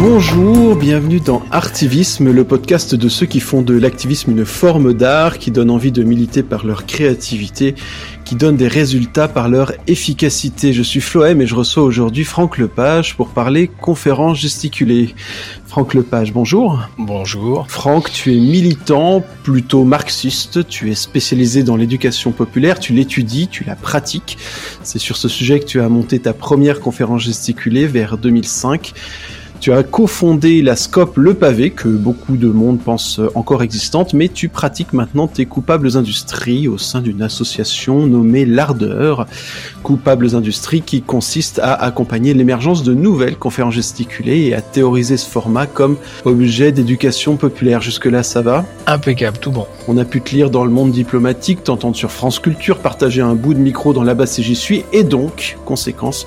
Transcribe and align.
Bonjour, 0.00 0.76
bienvenue 0.76 1.20
dans 1.20 1.42
Artivisme, 1.50 2.30
le 2.30 2.44
podcast 2.44 2.94
de 2.94 3.08
ceux 3.08 3.26
qui 3.26 3.40
font 3.40 3.62
de 3.62 3.76
l'activisme 3.76 4.30
une 4.30 4.44
forme 4.44 4.94
d'art, 4.94 5.38
qui 5.38 5.50
donne 5.50 5.70
envie 5.70 5.92
de 5.92 6.02
militer 6.02 6.42
par 6.42 6.64
leur 6.64 6.86
créativité, 6.86 7.74
qui 8.28 8.36
donne 8.36 8.56
des 8.56 8.68
résultats 8.68 9.26
par 9.26 9.48
leur 9.48 9.72
efficacité. 9.86 10.74
Je 10.74 10.82
suis 10.82 11.00
Floem 11.00 11.40
et 11.40 11.46
je 11.46 11.54
reçois 11.54 11.82
aujourd'hui 11.82 12.24
Franck 12.24 12.58
Lepage 12.58 13.16
pour 13.16 13.28
parler 13.28 13.68
conférence 13.68 14.38
gesticulée. 14.38 15.14
Franck 15.66 15.94
Lepage, 15.94 16.34
bonjour. 16.34 16.78
Bonjour. 16.98 17.64
Franck, 17.70 18.12
tu 18.12 18.36
es 18.36 18.38
militant, 18.38 19.24
plutôt 19.44 19.84
marxiste, 19.84 20.68
tu 20.68 20.90
es 20.90 20.94
spécialisé 20.94 21.62
dans 21.62 21.76
l'éducation 21.76 22.30
populaire, 22.30 22.78
tu 22.78 22.92
l'étudies, 22.92 23.48
tu 23.48 23.64
la 23.64 23.76
pratiques. 23.76 24.36
C'est 24.82 24.98
sur 24.98 25.16
ce 25.16 25.28
sujet 25.28 25.58
que 25.58 25.64
tu 25.64 25.80
as 25.80 25.88
monté 25.88 26.18
ta 26.18 26.34
première 26.34 26.80
conférence 26.80 27.22
gesticulée 27.22 27.86
vers 27.86 28.18
2005. 28.18 28.92
Tu 29.60 29.72
as 29.72 29.82
cofondé 29.82 30.62
la 30.62 30.76
SCOP 30.76 31.16
Le 31.16 31.34
Pavé, 31.34 31.70
que 31.70 31.88
beaucoup 31.88 32.36
de 32.36 32.46
monde 32.46 32.78
pense 32.78 33.20
encore 33.34 33.64
existante, 33.64 34.14
mais 34.14 34.28
tu 34.28 34.48
pratiques 34.48 34.92
maintenant 34.92 35.26
tes 35.26 35.46
coupables 35.46 35.96
industries 35.96 36.68
au 36.68 36.78
sein 36.78 37.00
d'une 37.00 37.22
association 37.22 38.06
nommée 38.06 38.46
L'Ardeur. 38.46 39.26
Coupables 39.82 40.36
industries 40.36 40.82
qui 40.82 41.02
consiste 41.02 41.58
à 41.58 41.74
accompagner 41.74 42.34
l'émergence 42.34 42.84
de 42.84 42.94
nouvelles 42.94 43.36
conférences 43.36 43.74
gesticulées 43.74 44.46
et 44.46 44.54
à 44.54 44.62
théoriser 44.62 45.16
ce 45.16 45.28
format 45.28 45.66
comme 45.66 45.96
objet 46.24 46.70
d'éducation 46.70 47.36
populaire. 47.36 47.80
Jusque-là, 47.80 48.22
ça 48.22 48.42
va? 48.42 48.64
Impeccable, 48.86 49.38
tout 49.38 49.50
bon. 49.50 49.66
On 49.88 49.98
a 49.98 50.04
pu 50.04 50.20
te 50.20 50.36
lire 50.36 50.50
dans 50.50 50.64
le 50.64 50.70
monde 50.70 50.92
diplomatique, 50.92 51.64
t'entendre 51.64 51.96
sur 51.96 52.12
France 52.12 52.38
Culture, 52.38 52.78
partager 52.78 53.22
un 53.22 53.34
bout 53.34 53.54
de 53.54 53.58
micro 53.58 53.92
dans 53.92 54.04
la 54.04 54.14
basse 54.14 54.38
et 54.38 54.42
j'y 54.44 54.54
suis, 54.54 54.84
et 54.92 55.02
donc, 55.02 55.58
conséquence, 55.64 56.26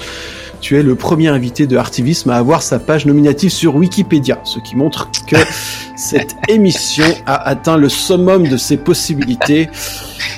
tu 0.62 0.78
es 0.78 0.84
le 0.84 0.96
premier 0.96 1.28
invité 1.28 1.66
de 1.66 1.76
Artivisme 1.76 2.30
à 2.30 2.36
avoir 2.36 2.62
sa 2.62 2.78
page 2.78 3.06
nominative 3.06 3.50
sur 3.50 3.76
Wikipédia, 3.76 4.40
ce 4.44 4.60
qui 4.60 4.76
montre 4.76 5.10
que 5.28 5.36
cette 5.98 6.36
émission 6.48 7.06
a 7.26 7.36
atteint 7.50 7.78
le 7.78 7.90
summum 7.90 8.48
de 8.48 8.58
ses 8.58 8.78
possibilités 8.78 9.70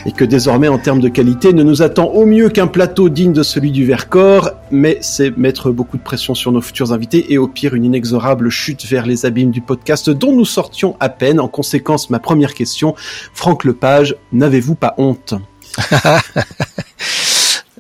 et 0.06 0.12
que 0.14 0.24
désormais 0.24 0.70
en 0.70 0.78
termes 0.78 1.02
de 1.02 1.10
qualité 1.10 1.52
ne 1.54 1.62
nous 1.62 1.82
attend 1.82 2.06
au 2.06 2.26
mieux 2.26 2.50
qu'un 2.50 2.68
plateau 2.68 3.10
digne 3.10 3.34
de 3.34 3.44
celui 3.44 3.72
du 3.72 3.86
Vercors, 3.86 4.52
mais 4.72 4.98
c'est 5.02 5.38
mettre 5.38 5.72
beaucoup 5.72 5.98
de 5.98 6.04
pression 6.04 6.34
sur 6.34 6.52
nos 6.52 6.62
futurs 6.62 6.94
invités 6.94 7.34
et 7.34 7.38
au 7.38 7.48
pire 7.48 7.74
une 7.76 7.84
inexorable 7.84 8.50
chute 8.50 8.86
vers 8.86 9.06
les 9.06 9.26
abîmes 9.26 9.52
du 9.52 9.62
podcast 9.62 10.10
dont 10.10 10.34
nous 10.34 10.46
sortions 10.46 10.96
à 11.02 11.10
peine. 11.10 11.40
En 11.40 11.50
conséquence, 11.50 12.10
ma 12.10 12.20
première 12.20 12.54
question, 12.54 12.96
Franck 13.34 13.66
Lepage, 13.66 14.16
n'avez-vous 14.32 14.76
pas 14.76 14.96
honte? 14.98 15.34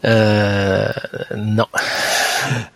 Euh, 0.05 0.87
non. 1.37 1.65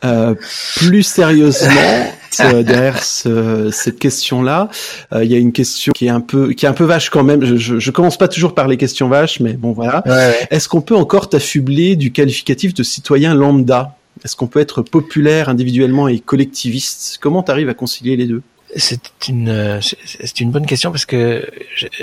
Euh, 0.05 0.35
plus 0.77 1.03
sérieusement, 1.03 1.71
euh, 2.39 2.63
derrière 2.63 3.03
ce, 3.03 3.69
cette 3.71 3.99
question-là, 3.99 4.69
euh, 5.13 5.23
il 5.25 5.31
y 5.31 5.35
a 5.35 5.37
une 5.37 5.51
question 5.51 5.91
qui 5.93 6.05
est 6.05 6.09
un 6.09 6.21
peu, 6.21 6.53
qui 6.53 6.65
est 6.65 6.69
un 6.69 6.73
peu 6.73 6.85
vache 6.85 7.09
quand 7.09 7.23
même. 7.23 7.43
Je, 7.43 7.55
je, 7.57 7.79
je 7.79 7.91
commence 7.91 8.17
pas 8.17 8.27
toujours 8.27 8.55
par 8.55 8.67
les 8.67 8.77
questions 8.77 9.09
vaches, 9.09 9.39
mais 9.39 9.53
bon 9.53 9.71
voilà. 9.73 10.03
Ouais, 10.05 10.11
ouais. 10.11 10.47
Est-ce 10.51 10.69
qu'on 10.69 10.81
peut 10.81 10.95
encore 10.95 11.29
t'affubler 11.29 11.95
du 11.95 12.11
qualificatif 12.11 12.73
de 12.73 12.83
citoyen 12.83 13.33
lambda? 13.35 13.95
Est-ce 14.23 14.35
qu'on 14.35 14.47
peut 14.47 14.59
être 14.59 14.81
populaire 14.81 15.49
individuellement 15.49 16.07
et 16.07 16.19
collectiviste? 16.19 17.17
Comment 17.21 17.43
t'arrives 17.43 17.69
à 17.69 17.73
concilier 17.73 18.15
les 18.15 18.25
deux? 18.25 18.41
C'est 18.75 18.99
une, 19.29 19.79
c'est- 19.81 20.39
une 20.41 20.51
bonne 20.51 20.65
question 20.65 20.91
parce 20.91 21.05
que 21.05 21.45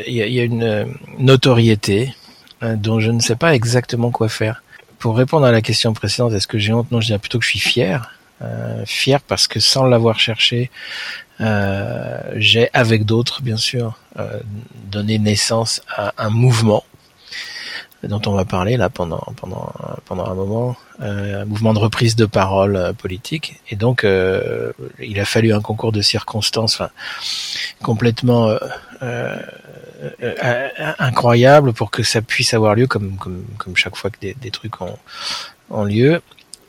il 0.06 0.14
y 0.14 0.22
a, 0.22 0.26
y 0.26 0.40
a 0.40 0.44
une 0.44 0.62
euh, 0.62 0.84
notoriété 1.18 2.14
euh, 2.62 2.74
dont 2.76 3.00
je 3.00 3.10
ne 3.10 3.20
sais 3.20 3.36
pas 3.36 3.54
exactement 3.54 4.10
quoi 4.10 4.28
faire. 4.28 4.62
Pour 5.04 5.18
répondre 5.18 5.44
à 5.44 5.52
la 5.52 5.60
question 5.60 5.92
précédente, 5.92 6.32
est-ce 6.32 6.46
que 6.46 6.56
j'ai 6.56 6.72
honte? 6.72 6.90
Non, 6.90 6.98
je 7.02 7.08
dirais 7.08 7.18
plutôt 7.18 7.38
que 7.38 7.44
je 7.44 7.50
suis 7.50 7.58
fier. 7.58 8.18
Euh, 8.40 8.86
fier 8.86 9.20
parce 9.20 9.46
que 9.46 9.60
sans 9.60 9.84
l'avoir 9.84 10.18
cherché, 10.18 10.70
euh, 11.42 12.18
j'ai 12.36 12.70
avec 12.72 13.04
d'autres, 13.04 13.42
bien 13.42 13.58
sûr, 13.58 13.98
euh, 14.18 14.40
donné 14.90 15.18
naissance 15.18 15.82
à 15.94 16.14
un 16.16 16.30
mouvement 16.30 16.84
dont 18.08 18.20
on 18.26 18.32
va 18.32 18.44
parler 18.44 18.76
là 18.76 18.88
pendant 18.90 19.22
pendant 19.36 19.72
pendant 20.04 20.26
un 20.26 20.34
moment, 20.34 20.76
euh, 21.00 21.42
un 21.42 21.44
mouvement 21.44 21.74
de 21.74 21.78
reprise 21.78 22.16
de 22.16 22.26
parole 22.26 22.76
euh, 22.76 22.92
politique. 22.92 23.60
Et 23.70 23.76
donc, 23.76 24.04
euh, 24.04 24.72
il 25.00 25.18
a 25.20 25.24
fallu 25.24 25.52
un 25.52 25.60
concours 25.60 25.92
de 25.92 26.02
circonstances 26.02 26.82
complètement 27.82 28.48
euh, 29.02 29.36
euh, 30.22 30.68
incroyable 30.98 31.72
pour 31.72 31.90
que 31.90 32.02
ça 32.02 32.20
puisse 32.22 32.54
avoir 32.54 32.74
lieu, 32.74 32.86
comme 32.86 33.16
comme 33.16 33.44
comme 33.58 33.76
chaque 33.76 33.96
fois 33.96 34.10
que 34.10 34.20
des, 34.20 34.34
des 34.34 34.50
trucs 34.50 34.80
ont 34.80 34.98
ont 35.70 35.84
lieu. 35.84 36.20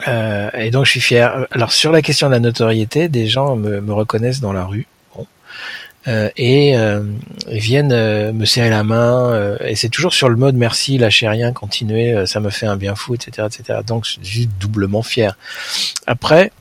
Et 0.07 0.71
donc, 0.71 0.85
je 0.85 0.91
suis 0.91 1.01
fier. 1.01 1.47
Alors, 1.51 1.71
sur 1.71 1.91
la 1.91 2.01
question 2.01 2.27
de 2.27 2.33
la 2.33 2.39
notoriété, 2.39 3.09
des 3.09 3.27
gens 3.27 3.55
me, 3.55 3.81
me 3.81 3.93
reconnaissent 3.93 4.41
dans 4.41 4.53
la 4.53 4.65
rue. 4.65 4.87
Bon. 5.15 5.25
Euh, 6.07 6.29
et 6.37 6.77
euh, 6.77 7.01
viennent 7.47 7.91
euh, 7.91 8.31
me 8.31 8.45
serrer 8.45 8.69
la 8.69 8.83
main 8.83 9.57
et 9.61 9.75
c'est 9.75 9.89
toujours 9.89 10.13
sur 10.13 10.29
le 10.29 10.35
mode 10.35 10.55
merci 10.55 10.99
lâchez 10.99 11.27
rien 11.27 11.51
continuez 11.51 12.27
ça 12.27 12.39
me 12.39 12.51
fait 12.51 12.67
un 12.67 12.77
bien 12.77 12.93
fou 12.93 13.15
etc 13.15 13.47
etc 13.47 13.79
donc 13.85 14.05
je 14.05 14.23
suis 14.23 14.47
doublement 14.59 15.01
fier. 15.01 15.35
Après 16.05 16.51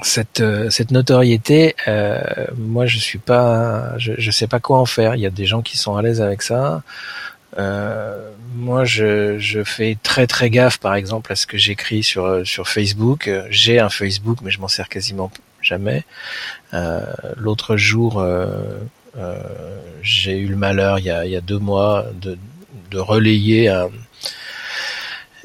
cette 0.00 0.42
cette 0.70 0.92
notoriété 0.92 1.74
euh, 1.88 2.22
moi 2.56 2.86
je 2.86 2.98
suis 2.98 3.18
pas 3.18 3.98
je, 3.98 4.12
je 4.16 4.30
sais 4.30 4.46
pas 4.46 4.60
quoi 4.60 4.78
en 4.78 4.86
faire. 4.86 5.14
Il 5.14 5.20
y 5.20 5.26
a 5.26 5.30
des 5.30 5.44
gens 5.44 5.60
qui 5.60 5.76
sont 5.76 5.96
à 5.96 6.02
l'aise 6.02 6.22
avec 6.22 6.42
ça. 6.42 6.82
Euh, 7.58 8.30
moi, 8.54 8.84
je, 8.84 9.38
je 9.38 9.64
fais 9.64 9.96
très 10.02 10.26
très 10.26 10.50
gaffe, 10.50 10.78
par 10.78 10.94
exemple, 10.94 11.32
à 11.32 11.36
ce 11.36 11.46
que 11.46 11.56
j'écris 11.56 12.02
sur 12.02 12.46
sur 12.46 12.68
Facebook. 12.68 13.30
J'ai 13.50 13.78
un 13.80 13.88
Facebook, 13.88 14.38
mais 14.42 14.50
je 14.50 14.60
m'en 14.60 14.68
sers 14.68 14.88
quasiment 14.88 15.30
jamais. 15.68 16.04
Euh, 16.74 17.00
L'autre 17.36 17.76
jour, 17.76 18.18
euh, 18.18 18.46
euh, 19.16 19.36
j'ai 20.02 20.38
eu 20.38 20.46
le 20.48 20.56
malheur, 20.56 20.98
il 20.98 21.04
y 21.06 21.10
a, 21.10 21.24
il 21.24 21.30
y 21.30 21.36
a 21.36 21.40
deux 21.40 21.58
mois, 21.58 22.06
de, 22.20 22.38
de 22.90 22.98
relayer 22.98 23.68
un- 23.68 23.90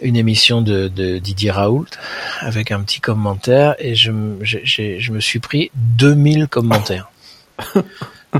une 0.02 0.16
émission 0.18 0.62
de, 0.62 0.88
de 0.90 1.18
Didier 1.20 1.52
Raoult 1.52 1.86
avec 2.42 2.72
un 2.72 2.82
petit 2.82 3.00
commentaire 3.00 3.76
et 3.80 3.96
je, 3.96 4.12
me- 4.12 4.44
je 4.44 5.20
suis 5.20 5.40
pris 5.40 5.72
2000 5.76 6.48
commentaires. 6.48 7.10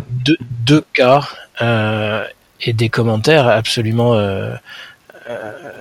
deux, 0.10 0.38
deux 0.66 0.84
cas 0.94 1.28
euh, 1.62 2.26
et 2.62 2.74
des 2.74 2.90
commentaires 2.90 3.48
absolument 3.48 4.16
euh, 4.16 4.56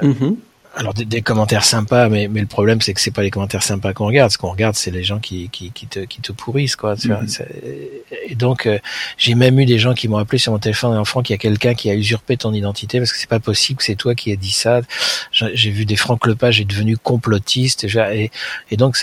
Mhm. 0.02 0.36
Alors 0.74 0.94
des, 0.94 1.04
des 1.04 1.22
commentaires 1.22 1.64
sympas, 1.64 2.08
mais, 2.08 2.28
mais 2.28 2.40
le 2.40 2.46
problème 2.46 2.80
c'est 2.80 2.94
que 2.94 3.00
c'est 3.00 3.10
pas 3.10 3.22
les 3.22 3.30
commentaires 3.30 3.62
sympas 3.62 3.92
qu'on 3.92 4.06
regarde. 4.06 4.30
Ce 4.30 4.38
qu'on 4.38 4.50
regarde, 4.50 4.74
c'est 4.74 4.90
les 4.90 5.02
gens 5.04 5.18
qui, 5.18 5.48
qui, 5.50 5.70
qui, 5.70 5.86
te, 5.86 6.00
qui 6.00 6.20
te 6.20 6.32
pourrissent, 6.32 6.76
quoi. 6.76 6.96
tu 6.96 7.08
vois. 7.08 7.22
Mhm. 7.22 7.28
C'est- 7.28 8.02
Et 8.28 8.34
donc 8.34 8.66
euh, 8.66 8.78
j'ai 9.18 9.34
même 9.34 9.58
eu 9.60 9.66
des 9.66 9.78
gens 9.78 9.94
qui 9.94 10.08
m'ont 10.08 10.16
appelé 10.18 10.38
sur 10.38 10.52
mon 10.52 10.58
téléphone 10.58 10.96
en 10.96 11.04
franc 11.04 11.22
qu'il 11.22 11.34
y 11.34 11.38
a 11.38 11.38
quelqu'un 11.38 11.74
qui 11.74 11.90
a 11.90 11.94
usurpé 11.94 12.36
ton 12.36 12.52
identité 12.54 12.98
parce 12.98 13.12
que 13.12 13.18
c'est 13.18 13.28
pas 13.28 13.40
possible 13.40 13.78
que 13.78 13.84
c'est 13.84 13.94
toi 13.96 14.14
qui 14.14 14.32
as 14.32 14.36
dit 14.36 14.50
ça. 14.52 14.80
J'ai 15.30 15.50
j'ai 15.54 15.70
vu 15.70 15.84
des 15.84 15.96
Franck 15.96 16.26
Lepage 16.26 16.60
est 16.60 16.64
devenu 16.64 16.96
complotiste 16.96 17.84
et, 17.84 18.30
et 18.70 18.76
donc 18.76 18.96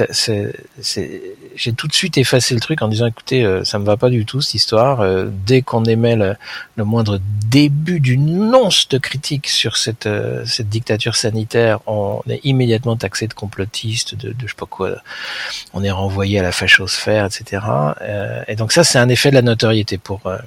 j'ai 1.56 1.74
tout 1.74 1.88
de 1.88 1.94
suite 1.94 2.18
effacé 2.18 2.54
le 2.54 2.60
truc 2.60 2.82
en 2.82 2.88
disant 2.88 3.06
écoutez 3.08 3.44
euh, 3.46 3.64
ça 3.64 3.80
me 3.80 3.86
va 3.86 3.98
pas 3.98 4.10
du 4.10 4.26
tout 4.26 4.42
cette 4.42 4.56
histoire. 4.56 5.02
Euh, 5.02 5.28
dès 5.46 5.62
qu'on 5.62 5.84
émet 5.86 6.16
le, 6.16 6.36
le 6.76 6.84
moindre 6.84 7.20
début 7.50 8.00
d'une 8.00 8.54
once 8.56 8.88
de 8.90 8.98
critique 8.98 9.48
sur 9.48 9.78
cette, 9.78 10.06
euh, 10.06 10.44
cette 10.46 10.70
dictature 10.70 11.16
sanitaire, 11.16 11.59
on 11.88 12.22
est 12.30 12.42
immédiatement 12.44 12.96
taxé 12.96 13.28
de 13.28 13.34
complotiste, 13.34 14.16
de, 14.16 14.30
de 14.30 14.42
je 14.42 14.48
sais 14.48 14.54
pas 14.58 14.66
quoi. 14.66 14.96
On 15.74 15.84
est 15.84 15.92
renvoyé 15.92 16.40
à 16.40 16.44
la 16.44 16.52
fachosphère, 16.52 17.26
etc. 17.26 17.64
Euh, 18.02 18.44
et 18.48 18.56
donc 18.56 18.72
ça, 18.72 18.84
c'est 18.84 19.00
un 19.00 19.10
effet 19.10 19.30
de 19.30 19.36
la 19.36 19.42
notoriété 19.42 19.98
pour 19.98 20.26
euh, 20.26 20.38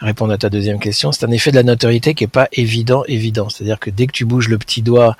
répondre 0.00 0.32
à 0.32 0.38
ta 0.38 0.48
deuxième 0.50 0.78
question. 0.78 1.12
C'est 1.12 1.24
un 1.24 1.30
effet 1.30 1.50
de 1.50 1.56
la 1.56 1.62
notoriété 1.62 2.14
qui 2.14 2.24
est 2.24 2.28
pas 2.28 2.48
évident, 2.52 3.04
évident. 3.06 3.48
C'est-à-dire 3.48 3.78
que 3.78 3.90
dès 3.90 4.06
que 4.06 4.12
tu 4.12 4.24
bouges 4.24 4.48
le 4.48 4.58
petit 4.58 4.82
doigt, 4.82 5.16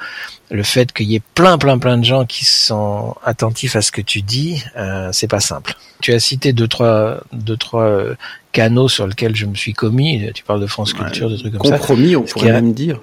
le 0.51 0.63
fait 0.63 0.93
qu'il 0.93 1.11
y 1.11 1.17
ait 1.17 1.23
plein, 1.35 1.59
plein, 1.59 1.79
plein 1.79 1.99
de 1.99 2.05
gens 2.05 2.25
qui 2.25 2.45
sont 2.45 3.15
attentifs 3.25 3.77
à 3.77 3.83
ce 3.83 3.93
que 3.93 4.03
tu 4.03 4.23
dis, 4.23 4.63
euh, 4.77 5.11
c'est 5.13 5.29
pas 5.29 5.41
simple. 5.41 5.75
Tu 6.03 6.13
as 6.13 6.21
cité 6.21 6.53
deux, 6.53 6.69
trois, 6.69 7.23
deux, 7.33 7.57
trois 7.57 8.17
canaux 8.57 8.89
sur 8.89 9.07
lesquels 9.07 9.37
je 9.37 9.45
me 9.47 9.55
suis 9.55 9.75
commis. 9.75 10.31
Tu 10.35 10.43
parles 10.43 10.61
de 10.61 10.67
France 10.67 10.93
Ouais. 10.95 11.01
Culture, 11.01 11.29
des 11.29 11.37
trucs 11.39 11.53
comme 11.57 11.65
ça. 11.71 11.77
Compromis, 11.79 12.17
on 12.17 12.27
Ce 12.27 12.33
pourrait 12.33 12.51
a- 12.51 12.55
même 12.55 12.73
dire. 12.73 13.01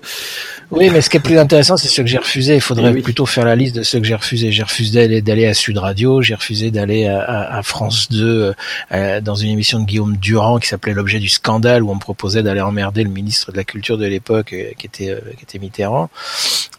Oui, 0.72 0.90
mais 0.92 1.02
ce 1.02 1.10
qui 1.12 1.18
est 1.18 1.20
plus 1.20 1.38
intéressant, 1.38 1.78
c'est 1.78 1.88
ceux 1.88 2.02
que 2.02 2.10
j'ai 2.10 2.18
refusés. 2.18 2.56
Il 2.56 2.62
faudrait 2.62 2.90
Eh 2.90 2.96
oui. 2.96 3.02
plutôt 3.02 3.28
faire 3.28 3.46
la 3.46 3.56
liste 3.56 3.76
de 3.76 3.84
ceux 3.84 4.00
que 4.00 4.06
j'ai 4.08 4.16
refusés. 4.16 4.52
J'ai 4.52 4.64
refusé 4.64 5.22
d'aller, 5.22 5.46
à 5.46 5.54
Sud 5.54 5.78
Radio, 5.78 6.22
j'ai 6.24 6.34
refusé 6.34 6.72
d'aller 6.72 7.06
à, 7.06 7.20
à- 7.22 7.58
à 7.60 7.62
France 7.64 8.10
2 8.10 8.26
euh, 8.26 8.54
euh, 8.94 9.22
dans 9.22 9.36
une 9.36 9.50
émission 9.52 9.80
de 9.80 9.86
Guillaume 9.86 10.18
Durand 10.18 10.58
qui 10.58 10.68
s'appelait 10.70 10.94
L'objet 10.94 11.20
du 11.20 11.30
scandale, 11.30 11.84
où 11.84 11.92
on 11.92 11.96
me 11.96 12.00
proposait 12.00 12.42
d'aller 12.42 12.62
emmerder 12.62 13.04
le 13.04 13.10
ministre 13.12 13.52
de 13.52 13.58
la 13.58 13.64
Culture 13.64 14.00
de 14.00 14.06
l'époque, 14.08 14.54
euh, 14.54 14.72
qui 14.78 14.88
était 14.88 15.10
euh, 15.12 15.20
qui 15.38 15.44
était 15.44 15.60
Mitterrand. 15.60 16.10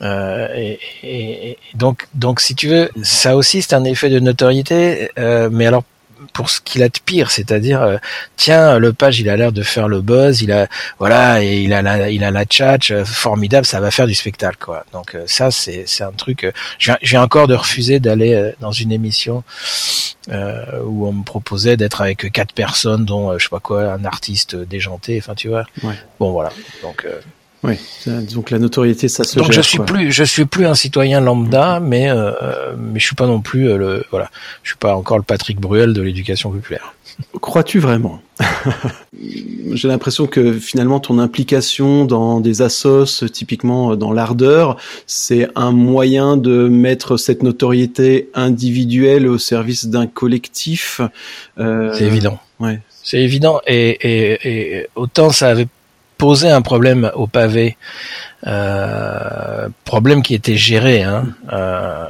Euh, 0.03 0.49
et, 0.57 0.79
et- 1.05 1.51
et 1.51 1.59
donc 1.75 2.09
donc 2.15 2.41
si 2.41 2.55
tu 2.57 2.67
veux, 2.69 2.91
ça 3.03 3.37
aussi 3.37 3.63
c'est 3.63 3.75
un 3.75 3.85
effet 3.85 4.09
de 4.11 4.19
notoriété. 4.19 5.11
euh, 5.19 5.49
mais 5.53 5.67
alors 5.67 5.85
pour 6.33 6.51
ce 6.51 6.61
qu'il 6.61 6.83
a 6.83 6.89
de 6.89 6.99
pire, 7.05 7.31
c'est-à-dire 7.31 7.83
euh, 7.83 7.97
tiens 8.37 8.79
le 8.79 8.93
page 8.93 9.21
il 9.21 9.29
a 9.29 9.37
l'air 9.37 9.53
de 9.53 9.63
faire 9.63 9.89
le 9.89 10.01
buzz, 10.01 10.43
il 10.43 10.53
a 10.53 10.69
voilà 10.99 11.43
et 11.43 11.61
il 11.61 11.73
a 11.73 11.83
la 11.83 12.11
il 12.11 12.25
a 12.25 12.31
la 12.31 12.45
tchatch 12.45 12.91
euh, 12.91 13.05
formidable, 13.05 13.67
ça 13.67 13.81
va 13.81 13.91
faire 13.91 14.07
du 14.07 14.15
spectacle 14.15 14.59
quoi. 14.59 14.85
Donc 14.93 15.15
euh, 15.15 15.25
ça 15.27 15.51
c'est 15.51 15.85
c'est 15.87 16.05
un 16.05 16.13
truc. 16.13 16.47
je 16.79 16.93
viens 17.03 17.23
encore 17.23 17.47
de 17.49 17.55
refuser 17.55 18.01
d'aller 18.01 18.53
dans 18.61 18.73
une 18.73 18.93
émission 18.93 19.45
où 20.29 21.07
on 21.07 21.13
me 21.13 21.25
proposait 21.25 21.77
d'être 21.77 22.01
avec 22.01 22.33
quatre 22.33 22.55
personnes 22.55 23.05
dont 23.05 23.37
je 23.39 23.45
sais 23.45 23.51
pas 23.51 23.61
quoi 23.61 23.93
un 23.93 24.05
artiste 24.05 24.57
déjanté. 24.57 25.19
Enfin 25.19 25.35
tu 25.35 25.49
vois. 25.49 25.67
Bon 26.19 26.33
voilà 26.33 26.51
donc. 26.83 27.07
Oui, 27.65 27.79
donc 28.35 28.51
la 28.51 28.59
notoriété, 28.59 29.09
ça 29.09 29.25
se 29.25 29.39
Donc 29.39 29.51
je 29.51 29.63
suis 29.63 29.79
plus, 29.79 30.13
je 30.13 30.23
suis 30.23 30.45
plus 30.45 30.67
un 30.67 30.75
citoyen 30.75 31.21
lambda, 31.21 31.81
mais 31.81 32.11
euh, 32.11 32.31
mais 32.79 33.01
je 33.01 33.07
suis 33.07 33.15
pas 33.15 33.27
non 33.27 33.41
plus 33.41 33.71
euh, 33.71 33.79
le, 33.79 34.05
voilà, 34.11 34.31
je 34.63 34.71
suis 34.71 34.77
pas 34.77 34.95
encore 34.95 35.17
le 35.17 35.23
Patrick 35.25 35.59
Bruel 35.59 35.95
de 35.95 36.03
l'éducation 36.03 36.51
populaire. 36.51 36.95
Crois-tu 37.41 37.79
vraiment? 37.79 38.21
J'ai 39.73 39.89
l'impression 39.89 40.27
que 40.27 40.53
finalement 40.53 41.01
ton 41.01 41.19
implication 41.19 42.05
dans 42.05 42.41
des 42.41 42.61
assos, 42.61 43.25
typiquement 43.33 43.97
dans 43.97 44.13
l'ardeur, 44.13 44.77
c'est 45.07 45.49
un 45.57 45.71
moyen 45.71 46.37
de 46.37 46.69
mettre 46.69 47.17
cette 47.17 47.43
notoriété 47.43 48.29
individuelle 48.35 49.27
au 49.27 49.39
service 49.39 49.87
d'un 49.87 50.07
collectif. 50.07 51.01
Euh... 51.59 51.95
C'est 51.95 52.05
évident. 52.05 52.39
Ouais. 52.61 52.81
C'est 53.03 53.21
évident 53.21 53.61
et, 53.67 53.91
et, 54.03 54.49
et 54.49 54.87
autant 54.97 55.31
ça 55.31 55.49
avait 55.49 55.69
posait 56.19 56.51
un 56.51 56.63
problème 56.63 57.11
au 57.15 57.27
pavé, 57.27 57.77
euh, 58.47 59.69
problème 59.85 60.23
qui 60.23 60.35
était 60.35 60.57
géré, 60.57 61.03
hein, 61.03 61.29
euh, 61.53 62.07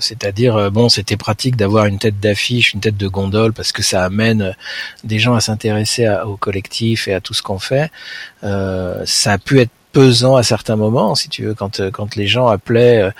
c'est-à-dire 0.00 0.56
euh, 0.56 0.70
bon, 0.70 0.88
c'était 0.88 1.16
pratique 1.16 1.56
d'avoir 1.56 1.86
une 1.86 1.98
tête 1.98 2.18
d'affiche, 2.18 2.74
une 2.74 2.80
tête 2.80 2.96
de 2.96 3.08
gondole, 3.08 3.52
parce 3.52 3.72
que 3.72 3.82
ça 3.82 4.04
amène 4.04 4.54
des 5.04 5.18
gens 5.18 5.34
à 5.34 5.40
s'intéresser 5.40 6.08
au 6.26 6.36
collectif 6.36 7.08
et 7.08 7.14
à 7.14 7.20
tout 7.20 7.34
ce 7.34 7.42
qu'on 7.42 7.58
fait. 7.58 7.90
ça 8.42 9.32
a 9.32 9.38
pu 9.38 9.60
être 9.60 9.70
pesant 9.92 10.36
à 10.36 10.42
certains 10.42 10.76
moments, 10.76 11.14
si 11.14 11.28
tu 11.28 11.44
veux, 11.44 11.54
quand 11.54 11.80
quand 11.90 12.16
les 12.16 12.26
gens 12.26 12.48
appelaient 12.48 13.10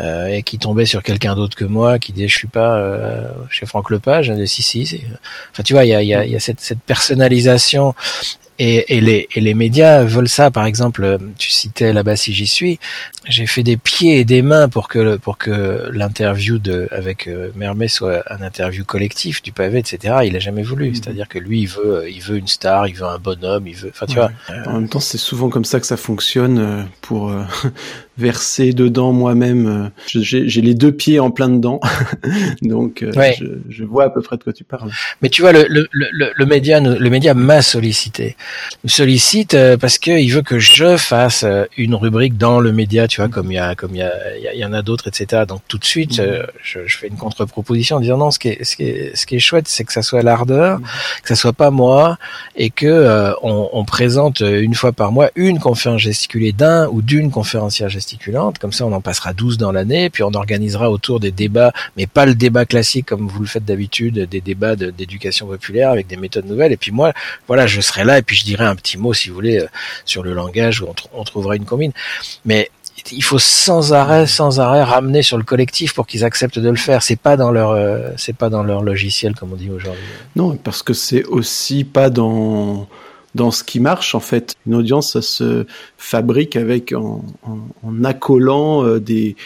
et 0.00 0.42
qui 0.42 0.58
tombaient 0.58 0.86
sur 0.86 1.02
quelqu'un 1.02 1.34
d'autre 1.34 1.56
que 1.56 1.64
moi, 1.66 1.98
qui 1.98 2.12
disait 2.12 2.28
je 2.28 2.38
suis 2.38 2.48
pas 2.48 2.80
chez 3.50 3.66
Franck 3.66 3.90
Lepage, 3.90 4.32
si 4.46 4.62
si, 4.62 5.04
enfin 5.50 5.62
tu 5.62 5.74
vois, 5.74 5.84
il 5.84 5.88
y 5.88 5.94
a, 5.94 6.02
y 6.02 6.14
a, 6.14 6.24
y 6.24 6.36
a 6.36 6.40
cette, 6.40 6.60
cette 6.60 6.80
personnalisation 6.80 7.94
et, 8.58 8.96
et, 8.96 9.00
les, 9.00 9.28
et 9.34 9.40
les 9.40 9.54
médias 9.54 10.04
veulent 10.04 10.28
ça. 10.28 10.50
Par 10.50 10.64
exemple, 10.64 11.18
tu 11.38 11.50
citais 11.50 11.92
là-bas 11.92 12.16
si 12.16 12.32
j'y 12.32 12.46
suis. 12.46 12.78
J'ai 13.26 13.46
fait 13.46 13.62
des 13.62 13.76
pieds 13.76 14.18
et 14.18 14.24
des 14.24 14.42
mains 14.42 14.68
pour 14.68 14.88
que 14.88 15.16
pour 15.16 15.38
que 15.38 15.88
l'interview 15.92 16.58
de 16.58 16.88
avec 16.90 17.26
euh, 17.26 17.50
Mermet 17.56 17.88
soit 17.88 18.22
un 18.30 18.42
interview 18.42 18.84
collectif 18.84 19.42
du 19.42 19.52
pavé, 19.52 19.78
etc. 19.78 20.18
Il 20.24 20.36
a 20.36 20.40
jamais 20.40 20.62
voulu. 20.62 20.88
Mhm. 20.88 20.94
C'est-à-dire 20.94 21.28
que 21.28 21.38
lui, 21.38 21.62
il 21.62 21.68
veut 21.68 22.08
il 22.08 22.20
veut 22.20 22.36
une 22.36 22.48
star, 22.48 22.86
il 22.86 22.94
veut 22.94 23.06
un 23.06 23.18
bonhomme, 23.18 23.66
il 23.66 23.76
veut. 23.76 23.90
Enfin, 23.90 24.06
tu 24.06 24.14
vois. 24.14 24.30
En 24.66 24.74
même 24.74 24.88
temps, 24.88 25.00
c'est 25.00 25.18
souvent 25.18 25.48
comme 25.48 25.64
ça 25.64 25.80
que 25.80 25.86
ça 25.86 25.96
fonctionne 25.96 26.58
euh, 26.58 26.82
pour 27.00 27.32
euh, 28.18 28.22
verser 28.22 28.72
dedans 28.72 29.12
moi-même. 29.12 29.90
J'ai 30.06 30.60
les 30.60 30.74
deux 30.74 30.92
pieds 30.92 31.20
en 31.20 31.30
plein 31.30 31.48
dedans, 31.48 31.80
donc 32.62 33.04
je, 33.04 33.58
je, 33.68 33.84
vois 33.84 34.04
à 34.04 34.10
peu 34.10 34.22
près 34.22 34.36
de 34.36 34.42
quoi 34.42 34.52
tu 34.52 34.64
parles. 34.64 34.90
Mais 35.22 35.28
tu 35.28 35.42
vois, 35.42 35.52
le, 35.52 35.66
le, 35.68 35.86
le, 35.92 36.30
le 36.34 36.46
média 36.46 36.80
le 36.80 37.10
média 37.10 37.34
m'a 37.34 37.62
sollicité 37.62 38.36
me 38.84 38.88
sollicite 38.88 39.54
euh, 39.54 39.76
parce 39.76 39.98
qu'il 39.98 40.32
veut 40.32 40.42
que 40.42 40.58
je 40.58 40.96
fasse 40.96 41.44
euh, 41.44 41.64
une 41.76 41.94
rubrique 41.94 42.36
dans 42.36 42.60
le 42.60 42.72
média, 42.72 43.08
tu 43.08 43.20
vois, 43.20 43.28
comme 43.28 43.50
il 43.50 43.54
y 43.54 43.58
a, 43.58 43.74
comme 43.74 43.94
il 43.94 43.98
y 43.98 44.02
a, 44.02 44.12
il 44.54 44.58
y 44.58 44.64
en 44.64 44.72
a 44.72 44.82
d'autres, 44.82 45.08
etc. 45.08 45.44
Donc 45.46 45.62
tout 45.68 45.78
de 45.78 45.84
suite, 45.84 46.18
mhm. 46.18 46.26
euh, 46.26 46.46
je, 46.62 46.80
je, 46.86 46.98
fais 46.98 47.08
une 47.08 47.16
contre-proposition 47.16 47.96
en 47.96 48.00
disant 48.00 48.18
non, 48.18 48.30
ce 48.30 48.38
qui 48.38 48.48
est, 48.48 48.64
ce 48.64 48.76
qui 48.76 48.84
est, 48.84 49.16
ce 49.16 49.26
qui 49.26 49.36
est 49.36 49.40
chouette, 49.40 49.68
c'est 49.68 49.84
que 49.84 49.92
ça 49.92 50.02
soit 50.02 50.22
l'ardeur, 50.22 50.78
mhm. 50.78 50.86
que 51.22 51.28
ça 51.28 51.36
soit 51.36 51.52
pas 51.52 51.70
moi, 51.70 52.18
et 52.56 52.70
que 52.70 53.32
on, 53.42 53.70
on, 53.72 53.84
présente 53.84 54.40
une 54.40 54.74
fois 54.74 54.92
par 54.92 55.12
mois 55.12 55.30
une 55.36 55.58
conférence 55.58 56.00
gesticulée 56.00 56.52
d'un 56.52 56.88
ou 56.88 57.02
d'une 57.02 57.30
conférencière 57.30 57.88
Comme 58.60 58.72
ça, 58.72 58.86
on 58.86 58.92
en 58.92 59.00
passera 59.00 59.32
12 59.32 59.58
dans 59.58 59.72
l'année, 59.72 60.10
puis 60.10 60.22
on 60.22 60.32
organisera 60.32 60.90
autour 60.90 61.20
des 61.20 61.30
débats, 61.30 61.72
mais 61.96 62.06
pas 62.06 62.26
le 62.26 62.34
débat 62.34 62.64
classique 62.64 63.06
comme 63.06 63.28
vous 63.28 63.40
le 63.40 63.46
faites 63.46 63.64
d'habitude, 63.64 64.28
des 64.28 64.40
débats 64.40 64.76
d'éducation 64.76 65.46
populaire 65.46 65.90
avec 65.90 66.06
des 66.06 66.16
méthodes 66.16 66.46
nouvelles. 66.46 66.72
Et 66.72 66.76
puis 66.76 66.92
moi, 66.92 67.12
voilà, 67.46 67.66
je 67.66 67.80
serai 67.80 68.04
là 68.04 68.18
et 68.18 68.22
puis 68.22 68.36
je 68.36 68.44
dirais 68.44 68.64
un 68.64 68.76
petit 68.76 68.98
mot, 68.98 69.12
si 69.14 69.28
vous 69.28 69.34
voulez, 69.34 69.58
euh, 69.58 69.66
sur 70.04 70.22
le 70.22 70.34
langage 70.34 70.80
où 70.80 70.86
on, 71.12 71.24
trouvera 71.24 71.56
une 71.56 71.64
combine. 71.64 71.92
Mais 72.44 72.70
il 73.10 73.24
faut 73.24 73.38
sans 73.38 73.92
arrêt, 73.92 74.26
sans 74.26 74.60
arrêt 74.60 74.82
ramener 74.82 75.22
sur 75.22 75.36
le 75.36 75.44
collectif 75.44 75.94
pour 75.94 76.06
qu'ils 76.06 76.24
acceptent 76.24 76.58
de 76.58 76.70
le 76.70 76.76
faire. 76.76 77.02
C'est 77.02 77.16
pas 77.16 77.36
dans 77.36 77.50
leur, 77.50 77.70
euh, 77.70 78.10
c'est 78.16 78.36
pas 78.36 78.50
dans 78.50 78.62
leur 78.62 78.82
logiciel 78.82 79.34
comme 79.34 79.52
on 79.52 79.56
dit 79.56 79.70
aujourd'hui. 79.70 80.02
Non, 80.36 80.56
parce 80.56 80.82
que 80.82 80.92
c'est 80.92 81.24
aussi 81.24 81.84
pas 81.84 82.10
dans 82.10 82.88
dans 83.34 83.50
ce 83.50 83.64
qui 83.64 83.80
marche 83.80 84.14
en 84.14 84.20
fait. 84.20 84.54
Une 84.66 84.74
audience, 84.74 85.12
ça 85.12 85.22
se 85.22 85.66
fabrique 85.98 86.56
avec 86.56 86.92
en, 86.92 87.24
en, 87.82 88.04
accolant 88.04 88.84
euh, 88.84 89.00
des 89.00 89.36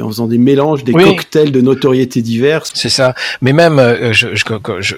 en 0.00 0.08
faisant 0.08 0.26
des 0.26 0.38
mélanges, 0.38 0.82
des 0.82 0.92
cocktails 0.92 1.52
de 1.52 1.60
notoriété 1.60 2.20
diverses. 2.20 2.70
C'est 2.74 2.88
ça. 2.88 3.14
Mais 3.40 3.52
même, 3.52 3.78
euh, 3.78 4.12
je, 4.12 4.34
je, 4.34 4.44
je, 4.80 4.94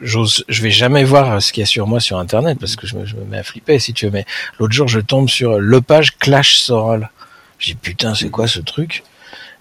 je, 0.00 0.42
je, 0.48 0.62
vais 0.62 0.70
jamais 0.70 1.02
voir 1.02 1.42
ce 1.42 1.52
qu'il 1.52 1.62
y 1.62 1.64
a 1.64 1.66
sur 1.66 1.88
moi 1.88 1.98
sur 1.98 2.18
Internet 2.18 2.58
parce 2.60 2.76
que 2.76 2.86
je 2.86 2.96
me, 2.96 3.04
je 3.04 3.16
me 3.16 3.24
mets 3.24 3.38
à 3.38 3.42
flipper 3.42 3.78
si 3.78 3.92
tu 3.92 4.06
veux. 4.06 4.12
Mais 4.12 4.26
l'autre 4.58 4.72
jour, 4.72 4.86
je 4.86 5.00
tombe 5.00 5.28
sur 5.28 5.58
le 5.58 5.80
page 5.80 6.16
Clash 6.18 6.60
Soral. 6.60 7.10
J'ai 7.58 7.74
putain, 7.74 8.14
c'est 8.14 8.30
quoi 8.30 8.46
ce 8.46 8.60
truc? 8.60 9.02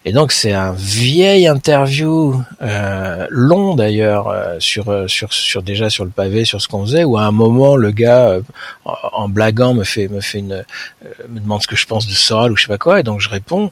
Et 0.05 0.13
donc 0.13 0.31
c'est 0.31 0.53
un 0.53 0.71
vieil 0.71 1.47
interview 1.47 2.41
euh, 2.61 3.27
long 3.29 3.75
d'ailleurs 3.75 4.29
euh, 4.29 4.55
sur 4.59 4.89
euh, 4.89 5.07
sur 5.07 5.33
sur 5.33 5.61
déjà 5.61 5.89
sur 5.89 6.05
le 6.05 6.11
pavé 6.11 6.45
sur 6.45 6.61
ce 6.61 6.69
qu'on 6.69 6.85
faisait 6.85 7.03
où 7.03 7.17
à 7.17 7.23
un 7.23 7.31
moment 7.31 7.75
le 7.75 7.91
gars 7.91 8.39
en 8.85 9.27
blaguant 9.27 9.73
me 9.73 9.83
fait 9.83 10.07
me 10.07 10.21
fait 10.21 10.39
une 10.39 10.63
me 11.27 11.39
demande 11.39 11.61
ce 11.61 11.67
que 11.67 11.75
je 11.75 11.85
pense 11.85 12.07
de 12.07 12.13
Soral 12.13 12.51
ou 12.51 12.55
je 12.55 12.63
sais 12.63 12.67
pas 12.69 12.77
quoi 12.77 12.99
et 12.99 13.03
donc 13.03 13.19
je 13.19 13.29
réponds. 13.29 13.71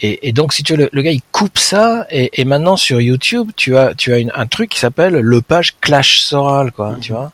Et, 0.00 0.28
et 0.28 0.32
donc 0.32 0.52
si 0.52 0.62
tu 0.62 0.76
veux 0.76 0.88
le, 0.92 1.02
gars 1.02 1.10
il 1.10 1.22
coupe 1.32 1.58
ça 1.58 2.06
et, 2.08 2.40
et, 2.40 2.44
maintenant 2.44 2.76
sur 2.76 3.00
YouTube 3.00 3.50
tu 3.56 3.76
as 3.76 3.94
tu 3.96 4.12
as 4.12 4.18
une, 4.18 4.30
un 4.32 4.46
truc 4.46 4.70
qui 4.70 4.78
s'appelle 4.78 5.14
le 5.14 5.42
page 5.42 5.74
Clash 5.80 6.20
Soral 6.20 6.70
quoi 6.72 6.96
tu 7.00 7.12
vois. 7.12 7.32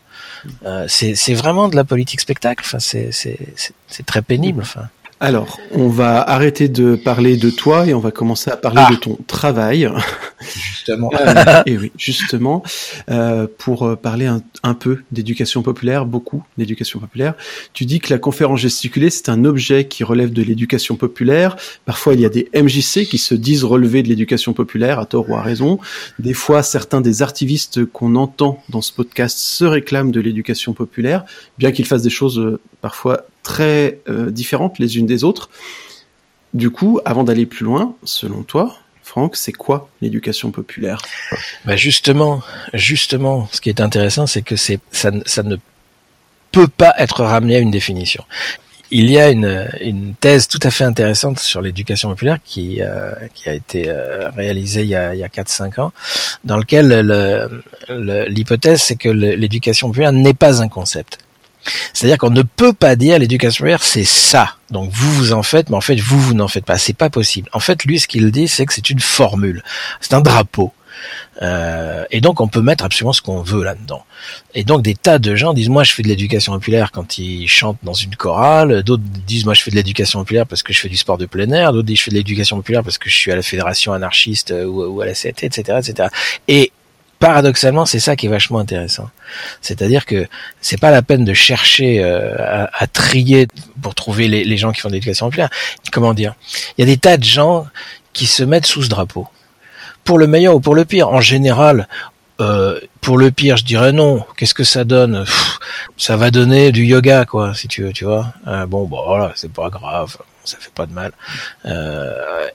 C'est 0.86 1.14
c'est 1.14 1.34
vraiment 1.34 1.68
de 1.68 1.76
la 1.76 1.84
politique 1.84 2.20
spectacle 2.20 2.62
enfin 2.64 2.78
c'est 2.78 3.10
c'est 3.12 3.38
c'est 3.88 4.06
très 4.06 4.22
pénible 4.22 4.62
enfin 4.62 4.88
alors, 5.24 5.58
on 5.72 5.88
va 5.88 6.20
arrêter 6.20 6.68
de 6.68 6.96
parler 6.96 7.38
de 7.38 7.48
toi 7.48 7.86
et 7.86 7.94
on 7.94 7.98
va 7.98 8.10
commencer 8.10 8.50
à 8.50 8.58
parler 8.58 8.82
de 8.90 8.96
ah. 8.96 9.00
ton 9.00 9.18
travail. 9.26 9.90
Justement. 10.40 11.10
Euh, 11.24 11.62
et 11.64 11.78
oui, 11.78 11.92
justement, 11.96 12.62
euh, 13.10 13.46
pour 13.58 13.84
euh, 13.84 13.96
parler 13.96 14.26
un, 14.26 14.74
peu 14.74 15.00
d'éducation 15.10 15.62
populaire, 15.62 16.04
beaucoup 16.04 16.44
d'éducation 16.58 16.98
populaire. 16.98 17.34
Tu 17.72 17.86
dis 17.86 18.00
que 18.00 18.12
la 18.12 18.18
conférence 18.18 18.60
gesticulée, 18.60 19.10
c'est 19.10 19.28
un 19.28 19.44
objet 19.44 19.86
qui 19.86 20.04
relève 20.04 20.32
de 20.32 20.42
l'éducation 20.42 20.96
populaire. 20.96 21.56
Parfois, 21.86 22.14
il 22.14 22.20
y 22.20 22.26
a 22.26 22.28
des 22.28 22.50
MJC 22.54 23.06
qui 23.08 23.18
se 23.18 23.34
disent 23.34 23.64
relever 23.64 24.02
de 24.02 24.08
l'éducation 24.08 24.52
populaire, 24.52 24.98
à 24.98 25.06
tort 25.06 25.30
ou 25.30 25.34
à 25.34 25.42
raison. 25.42 25.78
Des 26.18 26.34
fois, 26.34 26.62
certains 26.62 27.00
des 27.00 27.22
artivistes 27.22 27.84
qu'on 27.86 28.16
entend 28.16 28.62
dans 28.68 28.82
ce 28.82 28.92
podcast 28.92 29.38
se 29.38 29.64
réclament 29.64 30.10
de 30.10 30.20
l'éducation 30.20 30.74
populaire, 30.74 31.24
bien 31.58 31.72
qu'ils 31.72 31.86
fassent 31.86 32.02
des 32.02 32.10
choses 32.10 32.58
parfois 32.84 33.24
très 33.42 33.98
euh, 34.10 34.30
différentes 34.30 34.78
les 34.78 34.98
unes 34.98 35.06
des 35.06 35.24
autres. 35.24 35.48
Du 36.52 36.68
coup, 36.68 37.00
avant 37.06 37.24
d'aller 37.24 37.46
plus 37.46 37.64
loin, 37.64 37.94
selon 38.04 38.42
toi, 38.42 38.76
Franck, 39.02 39.36
c'est 39.36 39.52
quoi 39.52 39.88
l'éducation 40.02 40.50
populaire? 40.50 41.00
Bah 41.64 41.76
Justement, 41.76 42.42
justement, 42.74 43.48
ce 43.52 43.62
qui 43.62 43.70
est 43.70 43.80
intéressant, 43.80 44.26
c'est 44.26 44.42
que 44.42 44.56
c'est 44.56 44.80
ça, 44.92 45.10
ça 45.24 45.42
ne 45.42 45.56
peut 46.52 46.68
pas 46.68 46.92
être 46.98 47.24
ramené 47.24 47.56
à 47.56 47.60
une 47.60 47.70
définition. 47.70 48.22
Il 48.90 49.10
y 49.10 49.18
a 49.18 49.30
une, 49.30 49.66
une 49.80 50.14
thèse 50.14 50.46
tout 50.46 50.60
à 50.62 50.70
fait 50.70 50.84
intéressante 50.84 51.38
sur 51.38 51.62
l'éducation 51.62 52.10
populaire 52.10 52.36
qui, 52.44 52.82
euh, 52.82 53.12
qui 53.32 53.48
a 53.48 53.54
été 53.54 53.88
euh, 53.88 54.28
réalisée 54.28 54.82
il 54.82 54.88
y 54.88 54.94
a, 54.94 55.08
a 55.08 55.14
4-5 55.14 55.80
ans, 55.80 55.92
dans 56.44 56.58
lequel 56.58 56.86
l'hypothèse 58.28 58.82
c'est 58.82 58.96
que 58.96 59.08
l'éducation 59.08 59.88
populaire 59.88 60.12
n'est 60.12 60.34
pas 60.34 60.60
un 60.60 60.68
concept. 60.68 61.24
C'est-à-dire 61.92 62.18
qu'on 62.18 62.30
ne 62.30 62.42
peut 62.42 62.72
pas 62.72 62.96
dire 62.96 63.18
l'éducation 63.18 63.62
populaire 63.62 63.82
c'est 63.82 64.04
ça. 64.04 64.56
Donc 64.70 64.90
vous 64.90 65.12
vous 65.12 65.32
en 65.32 65.42
faites, 65.42 65.70
mais 65.70 65.76
en 65.76 65.80
fait 65.80 65.96
vous 66.00 66.20
vous 66.20 66.34
n'en 66.34 66.48
faites 66.48 66.64
pas. 66.64 66.78
C'est 66.78 66.96
pas 66.96 67.10
possible. 67.10 67.48
En 67.52 67.60
fait, 67.60 67.84
lui, 67.84 67.98
ce 67.98 68.08
qu'il 68.08 68.30
dit, 68.30 68.48
c'est 68.48 68.66
que 68.66 68.74
c'est 68.74 68.90
une 68.90 69.00
formule, 69.00 69.62
c'est 70.00 70.14
un 70.14 70.20
drapeau. 70.20 70.72
Euh, 71.42 72.04
et 72.10 72.20
donc 72.20 72.40
on 72.40 72.48
peut 72.48 72.60
mettre 72.60 72.84
absolument 72.84 73.12
ce 73.12 73.22
qu'on 73.22 73.42
veut 73.42 73.64
là-dedans. 73.64 74.04
Et 74.54 74.64
donc 74.64 74.82
des 74.82 74.94
tas 74.94 75.18
de 75.18 75.34
gens 75.34 75.52
disent 75.52 75.68
moi 75.68 75.82
je 75.82 75.92
fais 75.92 76.02
de 76.02 76.08
l'éducation 76.08 76.52
populaire 76.52 76.92
quand 76.92 77.18
ils 77.18 77.48
chantent 77.48 77.78
dans 77.82 77.92
une 77.92 78.14
chorale, 78.14 78.82
d'autres 78.82 79.02
disent 79.26 79.44
moi 79.44 79.54
je 79.54 79.62
fais 79.62 79.70
de 79.70 79.76
l'éducation 79.76 80.20
populaire 80.20 80.46
parce 80.46 80.62
que 80.62 80.72
je 80.72 80.80
fais 80.80 80.88
du 80.88 80.96
sport 80.96 81.18
de 81.18 81.26
plein 81.26 81.50
air, 81.50 81.72
d'autres 81.72 81.86
disent 81.86 81.98
je 81.98 82.04
fais 82.04 82.10
de 82.10 82.16
l'éducation 82.16 82.56
populaire 82.56 82.84
parce 82.84 82.98
que 82.98 83.10
je 83.10 83.16
suis 83.16 83.32
à 83.32 83.36
la 83.36 83.42
fédération 83.42 83.92
anarchiste 83.92 84.54
ou, 84.66 85.00
à 85.00 85.06
la 85.06 85.14
CT, 85.14 85.44
etc., 85.44 85.78
etc. 85.78 86.08
Et 86.48 86.72
paradoxalement, 87.18 87.86
c'est 87.86 88.00
ça 88.00 88.16
qui 88.16 88.26
est 88.26 88.28
vachement 88.28 88.58
intéressant. 88.58 89.10
C'est-à-dire 89.60 90.06
que 90.06 90.26
c'est 90.60 90.80
pas 90.80 90.90
la 90.90 91.02
peine 91.02 91.24
de 91.24 91.34
chercher 91.34 92.02
euh, 92.02 92.66
à, 92.72 92.86
trier 92.86 93.48
pour 93.82 93.94
trouver 93.94 94.28
les, 94.28 94.56
gens 94.56 94.72
qui 94.72 94.80
font 94.80 94.88
de 94.88 94.94
l'éducation 94.94 95.26
populaire. 95.26 95.50
Comment 95.92 96.14
dire? 96.14 96.34
Il 96.76 96.82
y 96.82 96.84
a 96.84 96.86
des 96.86 96.98
tas 96.98 97.16
de 97.16 97.24
gens 97.24 97.66
qui 98.12 98.26
se 98.26 98.42
mettent 98.42 98.66
sous 98.66 98.82
ce 98.82 98.88
drapeau 98.88 99.28
pour 100.04 100.18
le 100.18 100.26
meilleur 100.26 100.54
ou 100.54 100.60
pour 100.60 100.74
le 100.74 100.84
pire. 100.84 101.08
En 101.08 101.20
général, 101.20 101.88
euh, 102.40 102.78
pour 103.00 103.16
le 103.16 103.30
pire, 103.30 103.56
je 103.56 103.64
dirais 103.64 103.92
non. 103.92 104.24
Qu'est-ce 104.36 104.54
que 104.54 104.64
ça 104.64 104.84
donne? 104.84 105.24
Ça 105.96 106.16
va 106.16 106.30
donner 106.30 106.72
du 106.72 106.84
yoga, 106.84 107.24
quoi, 107.24 107.54
si 107.54 107.68
tu 107.68 107.82
veux, 107.84 107.92
tu 107.92 108.04
vois. 108.04 108.34
Euh, 108.46 108.66
bon, 108.66 108.84
bon, 108.84 109.02
voilà, 109.06 109.32
c'est 109.36 109.52
pas 109.52 109.70
grave, 109.70 110.16
ça 110.44 110.56
fait 110.60 110.72
pas 110.74 110.86
de 110.86 110.92
mal. 110.92 111.12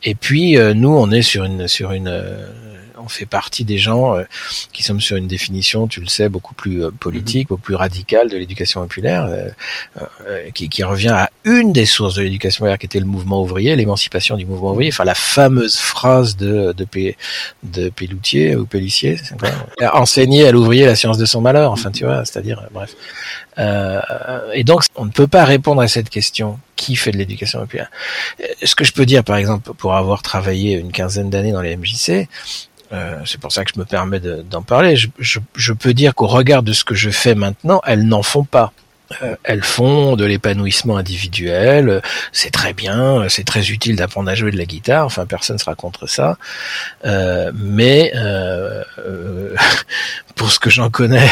Et 0.04 0.16
puis, 0.16 0.58
nous, 0.76 0.90
on 0.90 1.10
est 1.12 1.22
sur 1.22 1.44
une 1.46 1.68
sur 1.68 1.92
une 1.92 2.12
on 3.10 3.12
fait 3.12 3.26
partie 3.26 3.66
des 3.66 3.80
gens 3.80 4.16
euh, 4.16 4.24
qui 4.72 4.84
sommes 4.84 5.02
sur 5.02 5.18
une 5.18 5.28
définition, 5.28 5.88
tu 5.88 6.00
le 6.00 6.08
sais, 6.08 6.30
beaucoup 6.30 6.54
plus 6.54 6.84
euh, 6.84 6.92
politique, 6.92 7.46
mhm. 7.46 7.56
beaucoup 7.56 7.62
plus 7.64 7.76
radicale 7.76 8.30
de 8.30 8.38
l'éducation 8.38 8.82
populaire, 8.82 9.26
euh, 9.26 10.50
qui, 10.54 10.70
qui, 10.70 10.84
revient 10.84 11.10
à 11.10 11.32
une 11.44 11.74
des 11.74 11.86
sources 11.86 12.16
de 12.16 12.22
l'éducation 12.22 12.60
populaire, 12.60 12.78
qui 12.78 12.86
était 12.86 13.00
le 13.00 13.08
mouvement 13.08 13.42
ouvrier, 13.42 13.76
l'émancipation 13.76 14.38
du 14.38 14.46
mouvement 14.46 14.72
ouvrier. 14.72 14.92
Enfin, 14.94 15.06
la 15.06 15.16
fameuse 15.16 15.78
phrase 15.78 16.38
de 16.38 16.72
de, 16.74 16.86
P, 16.86 17.18
de 17.64 17.90
Pelloutier 17.90 18.56
ou 18.56 18.68
Pellissier, 18.68 19.18
enseigner 19.94 20.48
à 20.48 20.52
l'ouvrier 20.52 20.86
la 20.86 20.96
science 20.96 21.18
de 21.18 21.26
son 21.26 21.42
malheur. 21.42 21.72
Enfin, 21.72 21.90
tu 21.90 22.06
vois, 22.06 22.26
c'est-à-dire, 22.26 22.64
bref. 22.72 22.96
Euh, 23.58 24.00
et 24.54 24.64
donc, 24.64 24.84
on 24.96 25.06
ne 25.06 25.12
peut 25.12 25.28
pas 25.28 25.44
répondre 25.44 25.82
à 25.82 25.88
cette 25.88 26.10
question 26.10 26.60
qui 26.76 26.96
fait 26.96 27.12
de 27.12 27.18
l'éducation 27.18 27.60
populaire? 27.60 27.92
Ce 28.64 28.74
que 28.74 28.86
je 28.86 28.94
peux 28.94 29.06
dire, 29.06 29.24
par 29.24 29.36
exemple, 29.36 29.74
pour 29.74 29.96
avoir 29.96 30.22
travaillé 30.22 30.76
une 30.76 30.92
quinzaine 30.92 31.30
d'années 31.30 31.52
dans 31.52 31.62
les 31.62 31.76
MJC, 31.76 32.28
euh, 32.92 33.22
c'est 33.26 33.40
pour 33.40 33.52
ça 33.52 33.64
que 33.64 33.72
je 33.74 33.80
me 33.80 33.86
permets 33.86 34.20
d'en 34.20 34.62
parler. 34.62 34.96
Je, 34.96 35.08
je, 35.20 35.40
je, 35.56 35.74
peux 35.74 35.94
dire 35.94 36.16
qu'au 36.16 36.28
regard 36.28 36.64
de 36.64 36.74
ce 36.74 36.84
que 36.84 36.96
je 36.96 37.10
fais 37.10 37.36
maintenant, 37.36 37.82
elles 37.86 38.08
n'en 38.08 38.24
font 38.24 38.44
pas. 38.44 38.74
Euh, 39.22 39.36
elles 39.44 39.64
font 39.64 40.16
de 40.16 40.26
l'épanouissement 40.26 40.98
individuel, 40.98 42.02
c'est 42.32 42.52
très 42.52 42.74
bien, 42.74 43.28
c'est 43.28 43.44
très 43.44 43.70
utile 43.70 43.96
d'apprendre 43.96 44.30
à 44.30 44.36
jouer 44.36 44.52
de 44.52 44.58
la 44.58 44.66
guitare, 44.66 45.06
enfin 45.06 45.26
personne 45.26 45.56
ne 45.56 45.60
sera 45.60 45.76
contre 45.76 46.08
ça, 46.08 46.38
euh, 47.06 47.52
mais 47.56 48.12
euh, 48.16 48.84
pour 50.36 50.52
ce 50.52 50.60
que 50.60 50.70
j'en 50.70 50.92
connais 50.92 51.28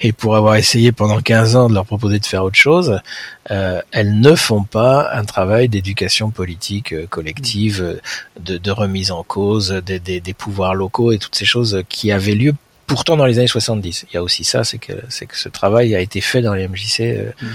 et 0.00 0.12
pour 0.12 0.36
avoir 0.36 0.56
essayé 0.56 0.92
pendant 0.92 1.20
15 1.20 1.56
ans 1.56 1.68
de 1.68 1.74
leur 1.74 1.86
proposer 1.86 2.18
de 2.18 2.26
faire 2.26 2.44
autre 2.44 2.58
chose, 2.58 3.00
elles 3.48 4.20
ne 4.20 4.34
font 4.34 4.64
pas 4.64 5.12
un 5.12 5.24
travail 5.24 5.68
d'éducation 5.68 6.30
politique 6.30 7.08
collective, 7.08 8.00
de, 8.40 8.58
de, 8.58 8.70
remise 8.72 9.12
en 9.12 9.22
cause 9.22 9.70
des, 9.86 10.00
des, 10.00 10.20
des 10.20 10.34
pouvoirs 10.34 10.74
locaux 10.74 11.12
et 11.12 11.18
toutes 11.18 11.36
ces 11.36 11.44
choses 11.44 11.82
qui 11.88 12.10
avaient 12.10 12.34
lieu 12.34 12.54
pourtant 12.86 13.16
dans 13.16 13.26
les 13.26 13.38
années 13.38 13.48
70. 13.48 14.06
Il 14.10 14.14
y 14.14 14.16
a 14.16 14.22
aussi 14.22 14.44
ça, 14.44 14.64
c'est 14.64 14.78
que 14.78 14.92
c'est 15.08 15.26
que 15.26 15.36
ce 15.36 15.48
travail 15.48 15.94
a 15.94 16.00
été 16.00 16.20
fait 16.20 16.42
dans 16.42 16.54
les 16.54 16.68
MJC 16.68 17.00
euh, 17.00 17.30
mm. 17.40 17.46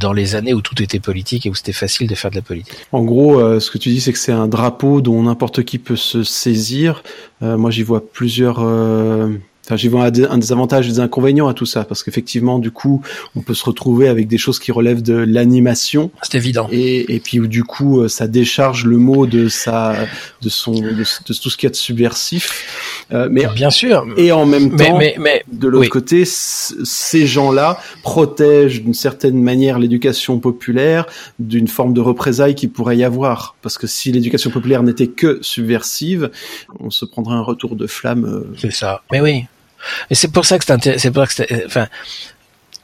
dans 0.00 0.12
les 0.12 0.34
années 0.34 0.54
où 0.54 0.60
tout 0.60 0.80
était 0.82 1.00
politique 1.00 1.46
et 1.46 1.50
où 1.50 1.54
c'était 1.54 1.72
facile 1.72 2.06
de 2.06 2.14
faire 2.14 2.30
de 2.30 2.36
la 2.36 2.42
politique. 2.42 2.74
En 2.92 3.04
gros, 3.04 3.40
euh, 3.40 3.60
ce 3.60 3.70
que 3.70 3.78
tu 3.78 3.88
dis, 3.88 4.00
c'est 4.00 4.12
que 4.12 4.18
c'est 4.18 4.32
un 4.32 4.48
drapeau 4.48 5.00
dont 5.00 5.22
n'importe 5.22 5.64
qui 5.64 5.78
peut 5.78 5.96
se 5.96 6.22
saisir. 6.22 7.02
Euh, 7.42 7.56
moi, 7.56 7.70
j'y 7.70 7.82
vois 7.82 8.06
plusieurs 8.06 8.60
Enfin, 9.66 9.74
j'y 9.74 9.88
vois 9.88 10.04
un, 10.04 10.38
des 10.38 10.52
avantages 10.52 10.86
et 10.86 10.92
des 10.92 11.00
inconvénients 11.00 11.48
à 11.48 11.54
tout 11.54 11.66
ça, 11.66 11.82
parce 11.82 12.04
qu'effectivement, 12.04 12.60
du 12.60 12.70
coup, 12.70 13.02
on 13.34 13.40
peut 13.40 13.52
se 13.52 13.64
retrouver 13.64 14.06
avec 14.06 14.28
des 14.28 14.38
choses 14.38 14.60
qui 14.60 14.70
relèvent 14.70 15.02
de 15.02 15.14
l'animation. 15.14 16.12
C'est 16.22 16.36
évident. 16.36 16.68
Et, 16.70 17.16
et 17.16 17.18
puis, 17.18 17.40
du 17.48 17.64
coup, 17.64 18.02
euh, 18.02 18.08
ça 18.08 18.28
décharge 18.28 18.84
le 18.84 18.96
mot 18.96 19.26
de 19.26 19.48
sa, 19.48 19.96
de 20.40 20.48
son, 20.48 20.72
de, 20.72 21.02
tout 21.26 21.50
ce 21.50 21.56
qu'il 21.56 21.66
y 21.66 21.68
a 21.68 21.70
de 21.70 21.76
subversif. 21.76 23.02
Euh, 23.12 23.28
mais 23.28 23.44
bien 23.56 23.70
sûr. 23.70 24.06
Et 24.16 24.30
en 24.30 24.46
même 24.46 24.76
temps, 24.76 24.98
mais, 24.98 25.16
mais, 25.18 25.42
de 25.52 25.66
l'autre 25.66 25.90
côté, 25.90 26.22
ces 26.24 27.26
gens-là 27.26 27.80
protègent 28.04 28.82
d'une 28.82 28.94
certaine 28.94 29.42
manière 29.42 29.80
l'éducation 29.80 30.38
populaire 30.38 31.06
d'une 31.40 31.66
forme 31.66 31.92
de 31.92 32.00
représailles 32.00 32.54
qui 32.54 32.68
pourrait 32.68 32.98
y 32.98 33.04
avoir, 33.04 33.56
parce 33.62 33.78
que 33.78 33.88
si 33.88 34.12
l'éducation 34.12 34.50
populaire 34.50 34.84
n'était 34.84 35.08
que 35.08 35.40
subversive, 35.42 36.30
on 36.78 36.90
se 36.90 37.04
prendrait 37.04 37.34
un 37.34 37.42
retour 37.42 37.74
de 37.74 37.88
flamme. 37.88 38.24
Euh, 38.24 38.54
C'est 38.60 38.72
ça. 38.72 39.02
Mais 39.10 39.20
oui. 39.20 39.46
Et 40.10 40.14
c'est 40.14 40.28
pour 40.28 40.44
ça 40.44 40.58
que 40.58 40.64
c'est 40.64 40.98
c'est 40.98 41.10
pour 41.10 41.30
ça 41.30 41.44
que 41.44 41.66
enfin, 41.66 41.88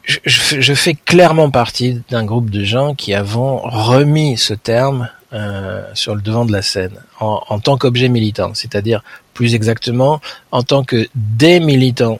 je, 0.04 0.74
fais 0.74 0.94
clairement 0.94 1.50
partie 1.50 2.02
d'un 2.10 2.24
groupe 2.24 2.50
de 2.50 2.64
gens 2.64 2.94
qui 2.94 3.14
avons 3.14 3.58
remis 3.58 4.36
ce 4.36 4.54
terme 4.54 5.08
euh, 5.32 5.82
sur 5.94 6.14
le 6.14 6.22
devant 6.22 6.44
de 6.44 6.52
la 6.52 6.62
scène 6.62 6.96
en, 7.20 7.42
en 7.48 7.58
tant 7.60 7.78
qu'objet 7.78 8.08
militant, 8.08 8.52
c'est-à-dire 8.54 9.02
plus 9.32 9.54
exactement 9.54 10.20
en 10.50 10.62
tant 10.62 10.84
que 10.84 11.08
des 11.14 11.60
militants 11.60 12.18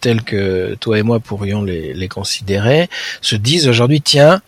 tels 0.00 0.22
que 0.22 0.76
toi 0.76 0.98
et 0.98 1.02
moi 1.02 1.18
pourrions 1.18 1.62
les, 1.62 1.92
les 1.92 2.08
considérer, 2.08 2.88
se 3.20 3.34
disent 3.34 3.66
aujourd'hui 3.66 4.00
tiens, 4.00 4.40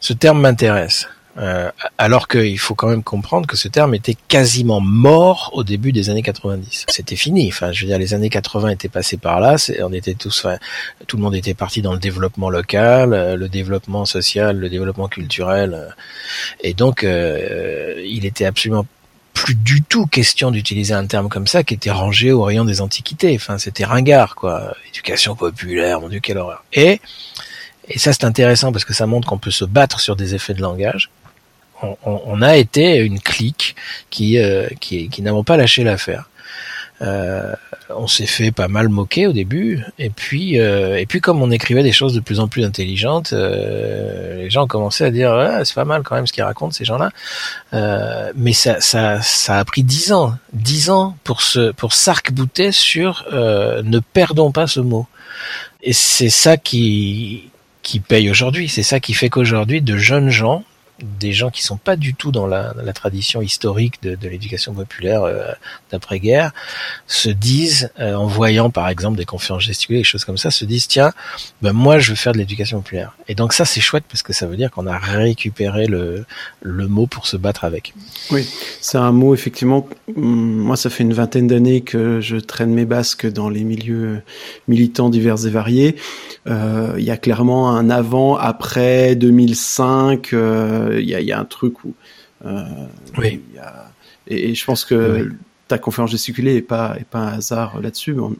ce 0.00 0.12
terme 0.12 0.40
m'intéresse. 0.40 1.08
Euh, 1.40 1.70
alors 1.96 2.28
qu'il 2.28 2.58
faut 2.58 2.74
quand 2.74 2.88
même 2.88 3.02
comprendre 3.02 3.46
que 3.46 3.56
ce 3.56 3.68
terme 3.68 3.94
était 3.94 4.16
quasiment 4.28 4.80
mort 4.80 5.50
au 5.54 5.64
début 5.64 5.90
des 5.90 6.10
années 6.10 6.22
90. 6.22 6.86
C'était 6.88 7.16
fini. 7.16 7.48
Enfin, 7.48 7.72
je 7.72 7.80
veux 7.80 7.86
dire, 7.86 7.98
les 7.98 8.12
années 8.12 8.28
80 8.28 8.68
étaient 8.68 8.90
passées 8.90 9.16
par 9.16 9.40
là. 9.40 9.56
On 9.82 9.92
était 9.92 10.14
tous, 10.14 10.44
enfin, 10.44 10.58
tout 11.06 11.16
le 11.16 11.22
monde 11.22 11.34
était 11.34 11.54
parti 11.54 11.80
dans 11.80 11.92
le 11.92 11.98
développement 11.98 12.50
local, 12.50 13.14
euh, 13.14 13.36
le 13.36 13.48
développement 13.48 14.04
social, 14.04 14.58
le 14.58 14.68
développement 14.68 15.08
culturel, 15.08 15.74
euh, 15.74 15.88
et 16.60 16.74
donc 16.74 17.04
euh, 17.04 18.02
il 18.04 18.26
était 18.26 18.44
absolument 18.44 18.86
plus 19.32 19.54
du 19.54 19.82
tout 19.82 20.06
question 20.06 20.50
d'utiliser 20.50 20.92
un 20.92 21.06
terme 21.06 21.28
comme 21.28 21.46
ça 21.46 21.62
qui 21.62 21.72
était 21.72 21.90
rangé 21.90 22.32
au 22.32 22.42
rayon 22.42 22.64
des 22.64 22.82
antiquités. 22.82 23.34
Enfin, 23.34 23.56
c'était 23.58 23.84
ringard, 23.84 24.34
quoi. 24.34 24.74
Éducation 24.90 25.34
populaire, 25.36 26.00
mon 26.00 26.08
dieu, 26.08 26.20
quelle 26.20 26.38
horreur. 26.38 26.64
Et 26.74 27.00
et 27.88 27.98
ça, 27.98 28.12
c'est 28.12 28.24
intéressant 28.24 28.70
parce 28.70 28.84
que 28.84 28.94
ça 28.94 29.06
montre 29.06 29.26
qu'on 29.28 29.38
peut 29.38 29.50
se 29.50 29.64
battre 29.64 29.98
sur 29.98 30.14
des 30.14 30.34
effets 30.36 30.54
de 30.54 30.62
langage 30.62 31.10
on, 32.04 32.42
a 32.42 32.56
été 32.56 32.96
une 32.96 33.20
clique 33.20 33.76
qui, 34.10 34.38
euh, 34.38 34.68
qui, 34.80 35.08
qui 35.08 35.22
n'avons 35.22 35.44
pas 35.44 35.56
lâché 35.56 35.84
l'affaire. 35.84 36.28
Euh, 37.02 37.54
on 37.88 38.06
s'est 38.06 38.26
fait 38.26 38.52
pas 38.52 38.68
mal 38.68 38.90
moquer 38.90 39.26
au 39.26 39.32
début, 39.32 39.82
et 39.98 40.10
puis 40.10 40.60
euh, 40.60 40.98
et 40.98 41.06
puis 41.06 41.22
comme 41.22 41.40
on 41.40 41.50
écrivait 41.50 41.82
des 41.82 41.92
choses 41.92 42.12
de 42.12 42.20
plus 42.20 42.40
en 42.40 42.46
plus 42.46 42.62
intelligentes, 42.62 43.32
les 43.32 44.50
gens 44.50 44.66
commençaient 44.66 45.06
à 45.06 45.10
dire 45.10 45.32
ouais, 45.32 45.64
c'est 45.64 45.74
pas 45.74 45.86
mal 45.86 46.02
quand 46.02 46.14
même 46.14 46.26
ce 46.26 46.32
qu'ils 46.34 46.42
racontent 46.42 46.72
ces 46.72 46.84
gens-là. 46.84 47.10
mais 48.36 48.52
ça, 48.52 48.82
ça 48.82 49.22
ça 49.22 49.58
a 49.58 49.64
pris 49.64 49.82
dix 49.82 50.12
ans, 50.12 50.34
dix 50.52 50.90
ans 50.90 51.16
pour 51.24 51.40
se 51.40 51.72
pour 51.72 51.94
s'arc-bouter 51.94 52.70
sur 52.70 53.24
ne 53.32 53.98
perdons 53.98 54.52
pas 54.52 54.66
ce 54.66 54.80
mot. 54.80 55.06
Et 55.82 55.94
c'est 55.94 56.28
ça 56.28 56.58
qui 56.58 57.50
qui 57.82 58.00
paye 58.00 58.30
aujourd'hui. 58.30 58.68
C'est 58.68 58.82
ça 58.82 59.00
qui 59.00 59.14
fait 59.14 59.30
qu'aujourd'hui 59.30 59.80
de 59.80 59.96
jeunes 59.96 60.28
gens 60.28 60.64
des 61.20 61.32
gens 61.32 61.50
qui 61.50 61.62
sont 61.62 61.76
pas 61.76 61.96
du 61.96 62.14
tout 62.14 62.32
dans 62.32 62.46
la, 62.46 62.74
la 62.82 62.92
tradition 62.92 63.42
historique 63.42 64.02
de, 64.02 64.14
de 64.14 64.28
l'éducation 64.28 64.72
populaire 64.74 65.22
euh, 65.22 65.52
d'après-guerre 65.90 66.52
se 67.06 67.28
disent, 67.28 67.90
euh, 67.98 68.14
en 68.14 68.26
voyant 68.26 68.70
par 68.70 68.88
exemple 68.88 69.16
des 69.16 69.24
conférences 69.24 69.62
gesticulées, 69.62 70.00
des 70.00 70.04
choses 70.04 70.24
comme 70.24 70.38
ça, 70.38 70.50
se 70.50 70.64
disent 70.64 70.88
tiens, 70.88 71.12
ben 71.62 71.72
moi 71.72 71.98
je 71.98 72.10
veux 72.10 72.16
faire 72.16 72.32
de 72.32 72.38
l'éducation 72.38 72.80
populaire. 72.80 73.16
Et 73.28 73.34
donc 73.34 73.52
ça 73.52 73.64
c'est 73.64 73.80
chouette 73.80 74.04
parce 74.08 74.22
que 74.22 74.32
ça 74.32 74.46
veut 74.46 74.56
dire 74.56 74.70
qu'on 74.70 74.86
a 74.86 74.98
récupéré 74.98 75.86
le, 75.86 76.24
le 76.62 76.88
mot 76.88 77.06
pour 77.06 77.26
se 77.26 77.36
battre 77.36 77.64
avec. 77.64 77.94
Oui, 78.30 78.48
c'est 78.80 78.98
un 78.98 79.12
mot 79.12 79.34
effectivement. 79.34 79.88
Hum, 80.16 80.24
moi 80.24 80.76
ça 80.76 80.90
fait 80.90 81.02
une 81.02 81.14
vingtaine 81.14 81.46
d'années 81.46 81.80
que 81.80 82.20
je 82.20 82.36
traîne 82.36 82.72
mes 82.72 82.84
basques 82.84 83.26
dans 83.26 83.48
les 83.48 83.64
milieux 83.64 84.22
militants 84.68 85.10
divers 85.10 85.46
et 85.46 85.50
variés. 85.50 85.96
Euh, 86.46 86.94
il 86.98 87.04
y 87.04 87.10
a 87.10 87.16
clairement 87.16 87.70
un 87.70 87.90
avant 87.90 88.36
après 88.36 89.14
2005 89.14 90.30
il 90.98 91.08
y 91.08 91.32
a, 91.32 91.38
un 91.38 91.44
truc 91.44 91.84
où. 91.84 91.94
Euh, 92.44 92.64
oui. 93.18 93.42
et, 94.26 94.54
je 94.54 94.64
pense 94.64 94.84
que 94.84 95.30
ta 95.68 95.78
conférence 95.78 96.10
gesticulée 96.10 96.56
est 96.56 96.62
pas 96.62 96.96
est 96.98 97.04
pas 97.04 97.18
un 97.18 97.32
hasard 97.34 97.80
là-dessus. 97.80 98.18
On, 98.18 98.34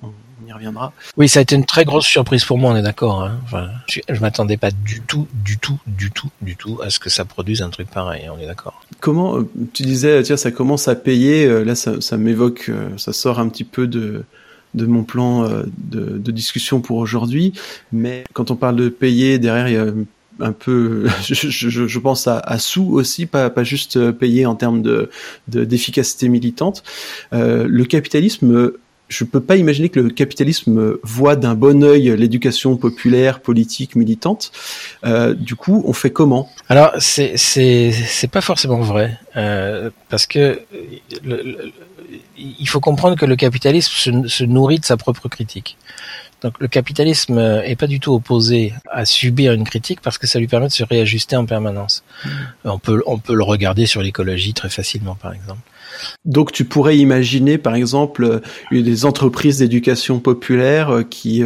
y 0.47 0.53
reviendra. 0.53 0.93
Oui, 1.17 1.29
ça 1.29 1.39
a 1.39 1.43
été 1.43 1.55
une 1.55 1.67
très 1.67 1.85
grosse 1.85 2.07
surprise 2.07 2.45
pour 2.45 2.59
moi. 2.59 2.73
On 2.73 2.77
est 2.77 2.83
d'accord. 2.83 3.23
Hein. 3.23 3.39
Enfin, 3.45 3.69
je, 3.89 4.01
je 4.09 4.21
m'attendais 4.21 4.57
pas 4.57 4.71
du 4.71 5.01
tout, 5.03 5.29
du 5.33 5.59
tout, 5.59 5.79
du 5.87 6.11
tout, 6.11 6.31
du 6.41 6.57
tout 6.57 6.81
à 6.83 6.91
ce 6.91 6.99
que 6.99 7.11
ça 7.11 7.25
produise 7.25 7.63
un 7.63 7.71
truc 7.71 7.89
pareil. 7.89 8.29
On 8.35 8.41
est 8.41 8.47
d'accord. 8.47 8.83
Comment 9.01 9.37
euh, 9.37 9.49
tu 9.73 9.83
disais, 9.85 10.23
tiens, 10.23 10.37
ça 10.37 10.51
commence 10.51 10.89
à 10.89 10.95
payer. 10.95 11.45
Euh, 11.45 11.63
là, 11.63 11.75
ça, 11.75 12.01
ça 12.01 12.17
m'évoque, 12.17 12.71
ça 12.97 13.13
sort 13.13 13.39
un 13.39 13.49
petit 13.49 13.65
peu 13.65 13.87
de 13.87 14.25
de 14.75 14.87
mon 14.87 15.03
plan 15.03 15.49
de, 15.79 16.19
de 16.19 16.31
discussion 16.31 16.81
pour 16.81 16.99
aujourd'hui. 16.99 17.53
Mais 17.91 18.23
quand 18.35 18.53
on 18.53 18.57
parle 18.57 18.77
de 18.77 18.89
payer, 18.89 19.41
derrière, 19.41 19.67
il 19.67 19.75
y 19.75 19.77
a 19.77 19.93
un 20.41 20.53
peu, 20.53 21.09
je, 21.23 21.69
je, 21.69 21.99
pense 21.99 22.27
à, 22.27 22.39
à 22.39 22.59
sous 22.59 22.93
aussi, 22.93 23.27
pas, 23.27 23.51
pas 23.51 23.65
juste 23.65 23.97
euh, 23.97 24.13
payé 24.13 24.47
en 24.47 24.55
termes 24.55 24.83
de 24.83 25.11
d'efficacité 25.49 26.29
militante. 26.29 26.83
Euh, 27.33 27.67
le 27.69 27.85
capitalisme 27.85 28.73
je 29.11 29.25
peux 29.25 29.41
pas 29.41 29.57
imaginer 29.57 29.89
que 29.89 30.01
le 30.01 30.09
capitalisme 30.09 30.97
voit 31.03 31.37
d'un 31.37 31.55
bon 31.55 31.83
œil 31.83 32.17
l'éducation 32.17 32.77
populaire, 32.77 33.41
politique, 33.41 33.97
militante. 33.97 34.53
Euh, 35.05 35.35
du 35.35 35.57
coup, 35.57 35.83
on 35.85 35.93
fait 35.93 36.11
comment? 36.11 36.49
Alors, 36.69 36.93
c'est 36.99 37.37
c'est 37.37 38.31
pas 38.31 38.41
forcément 38.41 38.81
vrai 38.81 39.19
euh, 39.37 39.91
parce 40.09 40.27
que 40.27 40.61
le, 41.25 41.73
il 42.39 42.69
faut 42.69 42.81
comprendre 42.81 43.17
que 43.17 43.27
le 43.27 43.37
capitalisme 43.37 43.93
se, 43.93 44.29
se 44.29 44.45
nourrit 44.45 44.79
de 44.79 44.85
sa 44.85 44.97
propre 44.97 45.29
critique. 45.29 45.77
Donc 46.43 46.55
le 46.59 46.69
capitalisme 46.69 47.39
euh, 47.39 47.63
est 47.63 47.77
pas 47.77 47.87
du 47.87 48.01
tout 48.01 48.13
opposé 48.13 48.73
à 48.91 49.05
subir 49.05 49.53
une 49.53 49.65
critique 49.65 50.01
parce 50.01 50.19
que 50.19 50.27
ça 50.27 50.39
lui 50.39 50.47
permet 50.47 50.69
de 50.69 50.73
se 50.73 50.85
réajuster 50.85 51.37
en 51.37 51.47
permanence. 51.47 52.03
Mmh. 52.25 52.29
On 52.65 52.79
peut 52.79 53.03
on 53.07 53.19
peut 53.19 53.35
le 53.35 53.43
regarder 53.43 53.87
sur 53.87 54.03
l'écologie 54.03 54.55
très 54.55 54.71
facilement 54.71 55.15
par 55.15 55.33
exemple. 55.33 55.61
Donc 56.25 56.53
tu 56.53 56.65
pourrais 56.65 56.97
imaginer, 56.97 57.59
par 57.59 57.75
exemple, 57.75 58.41
des 58.71 59.05
entreprises 59.05 59.59
d'éducation 59.59 60.19
populaire 60.21 61.03
qui 61.11 61.45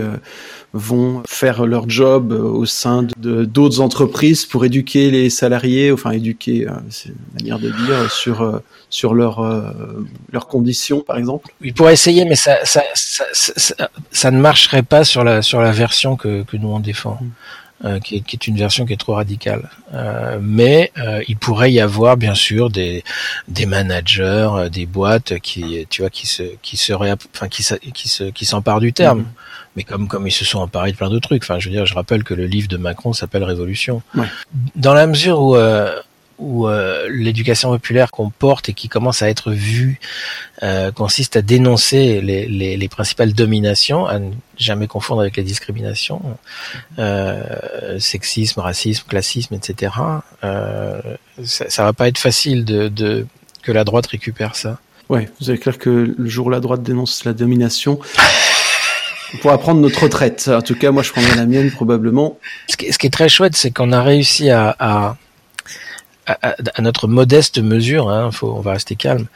vont 0.75 1.23
faire 1.27 1.67
leur 1.67 1.89
job 1.89 2.31
au 2.33 2.67
sein 2.67 3.07
de 3.19 3.45
d'autres 3.45 3.81
entreprises 3.81 4.45
pour 4.45 4.65
éduquer 4.65 5.11
les 5.11 5.31
salariés, 5.31 5.91
enfin 5.91 6.11
éduquer, 6.11 6.69
c'est 6.91 7.09
une 7.09 7.17
manière 7.41 7.59
de 7.59 7.71
dire, 7.71 8.13
sur 8.13 8.61
sur 8.95 9.13
leurs 9.13 9.43
leurs 10.33 10.47
conditions, 10.47 11.01
par 11.01 11.17
exemple. 11.17 11.53
Il 11.61 11.75
pourrait 11.75 11.95
essayer, 11.95 12.25
mais 12.25 12.37
ça 12.37 12.59
ça, 12.65 12.83
ça, 12.95 13.25
ça, 13.33 13.91
ça 14.11 14.31
ne 14.31 14.39
marcherait 14.39 14.85
pas 14.85 15.05
sur 15.05 15.25
la 15.25 15.43
sur 15.43 15.61
la 15.61 15.73
version 15.73 16.17
que 16.17 16.45
que 16.45 16.57
nous 16.57 16.69
on 16.69 16.81
défend. 16.81 17.19
Mm. 17.21 17.31
Euh, 17.85 17.99
qui, 17.99 18.17
est, 18.17 18.21
qui, 18.21 18.37
est, 18.37 18.47
une 18.47 18.57
version 18.57 18.87
qui 18.87 18.95
est 18.95 18.97
trop 18.97 19.15
radicale. 19.15 19.69
Euh, 19.93 20.39
mais 20.41 20.91
euh, 20.97 21.23
il 21.29 21.37
pourrait 21.37 21.71
y 21.71 21.81
avoir 21.81 22.17
bien 22.17 22.33
sûr 22.33 22.71
des 22.71 23.05
des 23.49 23.67
managers, 23.67 24.49
euh, 24.55 24.69
des 24.71 24.87
boîtes 24.87 25.39
qui 25.41 25.85
tu 25.91 26.01
vois 26.01 26.09
qui 26.09 26.27
se 26.27 26.45
qui 26.63 26.79
seraient 26.79 27.13
enfin 27.35 27.49
qui 27.49 27.63
qui 27.93 28.09
se 28.09 28.25
qui 28.25 28.47
s'emparent 28.47 28.81
du 28.81 28.95
terme. 28.95 29.21
Mm. 29.21 29.27
Mais 29.77 29.83
comme 29.83 30.09
comme 30.09 30.27
ils 30.27 30.33
se 30.33 30.47
sont 30.47 30.61
emparés 30.61 30.93
de 30.93 30.97
plein 30.97 31.11
de 31.11 31.19
trucs. 31.19 31.43
Enfin, 31.43 31.59
je 31.59 31.69
veux 31.69 31.75
dire, 31.75 31.85
je 31.85 31.95
rappelle 31.95 32.25
que 32.25 32.33
le 32.33 32.47
livre 32.47 32.69
de 32.69 32.79
Macron 32.79 33.13
s'appelle 33.13 33.45
Révolution. 33.45 34.03
Ouais. 34.15 34.29
Dans 34.77 34.95
la 34.95 35.07
mesure 35.07 35.43
où 35.43 35.57
où 36.39 36.69
euh, 36.69 37.09
l'éducation 37.11 37.71
populaire 37.71 38.11
qu'on 38.11 38.31
porte 38.31 38.69
et 38.69 38.73
qui 38.75 38.89
commence 38.89 39.23
à 39.23 39.29
être 39.29 39.53
vue 39.53 40.01
euh, 40.63 40.91
consiste 40.93 41.37
à 41.37 41.43
dénoncer 41.43 42.21
les, 42.21 42.47
les, 42.47 42.77
les, 42.77 42.89
principales 42.89 43.33
dominations, 43.33 44.07
à 44.07 44.19
ne 44.19 44.33
jamais 44.57 44.87
confondre 44.87 45.21
avec 45.21 45.37
les 45.37 45.43
discriminations, 45.43 46.23
euh, 46.99 47.99
sexisme, 47.99 48.61
racisme, 48.61 49.05
classisme, 49.09 49.55
etc. 49.55 49.93
Euh, 50.43 51.01
ça, 51.45 51.69
ça 51.71 51.85
va 51.85 51.93
pas 51.93 52.09
être 52.09 52.19
facile 52.19 52.65
de, 52.65 52.89
de, 52.89 53.27
que 53.63 53.73
la 53.73 53.85
droite 53.85 54.07
récupère 54.07 54.57
ça. 54.57 54.79
Ouais, 55.09 55.29
vous 55.41 55.51
avez 55.51 55.59
clair 55.59 55.79
que 55.79 56.15
le 56.17 56.29
jour 56.29 56.47
où 56.47 56.51
la 56.51 56.61
droite 56.61 56.83
dénonce 56.83 57.25
la 57.25 57.35
domination, 57.35 57.99
on 59.35 59.37
pourra 59.39 59.59
prendre 59.59 59.81
notre 59.81 60.05
retraite. 60.05 60.49
En 60.49 60.63
tout 60.63 60.77
cas, 60.77 60.91
moi, 60.93 61.03
je 61.03 61.11
prendrai 61.11 61.35
la 61.37 61.47
mienne 61.47 61.71
probablement. 61.71 62.39
Ce 62.69 62.77
qui, 62.77 62.93
ce 62.93 62.99
qui 62.99 63.07
est 63.07 63.11
très 63.11 63.29
chouette, 63.29 63.57
c'est 63.57 63.71
qu'on 63.71 63.93
a 63.93 64.03
réussi 64.03 64.51
à, 64.51 64.75
à 64.79 65.17
à, 66.27 66.83
notre 66.83 67.09
modeste 67.09 67.59
mesure, 67.59 68.09
hein, 68.09 68.31
faut, 68.31 68.55
on 68.57 68.61
va 68.61 68.73
rester 68.73 68.97
calme, 68.97 69.27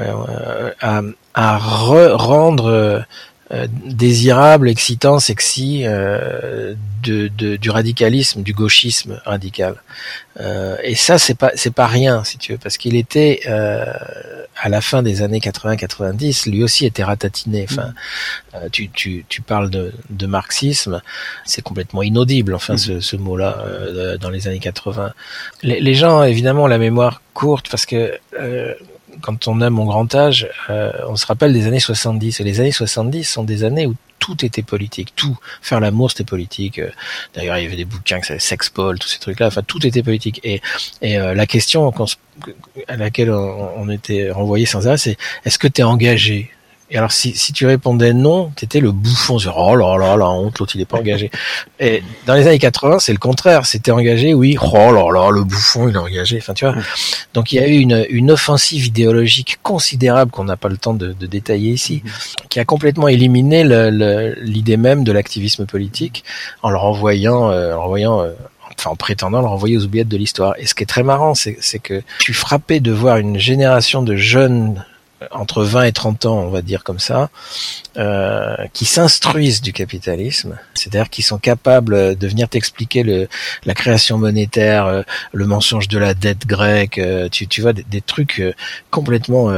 euh, 0.00 0.70
à, 0.80 1.02
à 1.34 1.58
re 1.58 2.16
rendre 2.16 3.04
euh, 3.52 3.60
euh, 3.60 3.66
désirable, 3.84 4.68
excitant, 4.68 5.18
sexy 5.18 5.82
euh, 5.84 6.74
de, 7.02 7.28
de, 7.28 7.56
du 7.56 7.70
radicalisme, 7.70 8.42
du 8.42 8.52
gauchisme 8.52 9.20
radical. 9.24 9.74
Euh, 10.40 10.76
et 10.82 10.94
ça, 10.94 11.18
c'est 11.18 11.34
pas 11.34 11.50
c'est 11.54 11.74
pas 11.74 11.86
rien, 11.86 12.24
si 12.24 12.38
tu 12.38 12.52
veux, 12.52 12.58
parce 12.58 12.78
qu'il 12.78 12.96
était 12.96 13.40
euh, 13.46 13.84
à 14.56 14.68
la 14.68 14.80
fin 14.80 15.02
des 15.02 15.22
années 15.22 15.40
80-90, 15.40 16.50
lui 16.50 16.62
aussi 16.62 16.86
était 16.86 17.04
ratatiné. 17.04 17.66
Enfin, 17.68 17.92
mmh. 18.54 18.70
tu, 18.70 18.88
tu, 18.90 19.24
tu 19.28 19.42
parles 19.42 19.70
de, 19.70 19.92
de 20.10 20.26
marxisme, 20.26 21.02
c'est 21.44 21.62
complètement 21.62 22.02
inaudible, 22.02 22.54
enfin, 22.54 22.74
mmh. 22.74 22.78
ce, 22.78 23.00
ce 23.00 23.16
mot-là 23.16 23.64
dans 24.20 24.30
les 24.30 24.48
années 24.48 24.60
80. 24.60 25.12
Les, 25.62 25.80
les, 25.80 25.94
gens, 25.94 26.22
évidemment, 26.22 26.64
ont 26.64 26.68
la 26.68 26.78
mémoire 26.78 27.22
courte 27.34 27.68
parce 27.68 27.86
que 27.86 28.18
quand 29.20 29.48
on 29.48 29.60
a 29.60 29.70
mon 29.70 29.84
grand 29.84 30.14
âge, 30.14 30.48
euh, 30.68 30.92
on 31.08 31.16
se 31.16 31.26
rappelle 31.26 31.52
des 31.52 31.66
années 31.66 31.80
70. 31.80 32.40
Et 32.40 32.44
les 32.44 32.60
années 32.60 32.72
70 32.72 33.24
sont 33.24 33.44
des 33.44 33.64
années 33.64 33.86
où 33.86 33.94
tout 34.18 34.44
était 34.44 34.62
politique, 34.62 35.14
tout. 35.16 35.36
Faire 35.62 35.80
l'amour, 35.80 36.10
c'était 36.10 36.24
politique. 36.24 36.78
Euh, 36.78 36.90
d'ailleurs, 37.34 37.58
il 37.58 37.64
y 37.64 37.66
avait 37.66 37.76
des 37.76 37.84
bouquins, 37.84 38.20
que 38.20 38.38
Sexpol, 38.38 38.98
tous 38.98 39.08
ces 39.08 39.18
trucs-là. 39.18 39.46
Enfin, 39.46 39.62
tout 39.62 39.84
était 39.86 40.02
politique. 40.02 40.40
Et, 40.44 40.60
et 41.02 41.18
euh, 41.18 41.34
la 41.34 41.46
question 41.46 41.92
à 42.88 42.96
laquelle 42.96 43.30
on, 43.30 43.70
on 43.76 43.88
était 43.88 44.30
renvoyé 44.30 44.66
sans 44.66 44.86
arrêt, 44.86 44.98
c'est 44.98 45.16
est-ce 45.44 45.58
que 45.58 45.68
tu 45.68 45.80
es 45.80 45.84
engagé? 45.84 46.50
Et 46.92 46.98
alors, 46.98 47.12
si, 47.12 47.36
si 47.36 47.52
tu 47.52 47.66
répondais 47.66 48.12
non, 48.12 48.50
t'étais 48.56 48.80
le 48.80 48.90
bouffon. 48.90 49.38
Sur, 49.38 49.56
oh 49.56 49.76
là 49.76 49.96
là, 49.96 50.16
la 50.16 50.28
honte, 50.28 50.58
l'autre 50.58 50.72
il 50.74 50.80
est 50.80 50.86
pas 50.86 50.98
engagé. 50.98 51.30
Et 51.80 52.02
dans 52.26 52.34
les 52.34 52.48
années 52.48 52.58
80, 52.58 52.98
c'est 52.98 53.12
le 53.12 53.18
contraire. 53.18 53.64
C'était 53.64 53.92
engagé, 53.92 54.34
oui. 54.34 54.56
Oh 54.60 54.92
là 54.92 55.06
là, 55.12 55.30
le 55.30 55.44
bouffon, 55.44 55.88
il 55.88 55.94
est 55.94 55.98
engagé. 55.98 56.38
Enfin, 56.38 56.52
tu 56.52 56.64
vois. 56.64 56.74
Donc, 57.32 57.52
il 57.52 57.56
y 57.56 57.58
a 57.60 57.68
eu 57.68 57.78
une, 57.78 58.06
une 58.10 58.32
offensive 58.32 58.86
idéologique 58.86 59.58
considérable 59.62 60.32
qu'on 60.32 60.44
n'a 60.44 60.56
pas 60.56 60.68
le 60.68 60.78
temps 60.78 60.94
de, 60.94 61.12
de, 61.12 61.26
détailler 61.26 61.70
ici, 61.70 62.02
qui 62.48 62.58
a 62.58 62.64
complètement 62.64 63.06
éliminé 63.06 63.62
l'idée 64.40 64.76
même 64.76 65.04
de 65.04 65.12
l'activisme 65.12 65.66
politique 65.66 66.24
en 66.62 66.70
le 66.70 66.76
renvoyant, 66.76 67.50
euh, 67.50 67.74
en 67.74 67.82
renvoyant 67.82 68.20
euh, 68.20 68.32
enfin 68.76 68.90
en 68.90 68.96
prétendant 68.96 69.40
le 69.40 69.46
renvoyer 69.46 69.76
aux 69.76 69.84
oubliettes 69.84 70.08
de 70.08 70.16
l'histoire. 70.16 70.54
Et 70.58 70.66
ce 70.66 70.74
qui 70.74 70.82
est 70.82 70.86
très 70.86 71.04
marrant, 71.04 71.34
c'est 71.34 71.54
que 71.78 72.02
je 72.18 72.24
suis 72.24 72.32
frappé 72.32 72.80
de 72.80 72.90
voir 72.90 73.18
une 73.18 73.38
génération 73.38 74.02
de 74.02 74.16
jeunes 74.16 74.84
entre 75.30 75.62
20 75.62 75.84
et 75.84 75.92
30 75.92 76.26
ans, 76.26 76.38
on 76.40 76.48
va 76.48 76.62
dire 76.62 76.84
comme 76.84 76.98
ça, 76.98 77.30
euh, 77.96 78.56
qui 78.72 78.84
s'instruisent 78.84 79.60
du 79.60 79.72
capitalisme, 79.72 80.58
c'est-à-dire 80.74 81.10
qui 81.10 81.22
sont 81.22 81.38
capables 81.38 82.16
de 82.16 82.28
venir 82.28 82.48
t'expliquer 82.48 83.02
le, 83.02 83.28
la 83.64 83.74
création 83.74 84.18
monétaire, 84.18 84.86
euh, 84.86 85.02
le 85.32 85.46
mensonge 85.46 85.88
de 85.88 85.98
la 85.98 86.14
dette 86.14 86.46
grecque, 86.46 86.98
euh, 86.98 87.28
tu, 87.28 87.46
tu 87.46 87.60
vois, 87.60 87.72
des, 87.72 87.82
des 87.82 88.00
trucs 88.00 88.40
euh, 88.40 88.54
complètement 88.90 89.50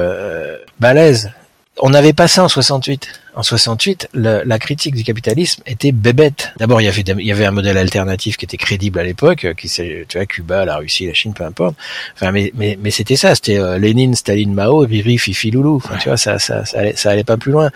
balèzes 0.80 1.30
on 1.78 1.90
n'avait 1.90 2.12
pas 2.12 2.28
ça 2.28 2.44
en 2.44 2.48
68. 2.48 3.08
En 3.34 3.42
68, 3.42 4.10
le, 4.12 4.42
la 4.44 4.58
critique 4.58 4.94
du 4.94 5.04
capitalisme 5.04 5.62
était 5.64 5.90
bébête. 5.90 6.52
D'abord, 6.58 6.82
il 6.82 6.84
y 6.84 6.88
avait 6.88 7.30
avait 7.30 7.46
un 7.46 7.50
modèle 7.50 7.78
alternatif 7.78 8.36
qui 8.36 8.44
était 8.44 8.58
crédible 8.58 8.98
à 8.98 9.04
l'époque, 9.04 9.46
qui 9.56 9.68
c'est 9.68 10.04
tu 10.06 10.18
vois 10.18 10.26
Cuba, 10.26 10.66
la 10.66 10.76
Russie, 10.76 11.06
la 11.06 11.14
Chine, 11.14 11.32
peu 11.32 11.44
importe. 11.44 11.74
Enfin, 12.14 12.30
mais 12.30 12.52
mais, 12.54 12.78
mais 12.80 12.90
c'était 12.90 13.16
ça, 13.16 13.34
c'était 13.34 13.58
euh, 13.58 13.78
Lénine, 13.78 14.14
Staline, 14.14 14.52
Mao, 14.52 14.80
Riri, 14.80 15.16
Fifi, 15.16 15.50
Loulou. 15.50 15.76
Enfin, 15.76 15.96
tu 15.96 16.10
vois, 16.10 16.18
ça 16.18 16.38
ça 16.38 16.66
ça 16.66 16.78
allait, 16.78 16.94
ça 16.94 17.10
allait 17.10 17.24
pas 17.24 17.38
plus 17.38 17.52
loin. 17.52 17.70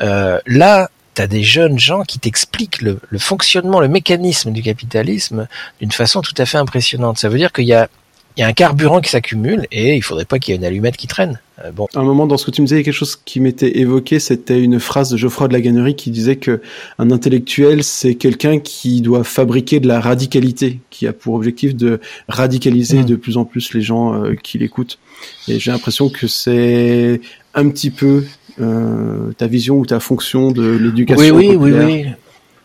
Euh, 0.00 0.40
là, 0.46 0.88
t'as 1.12 1.26
des 1.26 1.42
jeunes 1.42 1.78
gens 1.78 2.04
qui 2.04 2.18
t'expliquent 2.18 2.80
le, 2.80 3.00
le 3.08 3.18
fonctionnement, 3.18 3.80
le 3.80 3.88
mécanisme 3.88 4.50
du 4.50 4.62
capitalisme 4.62 5.46
d'une 5.80 5.92
façon 5.92 6.22
tout 6.22 6.34
à 6.38 6.46
fait 6.46 6.58
impressionnante. 6.58 7.18
Ça 7.18 7.28
veut 7.28 7.38
dire 7.38 7.52
qu'il 7.52 7.66
y 7.66 7.74
a 7.74 7.88
il 8.36 8.40
y 8.40 8.44
a 8.44 8.48
un 8.48 8.52
carburant 8.52 9.00
qui 9.00 9.10
s'accumule 9.10 9.66
et 9.72 9.96
il 9.96 10.02
faudrait 10.02 10.26
pas 10.26 10.38
qu'il 10.38 10.52
y 10.52 10.54
ait 10.54 10.58
une 10.58 10.64
allumette 10.64 10.96
qui 10.96 11.06
traîne. 11.06 11.40
Euh, 11.64 11.70
bon. 11.70 11.88
À 11.94 12.00
un 12.00 12.04
moment 12.04 12.26
dans 12.26 12.36
ce 12.36 12.44
que 12.44 12.50
tu 12.50 12.60
me 12.60 12.66
disais, 12.66 12.76
il 12.76 12.80
y 12.80 12.82
a 12.82 12.84
quelque 12.84 12.94
chose 12.94 13.16
qui 13.16 13.40
m'était 13.40 13.78
évoqué, 13.78 14.20
c'était 14.20 14.60
une 14.60 14.78
phrase 14.78 15.10
de 15.10 15.16
Geoffroy 15.16 15.48
de 15.48 15.54
la 15.54 15.60
Gannerie 15.62 15.96
qui 15.96 16.10
disait 16.10 16.36
que 16.36 16.60
un 16.98 17.10
intellectuel, 17.10 17.82
c'est 17.82 18.14
quelqu'un 18.14 18.58
qui 18.58 19.00
doit 19.00 19.24
fabriquer 19.24 19.80
de 19.80 19.88
la 19.88 20.00
radicalité, 20.00 20.80
qui 20.90 21.06
a 21.06 21.14
pour 21.14 21.34
objectif 21.34 21.74
de 21.74 22.00
radicaliser 22.28 23.00
mmh. 23.00 23.06
de 23.06 23.16
plus 23.16 23.38
en 23.38 23.46
plus 23.46 23.72
les 23.72 23.80
gens 23.80 24.14
euh, 24.14 24.34
qui 24.34 24.58
l'écoutent. 24.58 24.98
Et 25.48 25.58
j'ai 25.58 25.70
l'impression 25.70 26.10
que 26.10 26.26
c'est 26.26 27.20
un 27.54 27.68
petit 27.70 27.90
peu 27.90 28.24
euh, 28.60 29.32
ta 29.38 29.46
vision 29.46 29.76
ou 29.76 29.86
ta 29.86 29.98
fonction 29.98 30.50
de 30.50 30.76
l'éducation. 30.76 31.34
Oui, 31.34 31.48
oui, 31.48 31.56
oui, 31.56 31.72
oui. 31.72 32.06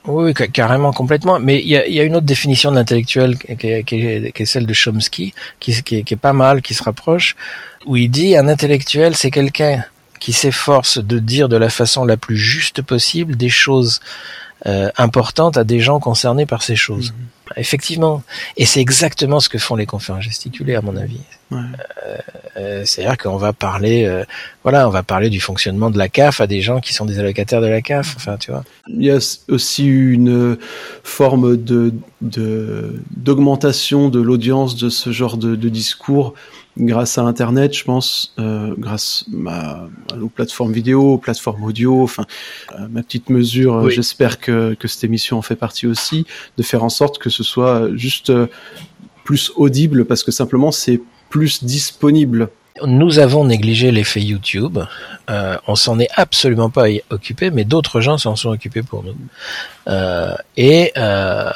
Oui, 0.06 0.34
carrément, 0.34 0.92
complètement. 0.94 1.40
Mais 1.40 1.62
il 1.62 1.68
y 1.68 2.00
a, 2.00 2.04
une 2.04 2.16
autre 2.16 2.26
définition 2.26 2.72
de 2.72 2.76
l'intellectuel 2.76 3.38
qui, 3.38 3.68
est 3.96 4.46
celle 4.46 4.66
de 4.66 4.74
Chomsky, 4.74 5.34
qui, 5.60 5.84
qui, 5.84 5.98
est 5.98 6.16
pas 6.16 6.34
mal, 6.34 6.62
qui 6.62 6.74
se 6.74 6.84
rapproche, 6.84 7.36
où 7.86 7.96
il 7.98 8.10
dit 8.10 8.36
un 8.36 8.48
intellectuel, 8.48 9.16
c'est 9.16 9.32
quelqu'un 9.32 9.84
qui 10.20 10.34
s'efforce 10.34 10.98
de 11.00 11.20
dire 11.20 11.50
de 11.50 11.58
la 11.58 11.70
façon 11.70 12.06
la 12.06 12.18
plus 12.18 12.38
juste 12.38 12.82
possible 12.82 13.36
des 13.36 13.50
choses 13.50 14.00
euh, 14.66 14.90
importantes 14.98 15.58
à 15.58 15.64
des 15.64 15.80
gens 15.80 16.00
concernés 16.00 16.46
par 16.46 16.62
ces 16.62 16.76
choses. 16.76 17.12
Mhm. 17.12 17.28
Effectivement. 17.58 18.24
Et 18.58 18.66
c'est 18.66 18.80
exactement 18.80 19.40
ce 19.40 19.50
que 19.50 19.58
font 19.58 19.76
les 19.76 19.86
conférences 19.86 20.24
gesticulées, 20.24 20.76
à 20.76 20.82
mon 20.82 20.96
avis. 20.96 21.20
Ouais. 21.50 21.60
Euh, 22.06 22.18
euh, 22.58 22.84
C'est-à-dire 22.86 23.18
qu'on 23.18 23.38
va 23.38 23.54
parler, 23.54 24.06
euh, 24.06 24.24
voilà, 24.64 24.88
on 24.88 24.92
va 24.92 25.04
parler 25.04 25.30
du 25.30 25.40
fonctionnement 25.40 25.90
de 25.90 25.98
la 25.98 26.08
CAF 26.08 26.42
à 26.42 26.48
des 26.48 26.62
gens 26.62 26.80
qui 26.80 26.94
sont 26.94 27.06
des 27.06 27.20
allocataires 27.20 27.62
de 27.62 27.68
la 27.68 27.82
CAF. 27.82 28.14
Enfin, 28.16 28.38
tu 28.38 28.52
vois. 28.52 28.64
Il 28.88 29.04
y 29.04 29.12
a 29.12 29.20
aussi 29.50 29.86
une 29.86 30.58
forme 31.04 31.58
de 31.58 31.94
d'augmentation 32.22 34.10
de 34.10 34.22
l'audience 34.22 34.76
de 34.76 34.90
ce 34.90 35.12
genre 35.12 35.38
de, 35.38 35.56
de 35.56 35.70
discours 35.70 36.36
grâce 36.78 37.18
à 37.18 37.24
Internet, 37.24 37.76
je 37.76 37.84
pense, 37.84 38.34
euh, 38.40 38.74
grâce 38.78 39.26
à, 39.48 39.88
aux 40.22 40.30
plateformes 40.30 40.72
vidéo, 40.72 41.14
aux 41.14 41.18
plateformes 41.18 41.64
audio, 41.64 42.04
enfin, 42.04 42.26
à 42.70 42.88
ma 42.88 43.04
petite 43.04 43.30
mesure, 43.30 43.82
oui. 43.84 43.92
j'espère 43.92 44.40
que, 44.40 44.74
que 44.74 44.88
cette 44.88 45.04
émission 45.04 45.38
en 45.38 45.42
fait 45.42 45.56
partie 45.56 45.88
aussi, 45.88 46.26
de 46.58 46.64
faire 46.64 46.84
en 46.84 46.90
sorte 46.90 47.18
que 47.18 47.30
ce 47.30 47.44
soit 47.44 47.90
juste 47.96 48.30
euh, 48.30 48.48
plus 49.24 49.52
audible 49.56 50.06
parce 50.06 50.24
que 50.24 50.32
simplement 50.32 50.72
c'est 50.72 51.02
plus 51.32 51.64
disponible 51.64 52.50
nous 52.86 53.20
avons 53.20 53.46
négligé 53.46 53.92
l'effet 53.92 54.22
YouTube. 54.22 54.80
Euh, 55.30 55.58
on 55.68 55.76
s'en 55.76 56.00
est 56.00 56.10
absolument 56.16 56.70
pas 56.70 56.86
occupé, 57.10 57.52
mais 57.52 57.64
d'autres 57.64 58.02
gens 58.02 58.18
s'en 58.18 58.36
sont 58.36 58.50
occupés 58.50 58.82
pour 58.82 59.04
nous. 59.04 59.16
Euh, 59.88 60.36
et 60.58 60.92
euh, 60.98 61.52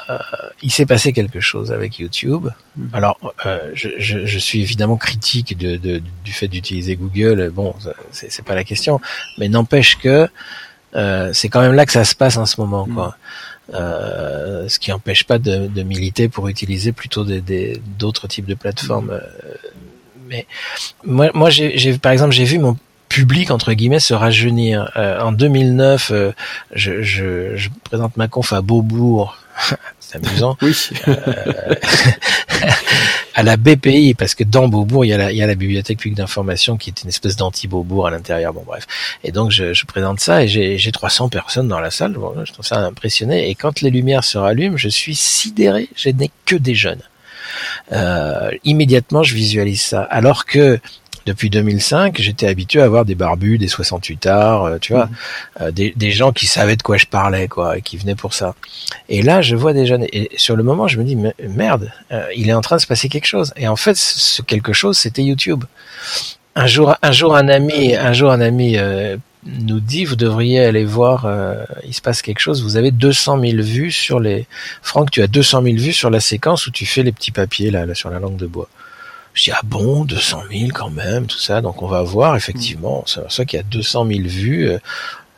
il 0.62 0.72
s'est 0.72 0.86
passé 0.86 1.14
quelque 1.14 1.40
chose 1.40 1.72
avec 1.72 2.00
YouTube. 2.00 2.48
Mhm. 2.76 2.90
Alors, 2.94 3.18
euh, 3.46 3.72
je, 3.74 3.90
je, 3.98 4.26
je, 4.26 4.40
suis 4.40 4.62
évidemment 4.62 4.98
critique 4.98 5.58
de, 5.58 5.78
de, 5.78 6.02
du 6.24 6.32
fait 6.32 6.48
d'utiliser 6.48 6.96
Google. 6.96 7.50
Bon, 7.54 7.74
c'est 8.12 8.46
pas 8.46 8.56
la 8.56 8.64
question, 8.64 9.00
mais 9.38 9.50
n'empêche 9.50 9.98
que 9.98 10.28
euh, 10.96 11.32
c'est 11.34 11.50
quand 11.50 11.62
même 11.62 11.74
là 11.74 11.86
que 11.86 11.92
ça 11.92 12.06
se 12.06 12.16
passe 12.16 12.38
en 12.38 12.46
ce 12.46 12.60
moment, 12.60 12.88
quoi. 12.94 13.08
Euh, 13.08 13.55
ce 13.71 14.80
qui 14.80 14.91
n'empêche 14.91 15.23
pas 15.23 15.38
de, 15.38 15.67
de, 15.67 15.84
militer 15.84 16.30
pour 16.30 16.47
utiliser 16.47 16.91
plutôt 16.91 17.25
d'autres 17.97 18.28
types 18.28 18.45
de 18.45 18.56
plateformes 18.56 19.19
mais 20.28 20.45
moi, 21.04 21.30
moi 21.34 21.49
j'ai, 21.49 21.97
par 21.97 22.12
exemple, 22.12 22.34
j'ai 22.34 22.43
vu 22.43 22.60
mon 22.60 22.78
public 23.10 23.51
entre 23.51 23.73
guillemets 23.73 23.99
se 23.99 24.13
rajeunir. 24.13 24.91
Euh, 24.97 25.19
en 25.21 25.32
2009, 25.32 26.12
euh, 26.12 26.32
je, 26.73 27.01
je, 27.01 27.56
je, 27.56 27.69
présente 27.84 28.17
ma 28.17 28.28
conf 28.28 28.54
à 28.54 28.62
Beaubourg. 28.62 29.38
C'est 29.99 30.17
amusant. 30.17 30.58
oui. 30.62 30.75
Euh, 31.08 31.15
à 33.36 33.43
la 33.43 33.58
BPI, 33.58 34.13
parce 34.13 34.34
que 34.34 34.45
dans 34.45 34.69
Beaubourg, 34.69 35.04
il 35.04 35.10
y 35.10 35.13
a 35.13 35.17
la, 35.17 35.32
la 35.32 35.56
bibliothèque 35.56 36.00
publique 36.00 36.17
d'information 36.17 36.78
qui 36.78 36.89
est 36.89 37.04
une 37.04 37.10
espèce 37.10 37.36
d'anti-Beaubourg 37.36 38.08
à 38.08 38.12
l'intérieur. 38.12 38.54
Bon, 38.54 38.63
bref. 38.65 38.88
Et 39.26 39.34
donc, 39.34 39.52
je, 39.52 39.74
je 39.74 39.86
présente 39.86 40.21
ça 40.21 40.43
et 40.43 40.48
j'ai 40.48 40.91
300 40.91 41.28
personnes 41.28 41.67
dans 41.67 41.82
la 41.82 41.91
salle. 41.91 42.13
Bon, 42.13 42.34
je 42.45 42.54
trouve 42.54 42.65
ça 42.65 42.78
impressionné. 42.80 43.50
Et 43.50 43.56
quand 43.56 43.82
les 43.82 43.89
lumières 43.89 44.24
se 44.24 44.38
rallument, 44.38 44.78
je 44.78 44.88
suis 44.88 45.15
sidéré. 45.15 45.89
Je 45.98 46.10
n'ai 46.10 46.32
que 46.45 46.56
des 46.56 46.76
jeunes. 46.76 47.02
Euh, 47.91 48.52
immédiatement, 48.63 49.21
je 49.21 49.36
visualise 49.36 49.82
ça. 49.82 50.04
Alors 50.04 50.45
que 50.45 50.80
depuis 51.26 51.50
2005, 51.50 52.22
j'étais 52.22 52.48
habitué 52.48 52.82
à 52.82 52.86
avoir 52.86 53.04
des 53.04 53.16
barbus, 53.16 53.58
des 53.58 53.68
68 53.68 54.26
arts, 54.28 54.66
euh, 54.66 54.78
tu 54.80 54.94
vois, 54.94 55.06
mmh. 55.06 55.12
euh, 55.62 55.72
des, 55.72 55.94
des, 55.96 56.12
gens 56.12 56.32
qui 56.32 56.46
savaient 56.46 56.76
de 56.76 56.84
quoi 56.84 56.98
je 56.98 57.08
parlais, 57.08 57.48
quoi, 57.48 57.78
et 57.78 57.82
qui 57.82 57.98
venaient 57.98 58.16
pour 58.16 58.34
ça. 58.34 58.56
Et 59.10 59.22
là, 59.22 59.42
je 59.42 59.56
vois 59.56 59.74
des 59.74 59.86
jeunes, 59.86 60.06
et 60.12 60.30
sur 60.38 60.56
le 60.56 60.64
moment, 60.64 60.88
je 60.88 61.00
me 61.00 61.04
dis, 61.04 61.18
merde, 61.50 61.92
euh, 62.12 62.26
il 62.36 62.50
est 62.50 62.54
en 62.54 62.62
train 62.62 62.76
de 62.76 62.82
se 62.82 62.88
passer 62.88 63.10
quelque 63.10 63.26
chose. 63.26 63.54
Et 63.58 63.68
en 63.68 63.76
fait, 63.76 63.98
ce 63.98 64.42
quelque 64.44 64.74
chose, 64.74 64.98
c'était 64.98 65.24
YouTube. 65.24 65.64
Un 66.56 66.68
jour, 66.68 66.96
un 67.02 67.12
jour, 67.12 67.36
un 67.36 67.50
ami, 67.50 67.96
un 67.96 68.14
jour, 68.14 68.32
un 68.32 68.40
ami 68.40 68.78
nous 69.44 69.80
dit, 69.82 70.06
vous 70.06 70.16
devriez 70.16 70.64
aller 70.64 70.86
voir, 70.86 71.28
il 71.86 71.94
se 71.94 72.02
passe 72.02 72.22
quelque 72.22 72.40
chose. 72.40 72.64
Vous 72.64 72.78
avez 72.78 72.92
200 72.92 73.42
000 73.42 73.62
vues 73.62 73.92
sur 73.92 74.22
les. 74.22 74.48
Franck, 74.82 75.12
tu 75.12 75.22
as 75.22 75.28
200 75.28 75.64
000 75.64 75.76
vues 75.76 75.92
sur 75.92 76.10
la 76.10 76.22
séquence 76.22 76.68
où 76.68 76.72
tu 76.72 76.86
fais 76.86 77.04
les 77.04 77.12
petits 77.12 77.32
papiers 77.32 77.72
là, 77.72 77.86
là 77.86 77.94
sur 77.94 78.10
la 78.10 78.20
langue 78.20 78.38
de 78.38 78.48
bois. 78.48 78.70
Je 79.36 79.43
dis 79.43 79.52
ah 79.52 79.60
bon 79.65 80.06
200 80.06 80.43
000 80.50 80.69
quand 80.74 80.89
même 80.89 81.28
tout 81.28 81.38
ça. 81.38 81.62
Donc 81.62 81.84
on 81.84 81.88
va 81.88 82.02
voir 82.02 82.36
effectivement. 82.36 83.04
C'est 83.06 83.30
ça 83.30 83.45
qu'il 83.45 83.58
y 83.58 83.60
a 83.60 83.65
200 83.65 84.08
000 84.08 84.19
vues 84.24 84.69
euh, 84.69 84.80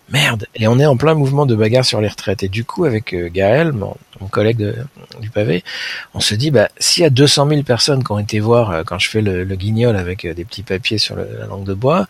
merde. 0.10 0.46
Et 0.56 0.68
on 0.68 0.80
est 0.80 0.86
en 0.86 0.96
plein 0.98 1.16
mouvement 1.16 1.48
de 1.48 1.56
bagarre 1.56 1.84
sur 1.84 2.00
les 2.00 2.08
retraites. 2.08 2.44
Et 2.44 2.48
du 2.48 2.64
coup 2.64 2.86
avec 2.86 3.14
euh, 3.14 3.30
Gaël 3.34 3.74
mon, 3.74 3.98
collègue 4.30 4.74
du 5.22 5.30
pavé 5.30 5.64
on 6.14 6.20
se 6.20 6.34
dit 6.36 6.52
bah 6.52 6.70
s'il 6.80 7.04
y 7.04 7.06
a 7.06 7.10
200 7.10 7.50
000 7.50 7.64
personnes 7.64 8.04
qui 8.04 8.12
ont 8.12 8.20
été 8.20 8.40
voir 8.40 8.72
euh, 8.72 8.84
quand 8.86 9.00
je 9.00 9.10
fais 9.10 9.22
le, 9.22 9.44
guignol 9.56 9.96
avec 9.96 10.28
des 10.28 10.46
petits 10.46 10.64
papiers 10.64 10.98
sur 11.00 11.16
la 11.16 11.46
langue 11.48 11.66
de 11.66 11.74
bois 11.74 12.08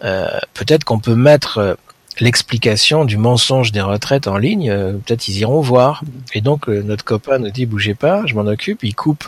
peut-être 0.00 0.84
qu'on 0.84 0.98
peut 0.98 1.14
mettre 1.14 1.76
l'explication 2.20 3.04
du 3.04 3.16
mensonge 3.16 3.72
des 3.72 3.80
retraites 3.80 4.26
en 4.26 4.36
ligne, 4.36 4.70
peut-être 5.04 5.28
ils 5.28 5.38
iront 5.38 5.60
voir. 5.60 6.02
Et 6.34 6.40
donc 6.40 6.68
notre 6.68 7.04
copain 7.04 7.38
nous 7.38 7.50
dit 7.50 7.64
bougez 7.64 7.94
pas, 7.94 8.22
je 8.26 8.34
m'en 8.34 8.46
occupe, 8.46 8.84
il 8.84 8.94
coupe 8.94 9.24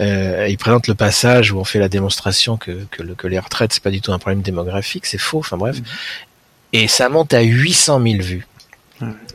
euh, 0.00 0.46
il 0.48 0.58
présente 0.58 0.88
le 0.88 0.94
passage 0.94 1.52
où 1.52 1.58
on 1.58 1.64
fait 1.64 1.78
la 1.78 1.88
démonstration 1.88 2.56
que, 2.56 2.86
que, 2.90 3.02
que 3.02 3.26
les 3.26 3.38
retraites 3.38 3.72
c'est 3.72 3.82
pas 3.82 3.90
du 3.90 4.00
tout 4.00 4.12
un 4.12 4.18
problème 4.18 4.42
démographique, 4.42 5.06
c'est 5.06 5.18
faux. 5.18 5.38
Enfin 5.38 5.56
bref, 5.56 5.78
mhm. 5.78 5.84
et 6.72 6.88
ça 6.88 7.08
monte 7.08 7.34
à 7.34 7.42
800 7.42 8.02
000 8.02 8.22
vues. 8.22 8.46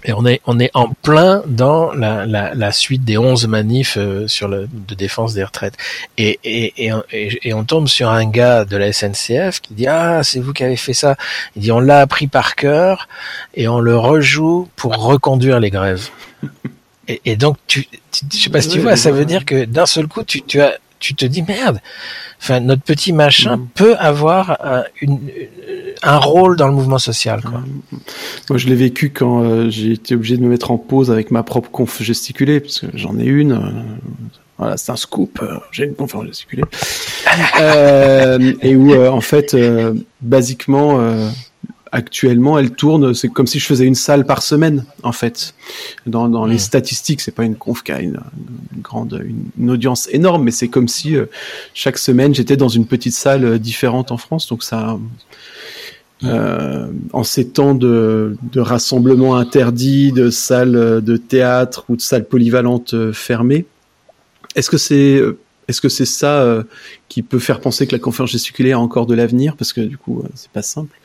Et 0.05 0.13
on 0.13 0.25
est 0.25 0.41
on 0.45 0.59
est 0.59 0.71
en 0.73 0.89
plein 0.89 1.43
dans 1.45 1.91
la, 1.91 2.25
la, 2.25 2.53
la 2.53 2.71
suite 2.71 3.03
des 3.03 3.17
11 3.17 3.47
manifs 3.47 3.97
euh, 3.97 4.25
sur 4.27 4.47
le 4.47 4.69
de 4.71 4.95
défense 4.95 5.33
des 5.33 5.43
retraites. 5.43 5.75
Et, 6.17 6.39
et, 6.45 6.73
et, 6.77 7.49
et, 7.49 7.53
on 7.53 7.65
tombe 7.65 7.89
sur 7.89 8.09
un 8.09 8.25
gars 8.29 8.63
de 8.63 8.77
la 8.77 8.93
SNCF 8.93 9.59
qui 9.59 9.73
dit 9.73 9.87
ah 9.87 10.23
c'est 10.23 10.39
vous 10.39 10.53
qui 10.53 10.63
avez 10.63 10.77
fait 10.77 10.93
ça. 10.93 11.17
Il 11.57 11.63
dit 11.63 11.71
on 11.73 11.81
l'a 11.81 11.99
appris 11.99 12.27
par 12.27 12.55
cœur 12.55 13.09
et 13.55 13.67
on 13.67 13.79
le 13.79 13.97
rejoue 13.97 14.69
pour 14.77 14.95
reconduire 14.95 15.59
les 15.59 15.69
grèves. 15.69 16.09
Et, 17.07 17.21
et 17.25 17.35
donc, 17.35 17.57
tu, 17.67 17.87
tu, 18.11 18.25
je 18.31 18.37
sais 18.37 18.49
pas 18.49 18.61
si 18.61 18.69
tu 18.69 18.79
vois, 18.79 18.95
ça 18.95 19.11
veut 19.11 19.25
dire 19.25 19.45
que 19.45 19.65
d'un 19.65 19.85
seul 19.85 20.07
coup, 20.07 20.23
tu, 20.23 20.41
tu, 20.41 20.61
as, 20.61 20.77
tu 20.99 21.15
te 21.15 21.25
dis 21.25 21.41
merde. 21.41 21.79
Enfin, 22.41 22.59
notre 22.59 22.83
petit 22.83 23.13
machin 23.13 23.57
mm. 23.57 23.67
peut 23.73 23.95
avoir 23.97 24.57
un, 24.63 24.83
une, 25.01 25.19
un 26.03 26.17
rôle 26.17 26.55
dans 26.57 26.67
le 26.67 26.73
mouvement 26.73 26.99
social. 26.99 27.41
Quoi. 27.41 27.59
Mm. 27.59 27.97
Moi, 28.49 28.57
je 28.57 28.67
l'ai 28.67 28.75
vécu 28.75 29.09
quand 29.09 29.43
euh, 29.43 29.69
j'ai 29.69 29.93
été 29.93 30.15
obligé 30.15 30.37
de 30.37 30.43
me 30.43 30.49
mettre 30.49 30.71
en 30.71 30.77
pause 30.77 31.11
avec 31.11 31.31
ma 31.31 31.43
propre 31.43 31.69
conf 31.69 32.01
gesticulée, 32.01 32.59
parce 32.59 32.79
que 32.79 32.87
j'en 32.93 33.17
ai 33.19 33.25
une. 33.25 33.53
Euh, 33.53 33.71
voilà, 34.57 34.77
c'est 34.77 34.91
un 34.91 34.97
scoop. 34.97 35.39
Euh, 35.41 35.57
j'ai 35.71 35.85
une 35.85 35.95
conférence 35.95 36.27
gesticulée. 36.27 36.63
et 38.61 38.75
où, 38.75 38.95
en 38.95 39.21
fait, 39.21 39.55
basiquement 40.21 40.99
actuellement, 41.91 42.57
elle 42.57 42.71
tourne. 42.71 43.13
C'est 43.13 43.29
comme 43.29 43.47
si 43.47 43.59
je 43.59 43.65
faisais 43.65 43.85
une 43.85 43.95
salle 43.95 44.25
par 44.25 44.41
semaine, 44.41 44.85
en 45.03 45.11
fait. 45.11 45.53
Dans, 46.05 46.29
dans 46.29 46.45
les 46.45 46.55
hmm. 46.55 46.59
statistiques, 46.59 47.21
c'est 47.21 47.31
pas 47.31 47.43
une 47.43 47.55
conf 47.55 47.83
qui 47.83 47.91
a 47.91 48.01
une, 48.01 48.19
grande, 48.81 49.21
une, 49.57 49.69
audience 49.69 50.07
énorme, 50.11 50.43
mais 50.43 50.51
c'est 50.51 50.67
comme 50.67 50.87
si 50.87 51.15
euh, 51.15 51.25
chaque 51.73 51.97
semaine 51.97 52.33
j'étais 52.33 52.57
dans 52.57 52.69
une 52.69 52.85
petite 52.85 53.13
salle 53.13 53.43
euh, 53.43 53.57
différente 53.57 54.11
en 54.11 54.17
France. 54.17 54.47
Donc 54.47 54.63
ça, 54.63 54.97
hmm. 56.21 56.27
euh, 56.27 56.87
en 57.13 57.23
ces 57.23 57.49
temps 57.49 57.75
de, 57.75 58.37
de 58.51 58.59
rassemblements 58.59 59.35
interdits, 59.35 60.11
de 60.11 60.29
salles 60.29 61.01
de 61.01 61.17
théâtre 61.17 61.85
ou 61.89 61.95
de 61.95 62.01
salles 62.01 62.25
polyvalentes 62.25 63.11
fermées, 63.11 63.65
est-ce 64.55 64.69
que 64.69 64.77
c'est 64.77 65.21
est-ce 65.67 65.81
que 65.81 65.89
c'est 65.89 66.05
ça 66.05 66.63
qui 67.09 67.21
peut 67.21 67.39
faire 67.39 67.59
penser 67.59 67.85
que 67.87 67.91
la 67.91 67.99
conférence 67.99 68.31
gesticulaire 68.31 68.77
a 68.77 68.81
encore 68.81 69.05
de 69.05 69.13
l'avenir? 69.13 69.57
Parce 69.57 69.73
que 69.73 69.81
du 69.81 69.97
coup, 69.97 70.23
c'est 70.33 70.49
pas 70.49 70.61
simple 70.61 70.97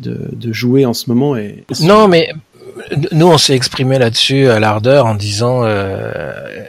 de, 0.00 0.52
jouer 0.52 0.86
en 0.86 0.94
ce 0.94 1.08
moment. 1.08 1.36
Et... 1.36 1.64
Non, 1.80 2.08
mais 2.08 2.30
nous, 3.12 3.26
on 3.26 3.38
s'est 3.38 3.54
exprimé 3.54 3.98
là-dessus 3.98 4.48
à 4.48 4.58
l'ardeur 4.58 5.06
en 5.06 5.14
disant 5.14 5.62
euh, 5.64 6.64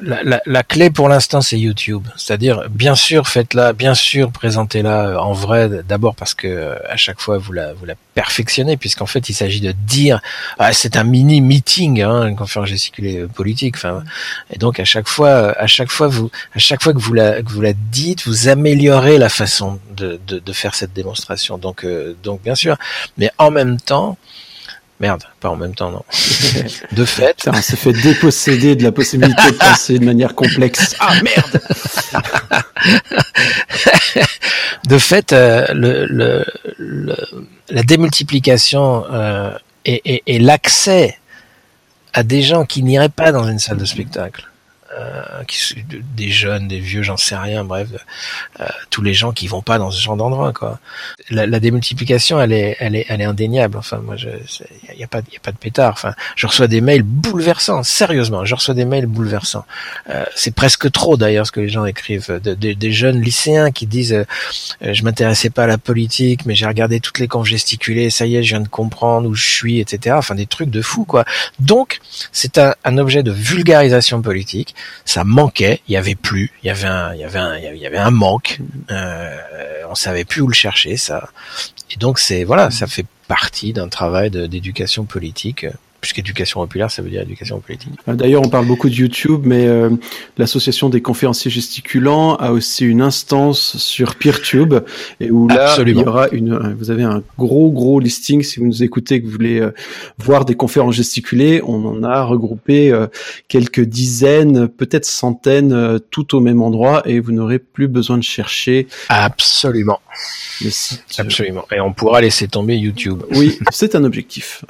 la, 0.00 0.40
la, 0.44 0.62
clé 0.62 0.90
pour 0.90 1.08
l'instant, 1.08 1.40
c'est 1.40 1.58
YouTube. 1.58 2.06
C'est-à-dire, 2.16 2.68
bien 2.70 2.94
sûr, 2.94 3.28
faites-la, 3.28 3.72
bien 3.72 3.94
sûr, 3.94 4.32
présentez-la 4.32 5.22
en 5.22 5.32
vrai. 5.32 5.68
D'abord 5.86 6.14
parce 6.14 6.34
que 6.34 6.48
euh, 6.48 6.76
à 6.88 6.96
chaque 6.96 7.20
fois, 7.20 7.38
vous 7.38 7.52
la, 7.52 7.72
vous 7.72 7.84
la 7.84 7.94
perfectionnez, 8.14 8.76
puisqu'en 8.76 9.06
fait, 9.06 9.28
il 9.28 9.34
s'agit 9.34 9.60
de 9.60 9.72
dire, 9.72 10.20
ah, 10.58 10.72
c'est 10.72 10.96
un 10.96 11.04
mini 11.04 11.40
meeting, 11.40 12.02
hein, 12.02 12.26
une 12.26 12.36
conférence 12.36 12.68
gesticulée 12.68 13.26
politique. 13.26 13.76
Enfin, 13.76 14.02
et 14.52 14.58
donc 14.58 14.80
à 14.80 14.84
chaque 14.84 15.08
fois, 15.08 15.56
à 15.58 15.66
chaque 15.66 15.90
fois, 15.90 16.08
vous, 16.08 16.30
à 16.54 16.58
chaque 16.58 16.82
fois 16.82 16.92
que 16.92 16.98
vous 16.98 17.14
la, 17.14 17.42
que 17.42 17.50
vous 17.50 17.62
la 17.62 17.72
dites, 17.72 18.26
vous 18.26 18.48
améliorez 18.48 19.18
la 19.18 19.28
façon 19.28 19.78
de, 19.96 20.18
de, 20.26 20.38
de 20.38 20.52
faire 20.52 20.74
cette 20.74 20.92
démonstration. 20.92 21.58
Donc, 21.58 21.84
euh, 21.84 22.16
donc 22.22 22.42
bien 22.42 22.54
sûr, 22.54 22.76
mais 23.18 23.30
en 23.38 23.50
même 23.50 23.80
temps, 23.80 24.18
Merde, 24.98 25.24
pas 25.40 25.50
en 25.50 25.56
même 25.56 25.74
temps, 25.74 25.90
non. 25.90 26.04
De 26.92 27.04
fait. 27.04 27.36
on 27.46 27.60
s'est 27.60 27.76
fait 27.76 27.92
déposséder 27.92 28.76
de 28.76 28.82
la 28.82 28.92
possibilité 28.92 29.50
de 29.50 29.56
penser 29.56 29.98
de 29.98 30.04
manière 30.04 30.34
complexe. 30.34 30.96
Ah 31.00 31.12
merde 31.22 31.60
De 34.88 34.98
fait, 34.98 35.32
euh, 35.32 35.66
le, 35.74 36.06
le, 36.78 37.16
la 37.68 37.82
démultiplication 37.82 39.04
euh, 39.12 39.50
et, 39.84 40.22
et 40.26 40.38
l'accès 40.38 41.18
à 42.14 42.22
des 42.22 42.42
gens 42.42 42.64
qui 42.64 42.82
n'iraient 42.82 43.10
pas 43.10 43.32
dans 43.32 43.46
une 43.46 43.58
salle 43.58 43.76
de 43.76 43.84
spectacle 43.84 44.48
qui, 45.46 45.84
des 46.16 46.30
jeunes, 46.30 46.68
des 46.68 46.80
vieux, 46.80 47.02
j'en 47.02 47.16
sais 47.16 47.36
rien, 47.36 47.64
bref, 47.64 47.88
euh, 48.60 48.66
tous 48.90 49.02
les 49.02 49.14
gens 49.14 49.32
qui 49.32 49.46
vont 49.46 49.62
pas 49.62 49.78
dans 49.78 49.90
ce 49.90 50.00
genre 50.00 50.16
d'endroit, 50.16 50.52
quoi. 50.52 50.78
La, 51.30 51.46
la, 51.46 51.60
démultiplication, 51.60 52.40
elle 52.40 52.52
est, 52.52 52.76
elle 52.80 52.96
est, 52.96 53.06
elle 53.08 53.20
est 53.20 53.24
indéniable. 53.24 53.76
Enfin, 53.78 53.98
moi, 53.98 54.16
il 54.18 54.98
y, 54.98 55.04
a 55.04 55.06
pas, 55.06 55.20
y 55.32 55.36
a 55.36 55.40
pas 55.40 55.52
de 55.52 55.58
pétard. 55.58 55.92
Enfin, 55.92 56.14
je 56.36 56.46
reçois 56.46 56.68
des 56.68 56.80
mails 56.80 57.02
bouleversants, 57.02 57.82
sérieusement, 57.82 58.44
je 58.44 58.54
reçois 58.54 58.74
des 58.74 58.84
mails 58.84 59.06
bouleversants. 59.06 59.66
Euh, 60.10 60.24
c'est 60.34 60.54
presque 60.54 60.90
trop 60.90 61.16
d'ailleurs 61.16 61.46
ce 61.46 61.52
que 61.52 61.60
les 61.60 61.68
gens 61.68 61.84
écrivent, 61.84 62.40
de, 62.42 62.54
des 62.54 62.92
jeunes 62.92 63.20
lycéens 63.20 63.70
qui 63.72 63.86
disent, 63.86 64.12
euh, 64.12 64.24
je 64.80 65.02
m'intéressais 65.02 65.50
pas 65.50 65.64
à 65.64 65.66
la 65.66 65.78
politique, 65.78 66.46
mais 66.46 66.54
j'ai 66.54 66.66
regardé 66.66 67.00
toutes 67.00 67.18
les 67.18 67.28
confs 67.28 67.46
gesticulées, 67.46 68.10
ça 68.10 68.26
y 68.26 68.36
est, 68.36 68.42
je 68.42 68.50
viens 68.50 68.60
de 68.60 68.68
comprendre 68.68 69.28
où 69.28 69.34
je 69.34 69.46
suis, 69.46 69.80
etc. 69.80 70.16
Enfin, 70.18 70.34
des 70.34 70.46
trucs 70.46 70.70
de 70.70 70.82
fou, 70.82 71.04
quoi. 71.04 71.24
Donc, 71.58 72.00
c'est 72.32 72.58
un, 72.58 72.74
un 72.84 72.98
objet 72.98 73.22
de 73.22 73.30
vulgarisation 73.30 74.22
politique 74.22 74.74
ça 75.04 75.24
manquait, 75.24 75.80
il 75.88 75.92
y 75.92 75.96
avait 75.96 76.14
plus, 76.14 76.52
il 76.62 76.66
y 76.66 76.70
avait 76.70 76.86
un, 76.86 77.14
y 77.14 77.24
avait 77.24 77.38
un, 77.38 77.58
y 77.58 77.86
avait 77.86 77.98
un 77.98 78.10
manque, 78.10 78.60
euh, 78.90 79.36
on 79.88 79.94
savait 79.94 80.24
plus 80.24 80.42
où 80.42 80.48
le 80.48 80.54
chercher 80.54 80.96
ça, 80.96 81.30
et 81.90 81.96
donc 81.96 82.18
c'est 82.18 82.44
voilà, 82.44 82.70
ça 82.70 82.86
fait 82.86 83.06
partie 83.28 83.72
d'un 83.72 83.88
travail 83.88 84.30
d'éducation 84.30 85.04
politique 85.04 85.66
puisqu'éducation 86.06 86.60
populaire, 86.60 86.88
ça 86.88 87.02
veut 87.02 87.10
dire 87.10 87.22
éducation 87.22 87.58
politique. 87.58 87.90
Euh, 88.08 88.14
d'ailleurs, 88.14 88.42
on 88.42 88.48
parle 88.48 88.66
beaucoup 88.66 88.88
de 88.88 88.94
YouTube, 88.94 89.42
mais 89.44 89.66
euh, 89.66 89.90
l'association 90.38 90.88
des 90.88 91.02
conférenciers 91.02 91.50
gesticulants 91.50 92.36
a 92.36 92.52
aussi 92.52 92.86
une 92.86 93.02
instance 93.02 93.76
sur 93.76 94.14
PeerTube, 94.14 94.74
et 95.18 95.32
où 95.32 95.48
là, 95.48 95.76
il 95.84 95.98
y 95.98 96.04
aura 96.04 96.28
une, 96.28 96.52
euh, 96.52 96.74
vous 96.78 96.92
avez 96.92 97.02
un 97.02 97.24
gros 97.36 97.72
gros 97.72 97.98
listing 97.98 98.44
si 98.44 98.60
vous 98.60 98.66
nous 98.66 98.84
écoutez, 98.84 99.20
que 99.20 99.26
vous 99.26 99.32
voulez 99.32 99.68
voir 100.16 100.44
des 100.44 100.54
conférences 100.54 100.94
gesticulées, 100.94 101.60
on 101.66 101.84
en 101.84 102.04
a 102.04 102.22
regroupé 102.22 102.94
quelques 103.48 103.80
dizaines, 103.80 104.68
peut-être 104.68 105.04
centaines, 105.04 105.98
tout 106.10 106.36
au 106.36 106.40
même 106.40 106.62
endroit, 106.62 107.02
et 107.04 107.18
vous 107.18 107.32
n'aurez 107.32 107.58
plus 107.58 107.88
besoin 107.88 108.16
de 108.16 108.22
chercher. 108.22 108.86
Absolument. 109.08 110.00
Le 110.62 110.70
site. 110.70 111.02
Absolument. 111.18 111.64
Et 111.74 111.80
on 111.80 111.92
pourra 111.92 112.20
laisser 112.20 112.48
tomber 112.48 112.76
YouTube. 112.76 113.22
Oui, 113.32 113.58
c'est 113.70 113.94
un 113.94 114.04
objectif. 114.04 114.64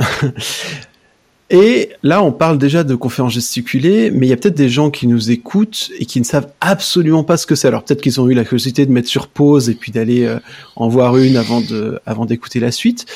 Et 1.49 1.91
là, 2.03 2.25
on 2.25 2.33
parle 2.33 2.59
déjà 2.59 2.83
de 2.83 2.97
conférences 2.97 3.35
gesticulées, 3.35 4.11
mais 4.11 4.27
il 4.27 4.31
y 4.31 4.33
a 4.33 4.37
peut-être 4.37 4.57
des 4.57 4.69
gens 4.69 4.91
qui 4.91 5.07
nous 5.07 5.31
écoutent 5.31 5.91
et 5.97 6.05
qui 6.05 6.19
ne 6.19 6.25
savent 6.25 6.49
absolument 6.61 7.23
pas 7.23 7.37
ce 7.37 7.47
que 7.47 7.55
c'est. 7.55 7.69
Alors 7.69 7.85
peut-être 7.85 8.01
qu'ils 8.03 8.21
ont 8.21 8.29
eu 8.29 8.35
la 8.35 8.43
curiosité 8.43 8.85
de 8.85 8.91
mettre 8.91 9.09
sur 9.09 9.29
pause 9.29 9.71
et 9.71 9.75
puis 9.75 9.93
d'aller 9.93 10.25
euh, 10.25 10.41
en 10.75 10.89
voir 10.89 11.17
une 11.17 11.37
avant 11.37 11.61
de, 11.61 12.01
avant 12.05 12.27
d'écouter 12.27 12.59
la 12.59 12.73
suite. 12.73 13.07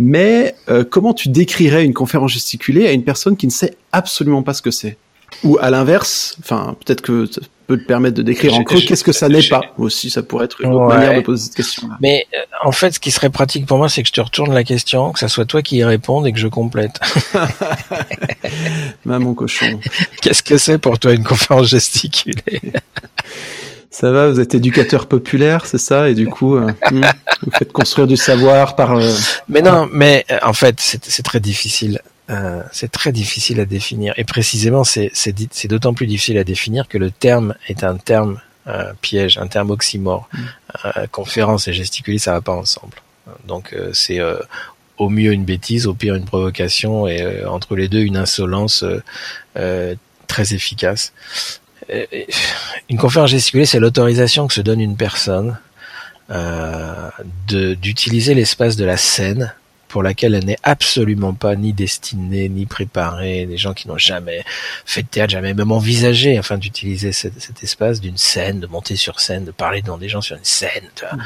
Mais 0.00 0.56
euh, 0.68 0.82
comment 0.82 1.14
tu 1.14 1.28
décrirais 1.28 1.84
une 1.84 1.94
conférence 1.94 2.32
gesticulée 2.32 2.88
à 2.88 2.92
une 2.92 3.04
personne 3.04 3.36
qui 3.36 3.46
ne 3.46 3.52
sait 3.52 3.76
absolument 3.92 4.42
pas 4.42 4.54
ce 4.54 4.62
que 4.62 4.72
c'est? 4.72 4.96
Ou 5.44 5.58
à 5.60 5.70
l'inverse, 5.70 6.36
enfin 6.40 6.76
peut-être 6.84 7.00
que 7.02 7.28
peut 7.66 7.78
te 7.78 7.84
permettre 7.84 8.16
de 8.16 8.22
décrire 8.22 8.54
en 8.54 8.62
creux 8.62 8.80
qu'est-ce 8.80 9.04
que 9.04 9.12
ça 9.12 9.28
n'est 9.28 9.42
pas 9.42 9.60
aussi 9.76 10.08
ça 10.08 10.22
pourrait 10.22 10.44
être 10.44 10.60
une 10.60 10.72
autre 10.72 10.86
manière 10.86 11.14
de 11.14 11.20
poser 11.20 11.44
cette 11.46 11.56
question 11.56 11.88
-là. 11.88 11.96
mais 12.00 12.24
euh, 12.34 12.38
en 12.62 12.72
fait 12.72 12.92
ce 12.92 13.00
qui 13.00 13.10
serait 13.10 13.30
pratique 13.30 13.66
pour 13.66 13.78
moi 13.78 13.88
c'est 13.88 14.02
que 14.02 14.08
je 14.08 14.12
te 14.12 14.20
retourne 14.20 14.54
la 14.54 14.62
question 14.62 15.10
que 15.12 15.18
ça 15.18 15.28
soit 15.28 15.46
toi 15.46 15.62
qui 15.62 15.78
y 15.78 15.84
réponde 15.84 16.26
et 16.26 16.32
que 16.32 16.38
je 16.38 16.46
complète 16.46 17.00
mon 19.04 19.34
cochon 19.34 19.80
qu'est-ce 20.22 20.42
que 20.42 20.58
c'est 20.58 20.78
pour 20.78 20.98
toi 20.98 21.12
une 21.12 21.24
conférence 21.24 21.68
gesticulée? 21.68 22.60
Ça 23.90 24.10
va, 24.10 24.28
vous 24.28 24.40
êtes 24.40 24.54
éducateur 24.54 25.06
populaire, 25.06 25.64
c'est 25.64 25.78
ça, 25.78 26.10
et 26.10 26.14
du 26.14 26.26
coup, 26.26 26.56
euh, 26.56 26.70
hmm, 26.90 27.00
vous 27.42 27.50
faites 27.52 27.72
construire 27.72 28.06
du 28.06 28.18
savoir 28.18 28.76
par. 28.76 28.92
Euh, 28.92 29.10
mais 29.48 29.62
non, 29.62 29.88
mais 29.90 30.26
en 30.42 30.52
fait, 30.52 30.78
c'est 30.78 31.22
très 31.22 31.40
difficile. 31.40 32.02
Euh, 32.28 32.62
c'est 32.72 32.90
très 32.90 33.12
difficile 33.12 33.60
à 33.60 33.64
définir. 33.64 34.14
Et 34.16 34.24
précisément, 34.24 34.84
c'est 34.84 35.68
d'autant 35.68 35.94
plus 35.94 36.06
difficile 36.06 36.38
à 36.38 36.44
définir 36.44 36.88
que 36.88 36.98
le 36.98 37.10
terme 37.10 37.54
est 37.68 37.84
un 37.84 37.96
terme 37.96 38.40
euh, 38.68 38.92
piège, 39.00 39.38
un 39.38 39.46
terme 39.46 39.70
oxymore. 39.70 40.28
Mm. 40.32 40.38
Euh, 40.84 41.06
conférence 41.12 41.68
et 41.68 41.72
gesticuler, 41.72 42.18
ça 42.18 42.32
va 42.32 42.40
pas 42.40 42.52
ensemble. 42.52 42.96
Donc 43.46 43.72
euh, 43.72 43.90
c'est 43.92 44.20
au 44.98 45.08
mieux 45.08 45.32
une 45.32 45.44
bêtise, 45.44 45.86
au 45.86 45.94
pire 45.94 46.14
une 46.14 46.24
provocation, 46.24 47.06
et 47.06 47.44
entre 47.44 47.76
les 47.76 47.88
deux 47.88 48.00
une 48.00 48.16
insolence 48.16 48.84
très 49.54 50.54
efficace. 50.54 51.12
une 52.88 52.98
conférence 52.98 53.30
gesticulée, 53.30 53.66
c'est 53.66 53.78
l'autorisation 53.78 54.46
que 54.46 54.54
se 54.54 54.60
donne 54.60 54.80
une 54.80 54.96
personne 54.96 55.58
d'utiliser 57.48 58.34
l'espace 58.34 58.76
de 58.76 58.84
la 58.84 58.96
scène 58.96 59.52
pour 59.96 60.02
laquelle 60.02 60.34
elle 60.34 60.44
n'est 60.44 60.58
absolument 60.62 61.32
pas 61.32 61.56
ni 61.56 61.72
destinée, 61.72 62.50
ni 62.50 62.66
préparée, 62.66 63.46
des 63.46 63.56
gens 63.56 63.72
qui 63.72 63.88
n'ont 63.88 63.96
jamais 63.96 64.44
fait 64.84 65.00
de 65.00 65.06
théâtre, 65.06 65.30
jamais 65.30 65.54
même 65.54 65.72
envisagé, 65.72 66.38
enfin, 66.38 66.58
d'utiliser 66.58 67.12
cet, 67.12 67.62
espace 67.62 68.02
d'une 68.02 68.18
scène, 68.18 68.60
de 68.60 68.66
monter 68.66 68.94
sur 68.96 69.20
scène, 69.20 69.46
de 69.46 69.52
parler 69.52 69.80
devant 69.80 69.96
des 69.96 70.10
gens 70.10 70.20
sur 70.20 70.36
une 70.36 70.44
scène, 70.44 70.90
mhm. 71.00 71.22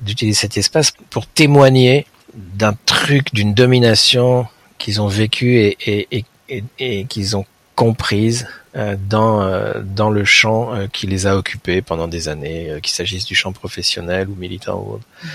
d'utiliser 0.00 0.40
cet 0.40 0.56
espace 0.56 0.90
pour 1.10 1.26
témoigner 1.26 2.06
d'un 2.32 2.74
truc, 2.86 3.34
d'une 3.34 3.52
domination 3.52 4.46
qu'ils 4.78 5.02
ont 5.02 5.08
vécu 5.08 5.58
et, 5.58 5.76
et, 5.86 6.24
et, 6.48 6.64
et 6.78 7.04
qu'ils 7.04 7.36
ont 7.36 7.44
comprise 7.78 8.48
euh, 8.74 8.96
dans 9.08 9.40
euh, 9.40 9.74
dans 9.84 10.10
le 10.10 10.24
champ 10.24 10.74
euh, 10.74 10.88
qui 10.92 11.06
les 11.06 11.28
a 11.28 11.36
occupés 11.36 11.80
pendant 11.80 12.08
des 12.08 12.28
années, 12.28 12.80
qu'il 12.82 12.92
s'agisse 12.92 13.24
du 13.24 13.36
champ 13.36 13.52
professionnel 13.52 14.28
ou 14.28 14.34
militant 14.34 14.84
ou 14.84 14.94
autre. 14.94 15.04
Mm. 15.22 15.28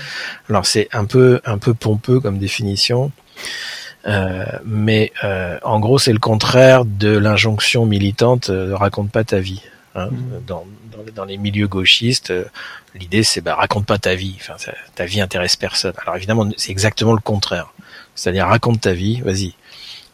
Alors 0.50 0.66
c'est 0.66 0.88
un 0.92 1.06
peu 1.06 1.40
un 1.46 1.56
peu 1.56 1.72
pompeux 1.72 2.20
comme 2.20 2.36
définition, 2.36 3.10
mais 4.66 5.10
en 5.22 5.80
gros 5.80 5.98
c'est 5.98 6.12
le 6.12 6.18
contraire 6.18 6.84
de 6.84 7.16
l'injonction 7.16 7.86
militante 7.86 8.50
raconte 8.72 9.10
pas 9.10 9.24
ta 9.24 9.40
vie. 9.40 9.62
Hein. 9.94 10.08
Mm. 10.10 10.44
Dans, 10.46 10.66
dans, 10.92 11.12
dans, 11.14 11.24
les 11.24 11.38
milieux 11.38 11.68
gauchistes, 11.68 12.30
l'idée 12.94 13.22
c'est 13.22 13.40
bah 13.40 13.54
raconte 13.54 13.86
pas 13.86 13.98
ta 13.98 14.14
vie. 14.14 14.36
Enfin, 14.38 14.56
ta 14.94 15.06
vie 15.06 15.22
intéresse 15.22 15.56
personne. 15.56 15.94
Alors 16.02 16.16
évidemment 16.16 16.46
c'est 16.58 16.72
exactement 16.72 17.14
le 17.14 17.20
contraire. 17.20 17.72
C'est-à-dire 18.14 18.46
raconte 18.46 18.82
ta 18.82 18.92
vie, 18.92 19.22
vas-y 19.22 19.54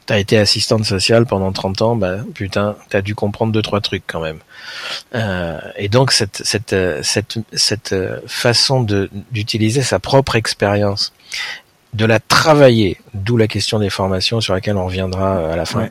t'as 0.07 0.19
été 0.19 0.39
assistante 0.39 0.85
sociale 0.85 1.27
pendant 1.27 1.53
30 1.53 1.83
ans, 1.83 1.97
bah 1.97 2.19
putain, 2.35 2.77
t'as 2.89 3.03
dû 3.03 3.15
comprendre 3.15 3.53
deux 3.53 3.63
trois 3.63 3.81
trucs 3.81 4.05
quand 4.07 4.21
même. 4.21 4.39
Euh, 5.15 5.59
et 5.77 5.89
donc 5.89 6.13
cette 6.13 6.43
cette 6.45 6.75
cette 7.03 7.39
cette 7.53 7.95
façon 8.27 8.83
de 8.83 9.11
d'utiliser 9.31 9.83
sa 9.83 9.99
propre 9.99 10.37
expérience, 10.37 11.13
de 11.95 12.05
la 12.05 12.21
travailler, 12.21 12.99
d'où 13.15 13.37
la 13.37 13.49
question 13.49 13.79
des 13.79 13.91
formations 13.91 14.41
sur 14.41 14.55
laquelle 14.55 14.77
on 14.77 14.87
reviendra 14.87 15.53
à 15.53 15.57
la 15.57 15.67
fin, 15.67 15.89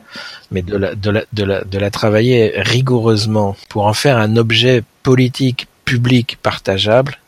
mais 0.50 0.62
de 0.62 0.76
la 0.76 0.94
de 0.94 1.10
la 1.10 1.24
de 1.32 1.44
la 1.44 1.64
de 1.64 1.78
la 1.78 1.90
travailler 1.90 2.52
rigoureusement 2.56 3.56
pour 3.68 3.86
en 3.86 3.94
faire 3.94 4.16
un 4.16 4.36
objet 4.36 4.82
politique 5.02 5.66
public 5.84 6.38
partageable 6.42 7.19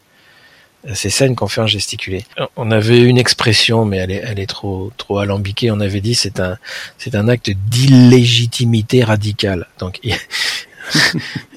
c'est 0.95 1.11
ça 1.11 1.27
une 1.27 1.37
conférence 1.37 1.71
gesticulée. 1.71 2.25
On 2.57 2.71
avait 2.71 3.01
une 3.01 3.19
expression, 3.19 3.85
mais 3.85 3.99
elle 3.99 4.11
est, 4.11 4.23
elle 4.25 4.39
est 4.41 4.47
trop, 4.47 4.93
trop 4.97 5.19
alambiquée. 5.19 5.71
On 5.71 5.81
avait 5.81 6.01
dit 6.01 6.15
c'est 6.15 6.41
un, 6.41 6.59
c'est 6.99 7.15
un 7.15 7.29
acte 7.29 7.51
d'illégitimité 7.51 9.05
radicale. 9.05 9.69
Donc, 9.79 10.01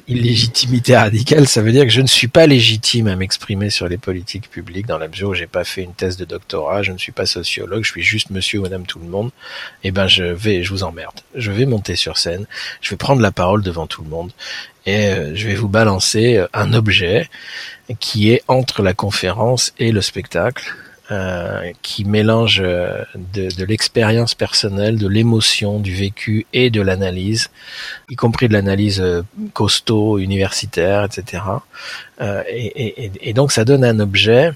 illégitimité 0.08 0.96
radicale, 0.96 1.48
ça 1.48 1.62
veut 1.62 1.72
dire 1.72 1.84
que 1.84 1.89
je 1.89 2.02
ne 2.02 2.08
suis 2.08 2.28
pas 2.28 2.46
légitime 2.46 3.08
à 3.08 3.15
m'exprimer 3.15 3.70
sur 3.70 3.88
les 3.88 3.98
politiques 3.98 4.50
publiques 4.50 4.86
dans 4.86 4.98
la 4.98 5.08
mesure 5.08 5.30
où 5.30 5.34
j'ai 5.34 5.48
pas 5.48 5.63
fait 5.63 5.82
une 5.82 5.94
thèse 5.94 6.18
de 6.18 6.26
doctorat, 6.26 6.84
je 6.84 6.91
ne 6.91 6.98
suis 6.98 7.12
pas 7.12 7.26
sociologue, 7.26 7.84
je 7.84 7.91
suis 7.91 8.04
juste 8.04 8.30
monsieur 8.30 8.60
ou 8.60 8.63
madame 8.63 8.86
tout 8.86 9.00
le 9.00 9.08
monde. 9.08 9.32
Eh 9.84 9.91
ben, 9.91 10.08
je 10.08 10.24
vais, 10.24 10.63
je 10.63 10.70
vous 10.70 10.84
emmerde. 10.84 11.20
Je 11.34 11.52
vais 11.52 11.65
monter 11.65 11.96
sur 11.96 12.18
scène, 12.18 12.46
je 12.82 12.91
vais 12.91 12.98
prendre 12.98 13.22
la 13.22 13.32
parole 13.32 13.63
devant 13.63 13.88
tout 13.88 14.04
le 14.04 14.10
monde 14.10 14.32
et 14.86 15.08
euh, 15.08 15.36
je 15.36 15.48
vais 15.48 15.56
vous 15.56 15.70
balancer 15.70 16.38
euh, 16.38 16.48
un 16.54 16.74
objet 16.74 17.30
qui 18.00 18.32
est 18.32 18.44
entre 18.48 18.82
la 18.82 18.94
conférence 18.94 19.74
et 19.80 19.91
le 19.91 20.02
spectacle, 20.02 20.76
euh, 21.12 21.72
qui 21.84 22.04
mélange 22.04 22.62
euh, 22.63 23.04
de, 23.34 23.56
de 23.56 23.65
l'expérience 23.65 24.34
personnelle, 24.34 24.98
de 24.98 25.08
l'émotion, 25.08 25.80
du 25.80 25.94
vécu 25.94 26.48
et 26.52 26.70
de 26.72 26.82
l'analyse, 26.82 27.50
y 28.10 28.15
compris 28.15 28.48
de 28.48 28.54
l'analyse 28.54 29.04
costaud, 29.54 30.18
universitaire, 30.18 31.04
etc. 31.04 31.44
Euh, 32.22 32.41
et, 32.50 33.06
et, 33.06 33.12
et, 33.22 33.34
donc 33.34 33.52
ça 33.52 33.65
donne 33.65 33.84
un 33.84 34.00
objet, 34.00 34.52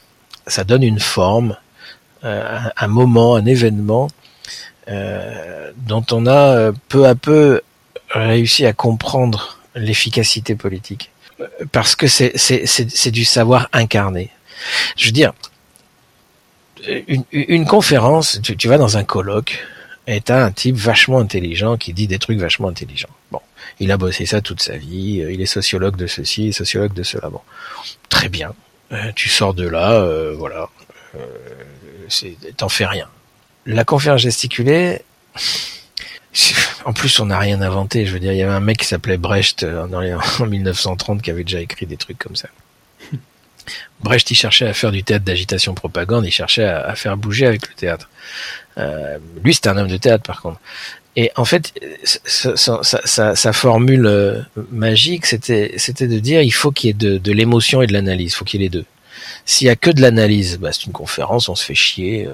ça 0.47 0.63
donne 0.63 0.81
une 0.81 0.99
forme, 0.99 1.55
un, 2.23 2.71
un 2.75 2.87
moment, 2.87 3.35
un 3.35 3.45
événement 3.45 4.09
dont 4.87 6.05
on 6.11 6.25
a 6.25 6.71
peu 6.87 7.05
à 7.05 7.13
peu 7.13 7.61
réussi 8.09 8.65
à 8.65 8.73
comprendre 8.73 9.59
l'efficacité 9.75 10.55
politique. 10.55 11.11
Parce 11.71 11.95
que 11.95 12.07
c'est, 12.07 13.11
du 13.11 13.23
savoir 13.23 13.69
incarné. 13.71 14.31
Je 14.97 15.05
veux 15.05 15.11
dire, 15.11 15.33
une, 17.07 17.23
une 17.31 17.65
conférence, 17.65 18.39
tu, 18.41 18.55
tu, 18.55 18.67
vas 18.67 18.77
dans 18.77 18.97
un 18.97 19.03
colloque, 19.03 19.65
et 20.07 20.21
t'as 20.21 20.43
un 20.43 20.51
type 20.51 20.75
vachement 20.75 21.19
intelligent 21.19 21.77
qui 21.77 21.93
dit 21.93 22.07
des 22.07 22.19
trucs 22.19 22.39
vachement 22.39 22.67
intelligents. 22.67 23.09
Bon, 23.31 23.41
il 23.79 23.91
a 23.91 23.97
bossé 23.97 24.25
ça 24.25 24.41
toute 24.41 24.61
sa 24.61 24.77
vie, 24.77 25.25
il 25.29 25.41
est 25.41 25.45
sociologue 25.45 25.95
de 25.95 26.07
ceci, 26.07 26.53
sociologue 26.53 26.93
de 26.93 27.03
cela. 27.03 27.29
Bon, 27.29 27.41
très 28.09 28.29
bien. 28.29 28.53
Euh, 28.91 29.11
tu 29.15 29.29
sors 29.29 29.53
de 29.53 29.67
là, 29.67 29.93
euh, 29.93 30.33
voilà, 30.35 30.69
euh, 31.15 31.19
t'en 32.57 32.69
fais 32.69 32.85
rien. 32.85 33.07
La 33.65 33.83
conférence 33.83 34.21
gesticulée, 34.21 35.03
en 36.85 36.93
plus, 36.93 37.19
on 37.19 37.25
n'a 37.25 37.39
rien 37.39 37.61
inventé. 37.61 38.05
Je 38.05 38.13
veux 38.13 38.19
dire, 38.19 38.31
il 38.31 38.37
y 38.37 38.43
avait 38.43 38.53
un 38.53 38.59
mec 38.59 38.77
qui 38.77 38.85
s'appelait 38.85 39.17
Brecht 39.17 39.63
euh, 39.63 39.85
en 40.39 40.45
1930 40.45 41.21
qui 41.21 41.31
avait 41.31 41.43
déjà 41.43 41.61
écrit 41.61 41.85
des 41.85 41.97
trucs 41.97 42.17
comme 42.17 42.35
ça. 42.35 42.49
Brecht, 44.01 44.29
il 44.31 44.35
cherchait 44.35 44.67
à 44.67 44.73
faire 44.73 44.91
du 44.91 45.03
théâtre 45.03 45.25
d'agitation 45.25 45.73
propagande, 45.73 46.25
il 46.25 46.31
cherchait 46.31 46.65
à, 46.65 46.95
faire 46.95 47.17
bouger 47.17 47.45
avec 47.45 47.67
le 47.67 47.73
théâtre. 47.73 48.09
Euh, 48.77 49.17
lui, 49.43 49.53
c'était 49.53 49.69
un 49.69 49.77
homme 49.77 49.87
de 49.87 49.97
théâtre, 49.97 50.23
par 50.23 50.41
contre. 50.41 50.59
Et 51.15 51.31
en 51.35 51.43
fait, 51.43 51.73
sa, 52.03 53.53
formule 53.53 54.05
euh, 54.05 54.41
magique, 54.71 55.25
c'était, 55.25 55.73
c'était 55.77 56.07
de 56.07 56.19
dire, 56.19 56.41
il 56.41 56.51
faut 56.51 56.71
qu'il 56.71 56.87
y 56.87 56.91
ait 56.91 56.93
de, 56.93 57.17
de 57.17 57.31
l'émotion 57.31 57.81
et 57.81 57.87
de 57.87 57.93
l'analyse, 57.93 58.31
il 58.31 58.35
faut 58.35 58.45
qu'il 58.45 58.61
y 58.61 58.63
ait 58.63 58.67
les 58.67 58.69
deux. 58.69 58.85
S'il 59.45 59.67
y 59.67 59.69
a 59.69 59.75
que 59.75 59.89
de 59.89 60.01
l'analyse, 60.01 60.57
bah, 60.59 60.71
c'est 60.71 60.85
une 60.85 60.91
conférence, 60.91 61.49
on 61.49 61.55
se 61.55 61.65
fait 61.65 61.75
chier, 61.75 62.27
euh, 62.27 62.33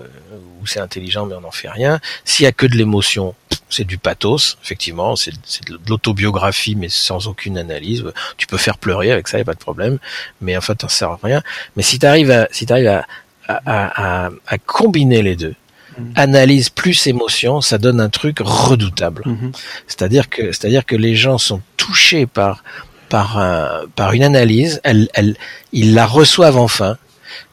ou 0.61 0.67
c'est 0.67 0.79
intelligent 0.79 1.25
mais 1.25 1.35
on 1.35 1.41
n'en 1.41 1.51
fait 1.51 1.69
rien. 1.69 1.99
S'il 2.25 2.43
y 2.43 2.47
a 2.47 2.51
que 2.51 2.65
de 2.65 2.75
l'émotion, 2.75 3.33
c'est 3.69 3.84
du 3.84 3.97
pathos, 3.97 4.58
effectivement, 4.63 5.15
c'est 5.15 5.32
de 5.32 5.80
l'autobiographie 5.88 6.75
mais 6.75 6.89
sans 6.89 7.28
aucune 7.28 7.58
analyse. 7.58 8.04
Tu 8.38 8.47
peux 8.47 8.58
faire 8.58 8.78
pleurer 8.78 9.12
avec 9.12 9.28
ça, 9.28 9.38
y 9.38 9.41
a 9.41 9.45
pas 9.45 9.54
de 9.54 9.60
problème, 9.60 9.97
mais 10.41 10.56
en 10.56 10.62
fait, 10.62 10.75
t'en 10.75 10.89
sert 10.89 11.12
à 11.12 11.19
rien. 11.21 11.41
Mais 11.75 11.84
si 11.84 11.99
t'arrives 11.99 12.32
à, 12.32 12.47
si 12.51 12.65
t'arrives 12.65 12.88
à, 12.88 13.06
à, 13.47 14.25
à, 14.25 14.30
à, 14.47 14.58
combiner 14.58 15.21
les 15.21 15.36
deux, 15.36 15.56
mmh. 15.97 16.04
analyse 16.15 16.69
plus 16.69 17.08
émotion, 17.08 17.62
ça 17.62 17.78
donne 17.78 17.99
un 17.99 18.10
truc 18.10 18.38
redoutable. 18.39 19.23
Mmh. 19.25 19.51
C'est-à-dire 19.88 20.30
que, 20.30 20.51
c'est-à-dire 20.51 20.86
que 20.86 20.95
les 20.95 21.15
gens 21.15 21.38
sont 21.38 21.62
touchés 21.78 22.25
par 22.25 22.63
par, 23.10 23.38
un, 23.38 23.84
par 23.95 24.13
une 24.13 24.23
analyse, 24.23 24.82
elle, 24.84 25.10
elle, 25.13 25.36
ils 25.71 25.93
la 25.93 26.06
reçoivent 26.06 26.58
enfin 26.58 26.97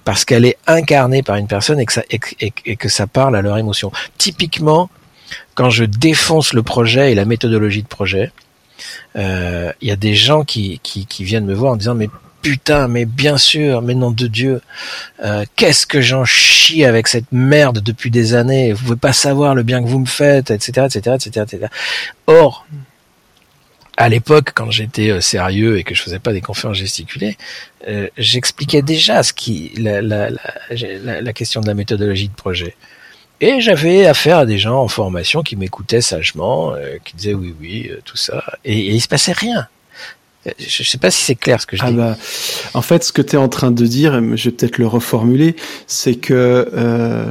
parce 0.05 0.25
qu'elle 0.25 0.44
est 0.44 0.57
incarnée 0.66 1.22
par 1.22 1.37
une 1.37 1.46
personne 1.46 1.79
et 1.79 1.87
que 1.87 1.92
ça, 1.92 2.03
et, 2.11 2.20
et, 2.40 2.77
que 2.77 2.88
ça 2.88 3.07
parle 3.07 3.37
à 3.37 3.42
leur 3.42 3.59
émotion. 3.59 3.92
Typiquement, 4.18 4.90
quand 5.54 5.70
je 5.70 5.84
défonce 5.84 6.52
le 6.52 6.62
projet 6.62 7.12
et 7.12 7.14
la 7.14 7.24
méthodologie 7.24 7.82
de 7.82 7.88
projet, 7.88 8.32
euh, 9.16 9.72
il 9.80 9.88
y 9.88 9.92
a 9.92 9.96
des 9.96 10.14
gens 10.14 10.44
qui, 10.44 10.80
qui, 10.82 11.06
qui, 11.06 11.24
viennent 11.24 11.46
me 11.46 11.54
voir 11.54 11.72
en 11.72 11.76
disant 11.76 11.94
mais 11.94 12.08
putain, 12.42 12.88
mais 12.88 13.04
bien 13.04 13.38
sûr, 13.38 13.82
mais 13.82 13.94
nom 13.94 14.10
de 14.10 14.26
Dieu, 14.26 14.60
euh, 15.24 15.44
qu'est-ce 15.56 15.86
que 15.86 16.00
j'en 16.00 16.24
chie 16.24 16.84
avec 16.84 17.06
cette 17.06 17.30
merde 17.30 17.78
depuis 17.78 18.10
des 18.10 18.34
années. 18.34 18.72
Vous 18.72 18.84
pouvez 18.84 18.96
pas 18.96 19.12
savoir 19.12 19.54
le 19.54 19.62
bien 19.62 19.82
que 19.82 19.88
vous 19.88 20.00
me 20.00 20.06
faites, 20.06 20.50
etc., 20.50 20.86
etc., 20.86 21.16
etc., 21.16 21.46
etc. 21.46 21.66
Or, 22.26 22.66
à 23.96 24.08
l'époque, 24.08 24.50
quand 24.54 24.70
j'étais 24.70 25.10
euh, 25.10 25.20
sérieux 25.20 25.78
et 25.78 25.84
que 25.84 25.94
je 25.94 26.02
faisais 26.02 26.18
pas 26.18 26.32
des 26.32 26.40
conférences 26.40 26.78
gesticulées, 26.78 27.36
euh, 27.88 28.08
j'expliquais 28.16 28.82
déjà 28.82 29.22
ce 29.22 29.32
qui 29.32 29.72
la, 29.76 30.02
la, 30.02 30.30
la, 30.30 31.20
la, 31.20 31.32
question 31.32 31.60
de 31.60 31.66
la 31.66 31.74
méthodologie 31.74 32.28
de 32.28 32.34
projet. 32.34 32.74
Et 33.42 33.61
j'avais 33.61 34.07
affaire 34.07 34.38
à 34.38 34.46
des 34.46 34.57
gens 34.57 34.81
en 34.81 34.88
formation 34.88 35.42
qui 35.42 35.57
m'écoutaient 35.57 36.00
sagement, 36.00 36.74
euh, 36.74 36.96
qui 37.05 37.16
disaient 37.16 37.35
oui, 37.35 37.55
oui, 37.61 37.90
tout 38.05 38.16
ça, 38.16 38.42
et, 38.64 38.78
et 38.78 38.92
il 38.92 39.00
se 39.00 39.09
passait 39.09 39.33
rien. 39.33 39.68
Je 40.59 40.83
sais 40.83 40.98
pas 40.98 41.11
si 41.11 41.22
c'est 41.22 41.35
clair 41.35 41.61
ce 41.61 41.66
que 41.66 41.76
je 41.76 41.83
ah 41.85 41.90
dis. 41.90 41.96
Bah, 41.96 42.16
en 42.74 42.83
fait, 42.83 43.05
ce 43.05 43.12
que 43.12 43.22
tu 43.22 43.37
es 43.37 43.38
en 43.38 43.48
train 43.48 43.70
de 43.70 43.87
dire, 43.87 44.14
je 44.37 44.48
vais 44.48 44.57
peut-être 44.57 44.78
le 44.78 44.87
reformuler, 44.87 45.55
c'est 45.87 46.16
que 46.16 46.68
euh, 46.72 47.31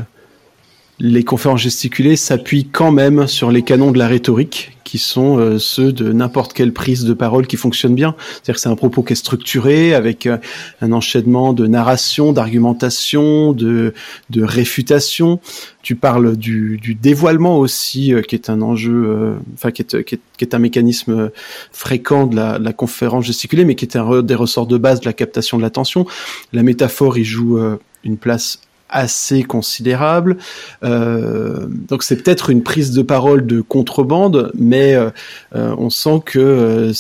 les 1.03 1.23
conférences 1.23 1.61
gesticulées 1.61 2.15
s'appuient 2.15 2.67
quand 2.71 2.91
même 2.91 3.25
sur 3.25 3.49
les 3.49 3.63
canons 3.63 3.89
de 3.89 3.97
la 3.97 4.07
rhétorique, 4.07 4.77
qui 4.83 4.99
sont 4.99 5.39
euh, 5.39 5.57
ceux 5.57 5.91
de 5.91 6.13
n'importe 6.13 6.53
quelle 6.53 6.73
prise 6.73 7.05
de 7.05 7.13
parole 7.13 7.47
qui 7.47 7.57
fonctionne 7.57 7.95
bien. 7.95 8.13
C'est-à-dire 8.19 8.55
que 8.55 8.61
c'est 8.61 8.69
un 8.69 8.75
propos 8.75 9.01
qui 9.01 9.13
est 9.13 9.15
structuré, 9.15 9.95
avec 9.95 10.27
euh, 10.27 10.37
un 10.79 10.91
enchaînement 10.91 11.53
de 11.53 11.65
narration, 11.65 12.33
d'argumentation, 12.33 13.51
de, 13.51 13.95
de 14.29 14.43
réfutation. 14.43 15.39
Tu 15.81 15.95
parles 15.95 16.37
du, 16.37 16.77
du 16.77 16.93
dévoilement 16.93 17.57
aussi, 17.57 18.13
euh, 18.13 18.21
qui 18.21 18.35
est 18.35 18.51
un 18.51 18.61
enjeu, 18.61 19.37
enfin 19.55 19.71
qui 19.71 19.81
est, 19.81 20.03
qui, 20.03 20.15
est, 20.15 20.21
qui 20.37 20.45
est, 20.45 20.53
un 20.53 20.59
mécanisme 20.59 21.31
fréquent 21.71 22.27
de 22.27 22.35
la, 22.35 22.59
de 22.59 22.63
la, 22.63 22.73
conférence 22.73 23.25
gesticulée, 23.25 23.65
mais 23.65 23.73
qui 23.73 23.85
est 23.85 23.97
un 23.97 24.21
des 24.21 24.35
ressorts 24.35 24.67
de 24.67 24.77
base 24.77 24.99
de 24.99 25.05
la 25.05 25.13
captation 25.13 25.57
de 25.57 25.63
l'attention. 25.63 26.05
La 26.53 26.61
métaphore 26.61 27.17
y 27.17 27.23
joue 27.23 27.59
une 28.03 28.17
place 28.17 28.59
assez 28.91 29.43
considérable. 29.43 30.37
Euh, 30.83 31.67
donc 31.69 32.03
c'est 32.03 32.17
peut-être 32.17 32.49
une 32.49 32.61
prise 32.61 32.91
de 32.91 33.01
parole 33.01 33.47
de 33.47 33.61
contrebande, 33.61 34.51
mais 34.53 34.93
euh, 34.93 35.09
euh 35.55 35.73
on 35.77 35.89
sent 35.89 36.21
que 36.25 36.39
euh, 36.39 36.93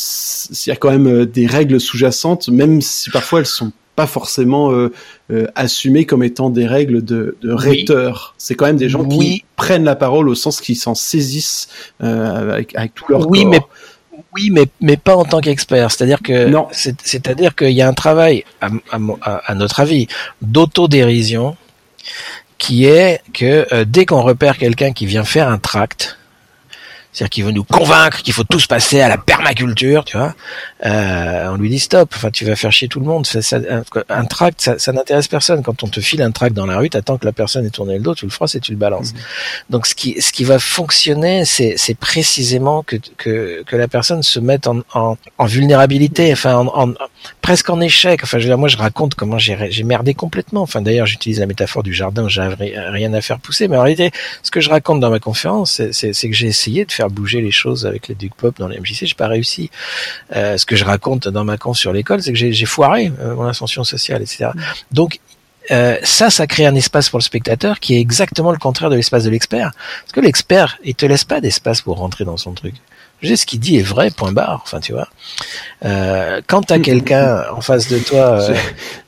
il 0.65 0.69
y 0.69 0.71
a 0.71 0.75
quand 0.75 0.89
même 0.89 1.07
euh, 1.07 1.25
des 1.25 1.45
règles 1.45 1.79
sous-jacentes, 1.79 2.47
même 2.49 2.81
si 2.81 3.09
parfois 3.09 3.39
elles 3.39 3.45
sont 3.45 3.71
pas 3.97 4.07
forcément 4.07 4.71
euh, 4.71 4.89
assumées 5.53 6.05
comme 6.05 6.23
étant 6.23 6.49
des 6.49 6.65
règles 6.65 7.03
de, 7.03 7.35
de 7.41 7.51
rhéteur. 7.51 8.33
C'est 8.37 8.55
quand 8.55 8.65
même 8.65 8.77
des 8.77 8.87
gens 8.87 9.05
qui 9.05 9.43
prennent 9.57 9.83
la 9.83 9.97
parole 9.97 10.29
au 10.29 10.35
sens 10.35 10.61
qu'ils 10.61 10.77
s'en 10.77 10.95
saisissent 10.95 11.67
avec, 11.99 12.73
avec 12.73 12.95
tout 12.95 13.03
leur 13.09 13.29
oui, 13.29 13.41
corps. 13.41 13.51
Mais... 13.51 13.59
Oui, 14.33 14.49
mais, 14.49 14.67
mais 14.79 14.95
pas 14.95 15.17
en 15.17 15.25
tant 15.25 15.41
qu'expert. 15.41 15.91
C'est-à-dire 15.91 16.21
que, 16.21 16.47
non. 16.47 16.67
c'est-à-dire 16.71 17.53
qu'il 17.53 17.71
y 17.71 17.81
a 17.81 17.87
un 17.87 17.93
travail, 17.93 18.45
à, 18.61 18.69
à, 18.91 19.35
à 19.35 19.55
notre 19.55 19.81
avis, 19.81 20.07
d'autodérision 20.41 21.57
qui 22.57 22.85
est 22.85 23.21
que 23.33 23.67
euh, 23.73 23.85
dès 23.87 24.05
qu'on 24.05 24.21
repère 24.21 24.57
quelqu'un 24.57 24.91
qui 24.93 25.05
vient 25.05 25.23
faire 25.23 25.47
un 25.47 25.57
tract, 25.57 26.17
c'est-à-dire 27.11 27.29
qu'il 27.29 27.43
veut 27.43 27.51
nous 27.51 27.63
convaincre 27.63 28.21
qu'il 28.21 28.33
faut 28.33 28.43
tous 28.43 28.67
passer 28.67 29.01
à 29.01 29.09
la 29.09 29.17
permaculture, 29.17 30.05
tu 30.05 30.17
vois. 30.17 30.33
Euh, 30.85 31.49
on 31.49 31.57
lui 31.57 31.69
dit 31.69 31.79
stop. 31.79 32.13
Enfin, 32.15 32.31
tu 32.31 32.45
vas 32.45 32.55
faire 32.55 32.71
chier 32.71 32.87
tout 32.87 32.99
le 32.99 33.05
monde. 33.05 33.25
Ça, 33.25 33.41
ça, 33.41 33.57
un, 33.57 33.83
un, 34.09 34.25
tract, 34.25 34.61
ça, 34.61 34.79
ça 34.79 34.91
n'intéresse 34.93 35.27
personne. 35.27 35.61
Quand 35.61 35.83
on 35.83 35.87
te 35.87 35.99
file 35.99 36.21
un 36.21 36.31
tract 36.31 36.55
dans 36.55 36.65
la 36.65 36.77
rue, 36.77 36.89
t'attends 36.89 37.17
que 37.17 37.25
la 37.25 37.33
personne 37.33 37.65
ait 37.65 37.69
tourné 37.69 37.95
le 37.97 38.03
dos, 38.03 38.15
tu 38.15 38.25
le 38.25 38.31
froisses 38.31 38.55
et 38.55 38.59
tu 38.59 38.71
le 38.71 38.77
balances. 38.77 39.13
Mmh. 39.13 39.17
Donc, 39.71 39.87
ce 39.87 39.95
qui, 39.95 40.21
ce 40.21 40.31
qui 40.31 40.43
va 40.43 40.59
fonctionner, 40.59 41.43
c'est, 41.45 41.75
c'est 41.77 41.95
précisément 41.95 42.83
que, 42.83 42.95
que, 43.17 43.63
que 43.65 43.75
la 43.75 43.87
personne 43.87 44.23
se 44.23 44.39
mette 44.39 44.67
en, 44.67 44.79
en, 44.93 45.17
en 45.37 45.45
vulnérabilité, 45.45 46.31
enfin, 46.31 46.55
en, 46.55 46.67
en, 46.67 46.93
presque 47.41 47.69
en 47.69 47.81
échec. 47.81 48.21
Enfin, 48.23 48.39
je, 48.39 48.51
moi, 48.53 48.69
je 48.69 48.77
raconte 48.77 49.15
comment 49.15 49.37
j'ai, 49.37 49.57
j'ai 49.69 49.83
merdé 49.83 50.13
complètement. 50.13 50.61
Enfin, 50.61 50.81
d'ailleurs, 50.81 51.07
j'utilise 51.07 51.39
la 51.39 51.45
métaphore 51.45 51.83
du 51.83 51.93
jardin 51.93 52.27
j'avais 52.27 52.73
rien 52.77 53.13
à 53.13 53.21
faire 53.21 53.39
pousser. 53.39 53.67
Mais 53.67 53.77
en 53.77 53.81
réalité, 53.81 54.11
ce 54.43 54.51
que 54.51 54.61
je 54.61 54.69
raconte 54.69 54.99
dans 54.99 55.09
ma 55.09 55.19
conférence, 55.19 55.73
c'est, 55.73 55.93
c'est, 55.93 56.13
c'est 56.13 56.29
que 56.29 56.35
j'ai 56.35 56.47
essayé 56.47 56.85
de 56.85 56.91
faire 56.91 57.00
bouger 57.09 57.41
les 57.41 57.51
choses 57.51 57.85
avec 57.85 58.07
les 58.07 58.15
Duke 58.15 58.35
Pop 58.35 58.57
dans 58.57 58.67
les 58.67 58.79
MJC, 58.79 59.05
j'ai 59.05 59.15
pas 59.15 59.27
réussi. 59.27 59.69
Euh, 60.35 60.57
ce 60.57 60.65
que 60.65 60.75
je 60.75 60.85
raconte 60.85 61.27
dans 61.27 61.43
ma 61.43 61.57
con 61.57 61.73
sur 61.73 61.93
l'école, 61.93 62.21
c'est 62.21 62.33
que 62.33 62.37
j'ai 62.37 62.65
foiré 62.65 63.11
euh, 63.19 63.35
mon 63.35 63.45
ascension 63.45 63.83
sociale, 63.83 64.21
etc. 64.21 64.49
Donc 64.91 65.19
euh, 65.69 65.97
ça, 66.03 66.29
ça 66.29 66.47
crée 66.47 66.65
un 66.65 66.75
espace 66.75 67.09
pour 67.09 67.19
le 67.19 67.23
spectateur 67.23 67.79
qui 67.79 67.95
est 67.95 67.99
exactement 67.99 68.51
le 68.51 68.57
contraire 68.57 68.89
de 68.89 68.95
l'espace 68.95 69.23
de 69.23 69.29
l'expert. 69.29 69.71
Parce 70.01 70.11
que 70.13 70.19
l'expert, 70.19 70.79
il 70.83 70.95
te 70.95 71.05
laisse 71.05 71.23
pas 71.23 71.39
d'espace 71.39 71.81
pour 71.81 71.97
rentrer 71.97 72.25
dans 72.25 72.37
son 72.37 72.53
truc. 72.53 72.75
Je 73.21 73.29
sais, 73.29 73.35
ce 73.35 73.45
qu'il 73.45 73.59
dit 73.59 73.77
est 73.77 73.83
vrai, 73.83 74.09
point 74.09 74.31
barre. 74.31 74.61
Enfin, 74.63 74.79
tu 74.79 74.93
vois. 74.93 75.07
Euh, 75.85 76.41
quand 76.47 76.63
t'as 76.63 76.79
quelqu'un 76.79 77.43
en 77.55 77.61
face 77.61 77.87
de 77.87 77.99
toi, 77.99 78.41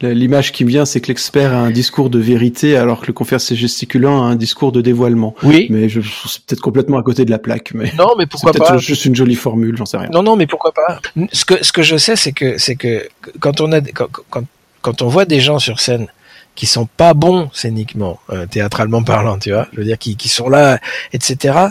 euh... 0.04 0.14
l'image 0.14 0.52
qui 0.52 0.66
me 0.66 0.70
vient, 0.70 0.86
c'est 0.86 1.02
que 1.02 1.08
l'expert 1.08 1.52
a 1.54 1.58
un 1.58 1.72
discours 1.72 2.10
de 2.10 2.20
vérité, 2.20 2.78
alors 2.78 3.02
que 3.02 3.08
le 3.08 3.14
conférencier 3.14 3.56
gesticulant 3.56 4.24
a 4.24 4.28
un 4.28 4.36
discours 4.36 4.72
de 4.72 4.82
dévoilement. 4.82 5.36
Oui. 5.44 5.68
Mais 5.70 5.90
je 5.90 6.02
c'est 6.28 6.44
peut-être 6.46 6.62
complètement 6.62 6.98
à 6.98 7.04
côté 7.04 7.26
de 7.26 7.32
la 7.32 7.40
plaque. 7.40 7.72
Mais 7.74 7.92
non, 7.98 8.14
mais 8.18 8.28
pourquoi 8.28 8.54
c'est 8.54 8.60
pas 8.60 8.78
Juste 8.78 9.06
une 9.06 9.16
jolie 9.16 9.36
formule, 9.36 9.78
j'en 9.78 9.86
sais 9.86 9.98
rien. 9.98 10.10
Non, 10.12 10.24
non, 10.24 10.36
mais 10.36 10.48
pourquoi 10.48 10.72
pas 10.72 11.00
Ce 11.32 11.46
que 11.46 11.64
ce 11.64 11.72
que 11.72 11.82
je 11.82 11.98
sais, 11.98 12.16
c'est 12.16 12.34
que 12.34 12.58
c'est 12.58 12.76
que 12.76 13.08
quand 13.40 13.62
on 13.62 13.72
a 13.72 13.82
quand, 13.82 14.08
quand 14.30 14.44
quand 14.84 15.02
on 15.02 15.08
voit 15.08 15.26
des 15.26 15.40
gens 15.40 15.58
sur 15.58 15.80
scène 15.80 16.08
qui 16.56 16.68
sont 16.68 16.86
pas 16.86 17.16
bons 17.16 17.50
scéniquement, 17.54 18.20
euh, 18.30 18.46
théâtralement 18.46 19.02
parlant, 19.02 19.40
tu 19.40 19.52
vois, 19.52 19.68
je 19.74 19.80
veux 19.80 19.86
dire, 19.86 19.98
qui, 19.98 20.16
qui 20.16 20.30
sont 20.30 20.50
là, 20.50 20.80
etc. 21.14 21.70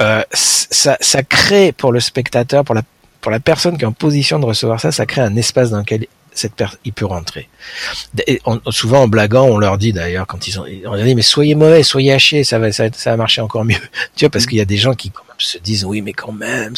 Euh, 0.00 0.22
ça, 0.32 0.96
ça 1.00 1.22
crée 1.22 1.72
pour 1.72 1.92
le 1.92 2.00
spectateur, 2.00 2.64
pour 2.64 2.74
la, 2.74 2.82
pour 3.20 3.32
la 3.32 3.40
personne 3.40 3.76
qui 3.76 3.84
est 3.84 3.86
en 3.86 3.92
position 3.92 4.38
de 4.38 4.44
recevoir 4.44 4.80
ça, 4.80 4.92
ça 4.92 5.06
crée 5.06 5.22
un 5.22 5.36
espace 5.36 5.70
dans 5.70 5.78
lequel 5.78 6.06
cette 6.32 6.54
personne 6.54 6.78
il 6.84 6.92
peut 6.92 7.06
rentrer. 7.06 7.48
Et 8.26 8.40
on, 8.46 8.60
souvent 8.70 9.02
en 9.02 9.08
blaguant, 9.08 9.46
on 9.46 9.58
leur 9.58 9.76
dit 9.76 9.92
d'ailleurs 9.92 10.26
quand 10.26 10.46
ils 10.46 10.52
sont, 10.52 10.64
on 10.86 10.94
leur 10.94 11.04
dit 11.04 11.14
mais 11.14 11.22
soyez 11.22 11.54
mauvais, 11.54 11.82
soyez 11.82 12.12
hachés, 12.12 12.44
ça 12.44 12.58
va, 12.58 12.70
ça, 12.70 12.84
ça 12.92 13.10
va 13.10 13.16
marcher 13.16 13.40
encore 13.40 13.64
mieux. 13.64 13.76
Tu 14.14 14.24
vois 14.24 14.30
parce 14.30 14.46
qu'il 14.46 14.58
y 14.58 14.60
a 14.60 14.64
des 14.64 14.76
gens 14.76 14.94
qui 14.94 15.10
quand 15.10 15.24
même 15.28 15.36
se 15.38 15.58
disent 15.58 15.84
oui 15.84 16.00
mais 16.00 16.12
quand 16.12 16.32
même 16.32 16.74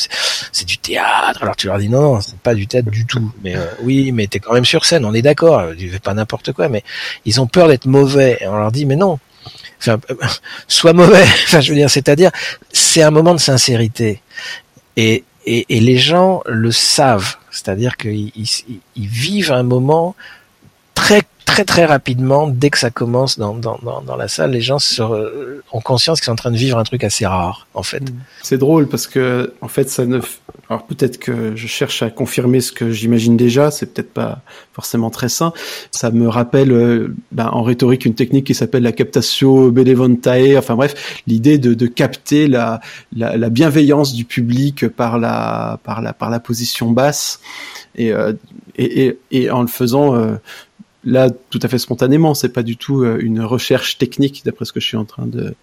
c'est 0.53 0.67
du 0.67 0.79
théâtre. 0.79 1.43
Alors 1.43 1.57
tu 1.57 1.67
leur 1.67 1.79
dis 1.79 1.89
non, 1.89 2.01
non 2.01 2.21
c'est 2.21 2.39
pas 2.39 2.55
du 2.55 2.67
théâtre 2.67 2.91
du 2.91 3.05
tout. 3.05 3.31
Mais 3.45 3.55
euh, 3.57 3.67
oui 3.83 4.13
mais 4.13 4.27
t'es 4.27 4.39
quand 4.39 4.55
même 4.55 4.65
sur 4.65 4.87
scène, 4.87 5.05
on 5.05 5.13
est 5.13 5.23
d'accord. 5.23 5.63
Tu 5.79 5.91
fais 5.91 5.99
pas 5.99 6.15
n'importe 6.15 6.53
quoi. 6.53 6.69
Mais 6.69 6.83
ils 7.27 7.41
ont 7.41 7.47
peur 7.47 7.69
d'être 7.69 7.87
mauvais. 7.87 8.39
Et 8.41 8.47
on 8.47 8.57
leur 8.57 8.73
dit 8.73 8.87
mais 8.87 8.97
non, 8.97 9.19
enfin, 9.79 9.99
soit 10.69 10.93
mauvais. 10.93 11.25
Je 11.49 11.71
veux 11.71 11.77
dire, 11.77 11.91
c'est-à-dire, 11.91 12.31
c'est 12.73 13.03
un 13.03 13.11
moment 13.11 13.35
de 13.35 13.41
sincérité. 13.41 14.23
Et, 14.97 15.25
et, 15.47 15.81
les 15.81 15.97
gens 15.97 16.43
le 16.47 16.71
savent. 16.73 17.37
C'est-à-dire 17.51 17.97
qu'ils 17.97 18.33
ils, 18.37 18.49
ils 18.97 19.09
vivent 19.09 19.53
un 19.53 19.63
moment 19.63 20.15
très 21.01 21.23
très 21.47 21.65
très 21.65 21.85
rapidement, 21.85 22.47
dès 22.47 22.71
que 22.71 22.79
ça 22.79 22.91
commence 22.91 23.37
dans, 23.39 23.55
dans, 23.55 23.79
dans, 23.83 24.03
dans 24.03 24.17
la 24.17 24.29
salle, 24.29 24.53
les 24.53 24.61
gens 24.61 24.79
se, 24.79 25.03
euh, 25.03 25.63
ont 25.73 25.81
conscience 25.81 26.21
qu'ils 26.21 26.27
sont 26.27 26.33
en 26.33 26.37
train 26.37 26.53
de 26.53 26.57
vivre 26.57 26.79
un 26.79 26.85
truc 26.85 27.03
assez 27.03 27.27
rare, 27.27 27.67
en 27.75 27.83
fait. 27.83 28.03
C'est 28.43 28.59
drôle 28.59 28.87
parce 28.87 29.09
que, 29.09 29.53
en 29.61 29.67
fait, 29.69 29.91
ça 29.91 30.07
ne. 30.07 30.21
Alors 30.69 30.87
peut-être 30.87 31.19
que 31.19 31.57
je 31.57 31.67
cherche 31.67 32.03
à 32.03 32.11
confirmer 32.11 32.61
ce 32.61 32.71
que 32.71 32.93
j'imagine 32.93 33.37
déjà, 33.37 33.73
c'est 33.73 33.87
peut-être 33.93 34.13
pas 34.13 34.43
forcément 34.73 35.11
très 35.11 35.29
sain. 35.29 35.53
Ça 35.91 36.13
me 36.13 36.29
rappelle, 36.29 36.71
euh, 36.71 37.15
ben, 37.33 37.49
en 37.49 37.65
rhétorique, 37.65 38.05
une 38.05 38.15
technique 38.15 38.47
qui 38.47 38.55
s'appelle 38.55 38.85
la 38.85 38.93
captatio 38.93 39.73
benevolentae. 39.73 40.57
Enfin 40.57 40.77
bref, 40.77 41.23
l'idée 41.27 41.59
de, 41.59 41.75
de 41.75 41.87
capter 41.89 42.47
la, 42.47 42.81
la, 43.17 43.37
la, 43.37 43.49
bienveillance 43.49 44.13
du 44.13 44.25
public 44.25 44.87
par 44.87 45.19
la, 45.19 45.81
par 45.83 46.01
la, 46.01 46.13
par 46.13 46.31
la 46.31 46.39
position 46.39 46.93
basse. 46.93 47.41
Et, 47.97 48.13
euh, 48.13 48.33
et, 48.77 49.07
et, 49.07 49.19
et, 49.33 49.51
en 49.51 49.63
le 49.63 49.67
faisant 49.67 50.15
euh, 50.15 50.37
là 51.05 51.31
tout 51.51 51.61
à 51.63 51.69
fait 51.69 51.79
spontanément. 51.79 52.35
C'est 52.35 52.53
pas 52.53 52.63
du 52.63 52.77
tout 52.77 53.03
euh, 53.03 53.19
une 53.21 53.41
recherche 53.43 53.99
technique, 53.99 54.43
d'après 54.45 54.65
ce 54.65 54.73
que 54.73 54.81
je 54.81 54.87
suis 54.87 54.97
en 54.97 55.05
train 55.05 55.27
de 55.27 55.55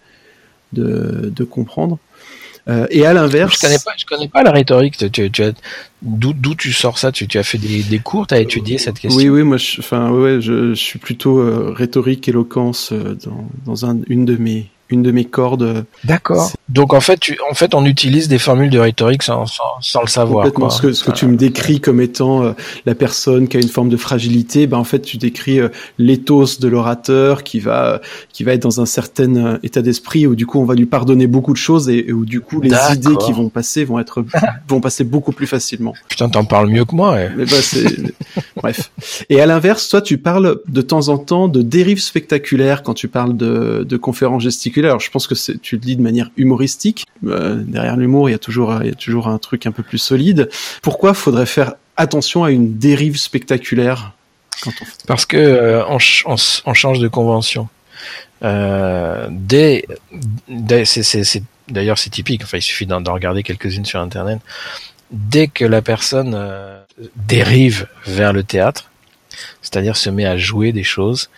de, 0.72 1.32
de 1.34 1.44
comprendre. 1.44 1.98
Euh, 2.68 2.86
et 2.90 3.06
à 3.06 3.14
l'inverse, 3.14 3.54
je 3.54 3.66
connais 3.66 3.78
pas, 3.82 3.92
je 3.96 4.04
connais 4.04 4.28
pas 4.28 4.42
la 4.42 4.50
rhétorique. 4.50 4.98
Tu, 5.10 5.30
tu, 5.30 5.42
d'où, 6.02 6.34
d'où 6.34 6.54
tu 6.54 6.70
sors 6.72 6.98
ça? 6.98 7.10
Tu, 7.12 7.26
tu 7.26 7.38
as 7.38 7.42
fait 7.42 7.56
des, 7.56 7.82
des 7.82 7.98
cours, 7.98 8.26
tu 8.26 8.34
as 8.34 8.40
étudié 8.40 8.76
cette 8.76 8.98
question? 8.98 9.18
Oui, 9.18 9.30
oui, 9.30 9.42
moi, 9.42 9.56
je, 9.56 9.80
enfin, 9.80 10.10
ouais, 10.10 10.42
je, 10.42 10.74
je 10.74 10.74
suis 10.74 10.98
plutôt 10.98 11.38
euh, 11.38 11.72
rhétorique, 11.74 12.28
éloquence 12.28 12.92
euh, 12.92 13.16
dans, 13.24 13.48
dans 13.64 13.86
un, 13.86 14.00
une 14.08 14.26
de 14.26 14.36
mes 14.36 14.68
une 14.90 15.02
de 15.02 15.10
mes 15.10 15.24
cordes. 15.24 15.84
D'accord. 16.04 16.50
Donc 16.68 16.94
en 16.94 17.00
fait, 17.00 17.18
tu, 17.18 17.38
en 17.50 17.54
fait, 17.54 17.74
on 17.74 17.84
utilise 17.84 18.28
des 18.28 18.38
formules 18.38 18.70
de 18.70 18.78
rhétorique 18.78 19.22
sans, 19.22 19.46
sans, 19.46 19.62
sans 19.80 20.00
le 20.00 20.06
savoir. 20.06 20.44
Complètement. 20.44 20.68
Quoi. 20.68 20.76
Ce 20.76 20.82
que, 20.82 20.92
ce 20.92 21.04
que 21.04 21.10
tu 21.10 21.26
me 21.26 21.36
décris 21.36 21.80
comme 21.80 22.00
étant 22.00 22.42
euh, 22.42 22.52
la 22.86 22.94
personne 22.94 23.48
qui 23.48 23.56
a 23.56 23.60
une 23.60 23.68
forme 23.68 23.88
de 23.88 23.96
fragilité, 23.96 24.66
ben 24.66 24.78
en 24.78 24.84
fait, 24.84 25.00
tu 25.00 25.16
décris 25.18 25.60
euh, 25.60 25.68
l'éthos 25.98 26.60
de 26.60 26.68
l'orateur 26.68 27.42
qui 27.42 27.60
va 27.60 28.00
qui 28.32 28.44
va 28.44 28.52
être 28.52 28.62
dans 28.62 28.80
un 28.80 28.86
certain 28.86 29.36
euh, 29.36 29.58
état 29.62 29.82
d'esprit 29.82 30.26
où 30.26 30.34
du 30.34 30.46
coup 30.46 30.60
on 30.60 30.64
va 30.64 30.74
lui 30.74 30.86
pardonner 30.86 31.26
beaucoup 31.26 31.52
de 31.52 31.58
choses 31.58 31.88
et, 31.88 32.08
et 32.08 32.12
où 32.12 32.24
du 32.24 32.40
coup 32.40 32.60
les 32.60 32.74
idées 32.92 33.16
qui 33.24 33.32
vont 33.32 33.48
passer 33.48 33.84
vont 33.84 33.98
être 33.98 34.24
vont 34.68 34.80
passer 34.80 35.04
beaucoup 35.04 35.32
plus 35.32 35.46
facilement. 35.46 35.94
Putain, 36.08 36.28
t'en 36.28 36.44
parles 36.44 36.68
mieux 36.68 36.84
que 36.84 36.94
moi. 36.94 37.12
Ouais. 37.12 37.30
Mais 37.36 37.44
ben, 37.44 37.60
c'est 37.60 37.84
bref. 38.56 38.90
Et 39.28 39.40
à 39.40 39.46
l'inverse, 39.46 39.88
toi, 39.88 40.00
tu 40.00 40.18
parles 40.18 40.60
de 40.66 40.82
temps 40.82 41.08
en 41.08 41.18
temps 41.18 41.48
de 41.48 41.62
dérives 41.62 42.00
spectaculaires 42.00 42.82
quand 42.82 42.94
tu 42.94 43.08
parles 43.08 43.36
de, 43.36 43.84
de 43.88 43.96
conférences 43.96 44.42
gesticulées 44.42 44.77
alors 44.86 45.00
je 45.00 45.10
pense 45.10 45.26
que 45.26 45.34
tu 45.56 45.76
le 45.76 45.80
dis 45.80 45.96
de 45.96 46.02
manière 46.02 46.30
humoristique. 46.36 47.06
Euh, 47.26 47.56
derrière 47.56 47.96
l'humour, 47.96 48.28
il 48.28 48.32
y 48.32 48.34
a 48.34 48.38
toujours 48.38 49.28
un 49.28 49.38
truc 49.38 49.66
un 49.66 49.72
peu 49.72 49.82
plus 49.82 49.98
solide. 49.98 50.48
Pourquoi 50.82 51.14
faudrait 51.14 51.46
faire 51.46 51.74
attention 51.96 52.44
à 52.44 52.50
une 52.50 52.78
dérive 52.78 53.16
spectaculaire. 53.18 54.12
Parce 55.06 55.26
que 55.26 55.36
euh, 55.36 55.98
change 55.98 56.98
de 56.98 57.08
convention. 57.08 57.68
Euh, 58.42 59.28
dès, 59.30 59.84
d'ailleurs 60.48 61.98
c'est 61.98 62.10
typique. 62.10 62.42
Enfin, 62.44 62.58
il 62.58 62.62
suffit 62.62 62.86
d'en 62.86 63.02
regarder 63.12 63.42
quelques-unes 63.42 63.84
sur 63.84 64.00
Internet. 64.00 64.38
Dès 65.10 65.48
que 65.48 65.64
la 65.64 65.82
personne 65.82 66.38
dérive 67.16 67.86
vers 68.06 68.32
le 68.32 68.42
théâtre, 68.42 68.90
c'est-à-dire 69.62 69.96
se 69.96 70.10
met 70.10 70.26
à 70.26 70.36
jouer 70.36 70.72
des 70.72 70.84
choses, 70.84 71.30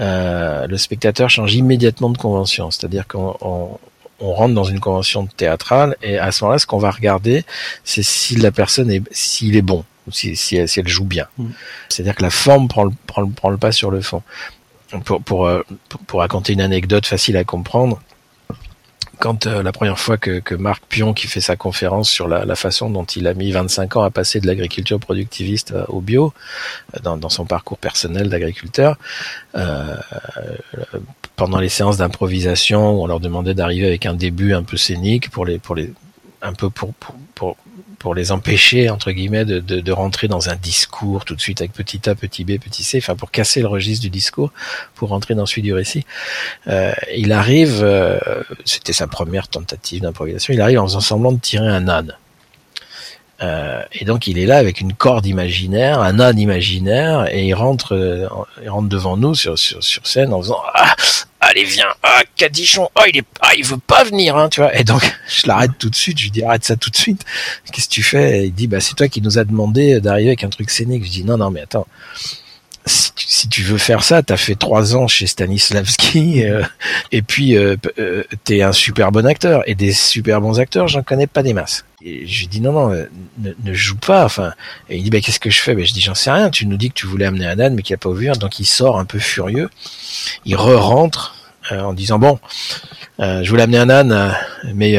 euh, 0.00 0.66
le 0.66 0.78
spectateur 0.78 1.28
change 1.30 1.54
immédiatement 1.54 2.10
de 2.10 2.18
convention. 2.18 2.70
C'est-à-dire 2.70 3.06
qu'on 3.06 3.36
on, 3.40 3.78
on 4.20 4.32
rentre 4.32 4.54
dans 4.54 4.64
une 4.64 4.80
convention 4.80 5.26
théâtrale 5.26 5.96
et 6.02 6.18
à 6.18 6.30
ce 6.32 6.44
moment-là, 6.44 6.58
ce 6.58 6.66
qu'on 6.66 6.78
va 6.78 6.90
regarder, 6.90 7.44
c'est 7.84 8.02
si 8.02 8.36
la 8.36 8.50
personne 8.50 8.90
est, 8.90 9.02
s'il 9.10 9.56
est 9.56 9.62
bon, 9.62 9.84
si, 10.10 10.36
si, 10.36 10.56
elle, 10.56 10.68
si 10.68 10.80
elle 10.80 10.88
joue 10.88 11.04
bien. 11.04 11.26
Mm. 11.38 11.46
C'est-à-dire 11.88 12.14
que 12.14 12.22
la 12.22 12.30
forme 12.30 12.68
prend 12.68 12.84
le, 12.84 12.92
prend, 13.06 13.22
le, 13.22 13.30
prend 13.30 13.50
le 13.50 13.56
pas 13.56 13.72
sur 13.72 13.90
le 13.90 14.00
fond. 14.00 14.22
Pour, 15.04 15.22
pour, 15.22 15.46
euh, 15.46 15.62
pour, 15.88 16.00
pour 16.00 16.20
raconter 16.20 16.52
une 16.52 16.60
anecdote 16.60 17.06
facile 17.06 17.36
à 17.36 17.44
comprendre, 17.44 18.02
quand 19.20 19.46
euh, 19.46 19.62
la 19.62 19.70
première 19.70 19.98
fois 19.98 20.16
que, 20.16 20.40
que, 20.40 20.54
Marc 20.54 20.82
Pion, 20.88 21.12
qui 21.12 21.28
fait 21.28 21.42
sa 21.42 21.54
conférence 21.54 22.10
sur 22.10 22.26
la, 22.26 22.44
la, 22.44 22.56
façon 22.56 22.90
dont 22.90 23.04
il 23.04 23.26
a 23.28 23.34
mis 23.34 23.52
25 23.52 23.96
ans 23.96 24.02
à 24.02 24.10
passer 24.10 24.40
de 24.40 24.46
l'agriculture 24.46 24.98
productiviste 24.98 25.72
euh, 25.72 25.84
au 25.88 26.00
bio, 26.00 26.32
dans, 27.02 27.16
dans 27.16 27.28
son 27.28 27.44
parcours 27.44 27.78
personnel 27.78 28.30
d'agriculteur, 28.30 28.96
euh, 29.54 29.94
pendant 31.36 31.58
les 31.58 31.68
séances 31.68 31.98
d'improvisation, 31.98 32.98
où 32.98 33.02
on 33.02 33.06
leur 33.06 33.20
demandait 33.20 33.54
d'arriver 33.54 33.86
avec 33.86 34.06
un 34.06 34.14
début 34.14 34.54
un 34.54 34.62
peu 34.62 34.78
scénique 34.78 35.30
pour 35.30 35.44
les, 35.44 35.58
pour 35.58 35.74
les, 35.74 35.92
un 36.42 36.54
peu 36.54 36.70
pour, 36.70 36.94
pour, 36.94 37.14
pour 37.34 37.56
pour 38.00 38.14
les 38.14 38.32
empêcher 38.32 38.88
entre 38.88 39.12
guillemets 39.12 39.44
de, 39.44 39.60
de, 39.60 39.80
de, 39.80 39.92
rentrer 39.92 40.26
dans 40.26 40.48
un 40.48 40.56
discours 40.56 41.26
tout 41.26 41.36
de 41.36 41.40
suite 41.40 41.60
avec 41.60 41.72
petit 41.72 42.08
A, 42.08 42.14
petit 42.14 42.44
B, 42.44 42.58
petit 42.58 42.82
C, 42.82 42.98
enfin 42.98 43.14
pour 43.14 43.30
casser 43.30 43.60
le 43.60 43.68
registre 43.68 44.02
du 44.02 44.10
discours, 44.10 44.52
pour 44.94 45.10
rentrer 45.10 45.34
dans 45.34 45.46
celui 45.46 45.62
du 45.62 45.74
récit. 45.74 46.06
Euh, 46.66 46.92
il 47.14 47.30
arrive, 47.30 47.80
euh, 47.82 48.18
c'était 48.64 48.94
sa 48.94 49.06
première 49.06 49.48
tentative 49.48 50.00
d'improvisation, 50.00 50.54
il 50.54 50.62
arrive 50.62 50.80
en 50.80 50.86
faisant 50.86 51.00
semblant 51.00 51.32
de 51.32 51.40
tirer 51.40 51.68
un 51.68 51.88
âne. 51.88 52.16
Euh, 53.42 53.82
et 53.92 54.04
donc 54.04 54.26
il 54.26 54.38
est 54.38 54.44
là 54.44 54.58
avec 54.58 54.80
une 54.80 54.92
corde 54.92 55.26
imaginaire, 55.26 56.00
un 56.00 56.20
âne 56.20 56.38
imaginaire, 56.38 57.26
et 57.32 57.46
il 57.46 57.54
rentre, 57.54 57.94
euh, 57.94 58.28
il 58.62 58.68
rentre 58.68 58.88
devant 58.88 59.16
nous 59.16 59.34
sur, 59.34 59.58
sur, 59.58 59.82
sur 59.82 60.06
scène 60.06 60.34
en 60.34 60.42
faisant 60.42 60.60
ah, 60.74 60.94
allez 61.40 61.64
viens, 61.64 61.88
ah 62.02 62.22
Cadichon, 62.36 62.90
ah 62.94 63.04
il 63.08 63.18
est, 63.18 63.24
ah 63.40 63.54
il 63.56 63.64
veut 63.64 63.78
pas 63.78 64.04
venir, 64.04 64.36
hein, 64.36 64.50
tu 64.50 64.60
vois. 64.60 64.76
Et 64.78 64.84
donc 64.84 65.02
je 65.28 65.46
l'arrête 65.46 65.72
tout 65.78 65.88
de 65.88 65.94
suite, 65.94 66.18
je 66.18 66.24
lui 66.24 66.30
dis 66.30 66.42
arrête 66.42 66.64
ça 66.64 66.76
tout 66.76 66.90
de 66.90 66.96
suite. 66.96 67.24
Qu'est-ce 67.72 67.88
que 67.88 67.94
tu 67.94 68.02
fais? 68.02 68.40
Et 68.40 68.44
Il 68.46 68.52
dit 68.52 68.66
bah 68.66 68.80
c'est 68.80 68.94
toi 68.94 69.08
qui 69.08 69.22
nous 69.22 69.38
a 69.38 69.44
demandé 69.44 70.00
d'arriver 70.00 70.30
avec 70.30 70.44
un 70.44 70.50
truc 70.50 70.68
scénique. 70.70 71.04
Je 71.04 71.10
dis 71.10 71.24
non 71.24 71.38
non 71.38 71.50
mais 71.50 71.62
attends. 71.62 71.86
Si 72.84 73.12
tu, 73.14 73.26
si 73.40 73.48
tu 73.48 73.62
veux 73.62 73.78
faire 73.78 74.04
ça, 74.04 74.22
t'as 74.22 74.36
fait 74.36 74.54
trois 74.54 74.94
ans 74.94 75.08
chez 75.08 75.26
Stanislavski 75.26 76.44
euh, 76.44 76.62
et 77.10 77.22
puis 77.22 77.56
euh, 77.56 77.76
euh, 77.98 78.22
t'es 78.44 78.60
un 78.60 78.72
super 78.72 79.12
bon 79.12 79.26
acteur 79.26 79.62
et 79.66 79.74
des 79.74 79.92
super 79.92 80.42
bons 80.42 80.60
acteurs, 80.60 80.88
j'en 80.88 81.02
connais 81.02 81.26
pas 81.26 81.42
des 81.42 81.54
masses. 81.54 81.86
Et 82.02 82.26
je 82.26 82.40
lui 82.40 82.48
dis 82.48 82.60
non 82.60 82.72
non, 82.72 82.92
euh, 82.92 83.06
ne, 83.38 83.52
ne 83.64 83.72
joue 83.72 83.96
pas. 83.96 84.24
Enfin, 84.26 84.52
et 84.90 84.98
il 84.98 85.02
dit 85.04 85.10
bah 85.10 85.20
qu'est-ce 85.20 85.40
que 85.40 85.50
je 85.50 85.60
fais? 85.60 85.74
Ben, 85.74 85.86
je 85.86 85.92
dis 85.92 86.02
j'en 86.02 86.14
sais 86.14 86.30
rien. 86.30 86.50
Tu 86.50 86.66
nous 86.66 86.76
dis 86.76 86.90
que 86.90 86.94
tu 86.94 87.06
voulais 87.06 87.24
amener 87.24 87.46
un 87.46 87.58
âne 87.58 87.74
mais 87.74 87.82
qu'il 87.82 87.94
a 87.94 87.98
pas 87.98 88.10
ouvert, 88.10 88.36
donc 88.36 88.60
il 88.60 88.66
sort 88.66 88.98
un 88.98 89.06
peu 89.06 89.18
furieux. 89.18 89.70
Il 90.44 90.56
re-rentre 90.56 91.34
euh, 91.72 91.80
en 91.80 91.94
disant 91.94 92.18
bon, 92.18 92.38
euh, 93.20 93.42
je 93.42 93.50
voulais 93.50 93.62
amener 93.62 93.78
euh, 93.78 94.30
mais 94.74 94.92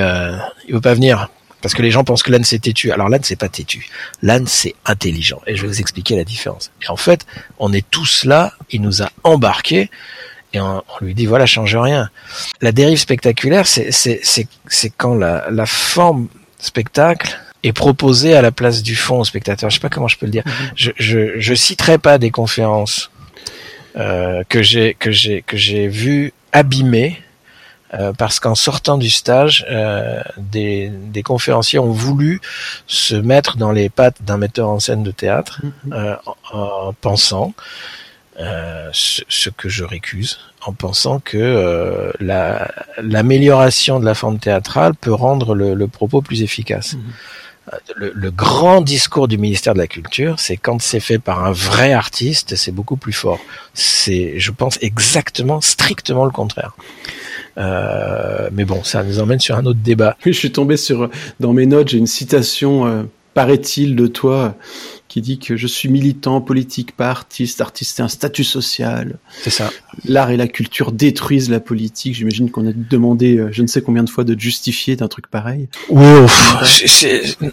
il 0.67 0.73
veut 0.73 0.81
pas 0.81 0.95
venir 0.95 1.29
parce 1.61 1.73
que 1.73 1.81
les 1.81 1.91
gens 1.91 2.03
pensent 2.03 2.23
que 2.23 2.31
l'âne 2.31 2.43
c'est 2.43 2.59
têtu. 2.59 2.91
Alors 2.91 3.09
l'âne 3.09 3.23
c'est 3.23 3.35
pas 3.35 3.49
têtu, 3.49 3.87
l'âne 4.21 4.47
c'est 4.47 4.75
intelligent. 4.85 5.41
Et 5.47 5.55
je 5.55 5.61
vais 5.61 5.67
vous 5.67 5.81
expliquer 5.81 6.15
la 6.15 6.23
différence. 6.23 6.71
Et 6.83 6.89
en 6.89 6.97
fait, 6.97 7.25
on 7.59 7.71
est 7.73 7.89
tous 7.89 8.25
là. 8.25 8.53
Il 8.71 8.81
nous 8.81 9.01
a 9.01 9.09
embarqués 9.23 9.89
et 10.53 10.59
on, 10.59 10.83
lui 11.01 11.13
dit 11.13 11.25
voilà 11.25 11.45
change 11.45 11.75
rien. 11.75 12.09
La 12.61 12.71
dérive 12.71 12.97
spectaculaire, 12.97 13.67
c'est 13.67 13.91
c'est 13.91 14.19
c'est 14.23 14.47
c'est 14.67 14.89
quand 14.89 15.15
la 15.15 15.49
la 15.49 15.65
forme 15.65 16.27
spectacle 16.59 17.39
est 17.63 17.73
proposée 17.73 18.35
à 18.35 18.41
la 18.41 18.51
place 18.51 18.81
du 18.81 18.95
fond 18.95 19.19
au 19.19 19.23
spectateur. 19.23 19.69
Je 19.69 19.75
sais 19.75 19.81
pas 19.81 19.89
comment 19.89 20.07
je 20.07 20.17
peux 20.17 20.25
le 20.25 20.31
dire. 20.31 20.43
Mm-hmm. 20.45 20.71
Je 20.75 20.91
je 20.97 21.39
je 21.39 21.53
citerai 21.53 21.97
pas 21.97 22.17
des 22.17 22.31
conférences 22.31 23.11
euh, 23.97 24.43
que 24.49 24.61
j'ai 24.61 24.95
que 24.95 25.11
j'ai 25.11 25.41
que 25.41 25.57
j'ai 25.57 25.87
vu 25.87 26.33
abîmé 26.51 27.21
euh, 27.93 28.13
parce 28.13 28.39
qu'en 28.39 28.55
sortant 28.55 28.97
du 28.97 29.09
stage, 29.09 29.65
euh, 29.69 30.21
des, 30.37 30.89
des, 30.89 31.23
conférenciers 31.23 31.79
ont 31.79 31.91
voulu 31.91 32.39
se 32.87 33.15
mettre 33.15 33.57
dans 33.57 33.71
les 33.71 33.89
pattes 33.89 34.21
d'un 34.21 34.37
metteur 34.37 34.69
en 34.69 34.79
scène 34.79 35.03
de 35.03 35.11
théâtre 35.11 35.61
mhm. 35.63 35.93
euh, 35.93 36.15
en, 36.25 36.57
en, 36.57 36.93
pensant 36.93 37.53
euh, 38.39 38.89
ce, 38.93 39.21
ce, 39.27 39.49
que 39.49 39.67
je 39.67 39.83
récuse, 39.83 40.39
en 40.65 40.71
pensant 40.71 41.19
que 41.19 41.37
euh, 41.37 42.11
l'amélioration 43.01 43.99
de 43.99 44.05
la 44.05 44.15
forme 44.15 44.39
théâtrale 44.39 44.95
peut 44.95 45.13
rendre 45.13 45.53
le, 45.53 45.73
le 45.73 45.87
propos 45.87 46.21
plus 46.21 46.41
efficace. 46.41 46.93
Mhm. 46.93 47.01
Le, 47.95 48.11
le, 48.15 48.31
grand 48.31 48.81
discours 48.81 49.27
du 49.27 49.37
ministère 49.37 49.73
de 49.73 49.79
la 49.79 49.87
Culture, 49.87 50.39
c'est 50.39 50.57
quand 50.57 50.81
c'est 50.81 50.99
fait 50.99 51.19
par 51.19 51.45
un 51.45 51.51
vrai 51.51 51.93
artiste, 51.93 52.55
c'est 52.55 52.71
beaucoup 52.71 52.97
plus 52.97 53.13
fort. 53.13 53.39
C'est, 53.73 54.39
je 54.39 54.51
pense, 54.51 54.79
exactement, 54.81 55.61
strictement 55.61 56.25
le 56.25 56.31
contraire. 56.31 56.73
Euh, 57.57 58.49
mais 58.51 58.65
bon, 58.65 58.83
ça 58.83 59.03
nous 59.03 59.19
emmène 59.19 59.39
sur 59.39 59.55
un 59.55 59.65
autre 59.65 59.79
débat. 59.83 60.17
Oui, 60.25 60.33
je 60.33 60.37
suis 60.37 60.51
tombé 60.51 60.77
sur 60.77 61.09
dans 61.39 61.53
mes 61.53 61.65
notes, 61.65 61.89
j'ai 61.89 61.97
une 61.97 62.07
citation, 62.07 62.85
euh, 62.85 63.03
paraît-il, 63.33 63.95
de 63.95 64.07
toi 64.07 64.55
qui 65.11 65.19
dit 65.19 65.39
que 65.39 65.57
je 65.57 65.67
suis 65.67 65.89
militant 65.89 66.39
politique, 66.39 66.95
pas 66.95 67.09
artiste. 67.09 67.59
Artiste, 67.59 67.97
c'est 67.97 68.01
un 68.01 68.07
statut 68.07 68.45
social. 68.45 69.17
C'est 69.43 69.49
ça. 69.49 69.69
L'art 70.05 70.31
et 70.31 70.37
la 70.37 70.47
culture 70.47 70.93
détruisent 70.93 71.49
la 71.49 71.59
politique. 71.59 72.15
J'imagine 72.15 72.49
qu'on 72.49 72.65
a 72.65 72.71
demandé, 72.71 73.35
euh, 73.35 73.49
je 73.51 73.61
ne 73.61 73.67
sais 73.67 73.81
combien 73.81 74.03
de 74.03 74.09
fois, 74.09 74.23
de 74.23 74.39
justifier 74.39 74.95
d'un 74.95 75.09
truc 75.09 75.27
pareil. 75.27 75.67
Oui, 75.89 76.07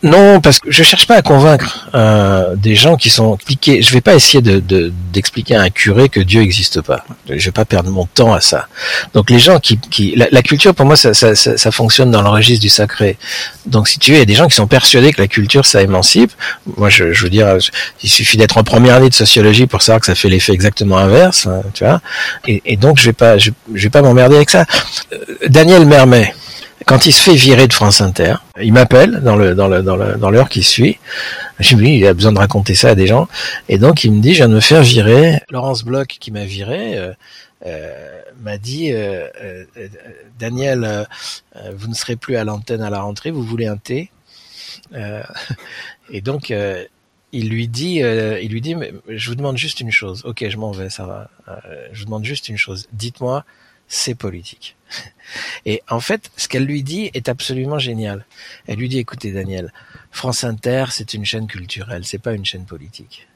non, 0.04 0.40
parce 0.40 0.60
que 0.60 0.70
je 0.70 0.84
cherche 0.84 1.08
pas 1.08 1.16
à 1.16 1.22
convaincre 1.22 1.88
euh, 1.94 2.54
des 2.54 2.76
gens 2.76 2.96
qui 2.96 3.10
sont 3.10 3.36
cliqués. 3.36 3.82
Je 3.82 3.92
vais 3.92 4.00
pas 4.00 4.14
essayer 4.14 4.40
de 4.40 4.92
d'expliquer 5.12 5.56
à 5.56 5.62
un 5.62 5.70
curé 5.70 6.08
que 6.08 6.20
Dieu 6.20 6.40
n'existe 6.42 6.80
pas. 6.80 7.04
Je 7.28 7.44
vais 7.44 7.50
pas 7.50 7.64
perdre 7.64 7.90
mon 7.90 8.06
temps 8.06 8.32
à 8.34 8.40
ça. 8.40 8.68
Donc 9.14 9.30
les 9.30 9.40
gens 9.40 9.58
qui, 9.58 9.78
qui 9.78 10.14
la, 10.14 10.28
la 10.30 10.42
culture, 10.42 10.76
pour 10.76 10.86
moi, 10.86 10.94
ça, 10.94 11.12
ça, 11.12 11.34
ça, 11.34 11.56
ça, 11.56 11.70
fonctionne 11.72 12.12
dans 12.12 12.22
le 12.22 12.28
registre 12.28 12.62
du 12.62 12.68
sacré. 12.68 13.18
Donc 13.66 13.88
si 13.88 13.98
tu 13.98 14.12
veux, 14.12 14.18
il 14.18 14.20
y 14.20 14.22
a 14.22 14.26
des 14.26 14.34
gens 14.34 14.46
qui 14.46 14.54
sont 14.54 14.68
persuadés 14.68 15.12
que 15.12 15.20
la 15.20 15.26
culture, 15.26 15.66
ça 15.66 15.82
émancipe. 15.82 16.30
Moi, 16.76 16.88
je, 16.88 17.12
je 17.12 17.24
veux 17.24 17.30
dire 17.30 17.47
il 18.02 18.08
suffit 18.08 18.36
d'être 18.36 18.58
en 18.58 18.64
première 18.64 18.94
année 18.94 19.08
de 19.08 19.14
sociologie 19.14 19.66
pour 19.66 19.82
savoir 19.82 20.00
que 20.00 20.06
ça 20.06 20.14
fait 20.14 20.28
l'effet 20.28 20.52
exactement 20.52 20.98
inverse, 20.98 21.46
hein, 21.46 21.62
tu 21.74 21.84
vois. 21.84 22.00
Et, 22.46 22.76
donc 22.76 22.98
je 22.98 23.06
vais 23.06 23.12
pas, 23.12 23.38
je, 23.38 23.50
vais 23.68 23.90
pas 23.90 24.02
m'emmerder 24.02 24.36
avec 24.36 24.50
ça. 24.50 24.64
Euh, 25.12 25.18
Daniel 25.48 25.86
Mermet, 25.86 26.34
quand 26.86 27.06
il 27.06 27.12
se 27.12 27.22
fait 27.22 27.34
virer 27.34 27.66
de 27.66 27.72
France 27.72 28.00
Inter, 28.00 28.36
il 28.60 28.72
m'appelle 28.72 29.20
dans 29.22 29.36
le 29.36 29.54
dans 29.54 29.68
le 29.68 29.82
dans 29.82 29.96
le 29.96 30.14
dans 30.14 30.30
l'heure 30.30 30.48
qui 30.48 30.62
suit. 30.62 30.98
Je 31.58 31.76
lui 31.76 31.86
dis 31.86 31.94
il 31.98 32.06
a 32.06 32.14
besoin 32.14 32.32
de 32.32 32.38
raconter 32.38 32.74
ça 32.74 32.90
à 32.90 32.94
des 32.94 33.06
gens, 33.06 33.28
et 33.68 33.78
donc 33.78 34.04
il 34.04 34.12
me 34.12 34.20
dit 34.20 34.32
je 34.32 34.38
viens 34.38 34.48
de 34.48 34.54
me 34.54 34.60
faire 34.60 34.82
virer. 34.82 35.40
Laurence 35.50 35.84
Bloch 35.84 36.08
qui 36.20 36.30
m'a 36.30 36.44
viré. 36.44 36.96
Euh, 36.98 37.12
euh, 37.66 38.20
m'a 38.40 38.56
dit 38.56 38.92
Daniel, 40.38 41.06
vous 41.74 41.88
ne 41.88 41.94
serez 41.94 42.14
plus 42.14 42.36
à 42.36 42.44
l'antenne 42.44 42.82
à 42.82 42.90
la 42.90 43.00
rentrée, 43.00 43.32
vous 43.32 43.42
voulez 43.42 43.66
un 43.66 43.76
thé? 43.76 44.10
Et 46.10 46.20
donc 46.20 46.52
il 47.32 47.50
lui 47.50 47.68
dit, 47.68 48.02
euh, 48.02 48.40
il 48.40 48.52
lui 48.52 48.60
dit, 48.60 48.74
mais 48.74 48.92
je 49.08 49.28
vous 49.28 49.34
demande 49.34 49.58
juste 49.58 49.80
une 49.80 49.90
chose. 49.90 50.24
Ok, 50.24 50.44
je 50.48 50.56
m'en 50.56 50.72
vais, 50.72 50.90
ça 50.90 51.06
va. 51.06 51.30
Euh, 51.48 51.88
je 51.92 52.00
vous 52.00 52.06
demande 52.06 52.24
juste 52.24 52.48
une 52.48 52.56
chose. 52.56 52.88
Dites-moi, 52.92 53.44
c'est 53.86 54.14
politique. 54.14 54.76
Et 55.66 55.82
en 55.88 56.00
fait, 56.00 56.30
ce 56.36 56.48
qu'elle 56.48 56.64
lui 56.64 56.82
dit 56.82 57.10
est 57.14 57.28
absolument 57.28 57.78
génial. 57.78 58.24
Elle 58.66 58.78
lui 58.78 58.88
dit, 58.88 58.98
écoutez, 58.98 59.32
Daniel, 59.32 59.72
France 60.10 60.44
Inter, 60.44 60.86
c'est 60.90 61.14
une 61.14 61.24
chaîne 61.24 61.46
culturelle, 61.46 62.04
c'est 62.04 62.18
pas 62.18 62.32
une 62.32 62.44
chaîne 62.44 62.64
politique. 62.64 63.28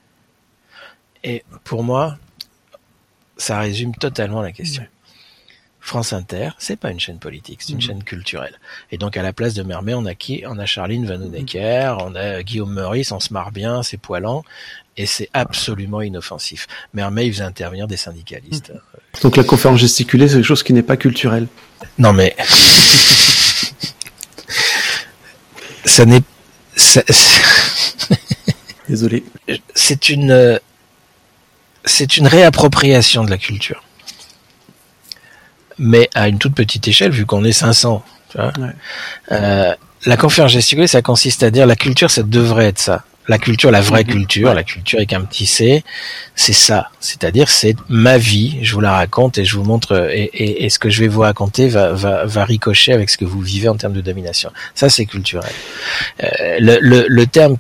Et 1.25 1.45
pour 1.65 1.85
moi, 1.85 2.19
ça 3.37 3.59
résume 3.61 3.95
totalement 3.95 4.43
la 4.43 4.53
question. 4.53 4.85
France 5.85 6.13
Inter, 6.13 6.51
c'est 6.59 6.77
pas 6.77 6.93
une 6.93 7.01
chaîne 7.01 7.19
politique, 7.19 7.59
c'est 7.61 7.73
une 7.73 7.79
mmh. 7.79 7.81
chaîne 7.81 8.05
culturelle. 8.05 8.55
Et 8.93 8.99
donc 8.99 9.17
à 9.17 9.23
la 9.23 9.33
place 9.33 9.53
de 9.53 9.65
Mermet, 9.65 9.95
on 9.95 10.07
a 10.07 10.15
qui? 10.15 10.45
On 10.47 10.57
a 10.59 10.65
Charline 10.65 11.05
Vanhoenacker, 11.05 11.97
on 11.99 12.15
a 12.15 12.45
Guillaume 12.45 12.73
Meurice, 12.73 13.11
on 13.11 13.19
se 13.19 13.33
marre 13.33 13.51
bien, 13.51 13.83
c'est 13.83 13.97
poilant, 13.97 14.45
et 14.97 15.07
c'est 15.07 15.29
absolument 15.33 16.01
inoffensif. 16.01 16.69
Mermet, 16.95 17.27
il 17.27 17.33
faisait 17.33 17.43
intervenir 17.43 17.89
des 17.89 17.97
syndicalistes. 17.97 18.71
Mmh. 18.71 19.23
Donc 19.23 19.37
la 19.37 19.43
conférence 19.43 19.81
gesticulée, 19.81 20.29
c'est 20.29 20.37
quelque 20.37 20.45
chose 20.45 20.63
qui 20.63 20.73
n'est 20.73 20.85
pas 20.85 20.97
culturel. 20.97 21.49
Non 21.99 22.13
mais 22.13 22.37
ça 25.85 26.05
n'est 26.05 26.23
Désolé. 28.89 29.25
C'est 29.75 30.11
une 30.11 30.61
c'est 31.85 32.17
une 32.17 32.29
réappropriation 32.29 33.25
de 33.25 33.31
la 33.31 33.39
culture 33.39 33.83
mais 35.79 36.09
à 36.15 36.29
une 36.29 36.39
toute 36.39 36.55
petite 36.55 36.87
échelle, 36.89 37.13
vu 37.13 37.27
qu'on 37.27 37.45
est 37.45 37.53
500. 37.53 38.05
Tu 38.31 38.39
vois 38.39 38.53
ouais. 38.59 38.71
euh, 39.33 39.75
la 40.07 40.17
conférence 40.17 40.53
gesticulée, 40.53 40.87
ça 40.87 41.03
consiste 41.03 41.43
à 41.43 41.51
dire 41.51 41.67
la 41.67 41.77
culture, 41.77 42.11
ça 42.11 42.23
devrait 42.23 42.67
être 42.67 42.79
ça. 42.79 43.05
La 43.29 43.39
culture, 43.39 43.71
la 43.71 43.81
vraie 43.81 44.03
culture, 44.03 44.53
la 44.53 44.65
culture 44.65 44.99
avec 44.99 45.13
un 45.13 45.21
petit 45.21 45.47
C, 45.47 45.85
c'est 46.35 46.53
ça. 46.53 46.91
C'est-à-dire, 46.99 47.49
c'est 47.49 47.77
ma 47.89 48.19
vie. 48.19 48.59
Je 48.63 48.75
vous 48.75 48.81
la 48.81 48.93
raconte 48.93 49.39
et 49.39 49.45
je 49.45 49.55
vous 49.55 49.63
montre. 49.63 50.11
Et, 50.13 50.65
et, 50.65 50.69
ce 50.71 50.81
que 50.81 50.91
je 50.91 51.01
vais 51.01 51.07
vous 51.07 51.21
raconter 51.21 51.69
va, 51.69 51.93
va, 51.93 52.25
va, 52.25 52.45
ricocher 52.45 52.93
avec 52.93 53.11
ce 53.11 53.17
que 53.17 53.25
vous 53.25 53.41
vivez 53.41 53.69
en 53.69 53.77
termes 53.77 53.93
de 53.93 54.01
domination. 54.01 54.51
Ça, 54.75 54.89
c'est 54.89 55.07
culturel. 55.07 55.53
Euh, 56.25 56.27
le, 56.59 56.79
le, 56.81 57.07
le 57.07 57.27
terme 57.27 57.59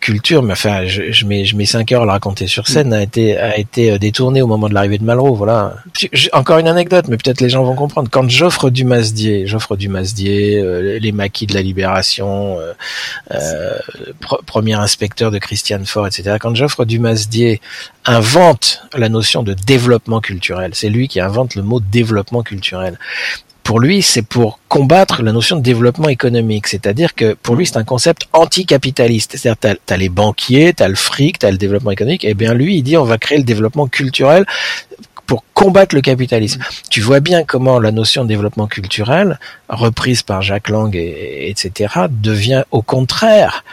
culture, 0.00 0.42
mais 0.42 0.52
enfin, 0.52 0.86
je, 0.86 1.10
je, 1.10 1.26
mets 1.26 1.44
je 1.44 1.56
mets 1.56 1.66
cinq 1.66 1.92
heures 1.92 2.02
à 2.02 2.04
le 2.04 2.10
raconter 2.10 2.46
sur 2.46 2.68
scène, 2.68 2.92
a 2.92 3.02
été 3.02 3.36
a 3.36 3.58
été 3.58 3.90
euh, 3.90 3.98
détourné 3.98 4.42
au 4.42 4.46
moment 4.46 4.68
de 4.68 4.74
l'arrivée 4.74 4.98
de 4.98 5.04
Malraux. 5.04 5.34
Voilà. 5.34 5.76
encore 6.32 6.58
une 6.58 6.68
anecdote, 6.68 7.06
mais 7.08 7.16
peut-être 7.16 7.40
les 7.40 7.48
gens 7.48 7.64
vont 7.64 7.74
comprendre. 7.74 8.08
Quand 8.10 8.28
j'offre 8.28 8.70
du 8.70 8.84
Masdier, 8.84 9.46
j'offre 9.46 9.76
du 9.76 9.88
Masdier, 9.88 10.58
euh, 10.58 10.98
les 10.98 11.12
maquis 11.12 11.46
de 11.46 11.54
la 11.54 11.62
Libération, 11.62 12.58
euh, 12.58 12.72
euh 13.32 13.78
premier 14.46 14.74
inspecteur 14.74 15.30
de 15.30 15.38
Christiane 15.38 15.86
Faure, 15.86 16.06
etc. 16.06 16.36
Quand 16.40 16.54
j'offre 16.54 16.84
du 16.84 16.98
Masdier, 16.98 17.60
invente 18.04 18.82
la 18.96 19.08
notion 19.08 19.42
de 19.42 19.54
développement 19.54 20.20
culturel. 20.20 20.72
C'est 20.74 20.88
lui 20.88 21.08
qui 21.08 21.20
invente 21.20 21.54
le 21.54 21.62
mot 21.62 21.80
développement 21.80 22.42
culturel 22.42 22.98
pour 23.68 23.80
lui, 23.80 24.00
c'est 24.00 24.22
pour 24.22 24.60
combattre 24.68 25.22
la 25.22 25.30
notion 25.30 25.54
de 25.56 25.60
développement 25.60 26.08
économique. 26.08 26.68
C'est-à-dire 26.68 27.14
que 27.14 27.34
pour 27.34 27.54
lui, 27.54 27.66
c'est 27.66 27.76
un 27.76 27.84
concept 27.84 28.26
anticapitaliste. 28.32 29.36
C'est-à-dire, 29.36 29.76
t'as 29.84 29.94
as 29.94 29.98
les 29.98 30.08
banquiers, 30.08 30.72
t'as 30.72 30.88
le 30.88 30.94
fric, 30.94 31.38
t'as 31.38 31.50
le 31.50 31.58
développement 31.58 31.90
économique. 31.90 32.24
Et 32.24 32.30
eh 32.30 32.34
bien, 32.34 32.54
lui, 32.54 32.76
il 32.76 32.82
dit, 32.82 32.96
on 32.96 33.04
va 33.04 33.18
créer 33.18 33.36
le 33.36 33.44
développement 33.44 33.86
culturel 33.86 34.46
pour 35.26 35.44
combattre 35.52 35.94
le 35.94 36.00
capitalisme. 36.00 36.62
Tu 36.88 37.02
vois 37.02 37.20
bien 37.20 37.44
comment 37.44 37.78
la 37.78 37.92
notion 37.92 38.22
de 38.22 38.28
développement 38.28 38.68
culturel, 38.68 39.38
reprise 39.68 40.22
par 40.22 40.40
Jacques 40.40 40.70
Lang, 40.70 40.96
et, 40.96 41.50
etc., 41.50 42.06
devient 42.08 42.64
au 42.70 42.80
contraire 42.80 43.64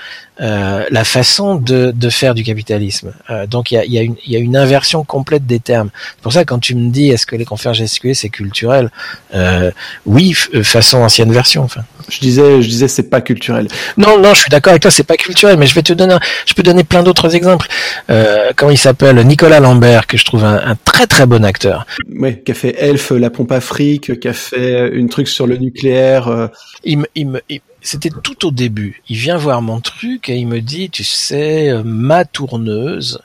euh, 0.41 0.83
la 0.89 1.03
façon 1.03 1.55
de, 1.55 1.91
de, 1.95 2.09
faire 2.09 2.36
du 2.36 2.43
capitalisme. 2.43 3.13
Euh, 3.29 3.47
donc 3.47 3.71
il 3.71 3.75
y 3.75 3.77
a, 3.77 3.86
y, 3.86 3.97
a 3.97 4.01
une, 4.01 4.15
y 4.27 4.36
a 4.36 4.39
une 4.39 4.57
inversion 4.57 5.03
complète 5.03 5.45
des 5.45 5.59
termes. 5.59 5.89
C'est 6.15 6.21
pour 6.21 6.33
ça 6.33 6.43
que 6.43 6.49
quand 6.49 6.59
tu 6.59 6.75
me 6.75 6.89
dis 6.89 7.09
est-ce 7.09 7.25
que 7.25 7.36
les 7.36 7.45
conférences 7.45 7.77
gesticulées 7.77 8.13
c'est 8.13 8.29
culturel, 8.29 8.91
euh, 9.33 9.71
oui, 10.05 10.36
euh, 10.53 10.63
façon 10.63 10.97
ancienne 10.97 11.31
version. 11.31 11.63
Enfin. 11.63 11.81
Je 12.09 12.19
disais, 12.19 12.61
je 12.61 12.67
disais 12.67 12.88
c'est 12.88 13.09
pas 13.09 13.21
culturel. 13.21 13.67
Non, 13.97 14.19
non, 14.19 14.33
je 14.33 14.41
suis 14.41 14.49
d'accord 14.49 14.71
avec 14.71 14.81
toi, 14.81 14.91
c'est 14.91 15.03
pas 15.03 15.15
culturel, 15.15 15.57
mais 15.57 15.67
je 15.67 15.75
vais 15.75 15.83
te 15.83 15.93
donner, 15.93 16.17
je 16.45 16.53
peux 16.53 16.63
donner 16.63 16.83
plein 16.83 17.03
d'autres 17.03 17.33
exemples. 17.36 17.67
Euh, 18.09 18.51
comment 18.55 18.71
il 18.71 18.77
s'appelle? 18.77 19.15
Nicolas 19.25 19.59
Lambert, 19.61 20.05
que 20.05 20.17
je 20.17 20.25
trouve 20.25 20.43
un, 20.43 20.71
un, 20.71 20.75
très 20.75 21.07
très 21.07 21.25
bon 21.25 21.45
acteur. 21.45 21.86
Ouais, 22.13 22.41
qui 22.45 22.51
a 22.51 22.55
fait 22.55 22.75
Elf, 22.77 23.11
la 23.11 23.29
pompe 23.29 23.53
afrique, 23.53 24.19
qui 24.19 24.27
a 24.27 24.33
fait 24.33 24.89
une 24.89 25.07
truc 25.09 25.27
sur 25.27 25.47
le 25.47 25.57
nucléaire. 25.57 26.49
Il 26.83 26.99
me, 26.99 27.05
il 27.15 27.27
me, 27.27 27.41
il 27.49 27.61
c'était 27.86 28.09
tout 28.09 28.47
au 28.47 28.51
début. 28.51 29.01
Il 29.07 29.17
vient 29.17 29.38
voir 29.38 29.61
mon 29.61 29.79
truc 29.79 30.29
et 30.29 30.38
il 30.38 30.47
me 30.47 30.59
dit, 30.59 30.89
tu 30.89 31.03
sais, 31.03 31.69
euh, 31.69 31.83
ma 31.83 32.25
tourneuse 32.25 33.21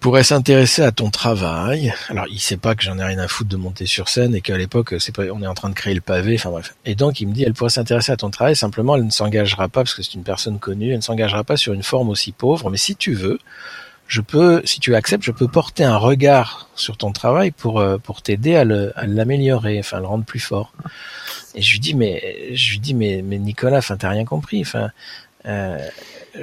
pourrait 0.00 0.24
s'intéresser 0.24 0.82
à 0.82 0.92
ton 0.92 1.10
travail. 1.10 1.92
Alors, 2.08 2.24
il 2.30 2.40
sait 2.40 2.56
pas 2.56 2.74
que 2.74 2.82
j'en 2.82 2.98
ai 2.98 3.04
rien 3.04 3.18
à 3.18 3.28
foutre 3.28 3.50
de 3.50 3.56
monter 3.58 3.84
sur 3.84 4.08
scène 4.08 4.34
et 4.34 4.40
qu'à 4.40 4.56
l'époque, 4.56 4.94
c'est 4.98 5.14
pas, 5.14 5.24
on 5.24 5.42
est 5.42 5.46
en 5.46 5.54
train 5.54 5.68
de 5.68 5.74
créer 5.74 5.92
le 5.92 6.00
pavé. 6.00 6.36
Enfin 6.36 6.50
bref. 6.50 6.74
Et 6.86 6.94
donc, 6.94 7.20
il 7.20 7.28
me 7.28 7.34
dit, 7.34 7.44
elle 7.44 7.52
pourrait 7.52 7.70
s'intéresser 7.70 8.10
à 8.10 8.16
ton 8.16 8.30
travail. 8.30 8.56
Simplement, 8.56 8.96
elle 8.96 9.04
ne 9.04 9.10
s'engagera 9.10 9.68
pas 9.68 9.82
parce 9.82 9.94
que 9.94 10.02
c'est 10.02 10.14
une 10.14 10.24
personne 10.24 10.58
connue. 10.58 10.90
Elle 10.90 10.96
ne 10.96 11.02
s'engagera 11.02 11.44
pas 11.44 11.58
sur 11.58 11.74
une 11.74 11.82
forme 11.82 12.08
aussi 12.08 12.32
pauvre. 12.32 12.70
Mais 12.70 12.78
si 12.78 12.96
tu 12.96 13.12
veux, 13.12 13.38
je 14.10 14.20
peux, 14.20 14.60
si 14.64 14.80
tu 14.80 14.96
acceptes, 14.96 15.22
je 15.22 15.30
peux 15.30 15.46
porter 15.46 15.84
un 15.84 15.96
regard 15.96 16.68
sur 16.74 16.96
ton 16.96 17.12
travail 17.12 17.52
pour 17.52 17.78
euh, 17.78 17.96
pour 17.96 18.22
t'aider 18.22 18.56
à 18.56 18.64
l'améliorer, 18.64 19.78
enfin 19.78 20.00
le 20.00 20.06
rendre 20.06 20.24
plus 20.24 20.40
fort. 20.40 20.72
Et 21.54 21.62
je 21.62 21.70
lui 21.70 21.78
dis 21.78 21.94
mais 21.94 22.48
je 22.52 22.72
lui 22.72 22.80
dis 22.80 22.92
mais 22.92 23.22
mais 23.24 23.38
Nicolas, 23.38 23.78
enfin 23.78 23.96
t'as 23.96 24.10
rien 24.10 24.24
compris, 24.24 24.60
enfin. 24.62 24.90
Euh, 25.46 25.78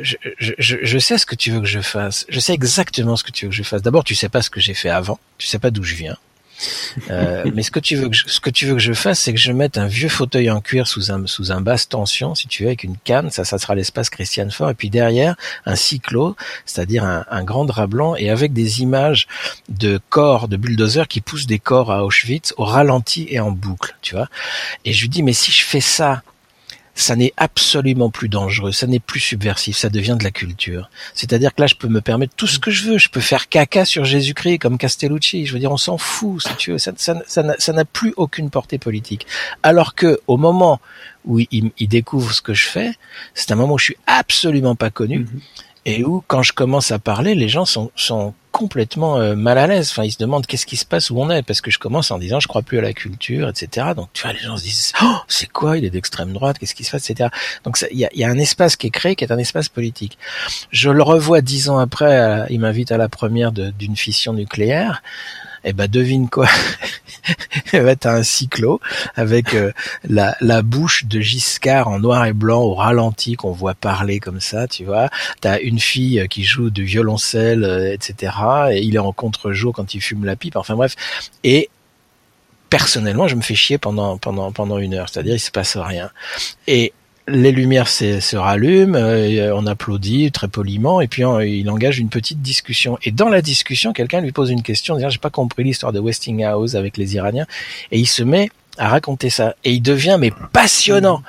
je, 0.01 0.15
je, 0.39 0.53
je, 0.57 0.97
sais 0.97 1.17
ce 1.17 1.25
que 1.25 1.35
tu 1.35 1.51
veux 1.51 1.59
que 1.59 1.67
je 1.67 1.81
fasse. 1.81 2.25
Je 2.29 2.39
sais 2.39 2.53
exactement 2.53 3.15
ce 3.15 3.23
que 3.23 3.31
tu 3.31 3.45
veux 3.45 3.51
que 3.51 3.55
je 3.55 3.63
fasse. 3.63 3.81
D'abord, 3.81 4.03
tu 4.03 4.15
sais 4.15 4.27
pas 4.27 4.41
ce 4.41 4.49
que 4.49 4.59
j'ai 4.59 4.73
fait 4.73 4.89
avant. 4.89 5.19
Tu 5.37 5.47
sais 5.47 5.59
pas 5.59 5.69
d'où 5.69 5.83
je 5.83 5.95
viens. 5.95 6.17
Euh, 7.09 7.49
mais 7.53 7.63
ce 7.63 7.71
que 7.71 7.79
tu 7.79 7.95
veux 7.95 8.09
que 8.09 8.15
je, 8.15 8.27
ce 8.27 8.39
que 8.39 8.49
tu 8.49 8.65
veux 8.65 8.73
que 8.73 8.81
je 8.81 8.93
fasse, 8.93 9.19
c'est 9.19 9.33
que 9.33 9.39
je 9.39 9.51
mette 9.51 9.77
un 9.77 9.87
vieux 9.87 10.09
fauteuil 10.09 10.49
en 10.49 10.61
cuir 10.61 10.87
sous 10.87 11.11
un 11.11 11.25
sous 11.27 11.51
un 11.51 11.61
basse 11.61 11.87
tension, 11.89 12.35
si 12.35 12.47
tu 12.47 12.63
veux, 12.63 12.69
avec 12.69 12.83
une 12.83 12.97
canne. 12.97 13.29
Ça, 13.31 13.45
ça 13.45 13.57
sera 13.57 13.75
l'espace 13.75 14.09
Christiane 14.09 14.51
Fort. 14.51 14.69
Et 14.69 14.73
puis 14.73 14.89
derrière, 14.89 15.35
un 15.65 15.75
cyclo, 15.75 16.35
c'est-à-dire 16.65 17.03
un, 17.03 17.25
un, 17.29 17.43
grand 17.43 17.65
drap 17.65 17.87
blanc, 17.87 18.15
et 18.15 18.29
avec 18.29 18.53
des 18.53 18.81
images 18.81 19.27
de 19.69 19.99
corps, 20.09 20.47
de 20.47 20.57
bulldozers 20.57 21.07
qui 21.07 21.21
poussent 21.21 21.47
des 21.47 21.59
corps 21.59 21.91
à 21.91 22.03
Auschwitz 22.03 22.53
au 22.57 22.65
ralenti 22.65 23.27
et 23.29 23.39
en 23.39 23.51
boucle, 23.51 23.95
tu 24.01 24.15
vois. 24.15 24.27
Et 24.85 24.93
je 24.93 25.01
lui 25.01 25.09
dis, 25.09 25.23
mais 25.23 25.33
si 25.33 25.51
je 25.51 25.63
fais 25.63 25.81
ça 25.81 26.23
ça 26.97 27.15
n'est 27.15 27.33
absolument 27.37 28.09
plus 28.09 28.27
dangereux, 28.27 28.71
ça 28.71 28.87
n'est 28.87 28.99
plus 28.99 29.19
subversif, 29.19 29.77
ça 29.77 29.89
devient 29.89 30.15
de 30.17 30.23
la 30.23 30.31
culture. 30.31 30.89
C'est-à-dire 31.13 31.53
que 31.53 31.61
là, 31.61 31.67
je 31.67 31.75
peux 31.75 31.87
me 31.87 32.01
permettre 32.01 32.33
tout 32.35 32.47
ce 32.47 32.57
que 32.57 32.71
je 32.71 32.89
veux, 32.89 32.97
je 32.97 33.09
peux 33.09 33.21
faire 33.21 33.49
caca 33.49 33.85
sur 33.85 34.03
Jésus-Christ 34.03 34.57
comme 34.57 34.79
Castellucci, 34.79 35.45
je 35.45 35.53
veux 35.53 35.59
dire, 35.59 35.71
on 35.71 35.77
s'en 35.77 35.99
fout, 35.99 36.41
si 36.41 36.55
tu 36.55 36.71
veux, 36.71 36.79
ça, 36.79 36.91
ça, 36.97 37.73
n'a 37.73 37.85
plus 37.85 38.13
aucune 38.17 38.49
portée 38.49 38.79
politique. 38.79 39.27
Alors 39.61 39.93
que 39.93 40.19
au 40.25 40.37
moment 40.37 40.81
où 41.25 41.39
il, 41.39 41.71
découvre 41.87 42.33
ce 42.33 42.41
que 42.41 42.55
je 42.55 42.67
fais, 42.67 42.93
c'est 43.35 43.51
un 43.51 43.55
moment 43.55 43.75
où 43.75 43.79
je 43.79 43.85
suis 43.85 43.97
absolument 44.07 44.75
pas 44.75 44.89
connu. 44.89 45.19
Mm-hmm. 45.19 45.39
Et 45.87 46.03
où 46.03 46.21
quand 46.27 46.43
je 46.43 46.51
commence 46.51 46.91
à 46.91 46.99
parler, 46.99 47.33
les 47.33 47.47
gens 47.47 47.63
sont, 47.63 47.91
sont 47.95 48.33
complètement 48.51 49.19
euh, 49.19 49.35
mal 49.35 49.57
à 49.57 49.67
l'aise. 49.67 49.89
Enfin, 49.89 50.03
ils 50.03 50.11
se 50.11 50.17
demandent 50.17 50.45
qu'est-ce 50.45 50.65
qui 50.65 50.75
se 50.75 50.85
passe, 50.85 51.09
où 51.11 51.17
on 51.17 51.29
est, 51.29 51.43
parce 51.43 51.61
que 51.61 51.71
je 51.71 51.79
commence 51.79 52.11
en 52.11 52.19
disant 52.19 52.41
je 52.41 52.49
crois 52.49 52.61
plus 52.61 52.77
à 52.77 52.81
la 52.81 52.91
culture, 52.91 53.47
etc. 53.47 53.87
Donc 53.95 54.09
tu 54.11 54.23
vois, 54.23 54.33
les 54.33 54.39
gens 54.39 54.57
se 54.57 54.63
disent 54.63 54.91
oh, 55.01 55.15
c'est 55.29 55.49
quoi? 55.49 55.77
Il 55.77 55.85
est 55.85 55.89
d'extrême 55.89 56.33
droite, 56.33 56.59
qu'est-ce 56.59 56.75
qui 56.75 56.83
se 56.83 56.91
passe, 56.91 57.09
etc. 57.09 57.29
Donc 57.63 57.77
il 57.89 57.97
y 57.97 58.07
y 58.13 58.23
a, 58.25 58.29
un 58.29 58.37
espace 58.37 58.75
qui 58.75 58.87
est 58.87 58.91
créé, 58.91 59.15
qui 59.15 59.23
est 59.23 59.31
un 59.31 59.37
espace 59.37 59.69
politique. 59.69 60.17
Je 60.71 60.89
le 60.89 61.01
revois 61.01 61.39
dix 61.39 61.69
ans 61.69 61.77
après. 61.77 62.45
il 62.49 62.59
m'invite 62.59 62.91
à 62.91 62.97
la 62.97 63.07
première 63.07 63.53
d'une 63.53 63.95
fission 63.95 64.33
nucléaire 64.33 65.01
eh 65.63 65.73
ben 65.73 65.87
devine 65.87 66.29
quoi 66.29 66.47
Eh 67.73 67.79
ben 67.79 67.95
t'as 67.95 68.13
un 68.13 68.23
cyclo 68.23 68.79
avec 69.15 69.53
euh, 69.53 69.71
la, 70.07 70.35
la 70.39 70.61
bouche 70.61 71.05
de 71.05 71.19
Giscard 71.19 71.87
en 71.87 71.99
noir 71.99 72.25
et 72.25 72.33
blanc 72.33 72.61
au 72.61 72.73
ralenti 72.73 73.35
qu'on 73.35 73.51
voit 73.51 73.75
parler 73.75 74.19
comme 74.19 74.39
ça, 74.39 74.67
tu 74.67 74.85
vois. 74.85 75.09
T'as 75.41 75.59
une 75.59 75.79
fille 75.79 76.25
qui 76.29 76.43
joue 76.43 76.69
du 76.69 76.83
violoncelle, 76.83 77.63
euh, 77.63 77.93
etc. 77.93 78.33
Et 78.71 78.81
il 78.81 78.95
est 78.95 78.99
en 78.99 79.11
contre-jour 79.11 79.73
quand 79.73 79.93
il 79.93 80.01
fume 80.01 80.25
la 80.25 80.35
pipe. 80.35 80.55
Enfin 80.55 80.75
bref. 80.75 80.95
Et 81.43 81.69
personnellement, 82.69 83.27
je 83.27 83.35
me 83.35 83.41
fais 83.41 83.55
chier 83.55 83.77
pendant 83.77 84.17
pendant 84.17 84.51
pendant 84.51 84.77
une 84.77 84.93
heure. 84.93 85.09
C'est-à-dire 85.09 85.35
il 85.35 85.39
se 85.39 85.51
passe 85.51 85.77
rien. 85.77 86.09
Et 86.67 86.93
les 87.27 87.51
lumières 87.51 87.89
se, 87.89 88.35
rallument, 88.35 88.95
euh, 88.95 89.51
on 89.53 89.65
applaudit 89.65 90.31
très 90.31 90.47
poliment, 90.47 91.01
et 91.01 91.07
puis 91.07 91.23
il 91.23 91.69
engage 91.69 91.99
une 91.99 92.09
petite 92.09 92.41
discussion. 92.41 92.97
Et 93.03 93.11
dans 93.11 93.29
la 93.29 93.41
discussion, 93.41 93.93
quelqu'un 93.93 94.21
lui 94.21 94.31
pose 94.31 94.49
une 94.49 94.63
question, 94.63 94.95
disant 94.95 95.09
j'ai 95.09 95.17
pas 95.17 95.29
compris 95.29 95.63
l'histoire 95.63 95.91
de 95.91 95.99
Westinghouse 95.99 96.75
avec 96.75 96.97
les 96.97 97.15
Iraniens, 97.15 97.45
et 97.91 97.99
il 97.99 98.07
se 98.07 98.23
met 98.23 98.49
à 98.77 98.89
raconter 98.89 99.29
ça, 99.29 99.55
et 99.63 99.73
il 99.73 99.81
devient 99.81 100.17
mais 100.19 100.31
passionnant. 100.53 101.21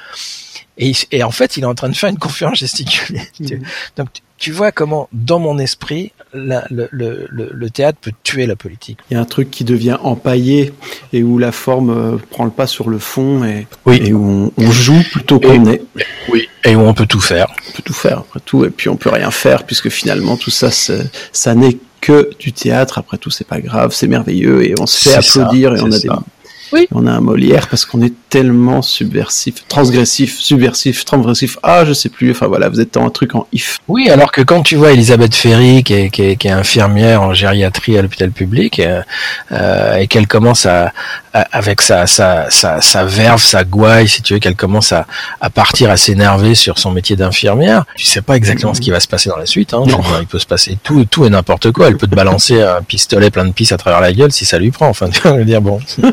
Et, 0.79 0.93
et 1.11 1.23
en 1.23 1.31
fait, 1.31 1.57
il 1.57 1.65
est 1.65 1.67
en 1.67 1.75
train 1.75 1.89
de 1.89 1.97
faire 1.97 2.09
une 2.09 2.19
conférence 2.19 2.59
gesticulée. 2.59 3.23
Mmh. 3.41 3.63
Donc 3.97 4.09
tu 4.39 4.53
vois 4.53 4.71
comment, 4.73 5.09
dans 5.13 5.41
mon 5.41 5.59
esprit, 5.59 6.13
la, 6.33 6.65
le, 6.71 6.89
le, 6.91 7.29
le, 7.31 7.71
théâtre 7.71 7.99
peut 8.01 8.13
tuer 8.23 8.47
la 8.47 8.55
politique. 8.55 8.99
Il 9.11 9.15
y 9.15 9.17
a 9.17 9.21
un 9.21 9.25
truc 9.25 9.51
qui 9.51 9.65
devient 9.65 9.97
empaillé 10.03 10.73
et 11.13 11.23
où 11.23 11.39
la 11.39 11.51
forme 11.51 11.91
euh, 11.91 12.17
prend 12.31 12.45
le 12.45 12.51
pas 12.51 12.69
sur 12.69 12.89
le 12.89 12.99
fond 12.99 13.45
et, 13.45 13.67
et 13.91 14.13
où 14.13 14.53
on, 14.57 14.71
joue 14.71 15.03
plutôt 15.11 15.41
qu'on 15.41 15.67
est. 15.67 15.83
Oui, 16.29 16.49
et 16.65 16.77
où 16.77 16.81
on 16.81 16.95
peut 16.95 17.07
tout 17.07 17.21
faire. 17.21 17.49
On 17.69 17.73
peut 17.77 17.83
tout 17.85 17.93
faire, 17.93 18.19
après 18.19 18.41
tout, 18.45 18.65
et 18.65 18.71
puis 18.71 18.89
on 18.89 18.97
peut 18.97 19.11
rien 19.11 19.31
faire 19.31 19.65
puisque 19.65 19.89
finalement 19.89 20.37
tout 20.37 20.51
ça, 20.51 20.71
ça 20.71 21.55
n'est 21.55 21.79
que 22.01 22.31
du 22.39 22.53
théâtre. 22.53 22.99
Après 22.99 23.19
tout, 23.19 23.31
c'est 23.31 23.47
pas 23.47 23.61
grave, 23.61 23.93
c'est 23.93 24.07
merveilleux 24.07 24.65
et 24.65 24.75
on 24.79 24.87
se 24.87 25.09
fait 25.09 25.15
applaudir 25.15 25.75
et 25.75 25.81
on 25.81 25.91
a 25.91 25.99
des 25.99 26.09
oui. 26.73 26.89
On 26.93 27.07
a 27.07 27.13
un 27.13 27.21
Molière 27.21 27.69
parce 27.69 27.85
qu'on 27.85 28.03
est 28.03 28.15
tellement 28.29 28.83
subversif, 28.83 29.67
transgressif, 29.69 30.39
subversif, 30.39 31.05
transgressif. 31.05 31.59
Ah, 31.63 31.85
je 31.85 31.93
sais 31.93 32.09
plus. 32.09 32.31
Enfin 32.31 32.47
voilà, 32.47 32.69
vous 32.69 32.81
êtes 32.81 32.95
dans 32.95 33.05
un 33.05 33.11
truc 33.11 33.35
en 33.35 33.47
if. 33.53 33.79
Oui, 33.89 34.11
alors 34.11 34.33
que 34.33 34.43
quand 34.43 34.63
tu 34.63 34.77
vois 34.77 34.93
Elisabeth 34.93 35.35
Ferry, 35.35 35.83
qui 35.83 35.95
est, 35.95 36.11
qui 36.11 36.23
est, 36.23 36.37
qui 36.37 36.49
est 36.49 36.53
infirmière 36.53 37.23
en 37.23 37.35
gériatrie 37.35 37.99
à 37.99 38.03
l'hôpital 38.03 38.31
public, 38.31 38.81
euh, 38.81 39.03
euh 39.53 39.97
et 39.97 40.07
qu'elle 40.07 40.27
commence 40.27 40.67
à, 40.67 40.93
avec 41.33 41.81
sa, 41.81 42.07
sa, 42.07 42.51
sa, 42.51 42.81
sa, 42.81 43.05
verve, 43.05 43.43
sa 43.43 43.65
gouaille, 43.65 44.09
si 44.09 44.23
tu 44.23 44.35
veux, 44.35 44.41
qu'elle 44.41 44.57
commence 44.57 44.93
à, 44.93 45.07
à 45.41 45.51
partir 45.51 45.91
à 45.91 45.97
s'énerver 45.97 46.55
sur 46.55 46.79
son 46.79 46.91
métier 46.91 47.17
d'infirmière, 47.17 47.85
tu 47.97 48.05
sais 48.05 48.23
pas 48.23 48.37
exactement 48.37 48.75
ce 48.75 48.81
qui 48.81 48.91
va 48.91 49.01
se 49.01 49.09
passer 49.09 49.29
dans 49.29 49.37
la 49.37 49.47
suite. 49.47 49.75
Hein. 49.75 49.85
il 50.21 50.27
peut 50.27 50.39
se 50.39 50.47
passer 50.47 50.79
tout, 50.83 51.05
tout 51.05 51.25
et 51.25 51.31
n'importe 51.31 51.73
quoi. 51.73 51.89
Elle 51.89 51.97
peut 51.97 52.07
te 52.07 52.15
balancer 52.15 52.63
un 52.63 52.83
pistolet 52.83 53.31
plein 53.31 53.45
de 53.45 53.53
pisse 53.53 53.73
à 53.73 53.77
travers 53.79 54.01
la 54.01 54.13
gueule 54.13 54.33
si 54.33 54.45
ça 54.45 54.59
lui 54.59 54.71
prend. 54.71 54.89
Enfin, 54.89 55.09
tu 55.13 55.21
vas 55.21 55.33
dire 55.45 55.61
bon. 55.61 55.81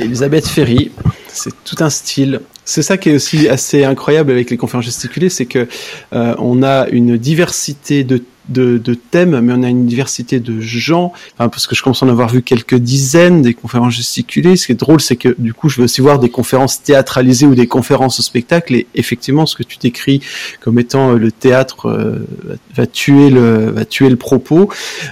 Elisabeth 0.00 0.46
Ferry. 0.46 0.90
C'est 1.32 1.52
tout 1.64 1.76
un 1.80 1.90
style. 1.90 2.40
C'est 2.64 2.82
ça 2.82 2.96
qui 2.96 3.10
est 3.10 3.14
aussi 3.14 3.48
assez 3.48 3.84
incroyable 3.84 4.30
avec 4.30 4.50
les 4.50 4.56
conférences 4.56 4.84
gesticulées, 4.84 5.28
c'est 5.28 5.46
que 5.46 5.66
euh, 6.12 6.34
on 6.38 6.62
a 6.62 6.88
une 6.88 7.16
diversité 7.16 8.04
de 8.04 8.22
de, 8.48 8.78
de, 8.78 8.94
thèmes, 8.94 9.40
mais 9.40 9.52
on 9.56 9.62
a 9.62 9.68
une 9.68 9.86
diversité 9.86 10.40
de 10.40 10.60
gens. 10.60 11.12
Enfin, 11.34 11.48
parce 11.48 11.66
que 11.66 11.74
je 11.74 11.82
commence 11.82 12.02
à 12.02 12.06
en 12.06 12.08
avoir 12.08 12.28
vu 12.28 12.42
quelques 12.42 12.74
dizaines 12.74 13.42
des 13.42 13.54
conférences 13.54 13.94
gesticulées. 13.94 14.56
Ce 14.56 14.66
qui 14.66 14.72
est 14.72 14.76
drôle, 14.76 15.00
c'est 15.00 15.16
que 15.16 15.34
du 15.38 15.54
coup, 15.54 15.68
je 15.68 15.78
veux 15.78 15.84
aussi 15.84 16.00
voir 16.00 16.18
des 16.18 16.28
conférences 16.28 16.82
théâtralisées 16.82 17.46
ou 17.46 17.54
des 17.54 17.66
conférences 17.66 18.18
au 18.20 18.22
spectacle. 18.22 18.74
Et 18.74 18.86
effectivement, 18.94 19.46
ce 19.46 19.56
que 19.56 19.62
tu 19.62 19.78
décris 19.78 20.20
comme 20.60 20.78
étant 20.78 21.12
euh, 21.12 21.18
le 21.18 21.30
théâtre 21.32 21.88
euh, 21.88 22.26
va 22.74 22.86
tuer 22.86 23.30
le 23.30 23.70
va 23.70 23.84
tuer 23.84 24.08
le 24.08 24.16
propos. 24.16 24.68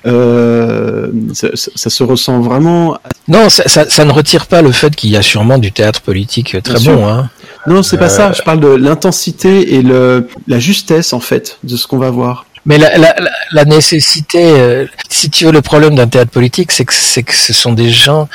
Euh, 0.06 1.08
ça, 1.32 1.48
ça, 1.54 1.90
se 1.90 2.02
ressent 2.02 2.40
vraiment. 2.40 2.98
Non, 3.28 3.48
ça, 3.48 3.68
ça, 3.68 3.88
ça 3.88 4.04
ne 4.04 4.12
retire 4.12 4.46
pas 4.46 4.62
le 4.62 4.72
fait 4.72 4.94
qu'il 4.94 5.10
y 5.10 5.16
a 5.16 5.22
sûrement 5.22 5.58
du 5.58 5.72
théâtre 5.72 6.00
politique 6.00 6.56
très 6.62 6.80
bon. 6.80 7.06
Hein. 7.06 7.30
Non, 7.66 7.82
c'est 7.82 7.98
pas 7.98 8.08
ça. 8.08 8.32
Je 8.32 8.42
parle 8.42 8.60
de 8.60 8.68
l'intensité 8.68 9.74
et 9.74 9.82
le 9.82 10.28
la 10.46 10.58
justesse 10.58 11.12
en 11.12 11.20
fait 11.20 11.58
de 11.62 11.76
ce 11.76 11.86
qu'on 11.86 11.98
va 11.98 12.10
voir. 12.10 12.46
Mais 12.66 12.78
la, 12.78 12.96
la, 12.98 13.14
la 13.52 13.64
nécessité, 13.64 14.38
euh, 14.42 14.86
si 15.08 15.30
tu 15.30 15.46
veux, 15.46 15.52
le 15.52 15.62
problème 15.62 15.94
d'un 15.94 16.06
théâtre 16.06 16.30
politique, 16.30 16.72
c'est 16.72 16.84
que, 16.84 16.94
c'est 16.94 17.22
que 17.22 17.34
ce 17.34 17.52
sont 17.52 17.72
des 17.72 17.90
gens 17.90 18.28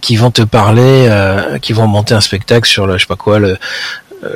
qui 0.00 0.16
vont 0.16 0.30
te 0.30 0.42
parler, 0.42 1.06
euh, 1.08 1.58
qui 1.58 1.72
vont 1.72 1.86
monter 1.86 2.14
un 2.14 2.20
spectacle 2.20 2.68
sur 2.68 2.86
le, 2.86 2.94
je 2.96 3.02
sais 3.02 3.06
pas 3.06 3.16
quoi, 3.16 3.38
le, 3.38 3.58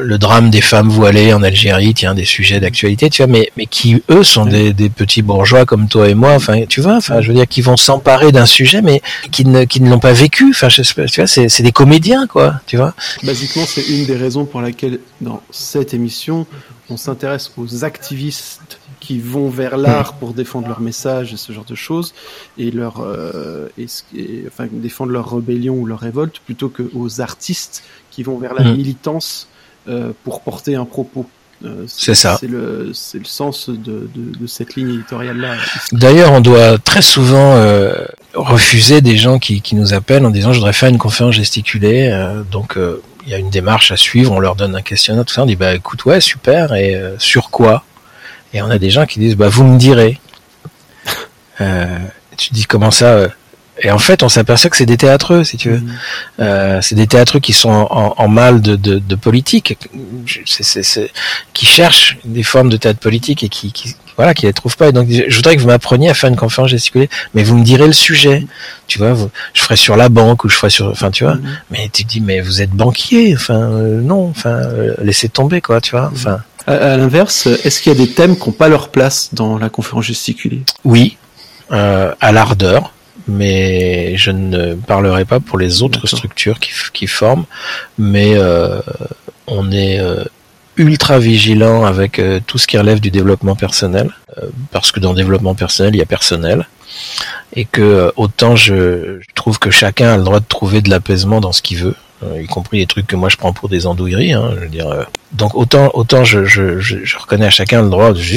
le 0.01 0.19
drame 0.19 0.51
des 0.51 0.61
femmes 0.61 0.89
voilées 0.89 1.33
en 1.33 1.43
Algérie, 1.43 1.95
tiens, 1.95 2.15
des 2.15 2.25
sujets 2.25 2.61
d'actualité, 2.61 3.11
tu 3.11 3.23
vois, 3.23 3.31
mais, 3.31 3.51
mais 3.57 3.67
qui, 3.67 4.03
eux, 4.11 4.25
sont 4.25 4.47
des, 4.47 4.73
des, 4.73 4.89
petits 4.89 5.23
bourgeois 5.23 5.67
comme 5.67 5.89
toi 5.89 6.09
et 6.09 6.15
moi, 6.15 6.33
enfin, 6.33 6.65
tu 6.67 6.81
vois, 6.81 6.97
enfin, 6.97 7.21
je 7.21 7.29
veux 7.29 7.35
dire, 7.35 7.47
qui 7.47 7.61
vont 7.61 7.77
s'emparer 7.77 8.33
d'un 8.33 8.47
sujet, 8.47 8.83
mais 8.83 9.03
qui 9.31 9.45
ne, 9.45 9.65
qui 9.65 9.81
ne 9.81 9.91
l'ont 9.91 9.99
pas 9.99 10.13
vécu, 10.13 10.51
enfin, 10.51 10.69
je, 10.69 10.83
tu 10.83 11.21
vois, 11.21 11.27
c'est, 11.27 11.49
c'est 11.49 11.63
des 11.63 11.73
comédiens, 11.73 12.27
quoi, 12.27 12.61
tu 12.67 12.77
vois. 12.77 12.95
Basiquement, 13.23 13.65
c'est 13.67 13.87
une 13.89 14.07
des 14.07 14.17
raisons 14.17 14.45
pour 14.45 14.61
laquelle, 14.61 15.01
dans 15.21 15.43
cette 15.51 15.95
émission, 15.95 16.47
on 16.91 16.97
s'intéresse 16.97 17.53
aux 17.57 17.85
activistes 17.85 18.79
qui 19.05 19.19
vont 19.19 19.51
vers 19.51 19.77
l'art 19.77 20.15
pour 20.15 20.33
défendre 20.33 20.67
leur 20.69 20.81
message 20.81 21.35
et 21.35 21.37
ce 21.37 21.53
genre 21.53 21.67
de 21.67 21.75
choses 21.75 22.15
et 22.57 22.71
leur 22.71 23.01
euh, 23.01 23.69
et, 23.77 23.87
et, 24.17 24.45
enfin 24.47 24.67
défendre 24.71 25.13
leur 25.13 25.35
rébellion 25.35 25.75
ou 25.75 25.85
leur 25.85 26.01
révolte 26.01 26.39
plutôt 26.39 26.71
que 26.71 26.85
aux 26.95 27.21
artistes 27.21 27.83
qui 28.11 28.23
vont 28.23 28.39
vers 28.39 28.55
la 28.55 28.65
mmh. 28.65 28.77
militance 28.77 29.49
euh, 29.89 30.13
pour 30.25 30.41
porter 30.41 30.75
un 30.75 30.87
propos. 30.87 31.27
Euh, 31.65 31.85
c'est 31.87 32.15
ça. 32.15 32.39
C'est 32.41 32.47
le, 32.47 32.93
c'est 32.95 33.19
le 33.19 33.27
sens 33.27 33.69
de, 33.69 33.75
de, 34.15 34.39
de 34.41 34.47
cette 34.47 34.75
ligne 34.75 34.95
éditoriale 34.95 35.39
là. 35.39 35.55
D'ailleurs, 35.93 36.33
on 36.33 36.41
doit 36.41 36.79
très 36.79 37.03
souvent 37.03 37.55
euh, 37.57 38.07
refuser 38.35 39.03
des 39.03 39.19
gens 39.19 39.39
qui, 39.39 39.61
qui 39.61 39.75
nous 39.75 39.93
appellent 39.93 40.25
en 40.25 40.31
disant 40.31 40.53
je 40.53 40.59
voudrais 40.59 40.73
faire 40.73 40.89
une 40.89 40.99
conférence 40.99 41.35
gesticulée, 41.35 42.09
euh, 42.11 42.43
donc 42.51 42.79
il 43.27 43.31
y 43.31 43.35
a 43.35 43.39
une 43.39 43.51
démarche 43.51 43.93
à 43.93 43.97
suivre, 43.97 44.33
on 44.33 44.41
leur 44.41 44.57
donne 44.57 44.75
un 44.75 44.83
questionnaire, 44.83 45.25
tout 45.27 45.35
ça, 45.35 45.43
on 45.43 45.47
dit 45.47 45.57
bah 45.57 45.75
écoute 45.75 46.05
ouais 46.07 46.21
super 46.21 46.75
et 46.75 46.99
sur 47.19 47.51
quoi? 47.51 47.85
Et 48.55 48.63
on 48.63 48.71
a 48.71 48.79
des 48.79 48.91
gens 48.91 49.05
qui 49.05 49.19
disent, 49.19 49.37
bah, 49.37 49.49
vous 49.49 49.65
me 49.65 49.79
direz. 49.79 50.21
Euh, 51.61 51.99
tu 52.37 52.53
dis 52.53 52.65
comment 52.65 52.91
ça 52.91 53.07
euh, 53.07 53.29
Et 53.83 53.91
en 53.91 53.99
fait, 53.99 54.23
on 54.23 54.29
s'aperçoit 54.29 54.71
que 54.71 54.77
c'est 54.77 54.87
des 54.87 54.97
théâtreux, 54.97 55.45
si 55.45 55.57
tu 55.57 55.71
veux. 55.71 55.79
Mmh. 55.79 55.93
Euh, 56.41 56.81
c'est 56.81 56.95
des 56.95 57.09
théâtreux 57.09 57.41
qui 57.41 57.53
sont 57.53 57.69
en, 57.69 58.15
en 58.17 58.29
mal 58.29 58.63
de, 58.63 58.77
de, 58.77 59.01
de 59.01 59.15
politique, 59.17 59.77
c'est, 60.47 61.11
qui 61.53 61.67
cherchent 61.67 62.17
des 62.25 62.45
formes 62.45 62.71
de 62.71 62.77
théâtre 62.77 63.01
politique 63.01 63.43
et 63.43 63.49
qui, 63.49 63.73
qui 63.73 63.97
voilà, 64.17 64.35
qui 64.35 64.47
les 64.47 64.53
trouvent 64.53 64.77
pas. 64.77 64.89
Et 64.89 64.93
donc, 64.93 65.09
je 65.11 65.35
voudrais 65.35 65.57
que 65.57 65.61
vous 65.61 65.67
m'appreniez 65.67 66.09
à 66.09 66.15
faire 66.15 66.31
une 66.31 66.37
conférence 66.37 66.71
gesticulée, 66.71 67.11
mais 67.35 67.43
vous 67.43 67.57
me 67.57 67.65
direz 67.65 67.87
le 67.87 67.93
sujet. 67.93 68.47
Tu 68.87 68.99
vois, 68.99 69.13
vous, 69.13 69.31
je 69.55 69.61
ferai 69.61 69.77
sur 69.77 69.97
la 69.97 70.09
banque 70.09 70.45
ou 70.45 70.49
je 70.49 70.55
ferai 70.55 70.71
sur, 70.71 70.87
enfin, 70.87 71.11
tu 71.11 71.25
vois. 71.25 71.35
Mmh. 71.35 71.59
Mais 71.71 71.91
tu 71.93 72.05
dis, 72.05 72.21
mais 72.21 72.41
vous 72.41 72.63
êtes 72.63 72.71
banquier, 72.71 73.35
enfin, 73.35 73.61
euh, 73.73 74.01
non, 74.01 74.29
enfin, 74.29 74.51
euh, 74.51 74.95
laissez 75.03 75.29
tomber, 75.29 75.61
quoi, 75.61 75.81
tu 75.81 75.93
vois, 75.93 76.11
enfin. 76.13 76.41
À, 76.67 76.73
à 76.73 76.97
l'inverse, 76.97 77.47
est-ce 77.47 77.83
qu'il 77.83 77.93
y 77.93 77.95
a 77.95 77.99
des 77.99 78.11
thèmes 78.11 78.37
qui 78.37 78.49
n'ont 78.49 78.53
pas 78.53 78.69
leur 78.69 78.89
place 78.89 79.31
dans 79.33 79.59
la 79.59 79.69
conférence 79.69 80.05
gesticulée? 80.07 80.63
Oui, 80.85 81.17
euh, 81.73 82.15
à 82.21 82.33
l'ardeur, 82.33 82.93
mais 83.29 84.17
je 84.17 84.31
ne 84.31 84.75
parlerai 84.75 85.25
pas 85.25 85.41
pour 85.41 85.59
les 85.59 85.83
autres 85.83 86.07
structures 86.07 86.61
qui, 86.61 86.73
qui, 86.93 87.07
forment, 87.07 87.45
mais 87.99 88.35
euh, 88.37 88.81
on 89.47 89.73
est 89.73 89.99
euh, 90.01 90.25
ultra 90.77 91.19
vigilant 91.19 91.85
avec 91.85 92.19
euh, 92.19 92.41
tout 92.47 92.59
ce 92.59 92.67
qui 92.67 92.77
relève 92.79 93.01
du 93.01 93.11
développement 93.11 93.57
personnel, 93.57 94.11
euh, 94.39 94.49
parce 94.73 94.93
que 94.93 95.01
dans 95.01 95.11
le 95.11 95.17
développement 95.17 95.55
personnel, 95.55 95.95
il 95.95 95.99
y 95.99 96.03
a 96.03 96.07
personnel, 96.07 96.67
et 97.55 97.65
que 97.65 98.13
autant 98.17 98.57
je, 98.57 99.21
je 99.21 99.35
trouve 99.35 99.59
que 99.59 99.71
chacun 99.71 100.13
a 100.13 100.17
le 100.17 100.23
droit 100.23 100.41
de 100.41 100.47
trouver 100.47 100.83
de 100.83 100.91
l'apaisement 100.91 101.41
dans 101.41 101.53
ce 101.53 101.63
qu'il 101.63 101.79
veut, 101.79 101.97
y 102.41 102.47
compris 102.47 102.79
les 102.79 102.87
trucs 102.87 103.07
que 103.07 103.17
moi 103.17 103.29
je 103.29 103.37
prends 103.37 103.53
pour 103.53 103.69
des 103.69 103.87
andouilleries. 103.87 104.33
Hein, 104.33 104.53
je 104.57 104.61
veux 104.61 104.69
dire, 104.69 104.89
euh, 104.89 105.05
donc 105.33 105.55
autant 105.55 105.91
autant 105.95 106.25
je, 106.25 106.45
je, 106.45 106.79
je, 106.79 107.05
je, 107.05 107.19
reconnais 107.19 107.47
à 107.47 107.51
chacun 107.51 107.83
le 107.83 107.91
droit. 107.91 108.15
Je, 108.15 108.37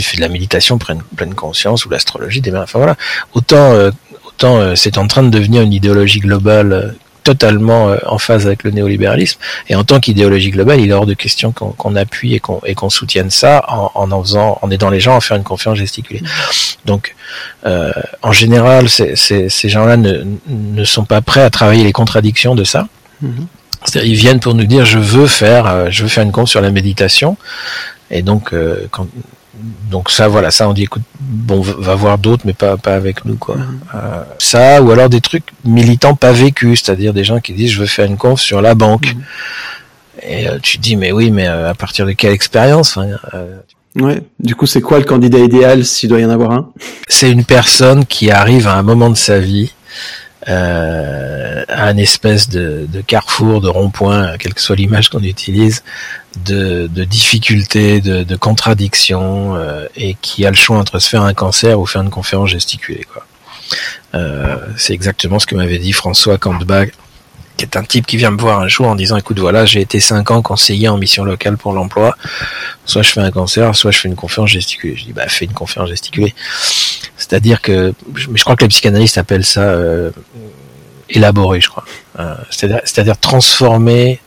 fais 0.00 0.16
de 0.16 0.20
la 0.20 0.28
méditation, 0.28 0.78
pleine, 0.78 1.02
pleine 1.16 1.34
conscience 1.34 1.84
ou 1.86 1.90
l'astrologie, 1.90 2.40
des 2.40 2.54
enfin 2.54 2.78
voilà. 2.78 2.96
Autant 3.34 3.72
euh, 3.72 3.90
autant 4.26 4.58
euh, 4.58 4.74
c'est 4.74 4.98
en 4.98 5.06
train 5.06 5.22
de 5.22 5.30
devenir 5.30 5.62
une 5.62 5.72
idéologie 5.72 6.20
globale 6.20 6.94
totalement 7.22 7.96
en 8.06 8.18
phase 8.18 8.46
avec 8.46 8.62
le 8.62 8.70
néolibéralisme. 8.70 9.40
Et 9.68 9.74
en 9.74 9.82
tant 9.82 9.98
qu'idéologie 9.98 10.52
globale, 10.52 10.78
il 10.80 10.90
est 10.90 10.92
hors 10.92 11.06
de 11.06 11.14
question 11.14 11.50
qu'on 11.50 11.72
qu 11.72 11.98
appuie 11.98 12.34
et 12.34 12.38
qu'on 12.38 12.60
qu'on 12.76 12.88
soutienne 12.88 13.30
ça 13.30 13.64
en, 13.66 13.90
en, 13.94 14.22
faisant, 14.22 14.60
en 14.62 14.70
aidant 14.70 14.90
les 14.90 15.00
gens 15.00 15.16
à 15.16 15.20
faire 15.20 15.36
une 15.36 15.42
confiance 15.42 15.76
gesticulée. 15.76 16.22
Donc, 16.84 17.16
euh, 17.66 17.90
en 18.22 18.30
général, 18.30 18.88
ces 18.88 19.68
gens-là 19.68 19.96
ne, 19.96 20.22
ne 20.46 20.84
sont 20.84 21.04
pas 21.04 21.20
prêts 21.20 21.42
à 21.42 21.50
travailler 21.50 21.82
les 21.82 21.92
contradictions 21.92 22.54
de 22.54 22.62
ça. 22.62 22.86
Mmh. 23.22 23.28
C'est-à-dire, 23.84 24.10
ils 24.10 24.16
viennent 24.16 24.40
pour 24.40 24.54
nous 24.54 24.64
dire, 24.64 24.84
je 24.84 24.98
veux 24.98 25.26
faire, 25.26 25.66
euh, 25.66 25.86
je 25.90 26.02
veux 26.02 26.08
faire 26.08 26.24
une 26.24 26.32
conf 26.32 26.48
sur 26.48 26.60
la 26.60 26.70
méditation. 26.70 27.36
Et 28.10 28.22
donc, 28.22 28.52
euh, 28.52 28.86
quand, 28.90 29.06
donc 29.90 30.10
ça, 30.10 30.28
voilà, 30.28 30.50
ça, 30.50 30.68
on 30.68 30.72
dit, 30.72 30.84
écoute, 30.84 31.02
bon, 31.20 31.60
va 31.60 31.94
voir 31.94 32.18
d'autres, 32.18 32.42
mais 32.44 32.52
pas, 32.52 32.76
pas 32.76 32.94
avec 32.94 33.24
nous, 33.24 33.36
quoi. 33.36 33.56
Mmh. 33.56 33.80
Euh, 33.94 34.24
ça, 34.38 34.82
ou 34.82 34.90
alors 34.90 35.08
des 35.08 35.20
trucs 35.20 35.44
militants 35.64 36.14
pas 36.14 36.32
vécus, 36.32 36.82
c'est-à-dire 36.82 37.14
des 37.14 37.24
gens 37.24 37.40
qui 37.40 37.52
disent, 37.52 37.70
je 37.70 37.80
veux 37.80 37.86
faire 37.86 38.06
une 38.06 38.16
conf 38.16 38.40
sur 38.40 38.60
la 38.60 38.74
banque. 38.74 39.14
Mmh. 39.14 39.20
Et 40.28 40.48
euh, 40.48 40.58
tu 40.60 40.78
te 40.78 40.82
dis, 40.82 40.96
mais 40.96 41.12
oui, 41.12 41.30
mais 41.30 41.46
euh, 41.46 41.70
à 41.70 41.74
partir 41.74 42.06
de 42.06 42.12
quelle 42.12 42.32
expérience 42.32 42.96
enfin, 42.96 43.16
Ouais. 43.96 44.22
Du 44.38 44.54
coup, 44.54 44.66
c'est 44.66 44.82
quoi 44.82 44.98
le 44.98 45.04
candidat 45.04 45.38
idéal 45.38 45.84
s'il 45.84 46.10
doit 46.10 46.20
y 46.20 46.24
en 46.24 46.30
avoir 46.30 46.52
un? 46.52 46.68
C'est 47.08 47.30
une 47.30 47.46
personne 47.46 48.04
qui 48.04 48.30
arrive 48.30 48.66
à 48.66 48.74
un 48.74 48.82
moment 48.82 49.08
de 49.08 49.16
sa 49.16 49.38
vie 49.38 49.72
euh, 50.48 51.64
un 51.68 51.96
espèce 51.96 52.48
de, 52.48 52.86
de 52.88 53.00
carrefour, 53.00 53.60
de 53.60 53.68
rond-point, 53.68 54.36
quelle 54.38 54.54
que 54.54 54.60
soit 54.60 54.76
l'image 54.76 55.08
qu'on 55.08 55.22
utilise, 55.22 55.82
de, 56.44 56.86
de 56.86 57.04
difficultés, 57.04 58.00
de, 58.00 58.22
de 58.22 58.36
contradictions, 58.36 59.56
euh, 59.56 59.86
et 59.96 60.16
qui 60.20 60.46
a 60.46 60.50
le 60.50 60.56
choix 60.56 60.78
entre 60.78 60.98
se 60.98 61.08
faire 61.08 61.22
un 61.22 61.34
cancer 61.34 61.80
ou 61.80 61.86
faire 61.86 62.02
une 62.02 62.10
conférence 62.10 62.50
gesticulée. 62.50 63.06
Quoi. 63.12 63.26
Euh, 64.14 64.56
c'est 64.76 64.92
exactement 64.92 65.38
ce 65.38 65.46
que 65.46 65.56
m'avait 65.56 65.78
dit 65.78 65.92
François 65.92 66.38
Kantbach 66.38 66.90
qui 67.56 67.64
est 67.64 67.76
un 67.76 67.82
type 67.82 68.06
qui 68.06 68.16
vient 68.16 68.30
me 68.30 68.38
voir 68.38 68.60
un 68.60 68.68
jour 68.68 68.86
en 68.86 68.94
disant 68.94 69.16
écoute 69.16 69.38
voilà 69.38 69.64
j'ai 69.64 69.80
été 69.80 69.98
cinq 69.98 70.30
ans 70.30 70.42
conseiller 70.42 70.88
en 70.88 70.98
mission 70.98 71.24
locale 71.24 71.56
pour 71.56 71.72
l'emploi 71.72 72.16
soit 72.84 73.02
je 73.02 73.10
fais 73.10 73.20
un 73.20 73.30
cancer 73.30 73.74
soit 73.74 73.90
je 73.90 73.98
fais 73.98 74.08
une 74.08 74.14
conférence 74.14 74.50
gesticulée 74.50 74.94
je 74.96 75.04
dis 75.06 75.12
bah 75.12 75.26
fais 75.28 75.46
une 75.46 75.54
conférence 75.54 75.88
gesticulée 75.88 76.34
c'est-à-dire 77.16 77.60
que 77.62 77.92
je 78.14 78.42
crois 78.42 78.56
que 78.56 78.64
les 78.64 78.68
psychanalystes 78.68 79.18
appellent 79.18 79.44
ça 79.44 79.62
euh, 79.62 80.10
élaborer 81.08 81.60
je 81.60 81.68
crois. 81.68 81.84
Euh, 82.18 82.34
c'est-à-dire 82.50 83.18
transformer 83.18 84.20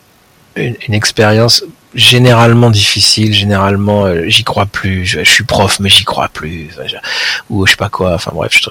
une, 0.55 0.75
une 0.87 0.93
expérience 0.93 1.63
généralement 1.95 2.69
difficile, 2.69 3.33
généralement 3.33 4.05
euh, 4.05 4.25
j'y 4.27 4.43
crois 4.43 4.67
plus, 4.67 5.05
je, 5.05 5.23
je, 5.23 5.29
suis 5.29 5.43
prof 5.43 5.79
mais 5.79 5.89
j'y 5.89 6.03
crois 6.03 6.29
plus, 6.29 6.69
je, 6.87 6.95
ou 7.49 7.65
je 7.65 7.71
sais 7.71 7.77
pas 7.77 7.89
quoi, 7.89 8.13
enfin 8.13 8.31
bref, 8.33 8.59
je, 8.61 8.69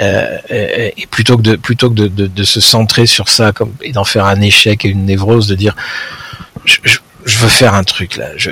euh, 0.00 0.38
et, 0.48 0.94
et, 0.96 1.06
plutôt 1.06 1.36
que 1.36 1.42
de 1.42 1.56
plutôt 1.56 1.90
que 1.90 1.94
de, 1.94 2.08
de, 2.08 2.26
de, 2.26 2.44
se 2.44 2.60
centrer 2.60 3.06
sur 3.06 3.28
ça 3.28 3.52
comme 3.52 3.74
et 3.82 3.92
d'en 3.92 4.04
faire 4.04 4.26
un 4.26 4.40
échec 4.40 4.84
et 4.84 4.88
une 4.88 5.06
névrose, 5.06 5.48
de 5.48 5.56
dire 5.56 5.74
je, 6.64 6.78
je 7.24 7.38
veux 7.38 7.48
faire 7.48 7.74
un 7.74 7.84
truc 7.84 8.16
là, 8.16 8.28
je, 8.36 8.50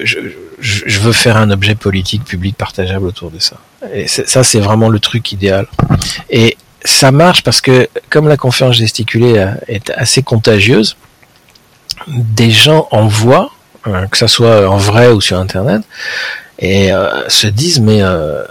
je, 0.60 1.00
veux 1.00 1.12
faire 1.12 1.36
un 1.36 1.50
objet 1.50 1.74
politique 1.74 2.24
public 2.24 2.56
partageable 2.56 3.06
autour 3.06 3.30
de 3.30 3.38
ça. 3.38 3.56
Et 3.92 4.06
ça 4.06 4.44
c'est 4.44 4.60
vraiment 4.60 4.88
le 4.88 5.00
truc 5.00 5.32
idéal. 5.32 5.66
Et 6.28 6.56
ça 6.84 7.10
marche 7.10 7.42
parce 7.42 7.60
que 7.60 7.88
comme 8.08 8.28
la 8.28 8.36
conférence 8.36 8.76
gesticulée 8.76 9.52
est 9.68 9.90
assez 9.90 10.22
contagieuse, 10.22 10.96
des 12.06 12.50
gens 12.50 12.88
en 12.90 13.06
voient 13.06 13.50
euh, 13.86 14.06
que 14.06 14.18
ça 14.18 14.28
soit 14.28 14.68
en 14.68 14.76
vrai 14.76 15.08
ou 15.08 15.20
sur 15.20 15.38
internet, 15.38 15.82
et 16.58 16.92
euh, 16.92 17.28
se 17.28 17.46
disent 17.46 17.80
mais 17.80 18.02
euh, 18.02 18.42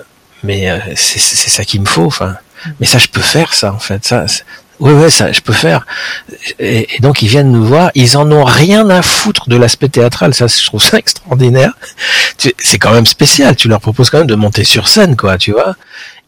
mais 0.43 0.69
euh, 0.69 0.79
c'est 0.95 1.19
ça 1.19 1.63
qu'il 1.63 1.81
me 1.81 1.85
faut, 1.85 2.05
enfin, 2.05 2.35
mais 2.79 2.85
ça 2.85 2.97
je 2.97 3.07
peux 3.07 3.21
faire 3.21 3.53
ça 3.53 3.73
en 3.73 3.79
fait, 3.79 4.05
ça. 4.05 4.25
Oui, 4.79 4.93
oui, 4.93 5.11
ça, 5.11 5.31
je 5.31 5.41
peux 5.41 5.53
faire. 5.53 5.85
Et, 6.59 6.95
et, 6.95 6.99
donc 6.99 7.21
ils 7.21 7.27
viennent 7.27 7.51
nous 7.51 7.65
voir, 7.65 7.91
ils 7.95 8.17
en 8.17 8.31
ont 8.31 8.43
rien 8.43 8.89
à 8.89 9.01
foutre 9.01 9.49
de 9.49 9.55
l'aspect 9.55 9.89
théâtral. 9.89 10.33
Ça, 10.33 10.47
je 10.47 10.65
trouve 10.65 10.81
ça 10.81 10.97
extraordinaire. 10.99 11.73
C'est 12.37 12.77
quand 12.77 12.93
même 12.93 13.05
spécial. 13.05 13.55
Tu 13.55 13.67
leur 13.67 13.81
proposes 13.81 14.09
quand 14.09 14.19
même 14.19 14.27
de 14.27 14.35
monter 14.35 14.63
sur 14.63 14.87
scène, 14.87 15.15
quoi, 15.15 15.37
tu 15.37 15.51
vois 15.51 15.75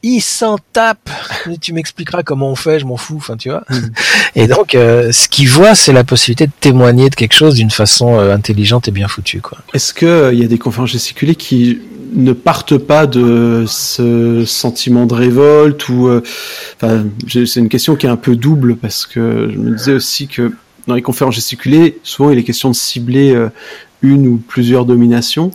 ils 0.04 0.22
s'en 0.22 0.58
tapent. 0.74 1.10
tu 1.62 1.74
m'expliqueras 1.74 2.24
comment 2.24 2.50
on 2.50 2.56
fait, 2.56 2.80
je 2.80 2.86
m'en 2.86 2.98
fous, 2.98 3.18
enfin 3.18 3.38
tu 3.38 3.50
vois. 3.50 3.64
Mm. 3.70 3.80
Et 4.36 4.48
donc, 4.48 4.76
euh, 4.76 5.12
ce 5.12 5.28
qu'ils 5.28 5.50
voient, 5.50 5.76
c'est 5.76 5.94
la 5.94 6.04
possibilité 6.04 6.48
de 6.48 6.52
témoigner 6.60 7.10
de 7.10 7.16
quelque 7.16 7.36
chose 7.36 7.56
d'une 7.56 7.72
façon 7.72 8.20
euh, 8.20 8.34
intelligente 8.34 8.88
et 8.88 8.92
bien 8.92 9.08
foutue, 9.08 9.42
quoi. 9.42 9.60
Est-ce 9.74 9.94
que 9.94 10.32
il 10.34 10.40
euh, 10.40 10.42
y 10.42 10.46
a 10.46 10.48
des 10.48 10.58
conférences 10.58 10.92
gesticulées 10.92 11.36
qui 11.36 11.82
ne 12.12 12.34
partent 12.34 12.78
pas 12.78 13.08
de 13.08 13.66
ce 13.68 14.44
sentiment 14.46 15.06
de 15.06 15.14
révolte 15.14 15.88
ou 15.90 16.08
euh, 16.08 16.22
c'est 17.28 17.60
une 17.60 17.70
question 17.70 17.96
qui 17.96 18.06
est 18.06 18.10
un 18.10 18.18
peu 18.18 18.36
double 18.36 18.76
parce 18.76 19.06
que 19.06 19.50
je 19.52 19.58
me 19.58 19.76
disais 19.76 19.94
aussi 19.94 20.28
que 20.28 20.52
dans 20.88 20.96
les 20.96 21.02
conférences 21.02 21.36
gesticulées 21.36 22.00
souvent 22.04 22.32
il 22.32 22.38
est 22.38 22.44
question 22.44 22.70
de 22.70 22.76
cibler 22.76 23.34
euh, 23.34 23.50
une 24.02 24.28
ou 24.28 24.38
plusieurs 24.38 24.86
dominations. 24.86 25.52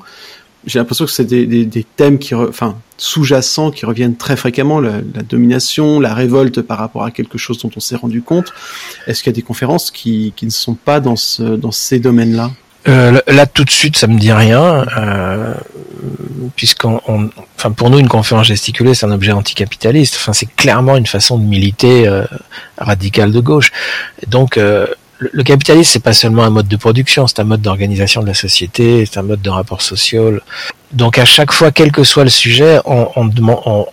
J'ai 0.67 0.81
l'impression 0.81 1.05
que 1.05 1.13
c'est 1.13 1.25
des, 1.25 1.47
des, 1.47 1.65
des, 1.65 1.85
thèmes 1.85 2.19
qui 2.19 2.35
enfin 2.35 2.77
sous-jacents 2.97 3.71
qui 3.71 3.87
reviennent 3.87 4.17
très 4.17 4.37
fréquemment 4.37 4.81
la, 4.81 4.95
la, 5.15 5.23
domination 5.23 6.01
la 6.01 6.13
révolte 6.13 6.61
par 6.61 6.79
rapport 6.79 7.05
à 7.05 7.13
quelque 7.13 7.39
chose 7.39 7.59
dont 7.59 7.71
on 7.77 7.81
s'est 7.81 7.95
rendu 7.95 8.23
compte. 8.23 8.53
Est-ce 9.07 9.23
qu'il 9.23 9.31
y 9.31 9.35
a 9.35 9.37
des 9.37 9.43
conférences 9.43 9.93
qui, 9.93 10.33
qui 10.35 10.45
ne 10.45 10.51
sont 10.51 10.75
pas 10.75 10.99
dans 10.99 11.15
ce 11.15 11.43
dans 11.43 11.71
ces 11.71 12.01
domaines 12.01 12.35
là 12.35 12.51
euh, 12.89 13.21
là 13.27 13.47
tout 13.47 13.65
de 13.65 13.71
suite 13.71 13.97
ça 13.97 14.07
me 14.07 14.19
dit 14.19 14.33
rien 14.33 14.87
euh, 14.97 15.55
puisqu'on 16.55 17.01
on, 17.09 17.31
enfin 17.57 17.73
pour 17.73 17.91
nous 17.91 17.99
une 17.99 18.09
conférence 18.09 18.47
gesticulée 18.47 18.95
c'est 18.95 19.07
un 19.07 19.13
objet 19.13 19.33
anticapitaliste. 19.33 20.17
Enfin 20.17 20.33
c'est 20.33 20.49
clairement 20.55 20.97
une 20.97 21.07
façon 21.07 21.39
de 21.39 21.45
militer 21.45 22.07
euh, 22.07 22.25
radical 22.79 23.33
de 23.33 23.41
gauche. 23.41 23.73
Donc 24.29 24.57
euh, 24.57 24.87
le, 25.19 25.31
le 25.33 25.43
capitalisme 25.43 25.91
c'est 25.93 26.03
pas 26.03 26.13
seulement 26.13 26.45
un 26.45 26.51
mode 26.51 26.69
de 26.69 26.77
production 26.77 27.27
c'est 27.27 27.41
un 27.41 27.45
mode 27.45 27.63
d'organisation 27.63 28.23
de 28.23 28.27
la 28.27 28.35
société 28.35 29.07
c'est 29.07 29.19
un 29.19 29.23
mode 29.25 29.43
de 29.43 29.51
rapport 29.51 29.83
social. 29.83 30.41
Donc 30.93 31.19
à 31.19 31.25
chaque 31.25 31.53
fois 31.53 31.73
quel 31.73 31.91
que 31.93 32.05
soit 32.05 32.25
le 32.25 32.31
sujet 32.31 32.79
on, 32.85 33.09
on, 33.17 33.31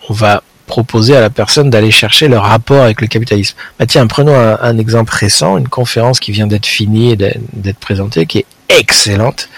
on, 0.08 0.12
va 0.12 0.42
proposer 0.66 1.16
à 1.16 1.20
la 1.20 1.30
personne 1.30 1.68
d'aller 1.68 1.90
chercher 1.90 2.28
le 2.28 2.38
rapport 2.38 2.82
avec 2.82 3.00
le 3.00 3.06
capitalisme. 3.06 3.56
Bah 3.78 3.86
tiens, 3.86 4.06
prenons 4.06 4.34
un, 4.34 4.58
un 4.60 4.78
exemple 4.78 5.12
récent, 5.12 5.58
une 5.58 5.68
conférence 5.68 6.20
qui 6.20 6.32
vient 6.32 6.46
d'être 6.46 6.66
finie 6.66 7.12
et 7.12 7.16
d'être 7.16 7.78
présentée, 7.78 8.24
qui 8.24 8.38
est 8.38 8.46
excellente 8.68 9.48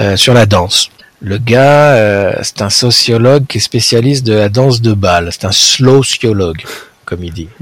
euh, 0.00 0.16
sur 0.16 0.34
la 0.34 0.46
danse. 0.46 0.90
Le 1.20 1.38
gars, 1.38 1.94
euh, 1.94 2.34
c'est 2.42 2.62
un 2.62 2.70
sociologue 2.70 3.46
qui 3.46 3.58
est 3.58 3.60
spécialiste 3.60 4.26
de 4.26 4.34
la 4.34 4.48
danse 4.48 4.80
de 4.80 4.92
bal. 4.92 5.28
C'est 5.30 5.44
un 5.44 5.52
sociologue, 5.52 6.62
comme 7.04 7.22
il 7.22 7.32
dit. 7.32 7.48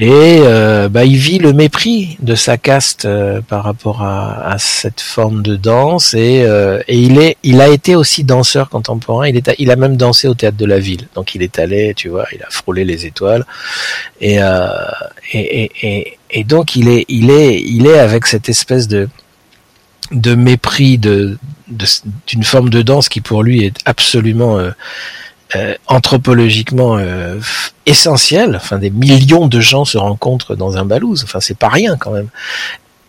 Et 0.00 0.38
euh, 0.40 0.88
bah, 0.88 1.04
il 1.04 1.18
vit 1.18 1.38
le 1.38 1.52
mépris 1.52 2.16
de 2.20 2.34
sa 2.34 2.56
caste 2.56 3.04
euh, 3.04 3.42
par 3.42 3.64
rapport 3.64 4.02
à, 4.02 4.50
à, 4.50 4.58
cette 4.58 5.02
forme 5.02 5.42
de 5.42 5.56
danse 5.56 6.14
et, 6.14 6.42
euh, 6.42 6.80
et, 6.88 6.98
il 6.98 7.18
est, 7.18 7.36
il 7.42 7.60
a 7.60 7.68
été 7.68 7.96
aussi 7.96 8.24
danseur 8.24 8.70
contemporain. 8.70 9.28
Il 9.28 9.36
est, 9.36 9.54
il 9.58 9.70
a 9.70 9.76
même 9.76 9.98
dansé 9.98 10.26
au 10.26 10.32
théâtre 10.32 10.56
de 10.56 10.64
la 10.64 10.78
ville. 10.78 11.06
Donc 11.14 11.34
il 11.34 11.42
est 11.42 11.58
allé, 11.58 11.92
tu 11.94 12.08
vois, 12.08 12.24
il 12.32 12.42
a 12.42 12.48
frôlé 12.48 12.86
les 12.86 13.04
étoiles 13.04 13.44
et 14.22 14.38
et, 15.34 15.70
et, 15.82 16.18
et, 16.30 16.44
donc 16.44 16.76
il 16.76 16.88
est, 16.88 17.04
il 17.08 17.30
est, 17.30 17.60
il 17.60 17.86
est 17.86 17.98
avec 17.98 18.26
cette 18.26 18.48
espèce 18.48 18.88
de 18.88 19.06
de 20.10 20.34
mépris 20.34 20.98
de 20.98 21.38
d'une 22.26 22.42
forme 22.42 22.68
de 22.68 22.82
danse 22.82 23.08
qui 23.08 23.20
pour 23.20 23.44
lui 23.44 23.64
est 23.64 23.76
absolument 23.84 24.58
euh, 24.58 24.72
euh, 25.56 25.74
anthropologiquement 25.88 26.96
euh, 26.96 27.40
essentiel. 27.84 28.54
Enfin, 28.54 28.78
des 28.78 28.90
millions 28.90 29.48
de 29.48 29.60
gens 29.60 29.84
se 29.84 29.98
rencontrent 29.98 30.54
dans 30.54 30.76
un 30.76 30.84
balouse. 30.84 31.24
Enfin, 31.24 31.40
c'est 31.40 31.56
pas 31.56 31.68
rien 31.68 31.96
quand 31.96 32.12
même. 32.12 32.28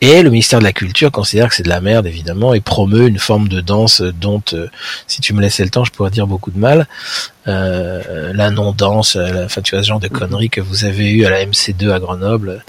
Et 0.04 0.24
le 0.24 0.32
ministère 0.32 0.58
de 0.58 0.64
la 0.64 0.74
Culture 0.74 1.12
considère 1.12 1.50
que 1.50 1.56
c'est 1.56 1.62
de 1.62 1.70
la 1.70 1.82
merde, 1.82 2.08
évidemment, 2.08 2.56
et 2.56 2.60
promeut 2.60 3.08
une 3.08 3.20
forme 3.20 3.48
de 3.48 3.62
danse 3.62 4.02
dont, 4.02 4.42
euh, 4.54 4.68
si 5.06 5.22
tu 5.22 5.36
me 5.36 5.42
laissais 5.42 5.64
le 5.64 5.70
temps, 5.70 5.84
je 5.84 5.92
pourrais 5.92 6.10
dire 6.10 6.26
beaucoup 6.26 6.50
de 6.50 6.58
mal. 6.58 6.88
Euh, 7.48 8.34
la 8.34 8.50
non-danse, 8.50 9.16
enfin, 9.46 9.62
tu 9.62 9.76
vois, 9.76 9.84
ce 9.84 9.90
genre 9.90 10.00
de 10.00 10.08
conneries 10.08 10.50
que 10.50 10.62
vous 10.62 10.86
avez 10.86 11.12
eu 11.12 11.26
à 11.26 11.30
la 11.30 11.46
MC2 11.46 11.92
à 11.92 12.00
Grenoble 12.00 12.64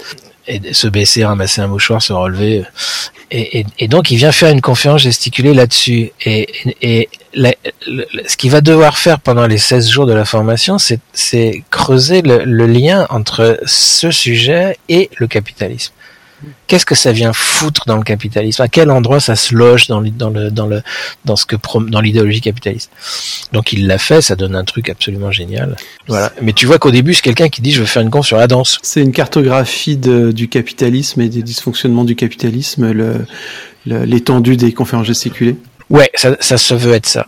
et 0.47 0.73
se 0.73 0.87
baisser, 0.87 1.23
ramasser 1.23 1.61
un 1.61 1.67
mouchoir, 1.67 2.01
se 2.01 2.13
relever. 2.13 2.63
Et, 3.31 3.65
et, 3.79 3.87
donc 3.87 4.11
il 4.11 4.17
vient 4.17 4.31
faire 4.31 4.49
une 4.49 4.61
conférence 4.61 5.01
gesticulée 5.01 5.53
là-dessus. 5.53 6.11
Et, 6.25 7.09
ce 7.33 8.37
qu'il 8.37 8.51
va 8.51 8.61
devoir 8.61 8.97
faire 8.97 9.19
pendant 9.19 9.47
les 9.47 9.57
16 9.57 9.89
jours 9.89 10.05
de 10.05 10.13
la 10.13 10.25
formation, 10.25 10.77
c'est 10.77 11.63
creuser 11.69 12.21
le, 12.21 12.65
lien 12.67 13.07
entre 13.09 13.59
ce 13.65 14.11
sujet 14.11 14.77
et 14.89 15.09
le 15.17 15.27
capitalisme. 15.27 15.93
Qu'est-ce 16.67 16.85
que 16.85 16.95
ça 16.95 17.11
vient 17.11 17.33
foutre 17.33 17.83
dans 17.85 17.97
le 17.97 18.03
capitalisme? 18.03 18.61
À 18.61 18.67
quel 18.67 18.89
endroit 18.89 19.19
ça 19.19 19.35
se 19.35 19.53
loge 19.53 19.87
dans, 19.87 20.01
dans 20.01 20.29
le 20.29 20.49
dans 20.49 20.65
le 20.65 20.81
dans 21.25 21.35
ce 21.35 21.45
que 21.45 21.55
dans 21.89 22.01
l'idéologie 22.01 22.41
capitaliste? 22.41 22.91
Donc 23.51 23.73
il 23.73 23.87
l'a 23.87 23.97
fait, 23.97 24.21
ça 24.21 24.35
donne 24.35 24.55
un 24.55 24.63
truc 24.63 24.89
absolument 24.89 25.31
génial. 25.31 25.75
Voilà. 26.07 26.31
Mais 26.41 26.53
tu 26.53 26.65
vois 26.65 26.79
qu'au 26.79 26.91
début 26.91 27.13
c'est 27.13 27.21
quelqu'un 27.21 27.49
qui 27.49 27.61
dit 27.61 27.71
je 27.71 27.81
veux 27.81 27.85
faire 27.85 28.01
une 28.01 28.09
conf 28.09 28.25
sur 28.25 28.37
la 28.37 28.47
danse. 28.47 28.79
C'est 28.81 29.01
une 29.01 29.11
cartographie 29.11 29.97
de, 29.97 30.31
du 30.31 30.47
capitalisme 30.47 31.21
et 31.21 31.29
des 31.29 31.43
dysfonctionnements 31.43 32.05
du 32.05 32.15
capitalisme, 32.15 32.91
le 32.91 33.25
l'étendue 33.85 34.55
des 34.55 34.71
conférences 34.71 35.07
gesticulées. 35.07 35.57
Ouais, 35.89 36.09
ça, 36.15 36.37
ça 36.39 36.57
se 36.57 36.73
veut 36.73 36.93
être 36.93 37.05
ça. 37.05 37.27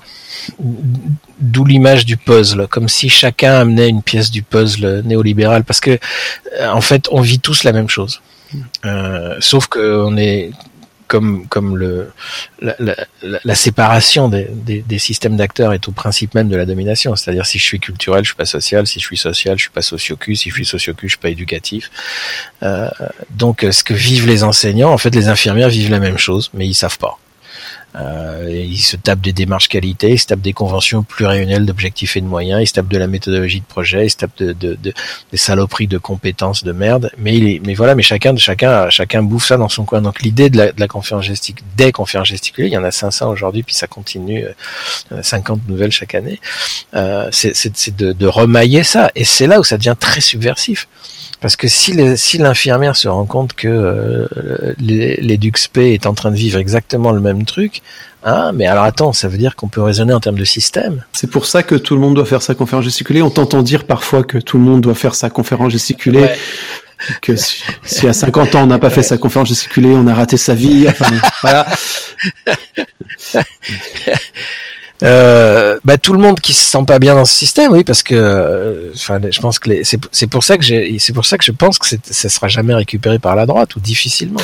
D'où 1.40 1.66
l'image 1.66 2.06
du 2.06 2.16
puzzle, 2.18 2.68
comme 2.70 2.88
si 2.88 3.10
chacun 3.10 3.54
amenait 3.56 3.90
une 3.90 4.02
pièce 4.02 4.32
du 4.32 4.42
puzzle 4.42 5.02
néolibéral, 5.06 5.64
parce 5.64 5.82
que 5.82 6.00
en 6.64 6.82
fait 6.82 7.08
on 7.12 7.22
vit 7.22 7.40
tous 7.40 7.64
la 7.64 7.74
même 7.74 7.90
chose. 7.90 8.22
Euh, 8.86 9.38
sauf 9.40 9.68
que 9.68 10.04
on 10.04 10.18
est 10.18 10.52
comme 11.08 11.48
comme 11.48 11.78
le 11.78 12.12
la, 12.62 12.76
la, 12.80 12.96
la 13.44 13.56
séparation 13.56 14.28
des, 14.28 14.48
des, 14.52 14.82
des 14.82 15.00
systèmes 15.00 15.38
d'acteurs 15.38 15.72
est 15.74 15.88
au 15.88 15.92
principe 15.92 16.34
même 16.34 16.50
de 16.50 16.56
la 16.56 16.66
domination. 16.66 17.16
C'est-à-dire 17.16 17.46
si 17.46 17.60
je 17.60 17.64
suis 17.64 17.80
culturel, 17.80 18.24
je 18.24 18.30
suis 18.30 18.36
pas 18.36 18.46
social. 18.46 18.88
Si 18.88 19.00
je 19.00 19.06
suis 19.06 19.18
social, 19.18 19.58
je 19.58 19.64
suis 19.64 19.72
pas 19.72 19.84
sociocus. 19.84 20.42
Si 20.42 20.50
je 20.50 20.56
suis 20.56 20.66
sociocus, 20.66 21.10
je 21.10 21.14
suis 21.14 21.22
pas 21.22 21.30
éducatif. 21.30 21.92
Euh, 22.64 22.90
donc 23.30 23.66
ce 23.70 23.84
que 23.84 23.94
vivent 23.94 24.28
les 24.28 24.44
enseignants, 24.44 24.92
en 24.92 24.98
fait, 24.98 25.14
les 25.14 25.28
infirmières 25.28 25.70
vivent 25.70 25.92
la 25.92 26.00
même 26.00 26.18
chose, 26.18 26.50
mais 26.54 26.66
ils 26.68 26.74
savent 26.74 26.98
pas. 26.98 27.20
Euh, 27.96 28.50
ils 28.50 28.82
se 28.82 28.98
tapent 28.98 29.22
des 29.22 29.34
démarches 29.34 29.70
qualité, 29.70 30.12
ils 30.12 30.20
se 30.20 30.28
tapent 30.28 30.42
des 30.42 30.54
conventions 30.54 31.04
pluriannuelles 31.04 31.66
d'objectifs 31.66 32.18
et 32.18 32.22
de 32.22 32.26
moyens, 32.26 32.62
ils 32.62 32.68
se 32.68 32.74
tapent 32.74 32.90
de 32.90 32.98
la 32.98 33.08
méthodologie 33.08 33.62
de 33.62 33.66
projet, 33.66 34.06
ils 34.06 34.10
se 34.10 34.18
tapent 34.18 34.38
de, 34.38 34.54
de, 34.54 34.76
de 34.82 34.94
des 35.32 35.38
saloperies 35.38 35.88
de 35.88 35.98
compétences 35.98 36.64
de 36.64 36.72
merde. 36.72 37.12
Mais 37.18 37.38
il 37.38 37.48
est, 37.48 37.62
mais 37.66 37.74
voilà, 37.74 37.96
mais 37.96 38.04
chacun, 38.04 38.36
chacun, 38.36 38.90
chacun 38.90 39.24
bouffe 39.24 39.46
ça 39.48 39.58
dans 39.58 39.70
son 39.70 39.86
coin. 39.86 40.02
Donc 40.02 40.22
l'idée 40.22 40.50
de 40.50 40.58
la, 40.58 40.72
de 40.72 40.80
la 40.80 40.88
conférence 40.88 41.26
gestic, 41.26 41.60
des 41.78 41.92
conférences 41.92 42.28
gesticulées, 42.28 42.68
il 42.68 42.74
y 42.74 42.78
en 42.78 42.84
a 42.84 42.92
500 42.92 43.30
aujourd'hui, 43.30 43.64
puis 43.64 43.76
ça 43.76 43.88
continue, 43.88 44.46
euh, 45.12 45.22
50 45.24 45.68
nouvelles 45.68 45.92
chaque 45.92 46.16
année. 46.16 46.40
Euh, 46.96 47.30
c'est 47.32 47.96
de, 47.96 48.12
de 48.12 48.28
remailler 48.28 48.84
ça, 48.84 49.12
et 49.16 49.24
c'est 49.24 49.48
là 49.48 49.60
où 49.60 49.64
ça 49.64 49.78
devient 49.78 49.96
très 50.00 50.22
subversif. 50.22 50.88
Parce 51.46 51.58
que 51.58 51.68
si, 51.68 51.94
le, 51.94 52.16
si 52.16 52.40
l'infirmière 52.40 52.96
se 52.96 53.08
rend 53.08 53.26
compte 53.26 53.54
que 53.54 53.68
euh, 53.68 54.74
l'EduxP 54.80 55.78
est 55.78 56.08
en 56.08 56.16
train 56.16 56.32
de 56.32 56.36
vivre 56.36 56.58
exactement 56.58 57.12
le 57.12 57.20
même 57.22 57.46
truc, 57.46 57.84
hein, 58.24 58.52
mais 58.52 58.66
alors 58.66 58.84
attends, 58.84 59.14
ça 59.14 59.28
veut 59.28 59.38
dire 59.38 59.56
qu'on 59.56 59.68
peut 59.68 59.84
raisonner 59.84 60.12
en 60.12 60.20
termes 60.20 60.40
de 60.40 60.44
système. 60.44 61.04
C'est 61.14 61.30
pour 61.30 61.46
ça 61.46 61.62
que 61.62 61.76
tout 61.76 61.94
le 61.94 62.02
monde 62.02 62.16
doit 62.16 62.26
faire 62.26 62.42
sa 62.42 62.56
conférence 62.56 62.86
gesticulée. 62.86 63.22
On 63.22 63.30
t'entend 63.30 63.62
dire 63.62 63.84
parfois 63.84 64.24
que 64.24 64.40
tout 64.40 64.58
le 64.58 64.64
monde 64.64 64.82
doit 64.82 64.96
faire 64.96 65.14
sa 65.14 65.30
conférence 65.30 65.72
gesticulée. 65.72 66.22
Ouais. 66.22 66.38
Que 67.22 67.36
si, 67.36 67.62
si, 67.84 68.08
à 68.08 68.14
50 68.14 68.56
ans 68.56 68.64
on 68.64 68.66
n'a 68.66 68.80
pas 68.80 68.90
fait 68.90 69.04
sa 69.04 69.20
conférence 69.20 69.50
gesticulée, 69.50 69.90
on 69.90 70.08
a 70.08 70.16
raté 70.16 70.38
sa 70.38 70.56
vie. 70.56 70.88
Enfin, 70.90 71.14
voilà. 71.44 71.68
Euh, 75.04 75.78
bah, 75.84 75.98
tout 75.98 76.14
le 76.14 76.20
monde 76.20 76.40
qui 76.40 76.54
se 76.54 76.64
sent 76.64 76.84
pas 76.88 77.00
bien 77.00 77.16
dans 77.16 77.26
ce 77.26 77.34
système, 77.34 77.72
oui, 77.74 77.84
parce 77.84 78.02
que, 78.02 78.16
euh, 78.16 78.92
enfin, 78.96 79.20
je 79.30 79.40
pense 79.42 79.60
que 79.60 79.70
c'est 79.84 80.28
pour 80.28 80.44
ça 80.44 80.58
que 80.58 80.66
c'est 81.00 81.14
pour 81.14 81.26
ça 81.26 81.38
que 81.38 81.44
je 81.44 81.52
pense 81.52 81.78
que 81.78 81.88
ça 82.10 82.30
sera 82.30 82.48
jamais 82.48 82.74
récupéré 82.74 83.20
par 83.20 83.36
la 83.36 83.46
droite 83.46 83.76
ou 83.76 83.80
difficilement. 83.80 84.40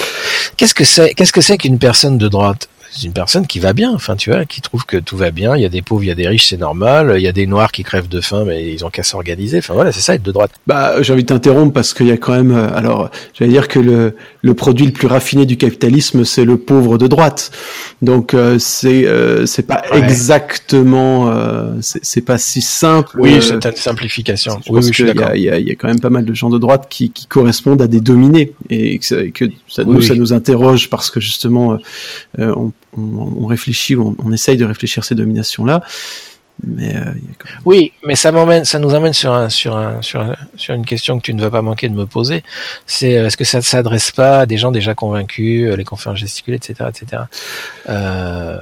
Qu'est-ce 0.57 0.73
que 0.73 0.83
c'est, 0.83 1.13
qu'est-ce 1.13 1.31
que 1.31 1.41
c'est 1.41 1.57
qu'une 1.57 1.79
personne 1.79 2.17
de 2.17 2.27
droite? 2.27 2.67
C'est 2.91 3.07
une 3.07 3.13
personne 3.13 3.47
qui 3.47 3.59
va 3.59 3.73
bien, 3.73 3.91
enfin 3.93 4.15
tu 4.15 4.31
vois, 4.31 4.45
qui 4.45 4.61
trouve 4.61 4.85
que 4.85 4.97
tout 4.97 5.15
va 5.15 5.31
bien. 5.31 5.55
Il 5.55 5.61
y 5.61 5.65
a 5.65 5.69
des 5.69 5.81
pauvres, 5.81 6.03
il 6.03 6.07
y 6.07 6.11
a 6.11 6.15
des 6.15 6.27
riches, 6.27 6.47
c'est 6.47 6.57
normal. 6.57 7.13
Il 7.15 7.21
y 7.21 7.27
a 7.27 7.31
des 7.31 7.47
noirs 7.47 7.71
qui 7.71 7.83
crèvent 7.83 8.09
de 8.09 8.21
faim, 8.21 8.43
mais 8.45 8.71
ils 8.71 8.83
ont 8.85 8.89
qu'à 8.89 9.03
s'organiser. 9.03 9.59
Enfin 9.59 9.73
voilà, 9.73 9.91
c'est 9.91 10.01
ça 10.01 10.15
être 10.15 10.23
de 10.23 10.31
droite. 10.31 10.51
Bah, 10.67 11.01
j'ai 11.01 11.13
envie 11.13 11.23
de 11.23 11.27
t'interrompre 11.27 11.73
parce 11.73 11.93
qu'il 11.93 12.07
y 12.07 12.11
a 12.11 12.17
quand 12.17 12.33
même. 12.33 12.51
Euh, 12.51 12.75
alors, 12.75 13.09
j'allais 13.33 13.51
dire 13.51 13.67
que 13.67 13.79
le 13.79 14.15
le 14.41 14.53
produit 14.53 14.85
le 14.85 14.91
plus 14.91 15.07
raffiné 15.07 15.45
du 15.45 15.57
capitalisme, 15.57 16.25
c'est 16.25 16.45
le 16.45 16.57
pauvre 16.57 16.97
de 16.97 17.07
droite. 17.07 17.51
Donc 18.01 18.33
euh, 18.33 18.57
c'est 18.59 19.05
euh, 19.05 19.45
c'est 19.45 19.65
pas 19.65 19.83
ouais. 19.91 19.99
exactement, 19.99 21.29
euh, 21.29 21.75
c'est 21.81 22.25
pas 22.25 22.37
si 22.37 22.61
simple. 22.61 23.19
Oui, 23.19 23.37
c'est 23.41 23.65
une 23.65 23.75
simplification. 23.75 24.59
Je 24.65 24.71
oui, 24.71 24.81
oui, 24.83 24.91
je 24.91 25.05
il 25.05 25.39
y, 25.39 25.43
y, 25.43 25.49
a, 25.49 25.59
y 25.59 25.71
a 25.71 25.75
quand 25.75 25.87
même 25.87 25.99
pas 25.99 26.09
mal 26.09 26.25
de 26.25 26.33
gens 26.33 26.49
de 26.49 26.57
droite 26.57 26.87
qui, 26.89 27.11
qui 27.11 27.27
correspondent 27.27 27.81
à 27.81 27.87
des 27.87 28.01
dominés 28.01 28.53
et 28.69 28.99
que, 28.99 29.29
que 29.29 29.45
ça, 29.67 29.83
oui, 29.83 29.95
nous, 29.95 30.01
ça 30.01 30.15
nous 30.15 30.33
interroge 30.33 30.89
parce 30.89 31.09
que 31.11 31.19
justement 31.19 31.77
on 32.37 32.71
on, 32.97 33.43
on 33.43 33.45
réfléchit, 33.45 33.95
on, 33.95 34.15
on, 34.23 34.31
essaye 34.31 34.57
de 34.57 34.65
réfléchir 34.65 35.03
ces 35.03 35.15
dominations-là. 35.15 35.81
Mais 36.63 36.95
euh, 36.95 37.11
oui, 37.65 37.91
mais 38.05 38.15
ça 38.15 38.31
m'emmène, 38.31 38.65
ça 38.65 38.77
nous 38.77 38.93
amène 38.93 39.13
sur 39.13 39.33
un, 39.33 39.49
sur 39.49 39.75
un, 39.75 40.01
sur 40.01 40.21
un, 40.21 40.35
sur 40.57 40.75
une 40.75 40.85
question 40.85 41.17
que 41.17 41.23
tu 41.23 41.33
ne 41.33 41.41
vas 41.41 41.49
pas 41.49 41.61
manquer 41.61 41.89
de 41.89 41.95
me 41.95 42.05
poser. 42.05 42.43
C'est 42.85 43.11
est-ce 43.11 43.37
que 43.37 43.45
ça 43.45 43.57
ne 43.59 43.63
s'adresse 43.63 44.11
pas 44.11 44.39
à 44.41 44.45
des 44.45 44.57
gens 44.57 44.71
déjà 44.71 44.93
convaincus, 44.93 45.73
les 45.75 45.83
conférences 45.83 46.19
gesticulées, 46.19 46.57
etc., 46.57 46.89
etc. 46.89 47.23
Euh... 47.89 48.57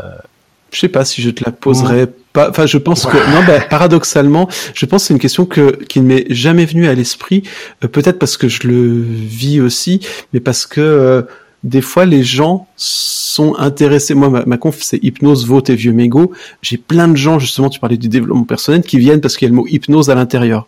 Je 0.71 0.79
sais 0.79 0.89
pas 0.89 1.05
si 1.05 1.21
je 1.21 1.29
te 1.29 1.43
la 1.43 1.51
poserai 1.51 2.05
mmh. 2.05 2.11
pas. 2.33 2.49
Enfin, 2.49 2.65
je 2.65 2.77
pense 2.77 3.05
que 3.05 3.17
non, 3.33 3.43
bah, 3.45 3.59
paradoxalement, 3.69 4.47
je 4.73 4.85
pense 4.85 5.03
que 5.03 5.07
c'est 5.07 5.13
une 5.13 5.19
question 5.19 5.45
que 5.45 5.83
qui 5.85 5.99
ne 5.99 6.05
m'est 6.05 6.25
jamais 6.29 6.65
venue 6.65 6.87
à 6.87 6.93
l'esprit. 6.93 7.43
Euh, 7.83 7.87
Peut-être 7.87 8.19
parce 8.19 8.37
que 8.37 8.47
je 8.47 8.67
le 8.67 9.01
vis 9.01 9.61
aussi, 9.61 10.05
mais 10.33 10.39
parce 10.39 10.65
que 10.65 10.81
euh, 10.81 11.23
des 11.63 11.81
fois 11.81 12.05
les 12.05 12.23
gens 12.23 12.67
sont 12.75 13.55
intéressés. 13.57 14.13
Moi, 14.13 14.29
ma, 14.29 14.45
ma 14.45 14.57
conf, 14.57 14.77
c'est 14.81 15.03
hypnose, 15.03 15.45
vote 15.45 15.69
et 15.69 15.75
vieux 15.75 15.93
mégots. 15.93 16.31
J'ai 16.61 16.77
plein 16.77 17.07
de 17.07 17.15
gens, 17.15 17.39
justement, 17.39 17.69
tu 17.69 17.79
parlais 17.79 17.97
du 17.97 18.09
développement 18.09 18.43
personnel, 18.43 18.81
qui 18.81 18.97
viennent 18.97 19.21
parce 19.21 19.37
qu'il 19.37 19.47
y 19.47 19.49
a 19.49 19.51
le 19.51 19.55
mot 19.55 19.67
hypnose 19.67 20.09
à 20.09 20.15
l'intérieur. 20.15 20.67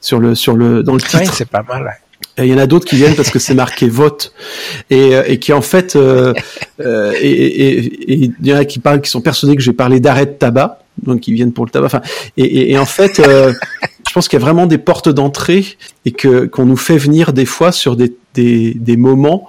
Sur 0.00 0.20
le, 0.20 0.34
sur 0.34 0.54
le, 0.54 0.82
dans 0.82 0.94
le 0.94 1.00
titre. 1.00 1.18
Ouais, 1.18 1.26
c'est 1.32 1.48
pas 1.48 1.62
mal. 1.62 1.98
Il 2.38 2.46
y 2.46 2.54
en 2.54 2.58
a 2.58 2.66
d'autres 2.66 2.86
qui 2.86 2.96
viennent 2.96 3.16
parce 3.16 3.30
que 3.30 3.38
c'est 3.38 3.54
marqué 3.54 3.88
vote 3.88 4.32
et, 4.90 5.16
euh, 5.16 5.24
et 5.26 5.38
qui 5.38 5.52
en 5.52 5.60
fait 5.60 5.96
euh, 5.96 6.32
euh, 6.80 7.12
et, 7.20 7.30
et, 7.30 7.78
et, 8.12 8.32
il 8.40 8.46
y 8.46 8.52
en 8.52 8.56
a 8.56 8.64
qui 8.64 8.78
parlent 8.78 9.00
qui 9.00 9.10
sont 9.10 9.20
persuadés 9.20 9.56
que 9.56 9.62
j'ai 9.62 9.72
parlé 9.72 9.98
d'arrêt 9.98 10.26
de 10.26 10.32
tabac 10.32 10.80
donc 11.02 11.26
ils 11.26 11.34
viennent 11.34 11.52
pour 11.52 11.64
le 11.64 11.70
tabac 11.70 11.86
enfin 11.86 12.00
et, 12.36 12.70
et 12.70 12.78
en 12.78 12.86
fait 12.86 13.18
euh, 13.18 13.52
je 14.06 14.12
pense 14.12 14.28
qu'il 14.28 14.38
y 14.38 14.42
a 14.42 14.44
vraiment 14.44 14.66
des 14.66 14.78
portes 14.78 15.08
d'entrée 15.08 15.76
et 16.04 16.12
que 16.12 16.46
qu'on 16.46 16.66
nous 16.66 16.76
fait 16.76 16.96
venir 16.96 17.32
des 17.32 17.46
fois 17.46 17.72
sur 17.72 17.96
des 17.96 18.14
des, 18.34 18.74
des 18.74 18.96
moments 18.96 19.48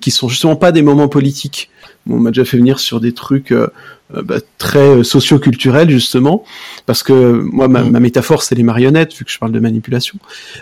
qui 0.00 0.10
sont 0.10 0.28
justement 0.28 0.56
pas 0.56 0.72
des 0.72 0.82
moments 0.82 1.08
politiques 1.08 1.70
on 2.10 2.18
m'a 2.18 2.30
déjà 2.30 2.44
fait 2.44 2.56
venir 2.56 2.78
sur 2.78 3.00
des 3.00 3.12
trucs 3.12 3.52
euh, 3.52 3.68
euh, 4.14 4.22
bah, 4.22 4.36
très 4.58 5.02
socio-culturels 5.02 5.88
justement, 5.88 6.44
parce 6.84 7.02
que 7.02 7.12
moi 7.12 7.68
ma, 7.68 7.82
ma 7.82 8.00
métaphore 8.00 8.42
c'est 8.42 8.54
les 8.54 8.62
marionnettes 8.62 9.14
vu 9.14 9.24
que 9.24 9.30
je 9.30 9.38
parle 9.38 9.52
de 9.52 9.60
manipulation. 9.60 10.18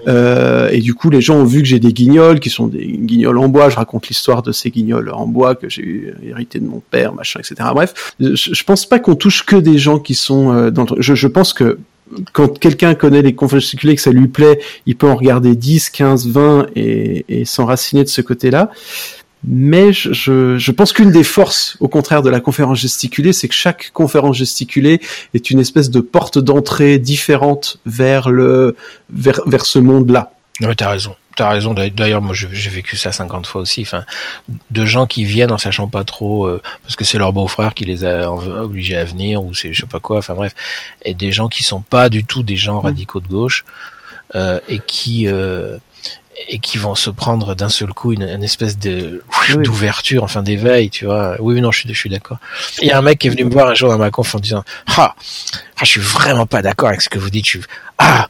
Euh, 0.07 0.69
et 0.71 0.81
du 0.81 0.95
coup 0.95 1.11
les 1.11 1.21
gens 1.21 1.37
ont 1.37 1.45
vu 1.45 1.61
que 1.61 1.67
j'ai 1.67 1.81
des 1.81 1.93
guignols 1.93 2.39
qui 2.39 2.51
sont 2.51 2.69
des 2.69 2.87
guignols 2.87 3.39
en 3.39 3.49
bois. 3.49 3.69
Je 3.69 3.77
raconte 3.77 4.09
l'histoire 4.09 4.43
de 4.43 4.53
ces 4.53 4.71
guignols 4.71 5.11
en 5.11 5.27
bois 5.27 5.55
que 5.57 5.69
j'ai 5.69 6.15
hérité 6.23 6.61
de 6.61 6.67
mon 6.67 6.81
père, 6.91 7.13
machin, 7.13 7.41
etc. 7.41 7.69
Bref, 7.75 8.15
je, 8.21 8.35
je 8.35 8.65
pense 8.65 8.87
pas 8.87 9.01
qu'on 9.01 9.17
touche 9.17 9.45
que 9.45 9.57
des 9.57 9.79
gens 9.79 9.99
qui 9.99 10.15
sont 10.15 10.53
euh, 10.53 10.71
dans. 10.71 10.85
Le... 10.85 11.03
Je, 11.03 11.15
je 11.15 11.27
pense 11.27 11.53
que 11.53 11.79
quand 12.33 12.59
quelqu'un 12.59 12.95
connaît 12.95 13.23
les 13.23 13.35
conférences 13.35 13.63
gesticulées, 13.63 13.95
que 13.95 14.03
ça 14.03 14.11
lui 14.11 14.29
plaît, 14.29 14.61
il 14.87 14.97
peut 14.97 15.09
en 15.09 15.17
regarder 15.17 15.55
10, 15.55 15.91
15, 15.91 16.29
20 16.29 16.67
et, 16.77 17.25
et 17.29 17.45
s'enraciner 17.45 18.05
de 18.05 18.09
ce 18.09 18.21
côté-là. 18.21 18.71
Mais 19.45 19.93
je, 19.93 20.13
je, 20.13 20.57
je 20.57 20.71
pense 20.71 20.93
qu'une 20.93 21.11
des 21.11 21.25
forces, 21.25 21.77
au 21.81 21.89
contraire 21.89 22.23
de 22.23 22.31
la 22.31 22.39
conférence 22.39 22.79
gesticulée, 22.79 23.33
c'est 23.33 23.49
que 23.49 23.55
chaque 23.55 23.91
conférence 23.93 24.37
gesticulée 24.37 25.01
est 25.35 25.51
une 25.51 25.59
espèce 25.59 25.91
de 25.91 26.01
porte 26.01 26.39
d'entrée 26.39 26.99
différente 26.99 27.79
vers 27.85 28.31
le 28.31 28.77
vers, 29.13 29.41
vers 29.47 29.67
ce 29.67 29.81
monde-là. 29.81 30.33
Oui, 30.61 30.77
t'as 30.77 30.91
raison. 30.91 31.17
T'as 31.37 31.49
raison. 31.49 31.75
D'ailleurs, 31.75 32.21
moi, 32.21 32.35
j'ai 32.35 32.71
vécu 32.71 32.97
ça 32.97 33.11
50 33.13 33.47
fois 33.47 33.63
aussi. 33.63 33.83
Enfin, 33.83 34.05
de 34.71 34.85
gens 34.85 35.07
qui 35.07 35.25
viennent 35.25 35.53
en 35.53 35.59
sachant 35.59 35.89
pas 35.89 36.05
trop, 36.05 36.47
euh, 36.47 36.61
parce 36.83 36.97
que 36.97 37.05
c'est 37.05 37.19
leur 37.19 37.33
beau-frère 37.33 37.75
qui 37.75 37.85
les 37.85 38.05
a 38.05 38.31
obligés 38.31 38.97
à 38.97 39.05
venir, 39.05 39.43
ou 39.43 39.55
c'est 39.55 39.73
je 39.73 39.81
sais 39.83 39.87
pas 39.87 40.01
quoi. 40.01 40.19
Enfin 40.19 40.35
bref, 40.35 40.55
et 41.05 41.15
des 41.15 41.33
gens 41.33 41.49
qui 41.49 41.63
sont 41.63 41.81
pas 41.81 42.09
du 42.09 42.25
tout 42.25 42.43
des 42.43 42.57
gens 42.57 42.81
radicaux 42.81 43.21
de 43.21 43.29
gauche 43.29 43.65
euh, 44.35 44.61
et 44.69 44.79
qui 44.79 45.27
euh, 45.27 45.79
et 46.49 46.59
qui 46.59 46.77
vont 46.79 46.95
se 46.95 47.11
prendre 47.11 47.55
d'un 47.55 47.69
seul 47.69 47.93
coup 47.93 48.13
une, 48.13 48.23
une 48.23 48.43
espèce 48.43 48.79
de 48.79 49.23
Oui. 49.49 49.63
d'ouverture, 49.63 50.25
enfin 50.25 50.43
d'éveil, 50.43 50.91
tu 50.91 51.05
vois. 51.05 51.37
Oui, 51.39 51.61
non, 51.61 51.71
je 51.71 51.81
suis, 51.81 51.89
je 51.89 51.99
suis 51.99 52.11
d'accord. 52.11 52.39
Il 52.81 52.89
y 52.89 52.91
a 52.91 52.99
un 52.99 53.03
mec 53.03 53.19
qui 53.19 53.29
est 53.29 53.31
venu 53.31 53.45
me 53.45 53.51
voir 53.53 53.69
un 53.69 53.75
jour 53.75 53.91
dans 53.91 53.99
ma 53.99 54.11
conf 54.11 54.35
en 54.35 54.39
disant 54.39 54.65
ah, 54.97 55.15
ah 55.17 55.81
je 55.81 55.87
suis 55.87 56.01
vraiment 56.01 56.47
pas 56.47 56.61
d'accord 56.63 56.89
avec 56.89 57.01
ce 57.01 57.09
que 57.09 57.19
vous 57.19 57.31
dites. 57.31 57.45
Je 57.47 57.51
suis, 57.59 57.61
ah, 57.99 58.29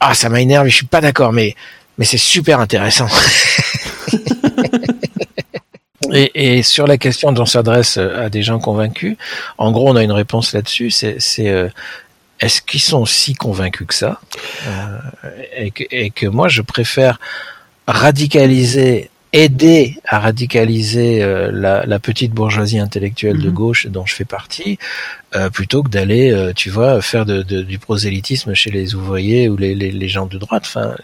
ah, 0.00 0.14
ça 0.14 0.28
m'énerve, 0.28 0.66
je 0.68 0.74
suis 0.74 0.86
pas 0.86 1.00
d'accord, 1.00 1.32
mais 1.32 1.54
mais 1.98 2.04
c'est 2.04 2.18
super 2.18 2.60
intéressant. 2.60 3.08
et, 6.12 6.56
et 6.56 6.62
sur 6.62 6.86
la 6.86 6.98
question 6.98 7.32
dont 7.32 7.46
s'adresse 7.46 7.96
à 7.96 8.28
des 8.28 8.42
gens 8.42 8.58
convaincus, 8.58 9.16
en 9.58 9.72
gros, 9.72 9.88
on 9.88 9.96
a 9.96 10.02
une 10.02 10.12
réponse 10.12 10.52
là-dessus. 10.52 10.90
C'est, 10.90 11.16
c'est 11.20 11.48
euh, 11.48 11.68
est-ce 12.40 12.60
qu'ils 12.60 12.80
sont 12.80 13.06
si 13.06 13.34
convaincus 13.34 13.86
que 13.86 13.94
ça? 13.94 14.20
Euh, 14.66 14.98
et, 15.56 15.70
que, 15.70 15.84
et 15.90 16.10
que 16.10 16.26
moi, 16.26 16.48
je 16.48 16.62
préfère 16.62 17.18
radicaliser, 17.86 19.10
aider 19.34 19.96
à 20.06 20.20
radicaliser 20.20 21.20
euh, 21.20 21.50
la, 21.52 21.84
la, 21.86 21.98
petite 21.98 22.32
bourgeoisie 22.32 22.78
intellectuelle 22.78 23.38
de 23.38 23.50
gauche 23.50 23.88
dont 23.88 24.06
je 24.06 24.14
fais 24.14 24.24
partie, 24.24 24.78
euh, 25.34 25.50
plutôt 25.50 25.82
que 25.82 25.88
d'aller, 25.88 26.30
euh, 26.30 26.52
tu 26.54 26.70
vois, 26.70 27.02
faire 27.02 27.26
de, 27.26 27.42
de, 27.42 27.62
du 27.62 27.80
prosélytisme 27.80 28.54
chez 28.54 28.70
les 28.70 28.94
ouvriers 28.94 29.48
ou 29.48 29.56
les, 29.56 29.74
les, 29.74 29.90
les 29.90 30.08
gens 30.08 30.26
de 30.26 30.38
droite. 30.38 30.62
Enfin, 30.66 30.94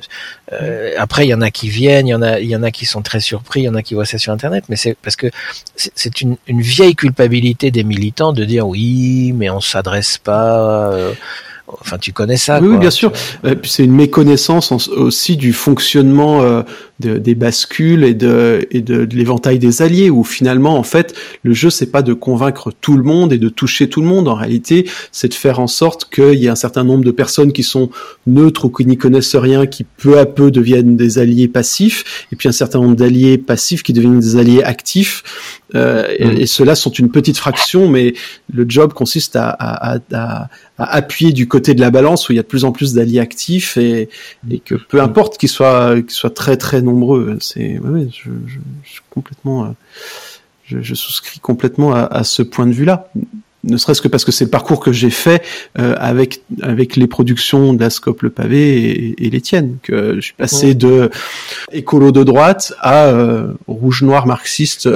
euh, 0.52 0.92
après, 0.96 1.26
il 1.26 1.30
y 1.30 1.34
en 1.34 1.40
a 1.40 1.50
qui 1.50 1.68
viennent, 1.68 2.06
il 2.06 2.10
y 2.10 2.14
en 2.14 2.22
a, 2.22 2.38
il 2.38 2.48
y 2.48 2.54
en 2.54 2.62
a 2.62 2.70
qui 2.70 2.86
sont 2.86 3.02
très 3.02 3.18
surpris, 3.18 3.62
il 3.62 3.64
y 3.64 3.68
en 3.68 3.74
a 3.74 3.82
qui 3.82 3.94
voient 3.94 4.04
ça 4.04 4.18
sur 4.18 4.32
Internet, 4.32 4.64
mais 4.68 4.76
c'est 4.76 4.96
parce 5.02 5.16
que 5.16 5.26
c'est 5.74 6.20
une, 6.20 6.36
une 6.46 6.60
vieille 6.60 6.94
culpabilité 6.94 7.72
des 7.72 7.82
militants 7.82 8.32
de 8.32 8.44
dire 8.44 8.68
oui, 8.68 9.32
mais 9.32 9.50
on 9.50 9.60
s'adresse 9.60 10.18
pas. 10.18 10.92
Euh, 10.92 11.14
Enfin, 11.80 11.98
tu 11.98 12.12
connais 12.12 12.36
ça. 12.36 12.60
Oui, 12.60 12.68
quoi, 12.68 12.78
bien 12.78 12.90
sûr. 12.90 13.12
Euh, 13.44 13.54
c'est 13.64 13.84
une 13.84 13.94
méconnaissance 13.94 14.72
aussi 14.88 15.36
du 15.36 15.52
fonctionnement 15.52 16.42
euh, 16.42 16.62
de, 17.00 17.18
des 17.18 17.34
bascules 17.34 18.04
et 18.04 18.14
de, 18.14 18.66
et 18.70 18.80
de, 18.80 19.04
de 19.04 19.16
l'éventail 19.16 19.58
des 19.58 19.82
alliés, 19.82 20.10
où 20.10 20.22
finalement, 20.22 20.78
en 20.78 20.82
fait, 20.82 21.14
le 21.42 21.52
jeu, 21.52 21.70
c'est 21.70 21.90
pas 21.90 22.02
de 22.02 22.12
convaincre 22.12 22.72
tout 22.80 22.96
le 22.96 23.02
monde 23.02 23.32
et 23.32 23.38
de 23.38 23.48
toucher 23.48 23.88
tout 23.88 24.00
le 24.00 24.06
monde. 24.06 24.28
En 24.28 24.34
réalité, 24.34 24.88
c'est 25.12 25.28
de 25.28 25.34
faire 25.34 25.58
en 25.60 25.66
sorte 25.66 26.08
qu'il 26.12 26.34
y 26.34 26.46
ait 26.46 26.50
un 26.50 26.54
certain 26.54 26.84
nombre 26.84 27.04
de 27.04 27.10
personnes 27.10 27.52
qui 27.52 27.62
sont 27.62 27.90
neutres 28.26 28.66
ou 28.66 28.70
qui 28.70 28.86
n'y 28.86 28.96
connaissent 28.96 29.36
rien, 29.36 29.66
qui 29.66 29.84
peu 29.84 30.18
à 30.18 30.26
peu 30.26 30.50
deviennent 30.50 30.96
des 30.96 31.18
alliés 31.18 31.48
passifs, 31.48 32.26
et 32.32 32.36
puis 32.36 32.48
un 32.48 32.52
certain 32.52 32.80
nombre 32.80 32.96
d'alliés 32.96 33.38
passifs 33.38 33.82
qui 33.82 33.92
deviennent 33.92 34.20
des 34.20 34.36
alliés 34.36 34.62
actifs. 34.62 35.22
Euh, 35.74 36.04
et, 36.18 36.42
et 36.42 36.46
ceux-là 36.46 36.74
sont 36.74 36.90
une 36.90 37.10
petite 37.10 37.36
fraction, 37.36 37.88
mais 37.88 38.14
le 38.52 38.66
job 38.68 38.92
consiste 38.92 39.36
à, 39.36 39.50
à, 39.50 39.98
à, 40.12 40.48
à, 40.78 40.94
appuyer 40.96 41.32
du 41.32 41.46
côté 41.46 41.74
de 41.74 41.80
la 41.80 41.90
balance 41.90 42.28
où 42.28 42.32
il 42.32 42.36
y 42.36 42.38
a 42.38 42.42
de 42.42 42.48
plus 42.48 42.64
en 42.64 42.72
plus 42.72 42.94
d'alliés 42.94 43.20
actifs 43.20 43.76
et, 43.76 44.08
et 44.50 44.58
que 44.58 44.74
peu 44.74 45.00
importe 45.00 45.38
qu'ils 45.38 45.48
soient, 45.48 46.00
qu'ils 46.00 46.10
soient 46.10 46.30
très 46.30 46.56
très 46.56 46.82
nombreux, 46.82 46.89
c'est 47.40 47.78
ouais, 47.78 48.08
je, 48.12 48.30
je, 48.46 48.58
je, 48.84 48.90
suis 48.90 49.02
complètement, 49.10 49.74
je, 50.64 50.80
je, 50.80 50.94
souscris 50.94 51.40
complètement 51.40 51.94
à, 51.94 52.00
à 52.00 52.24
ce 52.24 52.42
point 52.42 52.66
de 52.66 52.72
vue-là 52.72 53.10
ne 53.64 53.76
serait-ce 53.76 54.00
que 54.00 54.08
parce 54.08 54.24
que 54.24 54.32
c'est 54.32 54.44
le 54.44 54.50
parcours 54.50 54.80
que 54.80 54.92
j'ai 54.92 55.10
fait 55.10 55.42
euh, 55.78 55.94
avec 55.98 56.42
avec 56.62 56.96
les 56.96 57.06
productions 57.06 57.74
de 57.74 57.80
la 57.80 57.90
Scope 57.90 58.22
le 58.22 58.30
pavé 58.30 58.78
et, 58.78 59.26
et 59.26 59.30
les 59.30 59.40
tiennes 59.40 59.76
que 59.82 60.16
je 60.16 60.20
suis 60.20 60.34
passé 60.34 60.68
ouais. 60.68 60.74
de 60.74 61.10
écolo 61.72 62.10
de 62.10 62.24
droite 62.24 62.72
à 62.80 63.06
euh, 63.06 63.52
rouge 63.66 64.02
noir 64.02 64.26
marxiste 64.26 64.88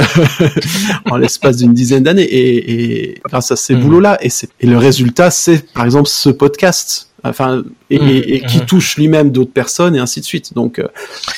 en 1.10 1.16
l'espace 1.16 1.58
d'une 1.58 1.74
dizaine 1.74 2.04
d'années 2.04 2.22
et, 2.22 3.10
et, 3.10 3.20
grâce 3.24 3.50
à 3.50 3.56
ces 3.56 3.74
mmh. 3.74 3.80
boulots 3.80 4.00
là 4.00 4.18
et, 4.22 4.30
et 4.60 4.66
le 4.66 4.78
résultat 4.78 5.30
c'est 5.30 5.70
par 5.72 5.84
exemple 5.84 6.08
ce 6.08 6.30
podcast 6.30 7.10
enfin 7.22 7.62
et, 7.94 7.98
mmh, 7.98 8.34
et 8.34 8.40
qui 8.40 8.58
mmh. 8.58 8.66
touche 8.66 8.96
lui-même 8.96 9.30
d'autres 9.30 9.52
personnes 9.52 9.94
et 9.96 9.98
ainsi 9.98 10.20
de 10.20 10.24
suite 10.24 10.54
donc 10.54 10.78
euh, 10.78 10.88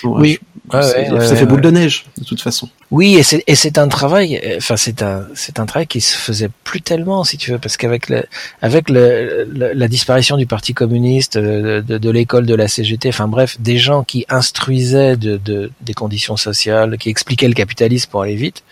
oui 0.05 0.39
ouais, 0.73 1.11
ouais, 1.13 1.27
ça 1.27 1.37
fait 1.37 1.47
boule 1.47 1.61
de 1.61 1.71
neige 1.71 2.07
de 2.19 2.25
toute 2.25 2.41
façon 2.41 2.69
oui, 2.93 3.17
et 3.17 3.25
c'est 3.25 3.43
et 3.49 3.57
c'est 3.57 3.79
un 3.79 3.89
travail. 3.89 4.41
Enfin, 4.59 4.77
c'est 4.77 5.03
un 5.03 5.27
c'est 5.35 5.59
un 5.59 5.67
travail 5.67 5.89
qui 5.89 6.01
se 6.01 6.17
faisait 6.17 6.49
plus 6.63 6.81
tellement, 6.81 7.25
si 7.25 7.37
tu 7.37 7.51
veux, 7.51 7.59
parce 7.59 7.77
qu'avec 7.77 8.09
le 8.09 8.23
avec 8.63 8.89
le, 8.89 9.45
le, 9.45 9.73
la 9.73 9.89
disparition 9.89 10.37
du 10.37 10.47
Parti 10.47 10.73
communiste, 10.73 11.37
de, 11.37 11.81
de, 11.85 11.99
de 11.99 12.11
l'école 12.11 12.47
de 12.47 12.55
la 12.55 12.69
CGT, 12.69 13.09
enfin 13.09 13.27
bref, 13.27 13.57
des 13.59 13.77
gens 13.77 14.05
qui 14.05 14.25
instruisaient 14.29 15.17
de, 15.17 15.37
de, 15.37 15.73
des 15.81 15.95
conditions 15.95 16.37
sociales, 16.37 16.97
qui 16.97 17.11
expliquaient 17.11 17.49
le 17.49 17.55
capitalisme 17.55 18.09
pour 18.09 18.23
aller 18.23 18.37
vite. 18.37 18.63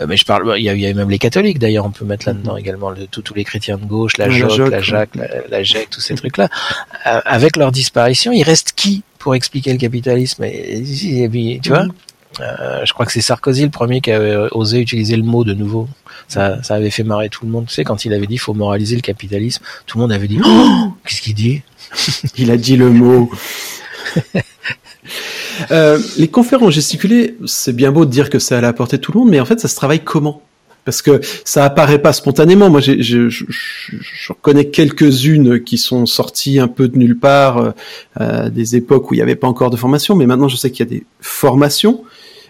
Euh, 0.00 0.06
mais 0.08 0.16
je 0.16 0.24
parle, 0.24 0.54
il 0.56 0.64
y 0.64 0.70
a, 0.70 0.74
il 0.74 0.80
y 0.80 0.86
a 0.86 0.94
même 0.94 1.10
les 1.10 1.18
catholiques 1.18 1.58
d'ailleurs, 1.58 1.84
on 1.84 1.90
peut 1.90 2.06
mettre 2.06 2.26
là-dedans 2.28 2.54
mm 2.54 2.56
-hmm. 2.56 2.60
également 2.60 2.90
le, 2.90 3.06
tous 3.08 3.34
les 3.34 3.44
chrétiens 3.44 3.76
de 3.76 3.84
gauche, 3.84 4.16
la, 4.16 4.30
Joc, 4.30 4.56
la, 4.56 4.68
la 4.70 4.80
Jacques, 4.80 5.16
la, 5.16 5.26
la 5.50 5.62
GEC, 5.62 5.90
tous 5.90 6.00
ces 6.00 6.14
trucs-là. 6.14 6.48
Euh, 7.06 7.19
avec 7.24 7.56
leur 7.56 7.72
disparition, 7.72 8.32
il 8.32 8.42
reste 8.42 8.72
qui 8.74 9.02
pour 9.18 9.34
expliquer 9.34 9.72
le 9.72 9.78
capitalisme 9.78 10.44
et, 10.44 10.82
tu 11.62 11.68
vois 11.68 11.86
euh, 12.40 12.84
je 12.84 12.92
crois 12.92 13.06
que 13.06 13.12
c'est 13.12 13.20
Sarkozy 13.20 13.64
le 13.64 13.70
premier 13.70 14.00
qui 14.00 14.12
avait 14.12 14.36
osé 14.52 14.78
utiliser 14.78 15.16
le 15.16 15.24
mot 15.24 15.42
de 15.42 15.52
nouveau. 15.52 15.88
Ça, 16.28 16.62
ça 16.62 16.74
avait 16.76 16.90
fait 16.90 17.02
marrer 17.02 17.28
tout 17.28 17.44
le 17.44 17.50
monde. 17.50 17.66
Tu 17.66 17.74
sais, 17.74 17.84
quand 17.84 18.04
il 18.04 18.14
avait 18.14 18.28
dit 18.28 18.38
faut 18.38 18.54
moraliser 18.54 18.94
le 18.94 19.02
capitalisme, 19.02 19.64
tout 19.86 19.98
le 19.98 20.02
monde 20.02 20.12
avait 20.12 20.28
dit 20.28 20.40
oh, 20.44 20.92
qu'est-ce 21.04 21.22
qu'il 21.22 21.34
dit? 21.34 21.62
Il 22.36 22.50
a 22.50 22.56
dit 22.56 22.76
le 22.76 22.90
mot. 22.90 23.30
euh, 25.70 25.98
les 26.18 26.28
conférences 26.28 26.74
gesticulées, 26.74 27.36
c'est 27.46 27.74
bien 27.74 27.90
beau 27.90 28.04
de 28.04 28.10
dire 28.10 28.30
que 28.30 28.38
c'est 28.38 28.54
à 28.54 28.60
la 28.60 28.72
portée 28.72 28.96
de 28.96 29.02
tout 29.02 29.12
le 29.12 29.20
monde, 29.20 29.30
mais 29.30 29.40
en 29.40 29.44
fait, 29.44 29.60
ça 29.60 29.68
se 29.68 29.74
travaille 29.74 30.04
comment? 30.04 30.42
Parce 30.90 31.02
que 31.02 31.20
ça 31.44 31.64
apparaît 31.64 32.02
pas 32.02 32.12
spontanément. 32.12 32.68
Moi, 32.68 32.80
je, 32.80 33.00
je, 33.00 33.28
je, 33.28 33.46
reconnais 34.28 34.70
quelques-unes 34.70 35.62
qui 35.62 35.78
sont 35.78 36.04
sorties 36.04 36.58
un 36.58 36.66
peu 36.66 36.88
de 36.88 36.98
nulle 36.98 37.16
part, 37.16 37.74
euh, 38.20 38.50
des 38.50 38.74
époques 38.74 39.08
où 39.08 39.14
il 39.14 39.18
n'y 39.18 39.22
avait 39.22 39.36
pas 39.36 39.46
encore 39.46 39.70
de 39.70 39.76
formation, 39.76 40.16
mais 40.16 40.26
maintenant 40.26 40.48
je 40.48 40.56
sais 40.56 40.72
qu'il 40.72 40.84
y 40.84 40.88
a 40.88 40.90
des 40.90 41.04
formations. 41.20 42.02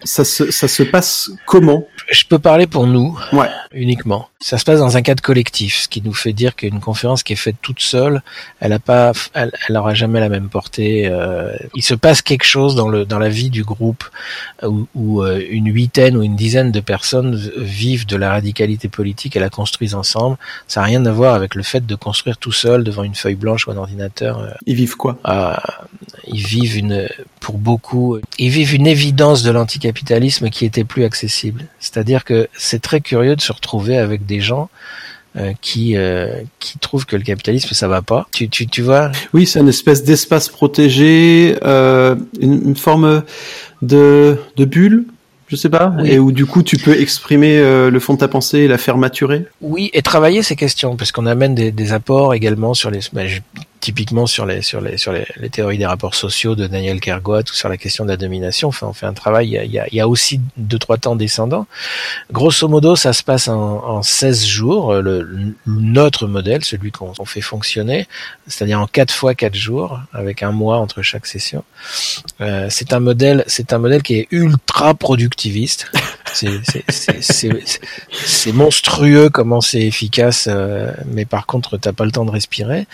Ça 0.03 0.23
se, 0.25 0.49
ça 0.51 0.67
se 0.67 0.83
passe 0.83 1.31
comment 1.45 1.85
Je 2.09 2.23
peux 2.25 2.39
parler 2.39 2.67
pour 2.67 2.87
nous. 2.87 3.17
Ouais. 3.33 3.49
uniquement. 3.73 4.27
Ça 4.43 4.57
se 4.57 4.63
passe 4.65 4.79
dans 4.79 4.97
un 4.97 5.03
cadre 5.03 5.21
collectif, 5.21 5.81
ce 5.83 5.87
qui 5.87 6.01
nous 6.01 6.15
fait 6.15 6.33
dire 6.33 6.55
qu'une 6.55 6.79
conférence 6.79 7.21
qui 7.21 7.33
est 7.33 7.35
faite 7.35 7.57
toute 7.61 7.79
seule, 7.79 8.23
elle 8.59 8.73
a 8.73 8.79
pas, 8.79 9.11
elle, 9.35 9.51
elle 9.69 9.77
aura 9.77 9.93
jamais 9.93 10.19
la 10.19 10.29
même 10.29 10.49
portée. 10.49 11.07
Euh, 11.07 11.53
il 11.75 11.83
se 11.83 11.93
passe 11.93 12.23
quelque 12.23 12.43
chose 12.45 12.73
dans 12.75 12.89
le 12.89 13.05
dans 13.05 13.19
la 13.19 13.29
vie 13.29 13.51
du 13.51 13.63
groupe 13.63 14.03
où, 14.63 14.87
où 14.95 15.21
euh, 15.21 15.39
une 15.47 15.67
huitaine 15.71 16.17
ou 16.17 16.23
une 16.23 16.35
dizaine 16.35 16.71
de 16.71 16.79
personnes 16.79 17.35
vivent 17.57 18.07
de 18.07 18.15
la 18.15 18.31
radicalité 18.31 18.87
politique 18.89 19.35
et 19.35 19.39
la 19.39 19.49
construisent 19.51 19.93
ensemble. 19.95 20.37
Ça 20.67 20.79
n'a 20.81 20.87
rien 20.87 21.05
à 21.05 21.11
voir 21.11 21.35
avec 21.35 21.53
le 21.53 21.61
fait 21.61 21.85
de 21.85 21.95
construire 21.95 22.37
tout 22.37 22.51
seul 22.51 22.83
devant 22.83 23.03
une 23.03 23.15
feuille 23.15 23.35
blanche 23.35 23.67
ou 23.67 23.71
un 23.71 23.77
ordinateur. 23.77 24.39
Euh, 24.39 24.49
Ils 24.65 24.75
vivent 24.75 24.97
quoi? 24.97 25.19
Ah, 25.23 25.61
Ils 26.27 26.43
vivent 26.43 26.77
une, 26.77 27.07
pour 27.41 27.57
beaucoup, 27.57 28.19
ils 28.37 28.49
vivent 28.49 28.75
une 28.75 28.87
évidence 28.87 29.43
de 29.43 29.51
l'anticapitalisme 29.51 30.49
qui 30.49 30.63
était 30.63 30.85
plus 30.85 31.03
accessible. 31.03 31.65
C'est-à-dire 31.79 32.23
que 32.23 32.47
c'est 32.53 32.81
très 32.81 33.01
curieux 33.01 33.35
de 33.35 33.41
se 33.41 33.51
retrouver 33.51 33.97
avec 33.97 34.25
des 34.25 34.39
gens 34.39 34.69
euh, 35.35 35.53
qui 35.59 35.97
euh, 35.97 36.41
qui 36.59 36.77
trouvent 36.77 37.05
que 37.05 37.15
le 37.15 37.23
capitalisme 37.23 37.73
ça 37.73 37.87
va 37.87 38.03
pas. 38.03 38.27
Tu 38.31 38.47
tu 38.47 38.67
tu 38.67 38.83
vois? 38.83 39.11
Oui, 39.33 39.47
c'est 39.47 39.59
une 39.59 39.69
espèce 39.69 40.03
d'espace 40.03 40.49
protégé, 40.49 41.57
euh, 41.63 42.15
une, 42.39 42.61
une, 42.69 42.75
forme 42.75 43.23
de 43.81 44.37
de 44.55 44.65
bulle, 44.65 45.05
je 45.47 45.55
sais 45.55 45.69
pas, 45.69 45.95
oui. 45.97 46.11
et 46.11 46.19
où 46.19 46.31
du 46.31 46.45
coup 46.45 46.61
tu 46.61 46.77
peux 46.77 46.99
exprimer 46.99 47.59
le 47.59 47.99
fond 47.99 48.13
de 48.13 48.19
ta 48.19 48.27
pensée 48.27 48.59
et 48.59 48.67
la 48.67 48.77
faire 48.77 48.97
maturer. 48.97 49.47
Oui, 49.61 49.89
et 49.93 50.03
travailler 50.03 50.43
ces 50.43 50.55
questions 50.55 50.95
parce 50.95 51.11
qu'on 51.11 51.25
amène 51.25 51.55
des, 51.55 51.71
des 51.71 51.91
apports 51.91 52.35
également 52.35 52.75
sur 52.75 52.91
les 52.91 52.99
ben, 53.13 53.25
je, 53.25 53.39
typiquement 53.81 54.27
sur 54.27 54.45
les 54.45 54.61
sur 54.61 54.79
les 54.79 54.97
sur 54.97 55.11
les, 55.11 55.25
les, 55.37 55.49
théories 55.49 55.77
des 55.77 55.85
rapports 55.85 56.15
sociaux 56.15 56.55
de 56.55 56.67
Daniel 56.67 57.01
Kergoat 57.01 57.41
ou 57.41 57.53
sur 57.53 57.67
la 57.67 57.77
question 57.77 58.05
de 58.05 58.09
la 58.09 58.17
domination. 58.17 58.69
Enfin, 58.69 58.87
on 58.87 58.93
fait 58.93 59.07
un 59.07 59.13
travail. 59.13 59.47
Il 59.47 59.71
y 59.71 59.79
a, 59.79 59.87
il 59.87 59.95
y 59.95 59.99
a, 59.99 60.07
aussi 60.07 60.39
deux 60.55 60.79
trois 60.79 60.97
temps 60.97 61.15
descendants. 61.15 61.67
Grosso 62.31 62.67
modo, 62.67 62.95
ça 62.95 63.11
se 63.11 63.23
passe 63.23 63.47
en, 63.47 63.83
en 63.83 64.03
16 64.03 64.45
jours. 64.45 64.93
Le, 64.93 65.55
notre 65.65 66.27
modèle, 66.27 66.63
celui 66.63 66.91
qu'on 66.91 67.13
fait 67.25 67.41
fonctionner, 67.41 68.07
c'est-à-dire 68.47 68.79
en 68.79 68.87
quatre 68.87 69.13
fois 69.13 69.35
quatre 69.35 69.55
jours, 69.55 69.99
avec 70.13 70.43
un 70.43 70.51
mois 70.51 70.77
entre 70.77 71.01
chaque 71.01 71.25
session. 71.25 71.63
Euh, 72.39 72.67
c'est 72.69 72.93
un 72.93 72.99
modèle, 72.99 73.43
c'est 73.47 73.73
un 73.73 73.79
modèle 73.79 74.03
qui 74.03 74.15
est 74.15 74.27
ultra 74.31 74.93
productiviste. 74.93 75.91
C'est 76.33 76.51
monstrueux 78.53 79.29
comment 79.29 79.61
c'est 79.61 79.81
efficace, 79.81 80.47
euh, 80.49 80.91
mais 81.07 81.25
par 81.25 81.45
contre, 81.45 81.77
t'as 81.77 81.93
pas 81.93 82.05
le 82.05 82.11
temps 82.11 82.25
de 82.25 82.31
respirer 82.31 82.87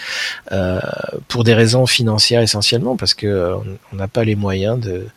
euh, 0.51 0.79
pour 1.27 1.43
des 1.43 1.53
raisons 1.53 1.85
financières 1.85 2.41
essentiellement, 2.41 2.97
parce 2.97 3.13
que 3.13 3.27
euh, 3.27 3.55
on 3.91 3.95
n'a 3.95 4.07
pas 4.07 4.23
les 4.23 4.35
moyens 4.35 4.79
de. 4.79 5.07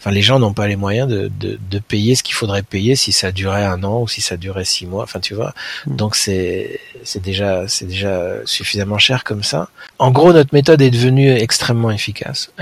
Enfin, 0.00 0.12
les 0.12 0.22
gens 0.22 0.38
n'ont 0.38 0.52
pas 0.52 0.68
les 0.68 0.76
moyens 0.76 1.08
de, 1.08 1.28
de, 1.40 1.58
de 1.70 1.78
payer 1.80 2.14
ce 2.14 2.22
qu'il 2.22 2.36
faudrait 2.36 2.62
payer 2.62 2.94
si 2.94 3.10
ça 3.10 3.32
durait 3.32 3.64
un 3.64 3.82
an 3.82 4.02
ou 4.02 4.08
si 4.08 4.20
ça 4.20 4.36
durait 4.36 4.64
six 4.64 4.86
mois. 4.86 5.02
Enfin, 5.02 5.18
tu 5.18 5.34
vois. 5.34 5.54
Mmh. 5.86 5.96
Donc 5.96 6.14
c'est 6.14 6.78
c'est 7.02 7.20
déjà 7.20 7.66
c'est 7.66 7.86
déjà 7.86 8.34
suffisamment 8.44 8.98
cher 8.98 9.24
comme 9.24 9.42
ça. 9.42 9.70
En 9.98 10.12
gros, 10.12 10.32
notre 10.32 10.54
méthode 10.54 10.80
est 10.82 10.90
devenue 10.90 11.32
extrêmement 11.32 11.90
efficace. 11.90 12.52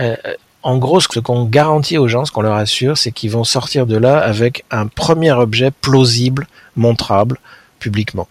En 0.66 0.78
gros, 0.78 0.98
ce 0.98 1.20
qu'on 1.20 1.44
garantit 1.44 1.96
aux 1.96 2.08
gens, 2.08 2.24
ce 2.24 2.32
qu'on 2.32 2.40
leur 2.42 2.56
assure, 2.56 2.98
c'est 2.98 3.12
qu'ils 3.12 3.30
vont 3.30 3.44
sortir 3.44 3.86
de 3.86 3.96
là 3.96 4.18
avec 4.18 4.64
un 4.72 4.88
premier 4.88 5.30
objet 5.30 5.70
plausible, 5.70 6.48
montrable, 6.74 7.38
publiquement. 7.78 8.26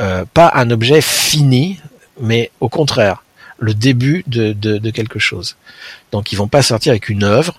Euh, 0.00 0.24
pas 0.32 0.52
un 0.54 0.70
objet 0.70 1.00
fini, 1.00 1.80
mais 2.20 2.52
au 2.60 2.68
contraire, 2.68 3.24
le 3.58 3.74
début 3.74 4.22
de, 4.28 4.90
quelque 4.90 5.18
chose. 5.18 5.56
Donc, 6.12 6.30
ils 6.30 6.36
vont 6.36 6.46
pas 6.46 6.62
sortir 6.62 6.92
avec 6.92 7.08
une 7.08 7.24
œuvre, 7.24 7.58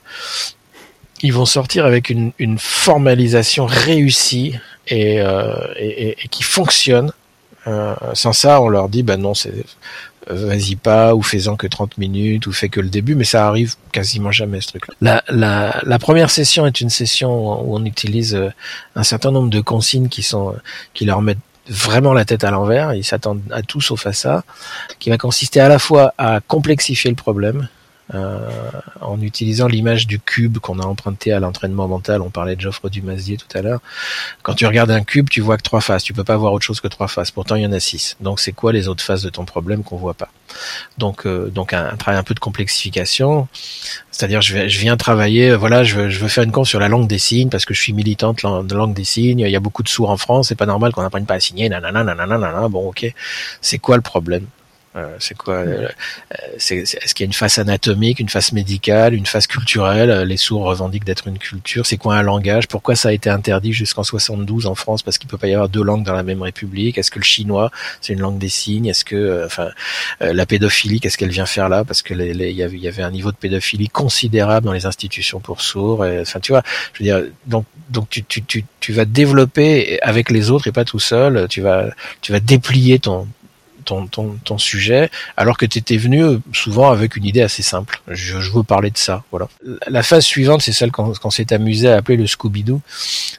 ils 1.22 1.34
vont 1.34 1.46
sortir 1.46 1.86
avec 1.86 2.10
une, 2.10 2.32
formalisation 2.58 3.66
réussie 3.66 4.56
et, 4.88 5.20
euh, 5.20 5.54
qui 6.32 6.44
fonctionne. 6.44 7.12
Euh, 7.68 7.96
sans 8.14 8.32
ça, 8.32 8.62
on 8.62 8.70
leur 8.70 8.88
dit, 8.88 9.04
ben 9.04 9.20
non, 9.20 9.34
c'est 9.34 9.66
vas-y 10.30 10.76
pas 10.76 11.16
ou 11.16 11.22
fais-en 11.22 11.56
que 11.56 11.68
30 11.68 11.98
minutes 11.98 12.48
ou 12.48 12.52
fais 12.52 12.70
que 12.70 12.80
le 12.80 12.90
début 12.90 13.16
mais 13.16 13.24
ça 13.24 13.48
arrive 13.48 13.76
quasiment 13.92 14.32
jamais 14.32 14.62
ce 14.62 14.68
truc 14.68 14.84
là 15.02 15.24
la, 15.30 15.36
la, 15.36 15.82
la, 15.84 16.00
première 16.00 16.30
session 16.30 16.66
est 16.68 16.82
une 16.82 16.90
session 16.90 17.62
où 17.64 17.76
on 17.76 17.84
utilise 17.84 18.36
euh, 18.36 18.50
un 18.96 19.04
certain 19.04 19.32
nombre 19.32 19.50
de 19.50 19.60
consignes 19.60 20.08
qui 20.08 20.22
sont 20.22 20.56
qui 20.94 21.06
leur 21.06 21.22
mettent 21.22 21.40
vraiment 21.70 22.14
la 22.14 22.26
tête 22.26 22.44
à 22.44 22.52
l'envers. 22.52 22.94
Ils 22.94 23.06
s'attendent 23.06 23.42
à 23.52 23.62
tout 23.62 23.82
sauf 23.82 24.06
à 24.08 24.14
ça 24.14 24.44
qui 24.98 25.10
va 25.10 25.18
consister 25.18 25.60
à 25.60 25.70
la 25.70 25.80
fois 25.80 26.14
à 26.18 26.42
complexifier 26.42 27.10
le 27.10 27.16
problème 27.16 27.60
euh, 27.60 27.79
en 28.14 29.22
utilisant 29.22 29.68
l'image 29.68 30.08
du 30.08 30.20
cube 30.20 30.58
qu'on 30.58 30.80
a 30.80 30.86
emprunté 30.86 31.32
à 31.32 31.40
l'entraînement 31.40 31.88
mental. 31.88 32.22
On 32.22 32.30
parlait 32.30 32.56
de 32.56 32.62
Geoffre 32.62 32.90
Dumazier 32.90 33.38
tout 33.38 33.58
à 33.58 33.62
l'heure. 33.62 33.82
Quand 34.42 34.54
tu 34.54 34.66
regardes 34.66 34.92
un 34.92 35.04
cube, 35.04 35.30
tu 35.30 35.42
vois 35.42 35.58
que 35.58 35.64
trois 35.64 35.82
faces. 35.82 36.04
Tu 36.04 36.14
peux 36.14 36.24
pas 36.24 36.38
voir 36.38 36.54
autre 36.54 36.66
chose 36.66 36.82
que 36.82 36.88
trois 36.88 37.08
faces. 37.08 37.32
Pourtant, 37.32 37.56
il 37.56 37.64
y 37.64 37.66
en 37.66 37.72
a 37.72 37.80
six. 37.80 38.18
Donc, 38.20 38.40
c'est 38.40 38.52
quoi 38.52 38.74
les 38.74 38.88
autres 38.88 39.04
faces 39.04 39.22
de 39.22 39.30
ton 39.30 39.46
problème 39.46 39.84
qu'on 39.84 39.98
voit 39.98 40.14
pas? 40.14 40.30
Donc, 40.98 41.26
euh, 41.26 41.50
donc 41.50 41.74
un, 41.74 41.96
travail 41.98 42.20
un 42.20 42.24
peu 42.24 42.34
de 42.34 42.40
complexification. 42.40 43.48
C'est-à-dire, 44.12 44.42
je, 44.42 44.68
je, 44.68 44.80
viens 44.80 44.98
travailler. 44.98 45.56
Voilà, 45.56 45.84
je 45.84 45.96
veux, 45.96 46.10
je 46.10 46.20
veux 46.20 46.28
faire 46.28 46.44
une 46.44 46.52
con 46.52 46.64
sur 46.64 46.80
la 46.80 46.88
langue 46.88 47.08
des 47.08 47.20
signes 47.20 47.50
parce 47.50 47.66
que 47.66 47.74
je 47.74 47.82
suis 47.82 47.94
militante 47.94 48.44
de 48.44 48.76
langue 48.76 48.94
des 48.94 49.04
signes. 49.04 49.40
Il 49.40 49.52
y 49.52 49.56
a 49.56 49.60
beaucoup 49.60 49.84
de 49.84 49.90
sourds 49.90 50.10
en 50.10 50.18
France. 50.18 50.50
C'est 50.50 50.56
pas 50.56 50.66
normal 50.66 50.92
qu'on 50.94 51.04
n'apprenne 51.04 51.26
pas 51.26 51.36
à 51.36 51.40
signer. 51.40 51.70
Nanana, 51.70 52.04
nanana, 52.04 52.38
nanana. 52.38 52.68
Bon, 52.68 52.90
ok. 52.90 53.14
C'est 53.62 53.80
quoi 53.80 53.96
le 53.96 54.02
problème? 54.02 54.46
euh, 54.46 54.59
c'est 55.20 55.38
quoi 55.38 55.56
euh, 55.56 55.88
c'est, 56.58 56.78
Est-ce 56.78 57.14
qu'il 57.14 57.24
y 57.24 57.28
a 57.28 57.30
une 57.30 57.34
face 57.34 57.60
anatomique, 57.60 58.20
une 58.20 58.30
face 58.30 58.52
médicale, 58.52 59.14
une 59.14 59.26
face 59.26 59.48
culturelle? 59.48 60.28
Les 60.28 60.38
sourds 60.38 60.64
revendiquent 60.64 61.06
d'être 61.06 61.28
une 61.28 61.38
culture. 61.38 61.86
C'est 61.86 61.98
quoi 61.98 62.16
un 62.16 62.22
langage? 62.22 62.68
Pourquoi 62.68 62.96
ça 62.96 63.10
a 63.10 63.12
été 63.12 63.30
interdit 63.30 63.74
jusqu'en 63.74 64.04
72 64.04 64.66
en 64.66 64.76
France? 64.76 65.04
Parce 65.04 65.18
qu'il 65.18 65.30
peut 65.30 65.38
pas 65.38 65.48
y 65.48 65.54
avoir 65.54 65.70
deux 65.70 65.84
langues 65.84 66.04
dans 66.04 66.14
la 66.14 66.24
même 66.24 66.42
république. 66.42 66.98
Est-ce 66.98 67.12
que 67.12 67.20
le 67.20 67.24
chinois 67.24 67.72
c'est 68.02 68.14
une 68.14 68.20
langue 68.20 68.38
des 68.38 68.50
signes? 68.50 68.88
Est-ce 68.88 69.06
que, 69.06 69.16
euh, 69.16 69.46
enfin, 69.46 69.70
euh, 70.22 70.34
la 70.34 70.46
pédophilie, 70.46 71.00
qu'est-ce 71.00 71.18
qu'elle 71.18 71.30
vient 71.30 71.46
faire 71.46 71.70
là? 71.70 71.84
Parce 71.84 72.02
que 72.02 72.14
les, 72.14 72.52
y, 72.52 72.64
avait, 72.64 72.78
y 72.78 72.88
avait 72.88 73.04
un 73.04 73.12
niveau 73.12 73.32
de 73.32 73.38
pédophilie 73.38 73.90
considérable 73.90 74.66
dans 74.66 74.74
les 74.74 74.86
institutions 74.86 75.40
pour 75.40 75.62
sourds. 75.62 76.06
Et, 76.06 76.22
enfin, 76.22 76.40
tu 76.40 76.52
vois, 76.52 76.64
je 76.94 77.04
veux 77.04 77.06
dire, 77.06 77.32
donc, 77.46 77.66
donc 77.90 78.10
tu, 78.10 78.24
tu, 78.24 78.44
tu, 78.44 78.66
tu 78.80 78.94
vas 78.94 79.06
développer 79.06 80.00
avec 80.02 80.30
les 80.30 80.50
autres 80.50 80.68
et 80.68 80.72
pas 80.72 80.86
tout 80.86 81.00
seul. 81.00 81.48
Tu 81.50 81.62
vas, 81.62 81.90
tu 82.22 82.32
vas 82.32 82.40
déplier 82.40 83.00
ton 83.00 83.28
ton, 84.08 84.38
ton, 84.44 84.58
sujet, 84.58 85.10
alors 85.38 85.58
que 85.58 85.66
tu 85.66 85.80
étais 85.80 85.98
venu 85.98 86.40
souvent 86.54 86.92
avec 86.92 87.16
une 87.16 87.26
idée 87.26 87.42
assez 87.42 87.64
simple. 87.64 88.02
Je, 88.08 88.38
veux 88.38 88.64
parler 88.64 88.92
de 88.92 88.98
ça. 88.98 89.24
Voilà. 89.32 89.48
La 89.88 90.04
phase 90.04 90.24
suivante, 90.24 90.62
c'est 90.62 90.72
celle 90.72 90.92
qu'on 90.92 91.12
qu 91.12 91.32
s'est 91.32 91.54
amusé 91.54 91.90
à 91.90 91.98
appeler 91.98 92.18
le 92.18 92.26
Scooby-Doo. 92.26 92.82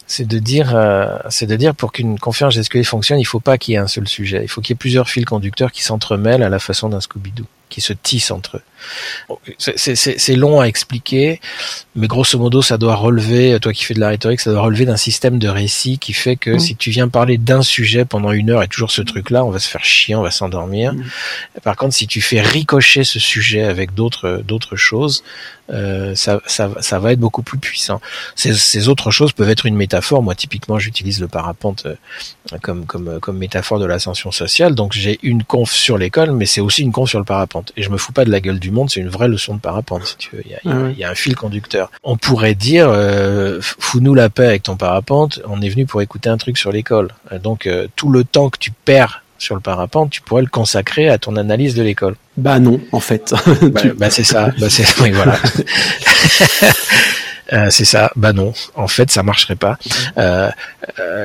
C'est 0.06 0.26
de 0.26 0.38
dire, 0.38 0.74
euh, 0.74 1.16
c'est 1.28 1.46
de 1.46 1.56
dire 1.56 1.74
pour 1.74 1.92
qu'une 1.92 2.18
conférence 2.18 2.60
SQL 2.60 2.84
fonctionne, 2.84 3.20
il 3.20 3.24
faut 3.24 3.40
pas 3.40 3.58
qu'il 3.58 3.72
y 3.72 3.74
ait 3.76 3.80
un 3.80 3.88
seul 3.88 4.08
sujet. 4.08 4.40
Il 4.42 4.48
faut 4.48 4.60
qu'il 4.60 4.74
y 4.74 4.76
ait 4.76 4.76
plusieurs 4.76 5.08
fils 5.08 5.24
conducteurs 5.24 5.72
qui 5.72 5.82
s'entremêlent 5.82 6.42
à 6.42 6.48
la 6.48 6.58
façon 6.58 6.88
d'un 6.88 7.00
Scooby-Doo 7.00 7.46
qui 7.68 7.80
se 7.80 7.92
tissent 7.92 8.32
entre 8.32 8.58
eux. 8.58 8.62
C'est 9.58 10.36
long 10.36 10.60
à 10.60 10.66
expliquer, 10.66 11.40
mais 11.94 12.06
grosso 12.06 12.38
modo, 12.38 12.62
ça 12.62 12.78
doit 12.78 12.94
relever, 12.94 13.58
toi 13.60 13.72
qui 13.72 13.84
fais 13.84 13.94
de 13.94 14.00
la 14.00 14.08
rhétorique, 14.08 14.40
ça 14.40 14.50
doit 14.50 14.62
relever 14.62 14.86
d'un 14.86 14.96
système 14.96 15.38
de 15.38 15.48
récit 15.48 15.98
qui 15.98 16.12
fait 16.12 16.36
que 16.36 16.50
mmh. 16.50 16.60
si 16.60 16.76
tu 16.76 16.90
viens 16.90 17.08
parler 17.08 17.38
d'un 17.38 17.62
sujet 17.62 18.04
pendant 18.04 18.32
une 18.32 18.50
heure 18.50 18.62
et 18.62 18.68
toujours 18.68 18.90
ce 18.90 19.02
truc-là, 19.02 19.44
on 19.44 19.50
va 19.50 19.58
se 19.58 19.68
faire 19.68 19.84
chier, 19.84 20.14
on 20.14 20.22
va 20.22 20.30
s'endormir. 20.30 20.94
Mmh. 20.94 21.04
Par 21.62 21.76
contre, 21.76 21.94
si 21.94 22.06
tu 22.06 22.20
fais 22.20 22.40
ricocher 22.40 23.04
ce 23.04 23.18
sujet 23.18 23.64
avec 23.64 23.94
d'autres 23.94 24.42
d'autres 24.46 24.76
choses, 24.76 25.22
euh, 25.72 26.14
ça, 26.16 26.40
ça, 26.46 26.70
ça, 26.80 26.98
va 26.98 27.12
être 27.12 27.20
beaucoup 27.20 27.42
plus 27.42 27.58
puissant. 27.58 28.00
Ces, 28.34 28.54
ces, 28.54 28.88
autres 28.88 29.10
choses 29.10 29.32
peuvent 29.32 29.50
être 29.50 29.66
une 29.66 29.76
métaphore. 29.76 30.22
Moi, 30.22 30.34
typiquement, 30.34 30.78
j'utilise 30.78 31.20
le 31.20 31.28
parapente 31.28 31.86
euh, 31.86 31.94
comme, 32.60 32.86
comme, 32.86 33.20
comme 33.20 33.38
métaphore 33.38 33.78
de 33.78 33.86
l'ascension 33.86 34.32
sociale. 34.32 34.74
Donc, 34.74 34.92
j'ai 34.92 35.20
une 35.22 35.44
conf 35.44 35.70
sur 35.70 35.96
l'école, 35.96 36.32
mais 36.32 36.46
c'est 36.46 36.60
aussi 36.60 36.82
une 36.82 36.92
conf 36.92 37.08
sur 37.08 37.20
le 37.20 37.24
parapente. 37.24 37.72
Et 37.76 37.82
je 37.82 37.90
me 37.90 37.98
fous 37.98 38.12
pas 38.12 38.24
de 38.24 38.30
la 38.30 38.40
gueule 38.40 38.58
du 38.58 38.69
monde, 38.70 38.90
c'est 38.90 39.00
une 39.00 39.08
vraie 39.08 39.28
leçon 39.28 39.54
de 39.54 39.60
parapente, 39.60 40.04
si 40.04 40.16
tu 40.16 40.36
veux. 40.36 40.42
Il 40.44 40.50
y 40.50 40.54
a, 40.54 40.60
il 40.64 40.70
y 40.70 40.74
a, 40.74 40.90
il 40.90 40.98
y 40.98 41.04
a 41.04 41.10
un 41.10 41.14
fil 41.14 41.36
conducteur. 41.36 41.90
On 42.02 42.16
pourrait 42.16 42.54
dire, 42.54 42.88
euh, 42.88 43.58
fous-nous 43.60 44.14
la 44.14 44.30
paix 44.30 44.46
avec 44.46 44.62
ton 44.64 44.76
parapente, 44.76 45.40
on 45.48 45.60
est 45.60 45.68
venu 45.68 45.86
pour 45.86 46.02
écouter 46.02 46.28
un 46.28 46.36
truc 46.36 46.58
sur 46.58 46.72
l'école. 46.72 47.08
Donc, 47.42 47.66
euh, 47.66 47.86
tout 47.96 48.10
le 48.10 48.24
temps 48.24 48.50
que 48.50 48.58
tu 48.58 48.70
perds 48.70 49.22
sur 49.38 49.54
le 49.54 49.60
parapente, 49.60 50.10
tu 50.10 50.20
pourrais 50.20 50.42
le 50.42 50.48
consacrer 50.48 51.08
à 51.08 51.18
ton 51.18 51.36
analyse 51.36 51.74
de 51.74 51.82
l'école. 51.82 52.16
Bah 52.36 52.58
non, 52.58 52.80
en 52.92 53.00
fait. 53.00 53.34
bah, 53.62 53.80
bah 53.96 54.10
c'est 54.10 54.24
ça. 54.24 54.50
Bah 54.58 54.68
c'est 54.68 54.84
oui, 55.00 55.10
voilà. 55.10 55.36
Euh, 57.52 57.66
c'est 57.70 57.84
ça. 57.84 58.12
Bah 58.16 58.32
non. 58.32 58.52
En 58.76 58.86
fait, 58.86 59.10
ça 59.10 59.22
marcherait 59.22 59.56
pas. 59.56 59.76
Euh, 60.18 60.50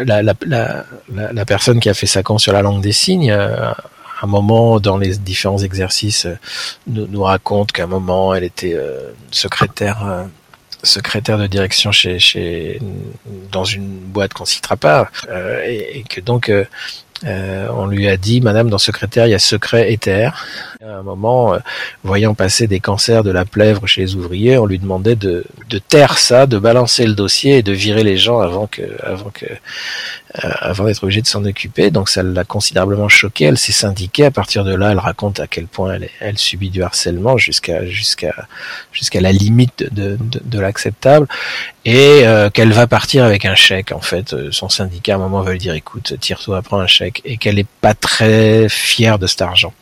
la, 0.06 0.24
la, 0.24 0.34
la, 0.46 0.86
la, 1.14 1.46
personne 1.46 1.80
qui 1.80 1.90
a 1.90 1.94
fait 1.94 2.08
sa 2.08 2.24
con 2.24 2.38
sur 2.38 2.52
la 2.52 2.62
langue 2.62 2.82
des 2.82 2.92
signes, 2.92 3.32
euh, 3.32 3.72
un 4.22 4.28
moment 4.28 4.80
dans 4.80 4.98
les 4.98 5.18
différents 5.18 5.60
exercices, 5.60 6.28
nous, 6.88 7.08
nous 7.08 7.24
raconte 7.24 7.72
qu'à 7.72 7.84
un 7.84 7.88
moment, 7.88 8.34
elle 8.34 8.44
était 8.44 8.78
secrétaire 9.32 10.26
secrétaire 10.84 11.40
de 11.40 11.48
direction 11.48 11.92
chez, 11.92 12.20
chez 12.20 12.80
dans 13.52 13.64
une 13.64 13.88
boîte 13.88 14.34
qu'on 14.34 14.46
citera 14.46 14.78
pas, 14.78 15.10
et, 15.66 16.00
et, 16.00 16.04
que 16.04 16.22
donc 16.22 16.52
Euh, 17.24 17.68
on 17.72 17.88
lui 17.88 18.08
a 18.08 18.18
dit, 18.18 18.42
Madame, 18.42 18.70
dans 18.70 18.78
secrétaire, 18.78 19.26
il 19.26 19.32
y 19.32 19.36
a 19.36 19.40
secret 19.40 19.92
éther. 19.92 20.32
À 20.84 20.98
un 20.98 21.04
moment, 21.04 21.54
euh, 21.54 21.60
voyant 22.04 22.34
passer 22.34 22.68
des 22.68 22.80
cancers 22.80 23.24
de 23.24 23.32
la 23.32 23.46
plèvre 23.46 23.88
chez 23.88 24.02
les 24.02 24.16
ouvriers, 24.16 24.58
on 24.58 24.66
lui 24.66 24.80
demandait 24.80 25.16
de, 25.16 25.46
de 25.70 25.78
taire 25.80 26.18
ça, 26.18 26.46
de 26.46 26.58
balancer 26.58 27.06
le 27.06 27.14
dossier 27.14 27.60
et 27.60 27.64
de 27.64 27.72
virer 27.72 28.04
les 28.04 28.18
gens 28.18 28.40
avant 28.40 28.68
que, 28.68 28.82
avant 29.02 29.30
que, 29.30 29.46
euh, 29.46 30.25
avant 30.38 30.86
d'être 30.86 31.04
obligé 31.04 31.22
de 31.22 31.28
s'en 31.28 31.44
occuper. 31.46 31.92
Donc 31.92 32.10
ça 32.10 32.24
l'a 32.24 32.44
considérablement 32.44 33.10
choquée. 33.10 33.46
Elle 33.46 33.58
s'est 33.58 33.72
syndiquée. 33.72 34.26
À 34.26 34.32
partir 34.32 34.64
de 34.64 34.74
là, 34.74 34.92
elle 34.92 35.00
raconte 35.00 35.40
à 35.40 35.48
quel 35.48 35.68
point 35.68 35.94
elle, 35.94 36.10
elle 36.20 36.38
subit 36.38 36.70
du 36.70 36.84
harcèlement 36.84 37.38
jusqu'à 37.38 37.86
jusqu'à 37.86 38.34
jusqu'à 38.92 39.22
la 39.22 39.32
limite 39.32 39.86
de, 39.92 40.18
de, 40.20 40.42
de 40.44 40.60
l'acceptable 40.60 41.28
et 41.86 42.22
euh, 42.24 42.50
qu'elle 42.50 42.74
va 42.74 42.88
partir 42.88 43.24
avec 43.24 43.46
un 43.46 43.56
chèque. 43.56 43.92
En 43.92 44.02
fait, 44.02 44.36
son 44.52 44.70
syndicat 44.70 45.14
à 45.14 45.16
un 45.16 45.20
moment 45.20 45.42
va 45.42 45.52
lui 45.52 45.60
dire 45.60 45.74
écoute, 45.74 46.14
tire-toi, 46.20 46.62
prends 46.62 46.80
un 46.80 46.88
chèque 46.88 47.22
et 47.26 47.38
qu'elle 47.38 47.60
est 47.60 47.68
pas 47.82 47.94
très 47.94 48.68
fière 48.70 49.20
de 49.20 49.28
cet 49.28 49.42
argent. 49.42 49.74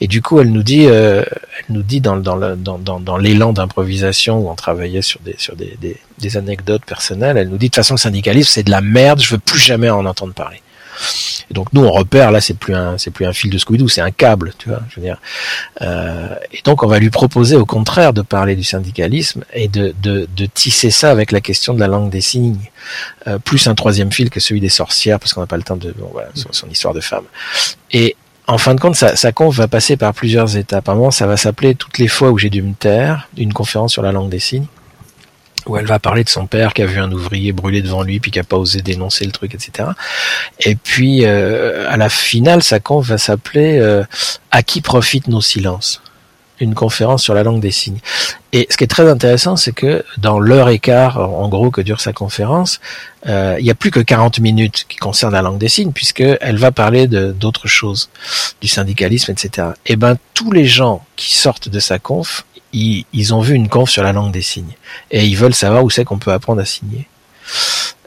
Et 0.00 0.08
du 0.08 0.22
coup, 0.22 0.40
elle 0.40 0.50
nous 0.50 0.62
dit, 0.62 0.86
euh, 0.86 1.22
elle 1.58 1.74
nous 1.74 1.82
dit 1.82 2.00
dans 2.00 2.16
dans 2.16 2.56
dans 2.56 2.78
dans, 2.78 3.00
dans 3.00 3.16
l'élan 3.16 3.52
d'improvisation 3.52 4.38
où 4.38 4.50
on 4.50 4.54
travaillait 4.54 5.02
sur 5.02 5.20
des 5.20 5.34
sur 5.38 5.56
des, 5.56 5.76
des, 5.80 5.96
des 6.20 6.36
anecdotes 6.36 6.84
personnelles, 6.84 7.36
elle 7.36 7.48
nous 7.48 7.58
dit 7.58 7.66
de 7.66 7.70
toute 7.70 7.76
façon 7.76 7.94
le 7.94 7.98
syndicalisme 7.98 8.50
c'est 8.52 8.62
de 8.62 8.70
la 8.70 8.80
merde, 8.80 9.20
je 9.20 9.30
veux 9.30 9.38
plus 9.38 9.58
jamais 9.58 9.90
en 9.90 10.06
entendre 10.06 10.34
parler. 10.34 10.62
Et 11.50 11.54
donc 11.54 11.72
nous 11.72 11.82
on 11.82 11.90
repère 11.90 12.30
là 12.30 12.40
c'est 12.40 12.54
plus 12.54 12.74
un 12.74 12.98
c'est 12.98 13.10
plus 13.10 13.26
un 13.26 13.32
fil 13.32 13.50
de 13.50 13.58
Scooby-Doo 13.58 13.88
c'est 13.88 14.00
un 14.00 14.10
câble 14.10 14.52
tu 14.58 14.68
vois 14.68 14.80
je 14.90 14.96
veux 14.96 15.02
dire. 15.02 15.18
Euh, 15.82 16.34
et 16.52 16.60
donc 16.64 16.82
on 16.82 16.86
va 16.86 16.98
lui 16.98 17.10
proposer 17.10 17.56
au 17.56 17.64
contraire 17.64 18.12
de 18.12 18.22
parler 18.22 18.54
du 18.54 18.64
syndicalisme 18.64 19.44
et 19.52 19.68
de, 19.68 19.94
de, 20.02 20.28
de 20.36 20.46
tisser 20.46 20.90
ça 20.90 21.10
avec 21.10 21.32
la 21.32 21.40
question 21.40 21.74
de 21.74 21.80
la 21.80 21.88
langue 21.88 22.10
des 22.10 22.20
signes. 22.20 22.58
Euh, 23.26 23.38
plus 23.38 23.66
un 23.66 23.74
troisième 23.74 24.12
fil 24.12 24.30
que 24.30 24.40
celui 24.40 24.60
des 24.60 24.68
sorcières 24.68 25.18
parce 25.18 25.32
qu'on 25.32 25.40
n'a 25.40 25.46
pas 25.46 25.56
le 25.56 25.62
temps 25.62 25.76
de 25.76 25.92
bon, 25.98 26.10
voilà 26.12 26.28
son, 26.34 26.68
histoire 26.68 26.94
de 26.94 27.00
femme. 27.00 27.24
Et 27.92 28.16
en 28.46 28.58
fin 28.58 28.74
de 28.74 28.80
compte, 28.80 28.96
sa, 28.96 29.14
sa 29.16 29.30
conf 29.32 29.54
va 29.54 29.68
passer 29.68 29.96
par 29.96 30.12
plusieurs 30.12 30.56
étapes. 30.56 30.88
À 30.88 30.92
un 30.92 30.96
moment, 30.96 31.12
ça 31.12 31.26
va 31.26 31.36
s'appeler 31.36 31.76
toutes 31.76 31.98
les 31.98 32.08
fois 32.08 32.30
où 32.30 32.38
j'ai 32.38 32.50
dû 32.50 32.62
me 32.62 32.74
taire, 32.74 33.28
une 33.36 33.52
conférence 33.52 33.92
sur 33.92 34.02
la 34.02 34.10
langue 34.10 34.28
des 34.28 34.40
signes 34.40 34.66
où 35.66 35.76
elle 35.76 35.86
va 35.86 35.98
parler 35.98 36.24
de 36.24 36.28
son 36.28 36.46
père 36.46 36.74
qui 36.74 36.82
a 36.82 36.86
vu 36.86 36.98
un 36.98 37.10
ouvrier 37.10 37.52
brûler 37.52 37.82
devant 37.82 38.02
lui 38.02 38.20
puis 38.20 38.30
qui 38.30 38.38
a 38.38 38.44
pas 38.44 38.56
osé 38.56 38.80
dénoncer 38.80 39.24
le 39.24 39.32
truc, 39.32 39.54
etc. 39.54 39.90
Et 40.60 40.74
puis 40.74 41.24
euh, 41.24 41.90
à 41.90 41.96
la 41.96 42.08
finale, 42.08 42.62
sa 42.62 42.80
conf 42.80 43.06
va 43.06 43.18
s'appeler 43.18 43.78
euh, 43.78 44.04
À 44.50 44.62
qui 44.62 44.80
profitent 44.80 45.28
nos 45.28 45.40
silences? 45.40 46.02
Une 46.60 46.74
conférence 46.74 47.22
sur 47.22 47.32
la 47.32 47.42
langue 47.42 47.60
des 47.60 47.70
signes. 47.70 48.00
Et 48.52 48.66
ce 48.68 48.76
qui 48.76 48.84
est 48.84 48.88
très 48.88 49.08
intéressant, 49.08 49.56
c'est 49.56 49.72
que 49.72 50.04
dans 50.18 50.38
l'heure 50.38 50.68
et 50.68 50.78
quart, 50.78 51.18
en 51.18 51.48
gros, 51.48 51.70
que 51.70 51.80
dure 51.80 52.02
sa 52.02 52.12
conférence, 52.12 52.80
euh, 53.26 53.56
il 53.58 53.64
n'y 53.64 53.70
a 53.70 53.74
plus 53.74 53.90
que 53.90 54.00
40 54.00 54.40
minutes 54.40 54.84
qui 54.86 54.98
concernent 54.98 55.32
la 55.32 55.40
langue 55.40 55.56
des 55.56 55.70
signes, 55.70 55.92
puisqu'elle 55.92 56.58
va 56.58 56.70
parler 56.70 57.06
de 57.06 57.32
d'autres 57.32 57.66
choses, 57.66 58.10
du 58.60 58.68
syndicalisme, 58.68 59.32
etc. 59.32 59.68
Et 59.86 59.96
ben 59.96 60.18
tous 60.34 60.52
les 60.52 60.66
gens 60.66 61.02
qui 61.16 61.34
sortent 61.34 61.70
de 61.70 61.80
sa 61.80 61.98
conf, 61.98 62.44
ils, 62.72 63.04
ils, 63.12 63.34
ont 63.34 63.40
vu 63.40 63.54
une 63.54 63.68
conf 63.68 63.90
sur 63.90 64.02
la 64.02 64.12
langue 64.12 64.32
des 64.32 64.42
signes 64.42 64.74
et 65.10 65.24
ils 65.24 65.36
veulent 65.36 65.54
savoir 65.54 65.84
où 65.84 65.90
c'est 65.90 66.04
qu'on 66.04 66.18
peut 66.18 66.32
apprendre 66.32 66.60
à 66.60 66.64
signer. 66.64 67.08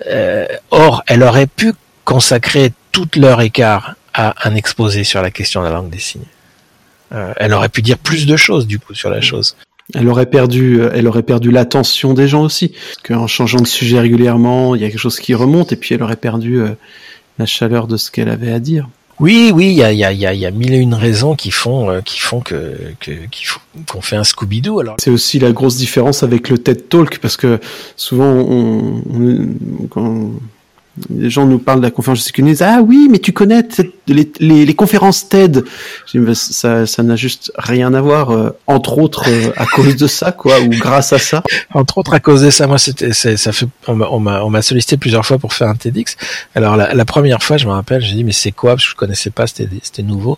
Euh, 0.07 0.45
or, 0.71 1.03
elle 1.07 1.23
aurait 1.23 1.47
pu 1.47 1.73
consacrer 2.05 2.73
toute 2.91 3.15
l'heure 3.15 3.41
écart 3.41 3.95
à 4.13 4.47
un 4.47 4.55
exposé 4.55 5.03
sur 5.03 5.21
la 5.21 5.31
question 5.31 5.61
de 5.61 5.67
la 5.67 5.73
langue 5.73 5.89
des 5.89 5.99
signes. 5.99 6.21
Euh, 7.13 7.33
elle 7.37 7.53
aurait 7.53 7.69
pu 7.69 7.81
dire 7.81 7.97
plus 7.97 8.25
de 8.25 8.35
choses 8.35 8.67
du 8.67 8.79
coup 8.79 8.93
sur 8.93 9.09
la 9.09 9.21
chose. 9.21 9.55
Elle 9.93 10.07
aurait 10.07 10.27
perdu, 10.27 10.81
elle 10.93 11.07
aurait 11.07 11.23
perdu 11.23 11.51
l'attention 11.51 12.13
des 12.13 12.27
gens 12.27 12.41
aussi, 12.41 12.69
parce 12.69 12.97
qu'en 13.05 13.27
changeant 13.27 13.59
de 13.59 13.67
sujet 13.67 13.99
régulièrement, 13.99 14.75
il 14.75 14.81
y 14.81 14.85
a 14.85 14.89
quelque 14.89 14.99
chose 14.99 15.19
qui 15.19 15.33
remonte, 15.33 15.73
et 15.73 15.75
puis 15.75 15.93
elle 15.93 16.01
aurait 16.01 16.15
perdu 16.15 16.61
euh, 16.61 16.69
la 17.37 17.45
chaleur 17.45 17.87
de 17.87 17.97
ce 17.97 18.09
qu'elle 18.09 18.29
avait 18.29 18.51
à 18.51 18.59
dire. 18.59 18.87
Oui, 19.23 19.53
oui, 19.55 19.67
il 19.67 19.75
y 19.75 19.83
a, 19.83 19.93
y, 19.93 20.03
a, 20.03 20.11
y, 20.11 20.25
a, 20.25 20.33
y 20.33 20.45
a 20.45 20.51
mille 20.51 20.73
et 20.73 20.79
une 20.79 20.93
raisons 20.93 21.33
qui 21.33 21.49
font, 21.49 21.89
euh, 21.89 22.01
qui 22.01 22.19
font 22.19 22.41
que, 22.41 22.75
que 22.99 23.11
qu'on 23.87 24.01
fait 24.01 24.17
un 24.17 24.25
Scooby-Doo. 24.25 24.81
Alors 24.81 24.97
c'est 24.99 25.11
aussi 25.11 25.39
la 25.39 25.53
grosse 25.53 25.77
différence 25.77 26.23
avec 26.23 26.49
le 26.49 26.57
TED 26.57 26.89
Talk 26.89 27.19
parce 27.19 27.37
que 27.37 27.61
souvent 27.95 28.25
on, 28.25 29.01
on 29.09 29.87
quand 29.89 30.33
les 31.09 31.29
gens 31.29 31.45
nous 31.47 31.57
parlent 31.57 31.79
de 31.79 31.85
la 31.85 31.91
conférence 31.91 32.31
de 32.31 32.43
disent 32.43 32.61
ah 32.61 32.81
oui 32.85 33.07
mais 33.09 33.17
tu 33.17 33.33
connais 33.33 33.67
les, 34.07 34.31
les, 34.39 34.65
les 34.65 34.75
conférences 34.75 35.27
TED. 35.27 35.63
Ça 36.33 36.85
ça 36.85 37.03
n'a 37.03 37.15
juste 37.15 37.51
rien 37.57 37.93
à 37.95 38.01
voir 38.01 38.29
euh, 38.31 38.55
entre 38.67 38.99
autres 38.99 39.25
euh, 39.27 39.51
à 39.57 39.65
cause 39.65 39.95
de 39.95 40.05
ça 40.05 40.31
quoi 40.31 40.59
ou 40.59 40.69
grâce 40.69 41.11
à 41.11 41.19
ça. 41.19 41.41
Entre 41.73 41.97
autres 41.97 42.13
à 42.13 42.19
cause 42.19 42.43
de 42.43 42.51
ça. 42.51 42.67
Moi 42.67 42.77
c'était 42.77 43.13
ça 43.13 43.51
fait 43.51 43.65
on 43.87 43.95
m'a 43.95 44.41
on 44.41 44.49
m'a 44.49 44.61
sollicité 44.61 44.97
plusieurs 44.97 45.25
fois 45.25 45.39
pour 45.39 45.53
faire 45.53 45.67
un 45.67 45.75
TEDx. 45.75 46.15
Alors 46.53 46.75
la, 46.75 46.93
la 46.93 47.05
première 47.05 47.41
fois 47.41 47.57
je 47.57 47.65
me 47.65 47.71
rappelle 47.71 48.01
j'ai 48.01 48.13
dit 48.13 48.23
mais 48.23 48.31
c'est 48.31 48.51
quoi? 48.51 48.71
Parce 48.75 48.85
que 48.85 48.91
je 48.91 48.95
connaissais 48.95 49.31
pas 49.31 49.47
c'était 49.47 49.67
c'était 49.81 50.03
nouveau. 50.03 50.37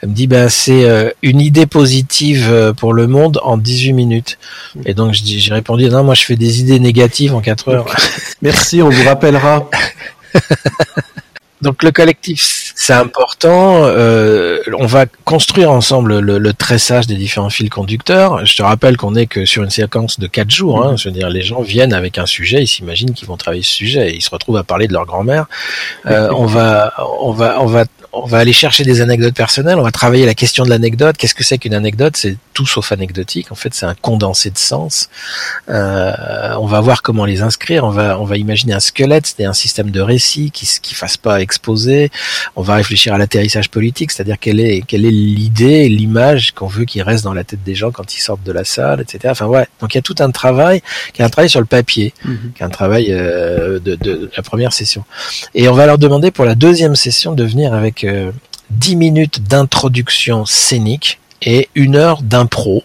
Elle 0.00 0.10
me 0.10 0.14
dit 0.14 0.26
ben 0.26 0.48
c'est 0.48 0.88
euh, 0.88 1.10
une 1.22 1.40
idée 1.40 1.66
positive 1.66 2.48
euh, 2.50 2.72
pour 2.72 2.94
le 2.94 3.06
monde 3.06 3.38
en 3.42 3.58
18 3.58 3.92
minutes. 3.92 4.38
Et 4.86 4.94
donc 4.94 5.12
j'ai 5.12 5.52
répondu 5.52 5.90
non 5.90 6.04
moi 6.04 6.14
je 6.14 6.24
fais 6.24 6.36
des 6.36 6.60
idées 6.60 6.80
négatives 6.80 7.34
en 7.34 7.42
4 7.42 7.68
heures. 7.68 7.96
Merci 8.40 8.80
on 8.80 8.88
vous 8.88 9.04
rappellera 9.04 9.68
Donc 11.62 11.82
le 11.82 11.90
collectif, 11.90 12.72
c'est 12.74 12.94
important. 12.94 13.82
Euh, 13.84 14.60
on 14.78 14.86
va 14.86 15.04
construire 15.24 15.70
ensemble 15.70 16.18
le, 16.18 16.38
le, 16.38 16.52
tressage 16.54 17.06
des 17.06 17.16
différents 17.16 17.50
fils 17.50 17.68
conducteurs. 17.68 18.46
Je 18.46 18.56
te 18.56 18.62
rappelle 18.62 18.96
qu'on 18.96 19.14
est 19.14 19.26
que 19.26 19.44
sur 19.44 19.62
une 19.62 19.70
séquence 19.70 20.18
de 20.18 20.26
quatre 20.26 20.50
jours. 20.50 20.82
Hein, 20.82 20.96
je 20.96 21.08
veux 21.08 21.14
dire, 21.14 21.28
les 21.28 21.42
gens 21.42 21.60
viennent 21.60 21.92
avec 21.92 22.16
un 22.16 22.24
sujet, 22.24 22.62
ils 22.62 22.66
s'imaginent 22.66 23.12
qu'ils 23.12 23.28
vont 23.28 23.36
travailler 23.36 23.62
ce 23.62 23.74
sujet, 23.74 24.10
et 24.10 24.16
ils 24.16 24.22
se 24.22 24.30
retrouvent 24.30 24.56
à 24.56 24.64
parler 24.64 24.88
de 24.88 24.94
leur 24.94 25.04
grand-mère. 25.04 25.46
Euh, 26.06 26.30
on 26.34 26.46
va, 26.46 26.94
on 27.20 27.32
va, 27.32 27.60
on 27.60 27.66
va, 27.66 27.84
on 28.12 28.26
va 28.26 28.38
aller 28.38 28.52
chercher 28.52 28.84
des 28.84 29.00
anecdotes 29.00 29.34
personnelles. 29.34 29.78
On 29.78 29.82
va 29.82 29.92
travailler 29.92 30.26
la 30.26 30.34
question 30.34 30.64
de 30.64 30.70
l'anecdote. 30.70 31.16
Qu'est-ce 31.16 31.34
que 31.34 31.44
c'est 31.44 31.58
qu'une 31.58 31.74
anecdote? 31.74 32.16
C'est 32.16 32.36
tout 32.54 32.66
sauf 32.66 32.90
anecdotique. 32.92 33.52
En 33.52 33.54
fait, 33.54 33.72
c'est 33.72 33.86
un 33.86 33.94
condensé 33.94 34.50
de 34.50 34.58
sens. 34.58 35.08
Euh, 35.68 36.12
on 36.58 36.66
va 36.66 36.80
voir 36.80 37.02
comment 37.02 37.24
les 37.24 37.42
inscrire. 37.42 37.84
On 37.84 37.90
va, 37.90 38.18
on 38.18 38.24
va 38.24 38.36
imaginer 38.36 38.72
un 38.72 38.80
squelette, 38.80 39.26
c'est 39.26 39.44
un 39.44 39.52
système 39.52 39.90
de 39.90 40.00
récit 40.00 40.50
qui, 40.50 40.68
qui 40.82 40.94
fasse 40.94 41.16
pas 41.16 41.40
exposé. 41.40 42.10
On 42.56 42.62
va 42.62 42.74
réfléchir 42.74 43.14
à 43.14 43.18
l'atterrissage 43.18 43.70
politique, 43.70 44.10
c'est-à-dire 44.10 44.38
quelle 44.40 44.60
est 44.60 44.82
quelle 44.86 45.04
est 45.04 45.10
l'idée, 45.10 45.88
l'image 45.88 46.52
qu'on 46.52 46.66
veut 46.66 46.84
qui 46.84 47.02
reste 47.02 47.22
dans 47.22 47.32
la 47.32 47.44
tête 47.44 47.62
des 47.62 47.76
gens 47.76 47.92
quand 47.92 48.14
ils 48.14 48.20
sortent 48.20 48.42
de 48.42 48.52
la 48.52 48.64
salle, 48.64 49.00
etc. 49.00 49.28
Enfin 49.30 49.46
ouais, 49.46 49.66
donc 49.80 49.94
il 49.94 49.98
y 49.98 50.00
a 50.00 50.02
tout 50.02 50.16
un 50.18 50.30
travail, 50.30 50.82
qui 51.12 51.22
est 51.22 51.24
un 51.24 51.28
travail 51.28 51.50
sur 51.50 51.60
le 51.60 51.66
papier, 51.66 52.12
mm 52.24 52.32
-hmm. 52.32 52.52
qui 52.54 52.62
est 52.62 52.66
un 52.66 52.70
travail 52.70 53.06
euh, 53.10 53.78
de, 53.78 53.94
de, 53.94 54.30
la 54.36 54.42
première 54.42 54.72
session. 54.72 55.04
Et 55.54 55.68
on 55.68 55.74
va 55.74 55.86
leur 55.86 55.98
demander 55.98 56.30
pour 56.30 56.44
la 56.44 56.54
deuxième 56.54 56.96
session 56.96 57.32
de 57.34 57.44
venir 57.44 57.72
avec 57.72 57.99
euh, 58.04 58.32
10 58.70 58.96
minutes 58.96 59.42
d'introduction 59.42 60.44
scénique 60.44 61.18
et 61.42 61.68
une 61.74 61.96
heure 61.96 62.22
d'impro 62.22 62.84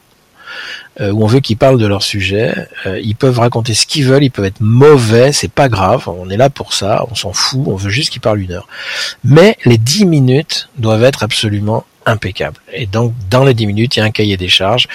euh, 1.02 1.12
où 1.12 1.24
on 1.24 1.28
veut 1.28 1.42
qu'ils 1.42 1.58
parlent 1.58 1.80
de 1.80 1.86
leur 1.86 2.04
sujet. 2.04 2.54
Euh, 2.86 3.00
ils 3.02 3.16
peuvent 3.16 3.40
raconter 3.40 3.74
ce 3.74 3.86
qu'ils 3.86 4.06
veulent, 4.06 4.24
ils 4.24 4.32
peuvent 4.32 4.46
être 4.46 4.62
mauvais, 4.62 5.32
c'est 5.32 5.52
pas 5.52 5.68
grave, 5.68 6.08
on 6.08 6.30
est 6.30 6.38
là 6.38 6.50
pour 6.50 6.74
ça, 6.74 7.06
on 7.12 7.16
s'en 7.16 7.34
fout, 7.34 7.64
on 7.66 7.76
veut 7.76 7.90
juste 7.90 8.12
qu'ils 8.12 8.22
parlent 8.22 8.42
une 8.42 8.54
heure. 8.54 8.68
Mais 9.24 9.58
les 9.66 9.78
dix 9.78 10.06
minutes 10.06 10.70
doivent 10.78 11.04
être 11.04 11.24
absolument 11.24 11.86
impeccables. 12.06 12.60
Et 12.72 12.86
donc, 12.86 13.14
dans 13.30 13.44
les 13.44 13.54
dix 13.54 13.68
minutes, 13.68 13.96
il 13.96 14.00
y 14.00 14.02
a 14.02 14.06
un 14.06 14.12
cahier 14.12 14.38
des 14.38 14.48
charges 14.48 14.88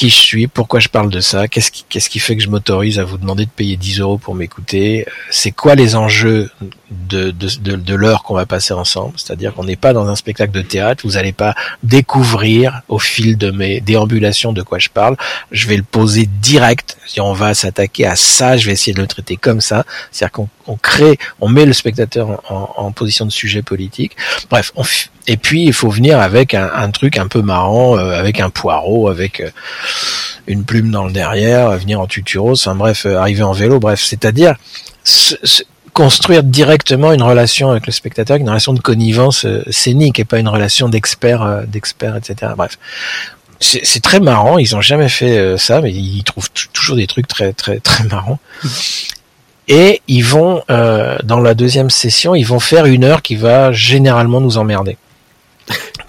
qui 0.00 0.08
je 0.08 0.16
suis, 0.16 0.46
pourquoi 0.46 0.80
je 0.80 0.88
parle 0.88 1.10
de 1.10 1.20
ça, 1.20 1.46
qu'est-ce 1.46 1.70
qui, 1.70 1.84
qu'est-ce 1.86 2.08
qui 2.08 2.20
fait 2.20 2.34
que 2.34 2.42
je 2.42 2.48
m'autorise 2.48 2.98
à 2.98 3.04
vous 3.04 3.18
demander 3.18 3.44
de 3.44 3.50
payer 3.50 3.76
10 3.76 4.00
euros 4.00 4.16
pour 4.16 4.34
m'écouter, 4.34 5.04
c'est 5.30 5.50
quoi 5.50 5.74
les 5.74 5.94
enjeux 5.94 6.50
de, 6.90 7.30
de, 7.30 7.48
de, 7.60 7.76
de 7.76 7.94
l'heure 7.94 8.22
qu'on 8.22 8.32
va 8.34 8.46
passer 8.46 8.72
ensemble, 8.72 9.12
c'est-à-dire 9.18 9.52
qu'on 9.52 9.64
n'est 9.64 9.76
pas 9.76 9.92
dans 9.92 10.08
un 10.08 10.16
spectacle 10.16 10.52
de 10.52 10.62
théâtre, 10.62 11.02
vous 11.04 11.16
n'allez 11.16 11.34
pas 11.34 11.54
découvrir 11.82 12.80
au 12.88 12.98
fil 12.98 13.36
de 13.36 13.50
mes 13.50 13.82
déambulations 13.82 14.54
de 14.54 14.62
quoi 14.62 14.78
je 14.78 14.88
parle, 14.88 15.18
je 15.52 15.68
vais 15.68 15.76
le 15.76 15.82
poser 15.82 16.24
direct, 16.24 16.96
on 17.18 17.34
va 17.34 17.52
s'attaquer 17.52 18.06
à 18.06 18.16
ça, 18.16 18.56
je 18.56 18.64
vais 18.64 18.72
essayer 18.72 18.94
de 18.94 19.02
le 19.02 19.06
traiter 19.06 19.36
comme 19.36 19.60
ça, 19.60 19.84
c'est-à-dire 20.10 20.32
qu'on 20.32 20.48
on 20.66 20.76
crée, 20.76 21.18
on 21.40 21.48
met 21.48 21.66
le 21.66 21.74
spectateur 21.74 22.30
en, 22.30 22.38
en, 22.48 22.86
en 22.86 22.92
position 22.92 23.26
de 23.26 23.32
sujet 23.32 23.60
politique, 23.60 24.16
bref, 24.48 24.72
on, 24.76 24.84
et 25.26 25.36
puis 25.36 25.64
il 25.64 25.72
faut 25.72 25.90
venir 25.90 26.18
avec 26.18 26.54
un, 26.54 26.70
un 26.74 26.90
truc 26.90 27.18
un 27.18 27.28
peu 27.28 27.42
marrant, 27.42 27.96
euh, 27.96 28.18
avec 28.18 28.40
un 28.40 28.50
poireau, 28.50 29.08
avec... 29.08 29.40
Euh, 29.40 29.50
une 30.46 30.64
plume 30.64 30.90
dans 30.90 31.04
le 31.04 31.12
derrière, 31.12 31.70
venir 31.78 32.00
en 32.00 32.06
tuturos, 32.06 32.52
enfin 32.52 32.74
bref, 32.74 33.06
arriver 33.06 33.42
en 33.42 33.52
vélo, 33.52 33.78
bref, 33.78 34.00
c'est-à-dire 34.02 34.56
construire 35.92 36.42
directement 36.42 37.12
une 37.12 37.22
relation 37.22 37.70
avec 37.70 37.86
le 37.86 37.92
spectateur, 37.92 38.36
une 38.36 38.48
relation 38.48 38.72
de 38.72 38.80
connivence 38.80 39.44
euh, 39.44 39.62
scénique 39.70 40.18
et 40.20 40.24
pas 40.24 40.38
une 40.38 40.48
relation 40.48 40.88
d'expert, 40.88 41.42
euh, 41.42 41.62
d'expert, 41.66 42.16
etc. 42.16 42.52
Bref, 42.56 42.78
c'est 43.60 44.02
très 44.02 44.20
marrant. 44.20 44.58
Ils 44.58 44.74
ont 44.74 44.80
jamais 44.80 45.08
fait 45.08 45.38
euh, 45.38 45.58
ça, 45.58 45.80
mais 45.80 45.92
ils 45.92 46.24
trouvent 46.24 46.50
toujours 46.72 46.96
des 46.96 47.06
trucs 47.06 47.28
très 47.28 47.52
très 47.52 47.78
très 47.80 48.04
marrants. 48.04 48.38
Et 49.68 50.00
ils 50.08 50.24
vont 50.24 50.62
euh, 50.70 51.18
dans 51.22 51.40
la 51.40 51.54
deuxième 51.54 51.90
session, 51.90 52.34
ils 52.34 52.46
vont 52.46 52.60
faire 52.60 52.86
une 52.86 53.04
heure 53.04 53.22
qui 53.22 53.36
va 53.36 53.70
généralement 53.70 54.40
nous 54.40 54.58
emmerder 54.58 54.96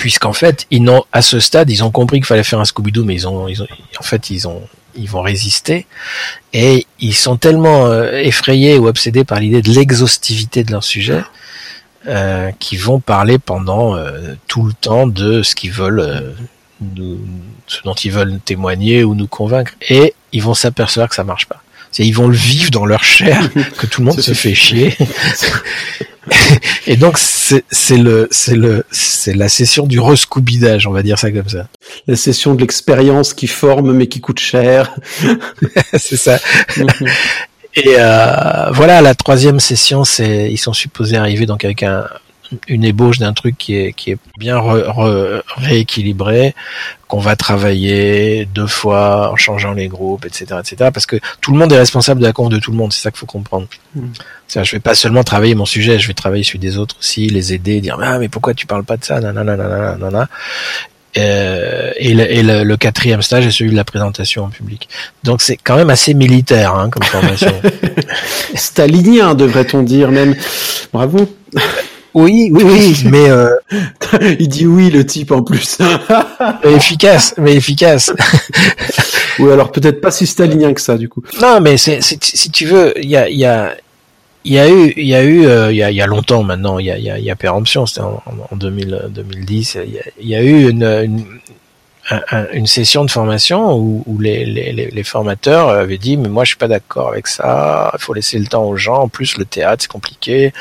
puisqu'en 0.01 0.33
fait, 0.33 0.65
ils 0.71 0.83
n'ont 0.83 1.03
à 1.11 1.21
ce 1.21 1.39
stade, 1.39 1.69
ils 1.69 1.83
ont 1.83 1.91
compris 1.91 2.17
qu'il 2.17 2.25
fallait 2.25 2.41
faire 2.41 2.59
un 2.59 2.63
Scooby-Doo, 2.63 3.03
mais 3.03 3.13
ils 3.13 3.27
ont, 3.27 3.47
ils 3.47 3.61
ont, 3.61 3.67
en 3.99 4.01
fait, 4.01 4.31
ils 4.31 4.47
ont, 4.47 4.63
ils 4.95 5.07
vont 5.07 5.21
résister 5.21 5.85
et 6.53 6.87
ils 6.99 7.13
sont 7.13 7.37
tellement 7.37 7.85
euh, 7.85 8.13
effrayés 8.13 8.79
ou 8.79 8.87
obsédés 8.87 9.23
par 9.23 9.39
l'idée 9.39 9.61
de 9.61 9.69
l'exhaustivité 9.69 10.63
de 10.63 10.71
leur 10.71 10.83
sujet 10.83 11.21
qui 12.57 12.77
vont 12.77 12.99
parler 12.99 13.37
pendant 13.37 13.95
tout 14.47 14.63
le 14.63 14.73
temps 14.73 15.05
de 15.05 15.43
ce 15.43 15.53
qu'ils 15.53 15.71
veulent, 15.71 16.33
ce 17.67 17.83
dont 17.83 17.93
ils 17.93 18.11
veulent 18.11 18.39
témoigner 18.43 19.03
ou 19.03 19.13
nous 19.13 19.27
convaincre, 19.27 19.73
et 19.87 20.15
ils 20.31 20.41
vont 20.41 20.55
s'apercevoir 20.55 21.09
que 21.09 21.15
ça 21.15 21.23
marche 21.23 21.45
pas. 21.45 21.61
C'est 21.91 22.05
ils 22.05 22.13
vont 22.13 22.27
le 22.27 22.35
vivre 22.35 22.71
dans 22.71 22.85
leur 22.85 23.03
chair, 23.03 23.49
que 23.77 23.85
tout 23.85 24.01
le 24.01 24.07
monde 24.07 24.21
se 24.21 24.33
fait 24.33 24.55
chier. 24.55 24.95
et 26.87 26.97
donc 26.97 27.17
c'est 27.17 27.97
le 27.97 28.27
c'est 28.31 28.55
le 28.55 28.85
c'est 28.91 29.33
la 29.33 29.49
session 29.49 29.85
du 29.85 29.99
rescoubidage, 29.99 30.87
on 30.87 30.91
va 30.91 31.03
dire 31.03 31.19
ça 31.19 31.31
comme 31.31 31.49
ça. 31.49 31.67
La 32.07 32.15
session 32.15 32.55
de 32.55 32.61
l'expérience 32.61 33.33
qui 33.33 33.47
forme 33.47 33.93
mais 33.93 34.07
qui 34.07 34.21
coûte 34.21 34.39
cher. 34.39 34.95
c'est 35.93 36.17
ça. 36.17 36.39
et 37.75 37.95
euh, 37.97 38.71
voilà, 38.71 39.01
la 39.01 39.15
troisième 39.15 39.59
session, 39.59 40.03
c'est 40.03 40.51
ils 40.51 40.57
sont 40.57 40.73
supposés 40.73 41.17
arriver 41.17 41.45
donc 41.45 41.65
avec 41.65 41.83
un 41.83 42.05
une 42.67 42.83
ébauche 42.83 43.19
d'un 43.19 43.33
truc 43.33 43.57
qui 43.57 43.75
est 43.75 43.93
qui 43.93 44.11
est 44.11 44.17
bien 44.37 44.61
rééquilibré, 45.57 46.55
qu'on 47.07 47.19
va 47.19 47.35
travailler 47.35 48.45
deux 48.45 48.67
fois 48.67 49.31
en 49.31 49.35
changeant 49.35 49.73
les 49.73 49.87
groupes, 49.87 50.25
etc., 50.25 50.59
etc. 50.59 50.89
Parce 50.93 51.05
que 51.05 51.17
tout 51.41 51.51
le 51.51 51.57
monde 51.57 51.71
est 51.71 51.77
responsable 51.77 52.21
de 52.21 52.25
la 52.25 52.33
conf 52.33 52.49
de 52.49 52.59
tout 52.59 52.71
le 52.71 52.77
monde, 52.77 52.93
c'est 52.93 53.01
ça 53.01 53.11
qu'il 53.11 53.19
faut 53.19 53.25
comprendre. 53.25 53.67
Mm. 53.95 54.07
Je 54.53 54.71
vais 54.71 54.79
pas 54.79 54.95
seulement 54.95 55.23
travailler 55.23 55.55
mon 55.55 55.65
sujet, 55.65 55.97
je 55.97 56.07
vais 56.07 56.13
travailler 56.13 56.43
celui 56.43 56.59
des 56.59 56.77
autres 56.77 56.97
aussi, 56.99 57.27
les 57.27 57.53
aider, 57.53 57.79
dire 57.79 57.97
ah 58.01 58.19
mais 58.19 58.27
pourquoi 58.27 58.53
tu 58.53 58.65
parles 58.65 58.83
pas 58.83 58.97
de 58.97 59.05
ça, 59.05 59.19
nanana, 59.19 59.55
nanana, 59.55 60.27
euh, 61.17 61.91
et, 61.97 62.13
le, 62.13 62.31
et 62.31 62.41
le, 62.41 62.77
quatrième 62.77 63.21
stage 63.21 63.45
est 63.45 63.51
celui 63.51 63.71
de 63.71 63.75
la 63.75 63.83
présentation 63.83 64.45
en 64.45 64.49
public. 64.49 64.87
Donc 65.23 65.41
c'est 65.41 65.57
quand 65.57 65.75
même 65.75 65.89
assez 65.89 66.13
militaire 66.13 66.73
hein, 66.75 66.89
comme 66.89 67.03
formation. 67.03 67.53
Stalinien 68.55 69.35
devrait-on 69.35 69.83
dire 69.83 70.11
même. 70.11 70.35
Bravo. 70.93 71.29
Oui, 72.13 72.49
oui, 72.51 72.63
oui, 72.65 73.03
mais 73.05 73.29
euh... 73.29 73.55
il 74.39 74.47
dit 74.47 74.65
oui 74.65 74.89
le 74.89 75.05
type 75.05 75.31
en 75.31 75.43
plus. 75.43 75.77
mais 76.63 76.73
efficace, 76.73 77.33
mais 77.37 77.55
efficace. 77.55 78.11
oui, 79.39 79.51
alors 79.51 79.71
peut-être 79.71 80.01
pas 80.01 80.11
si 80.11 80.27
stalinien 80.27 80.73
que 80.73 80.81
ça 80.81 80.97
du 80.97 81.07
coup. 81.07 81.23
Non, 81.41 81.61
mais 81.61 81.77
c'est 81.77 82.01
si 82.01 82.51
tu 82.51 82.65
veux, 82.65 82.93
il 83.01 83.09
y 83.09 83.15
a 83.15 83.29
il 83.29 83.37
y 83.37 83.45
a 83.45 83.75
il 84.43 84.53
y 84.53 84.59
a 84.59 84.69
eu 84.69 84.93
il 84.97 85.07
y 85.07 85.15
a 85.15 85.23
eu 85.23 85.45
euh, 85.45 85.71
il 85.71 85.77
y, 85.77 85.83
a, 85.83 85.91
y 85.91 86.01
a 86.01 86.07
longtemps 86.07 86.43
maintenant, 86.43 86.79
il 86.79 86.87
y 86.87 86.91
a 86.91 86.97
il 86.97 87.03
y 87.03 87.09
a, 87.09 87.19
y 87.19 87.29
a 87.31 87.35
péremption, 87.35 87.85
c'était 87.85 88.01
en, 88.01 88.21
en 88.51 88.55
2000, 88.55 89.09
2010, 89.11 89.77
il 89.85 89.93
y 89.93 89.99
a, 89.99 90.01
il 90.19 90.27
y 90.27 90.35
a 90.35 90.41
eu 90.41 90.69
une, 90.69 90.83
une 90.83 91.23
une 92.53 92.67
session 92.67 93.05
de 93.05 93.11
formation 93.11 93.73
où, 93.73 94.03
où 94.05 94.19
les, 94.19 94.45
les, 94.45 94.71
les, 94.91 95.03
formateurs 95.03 95.69
avaient 95.69 95.97
dit 95.97 96.17
mais 96.17 96.29
moi 96.29 96.43
je 96.43 96.49
suis 96.49 96.57
pas 96.57 96.67
d'accord 96.67 97.09
avec 97.09 97.27
ça, 97.27 97.91
il 97.93 98.01
faut 98.01 98.13
laisser 98.13 98.37
le 98.37 98.47
temps 98.47 98.65
aux 98.65 98.75
gens. 98.75 99.03
En 99.03 99.07
plus 99.07 99.37
le 99.37 99.45
théâtre 99.45 99.83
c'est 99.83 99.91
compliqué, 99.91 100.53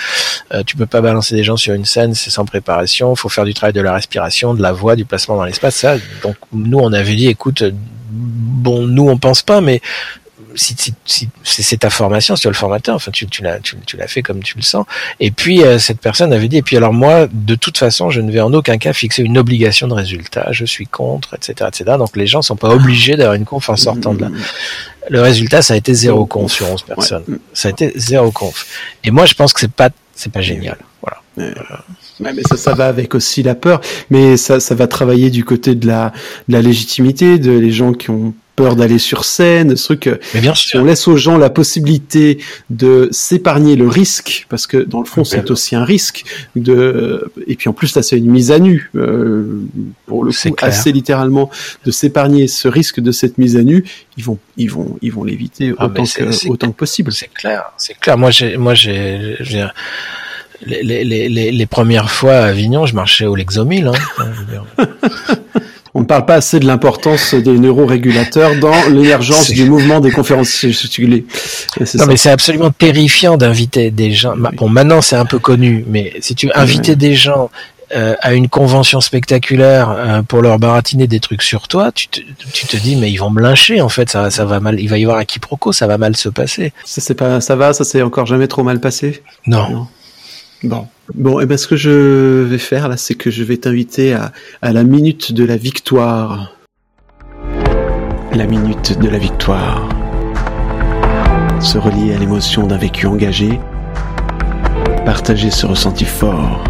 euh, 0.52 0.62
tu 0.64 0.76
peux 0.76 0.86
pas 0.86 1.00
balancer 1.00 1.34
des 1.34 1.42
gens 1.42 1.56
sur 1.56 1.74
une 1.74 1.84
scène, 1.84 2.14
c'est 2.14 2.30
sans 2.30 2.44
préparation. 2.44 3.14
Il 3.14 3.18
faut 3.18 3.28
faire 3.28 3.44
du 3.44 3.54
travail 3.54 3.72
de 3.72 3.80
la 3.80 3.92
respiration, 3.92 4.54
de 4.54 4.62
la 4.62 4.72
voix, 4.72 4.96
du 4.96 5.04
placement 5.04 5.36
dans 5.36 5.44
l'espace. 5.44 5.76
Ça, 5.76 5.96
donc 6.22 6.36
nous 6.52 6.78
on 6.78 6.92
avait 6.92 7.14
dit 7.14 7.28
écoute 7.28 7.64
bon 8.10 8.86
nous 8.86 9.08
on 9.08 9.18
pense 9.18 9.42
pas 9.42 9.60
mais 9.60 9.80
si, 10.54 10.74
si, 11.04 11.28
c'est 11.44 11.78
ta 11.78 11.90
formation, 11.90 12.36
c'est 12.36 12.48
le 12.48 12.54
formateur, 12.54 12.94
enfin 12.94 13.10
tu, 13.10 13.26
tu 13.26 13.42
l'as 13.42 13.58
tu, 13.60 13.76
tu 13.86 13.96
l'as 13.96 14.06
fait 14.06 14.22
comme 14.22 14.42
tu 14.42 14.56
le 14.56 14.62
sens. 14.62 14.86
Et 15.18 15.30
puis 15.30 15.62
euh, 15.62 15.78
cette 15.78 16.00
personne 16.00 16.32
avait 16.32 16.48
dit 16.48 16.58
et 16.58 16.62
puis 16.62 16.76
alors 16.76 16.92
moi 16.92 17.28
de 17.30 17.54
toute 17.54 17.78
façon 17.78 18.10
je 18.10 18.20
ne 18.20 18.30
vais 18.30 18.40
en 18.40 18.52
aucun 18.52 18.78
cas 18.78 18.92
fixer 18.92 19.22
une 19.22 19.38
obligation 19.38 19.88
de 19.88 19.94
résultat, 19.94 20.48
je 20.52 20.64
suis 20.64 20.86
contre, 20.86 21.34
etc., 21.34 21.68
etc. 21.68 21.96
Donc 21.98 22.16
les 22.16 22.26
gens 22.26 22.42
sont 22.42 22.56
pas 22.56 22.70
obligés 22.70 23.16
d'avoir 23.16 23.34
une 23.34 23.44
conf 23.44 23.68
en 23.68 23.76
sortant 23.76 24.14
de 24.14 24.22
là. 24.22 24.28
Le 25.08 25.20
résultat 25.20 25.62
ça 25.62 25.74
a 25.74 25.76
été 25.76 25.94
zéro 25.94 26.26
conf 26.26 26.52
sur 26.52 26.70
11 26.70 26.82
personnes. 26.82 27.38
Ça 27.52 27.68
a 27.68 27.70
été 27.70 27.92
zéro 27.96 28.30
conf. 28.30 28.66
Et 29.04 29.10
moi 29.10 29.26
je 29.26 29.34
pense 29.34 29.52
que 29.52 29.60
c'est 29.60 29.72
pas 29.72 29.90
c'est 30.14 30.32
pas 30.32 30.42
génial. 30.42 30.76
Voilà. 31.02 31.50
Ouais, 32.20 32.32
mais 32.34 32.42
ça, 32.42 32.56
ça 32.56 32.74
va 32.74 32.86
avec 32.86 33.14
aussi 33.14 33.42
la 33.42 33.54
peur, 33.54 33.80
mais 34.10 34.36
ça, 34.36 34.60
ça 34.60 34.74
va 34.74 34.86
travailler 34.86 35.30
du 35.30 35.44
côté 35.44 35.74
de 35.74 35.86
la, 35.86 36.12
de 36.48 36.52
la 36.52 36.60
légitimité, 36.60 37.38
de 37.38 37.52
les 37.52 37.70
gens 37.70 37.92
qui 37.92 38.10
ont 38.10 38.34
peur 38.60 38.76
d'aller 38.76 38.98
sur 38.98 39.24
scène, 39.24 39.74
ce 39.76 39.84
truc. 39.84 40.20
Mais 40.34 40.40
bien 40.40 40.54
sûr. 40.54 40.70
Si 40.70 40.76
on 40.76 40.84
laisse 40.84 41.08
aux 41.08 41.16
gens 41.16 41.38
la 41.38 41.50
possibilité 41.50 42.38
de 42.68 43.08
s'épargner 43.10 43.74
le 43.76 43.88
risque, 43.88 44.46
parce 44.48 44.66
que 44.66 44.76
dans 44.76 45.00
le 45.00 45.06
fond 45.06 45.24
c'est 45.24 45.50
aussi 45.50 45.76
un 45.76 45.84
risque 45.84 46.24
de, 46.56 47.32
et 47.46 47.56
puis 47.56 47.68
en 47.68 47.72
plus 47.72 47.94
là 47.94 48.02
c'est 48.02 48.18
une 48.18 48.30
mise 48.30 48.50
à 48.52 48.58
nu 48.58 48.90
euh, 48.96 49.62
pour 50.06 50.24
le 50.24 50.32
coup 50.32 50.56
assez 50.58 50.92
littéralement 50.92 51.50
de 51.84 51.90
s'épargner 51.90 52.48
ce 52.48 52.68
risque 52.68 53.00
de 53.00 53.12
cette 53.12 53.38
mise 53.38 53.56
à 53.56 53.62
nu, 53.62 53.84
ils 54.16 54.24
vont 54.24 54.38
ils 54.56 54.70
vont 54.70 54.98
ils 55.00 55.12
vont 55.12 55.24
l'éviter 55.24 55.72
ah, 55.78 55.86
autant 55.86 56.04
que 56.04 56.48
autant 56.48 56.70
que 56.70 56.76
possible. 56.76 57.12
C'est 57.12 57.32
clair, 57.32 57.72
c'est 57.78 57.98
clair. 57.98 58.18
Moi 58.18 58.30
j'ai 58.30 58.56
moi 58.56 58.74
j'ai 58.74 59.36
les, 60.66 60.82
les, 60.82 61.28
les, 61.28 61.50
les, 61.50 61.66
premières 61.66 62.10
fois 62.10 62.34
à 62.34 62.46
Avignon, 62.48 62.84
je 62.84 62.94
marchais 62.94 63.24
au 63.24 63.34
Lexomil. 63.34 63.90
Hein, 64.18 64.26
On 66.00 66.04
ne 66.04 66.06
parle 66.06 66.24
pas 66.24 66.36
assez 66.36 66.58
de 66.58 66.66
l'importance 66.66 67.34
des 67.34 67.58
neurorégulateurs 67.58 68.58
dans 68.58 68.88
l'émergence 68.90 69.50
du 69.50 69.68
mouvement 69.68 70.00
des 70.00 70.10
conférences 70.10 70.64
Non, 70.64 72.06
mais 72.08 72.16
c'est 72.16 72.30
absolument 72.30 72.70
terrifiant 72.70 73.36
d'inviter 73.36 73.90
des 73.90 74.10
gens. 74.10 74.34
Bon, 74.54 74.70
maintenant 74.70 75.02
c'est 75.02 75.16
un 75.16 75.26
peu 75.26 75.38
connu, 75.38 75.84
mais 75.86 76.14
si 76.20 76.34
tu 76.34 76.50
inviter 76.54 76.96
des 76.96 77.14
gens 77.14 77.50
euh, 77.94 78.14
à 78.22 78.32
une 78.32 78.48
convention 78.48 79.02
spectaculaire 79.02 79.90
euh, 79.90 80.22
pour 80.22 80.40
leur 80.40 80.58
baratiner 80.58 81.06
des 81.06 81.20
trucs 81.20 81.42
sur 81.42 81.68
toi, 81.68 81.92
tu 81.92 82.08
te, 82.08 82.20
tu 82.50 82.64
te 82.66 82.78
dis 82.78 82.96
mais 82.96 83.12
ils 83.12 83.18
vont 83.18 83.28
me 83.28 83.42
lyncher 83.42 83.82
en 83.82 83.90
fait, 83.90 84.08
ça, 84.08 84.30
ça 84.30 84.46
va 84.46 84.58
mal, 84.58 84.80
il 84.80 84.88
va 84.88 84.96
y 84.96 85.02
avoir 85.04 85.18
un 85.18 85.26
quiproquo, 85.26 85.70
ça 85.72 85.86
va 85.86 85.98
mal 85.98 86.16
se 86.16 86.30
passer. 86.30 86.72
Ça 86.86 87.02
c'est 87.02 87.14
pas, 87.14 87.42
ça 87.42 87.56
va, 87.56 87.74
ça 87.74 87.84
s'est 87.84 88.00
encore 88.00 88.24
jamais 88.24 88.48
trop 88.48 88.62
mal 88.62 88.80
passé? 88.80 89.22
Non. 89.46 89.68
non. 89.68 89.86
Bon. 90.62 90.86
Bon, 91.14 91.40
et 91.40 91.46
ben 91.46 91.56
ce 91.56 91.66
que 91.66 91.76
je 91.76 92.44
vais 92.44 92.58
faire 92.58 92.88
là, 92.88 92.96
c'est 92.96 93.14
que 93.14 93.30
je 93.30 93.42
vais 93.42 93.56
t'inviter 93.56 94.14
à, 94.14 94.32
à 94.62 94.72
la 94.72 94.84
minute 94.84 95.32
de 95.32 95.44
la 95.44 95.56
victoire. 95.56 96.54
La 98.32 98.46
minute 98.46 98.98
de 98.98 99.08
la 99.08 99.18
victoire. 99.18 99.88
Se 101.60 101.78
relier 101.78 102.14
à 102.14 102.18
l'émotion 102.18 102.66
d'un 102.66 102.78
vécu 102.78 103.06
engagé. 103.06 103.58
Partager 105.04 105.50
ce 105.50 105.66
ressenti 105.66 106.04
fort. 106.04 106.62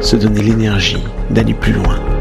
Se 0.00 0.16
donner 0.16 0.42
l'énergie 0.42 1.02
d'aller 1.30 1.54
plus 1.54 1.72
loin. 1.72 2.13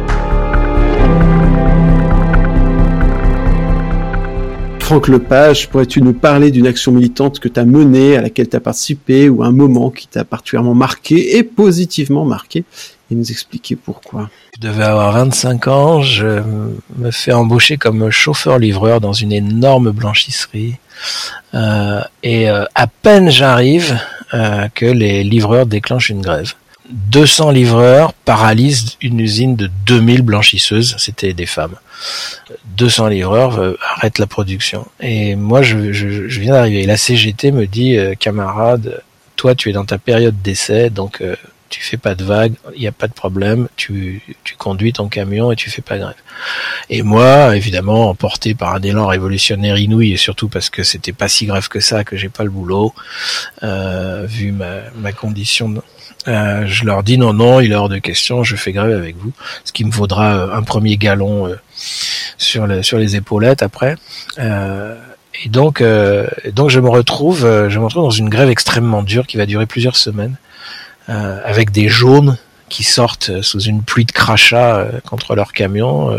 Franck 4.84 5.07
Lepage, 5.07 5.69
pourrais-tu 5.69 6.01
nous 6.01 6.11
parler 6.11 6.51
d'une 6.51 6.68
action 6.68 6.91
militante 6.91 7.39
que 7.39 7.47
tu 7.47 7.57
as 7.57 7.64
menée, 7.64 8.18
à 8.18 8.22
laquelle 8.22 8.49
tu 8.49 8.57
as 8.57 8.60
participé, 8.60 9.30
ou 9.30 9.41
un 9.41 9.51
moment 9.51 9.89
qui 9.89 10.07
t'a 10.07 10.26
particulièrement 10.26 10.76
marqué 10.76 11.38
et 11.38 11.43
positivement 11.43 12.26
marqué, 12.26 12.65
et 13.10 13.15
nous 13.15 13.31
expliquer 13.31 13.77
pourquoi 13.77 14.30
Je 14.55 14.68
devais 14.68 14.84
avoir 14.84 15.14
25 15.14 15.68
ans, 15.69 16.01
je 16.01 16.41
me 16.97 17.11
fais 17.11 17.31
embaucher 17.31 17.77
comme 17.77 18.10
chauffeur-livreur 18.10 18.99
dans 18.99 19.14
une 19.14 19.31
énorme 19.31 19.91
blanchisserie, 19.91 20.76
euh, 21.53 22.01
et 22.22 22.49
euh, 22.49 22.65
à 22.76 22.88
peine 22.88 23.31
j'arrive 23.31 23.97
euh, 24.34 24.68
que 24.76 24.85
les 24.85 25.23
livreurs 25.23 25.65
déclenchent 25.65 26.10
une 26.10 26.22
grève. 26.22 26.55
200 26.89 27.51
livreurs 27.51 28.11
paralysent 28.11 28.97
une 29.01 29.22
usine 29.22 29.55
de 29.55 29.69
2000 29.85 30.23
blanchisseuses, 30.23 30.95
c'était 30.97 31.34
des 31.34 31.45
femmes. 31.45 31.76
200 32.78 33.07
livreurs 33.07 33.60
euh, 33.60 33.78
arrêtent 33.82 34.20
la 34.20 34.28
production. 34.28 34.88
Et 34.99 35.36
moi, 35.36 35.61
je, 35.61 35.76
viens 35.76 36.53
d'arriver. 36.53 36.86
La 36.86 36.98
CGT 36.98 37.52
me 37.52 37.65
dit, 37.65 37.98
euh, 37.98 38.15
camarade, 38.15 39.02
toi, 39.36 39.56
tu 39.56 39.70
es 39.70 39.74
dans 39.74 39.86
ta 39.86 39.98
période 39.98 40.41
d'essai, 40.41 40.90
donc 40.90 41.22
euh, 41.22 41.36
tu 41.70 41.82
fais 41.82 41.98
pas 41.98 42.15
de 42.15 42.24
vagues, 42.24 42.53
il 42.76 42.82
n'y 42.82 42.88
a 42.88 42.91
pas 42.91 43.07
de 43.07 43.14
problème, 43.14 43.68
tu, 43.76 44.22
conduis 44.57 44.94
ton 44.94 45.07
camion 45.07 45.52
et 45.52 45.56
tu 45.56 45.70
fais 45.70 45.82
pas 45.82 45.98
grève. 45.98 46.14
Et 46.90 47.02
moi, 47.02 47.56
évidemment, 47.56 48.10
emporté 48.10 48.53
par 48.53 48.76
un 48.76 48.82
élan 48.82 49.07
révolutionnaire 49.07 49.78
inouï, 49.78 50.14
et 50.14 50.18
surtout 50.18 50.49
parce 50.49 50.70
que 50.70 50.84
c'était 50.84 51.14
pas 51.14 51.28
si 51.28 51.45
grave 51.45 51.70
que 51.70 51.80
ça, 51.80 52.03
que 52.03 52.15
j'ai 52.15 52.30
pas 52.30 52.44
le 52.44 52.52
boulot, 52.52 52.94
vu 53.61 54.52
ma, 54.52 55.11
condition 55.14 55.70
de, 55.70 55.82
euh, 56.28 56.66
je 56.66 56.86
leur 56.86 57.04
dis 57.04 57.18
non, 57.18 57.34
non, 57.34 57.60
il 57.60 57.72
est 57.72 57.76
hors 57.76 57.90
de 57.90 57.98
question, 57.98 58.44
je 58.44 58.56
fais 58.56 58.72
grève 58.72 58.98
avec 58.98 59.18
vous, 59.18 59.32
ce 59.66 59.72
qui 59.72 59.84
me 59.86 59.91
vaudra 59.91 60.36
euh, 60.36 60.56
un 60.56 60.64
premier 60.64 60.98
galon 60.98 61.48
euh, 61.48 61.56
sur, 62.38 62.68
sur 62.84 62.98
les 62.98 63.16
épaulettes 63.16 63.62
après. 63.62 63.95
et 64.40 65.50
donc, 65.50 65.84
donc 66.54 66.70
je 66.70 66.80
me 66.80 66.90
retrouve, 66.90 67.41
je 67.41 67.80
me 67.80 67.86
retrouve 67.86 68.04
dans 68.04 68.10
une 68.10 68.30
grève 68.30 68.50
extrêmement 68.50 69.04
dure 69.04 69.28
qui 69.28 69.38
va 69.38 69.45
durer 69.45 69.66
plusieurs 69.66 69.98
semaines, 69.98 70.38
avec 71.08 71.72
des 71.72 71.90
jaunes 71.90 72.38
qui 72.74 72.84
sortent 72.84 73.41
sous 73.41 73.60
une 73.60 73.84
pluie 73.84 74.06
de 74.06 74.12
crachats 74.12 74.88
contre 75.06 75.36
leur 75.36 75.54
camion. 75.54 76.10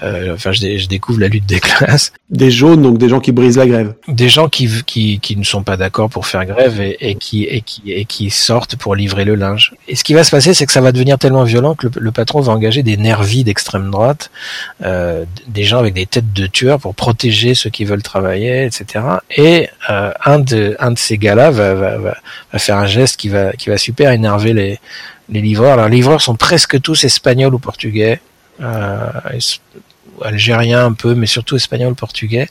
enfin, 0.00 0.52
je, 0.52 0.78
je, 0.78 0.86
découvre 0.86 1.20
la 1.20 1.28
lutte 1.28 1.46
des 1.46 1.60
classes. 1.60 2.12
Des 2.30 2.50
jaunes, 2.50 2.82
donc 2.82 2.98
des 2.98 3.08
gens 3.08 3.20
qui 3.20 3.32
brisent 3.32 3.58
la 3.58 3.66
grève. 3.66 3.94
Des 4.08 4.28
gens 4.28 4.48
qui 4.48 4.68
qui, 4.86 5.18
qui 5.20 5.36
ne 5.36 5.44
sont 5.44 5.62
pas 5.62 5.76
d'accord 5.76 6.08
pour 6.08 6.26
faire 6.26 6.44
grève 6.46 6.80
et, 6.80 6.96
et, 7.00 7.14
qui 7.16 7.44
et 7.44 7.60
qui 7.60 7.92
et 7.92 8.04
qui 8.04 8.30
sortent 8.30 8.76
pour 8.76 8.94
livrer 8.94 9.24
le 9.24 9.34
linge. 9.34 9.74
Et 9.88 9.96
ce 9.96 10.04
qui 10.04 10.14
va 10.14 10.24
se 10.24 10.30
passer, 10.30 10.54
c'est 10.54 10.66
que 10.66 10.72
ça 10.72 10.80
va 10.80 10.92
devenir 10.92 11.18
tellement 11.18 11.44
violent 11.44 11.74
que 11.74 11.88
le, 11.88 11.92
le 11.96 12.12
patron 12.12 12.40
va 12.40 12.52
engager 12.52 12.82
des 12.82 12.96
nervis 12.96 13.44
d'extrême 13.44 13.90
droite, 13.90 14.30
des 14.80 15.64
gens 15.64 15.78
avec 15.78 15.94
des 15.94 16.06
têtes 16.06 16.32
de 16.32 16.46
tueurs 16.46 16.78
pour 16.78 16.94
protéger 16.94 17.54
ceux 17.54 17.70
qui 17.70 17.84
veulent 17.84 18.02
travailler, 18.02 18.64
etc. 18.64 19.04
Et 19.36 19.68
euh, 19.90 20.12
un 20.24 20.38
de 20.38 20.76
un 20.78 20.92
de 20.92 20.98
ces 20.98 21.18
gars-là 21.18 21.50
va, 21.50 21.74
va, 21.74 21.98
va, 21.98 22.58
faire 22.58 22.76
un 22.76 22.86
geste 22.86 23.16
qui 23.16 23.28
va 23.28 23.52
qui 23.52 23.68
va 23.68 23.78
super 23.78 24.12
énerver 24.12 24.52
les 24.52 24.78
les 25.32 25.40
livreurs. 25.40 25.72
Alors 25.72 25.88
les 25.88 25.96
livreurs 25.96 26.20
sont 26.20 26.36
presque 26.36 26.80
tous 26.80 27.04
espagnols 27.04 27.54
ou 27.54 27.58
portugais. 27.58 28.20
Euh, 28.60 29.06
algériens 30.20 30.86
un 30.86 30.92
peu, 30.92 31.14
mais 31.14 31.26
surtout 31.26 31.56
espagnol, 31.56 31.94
portugais. 31.94 32.48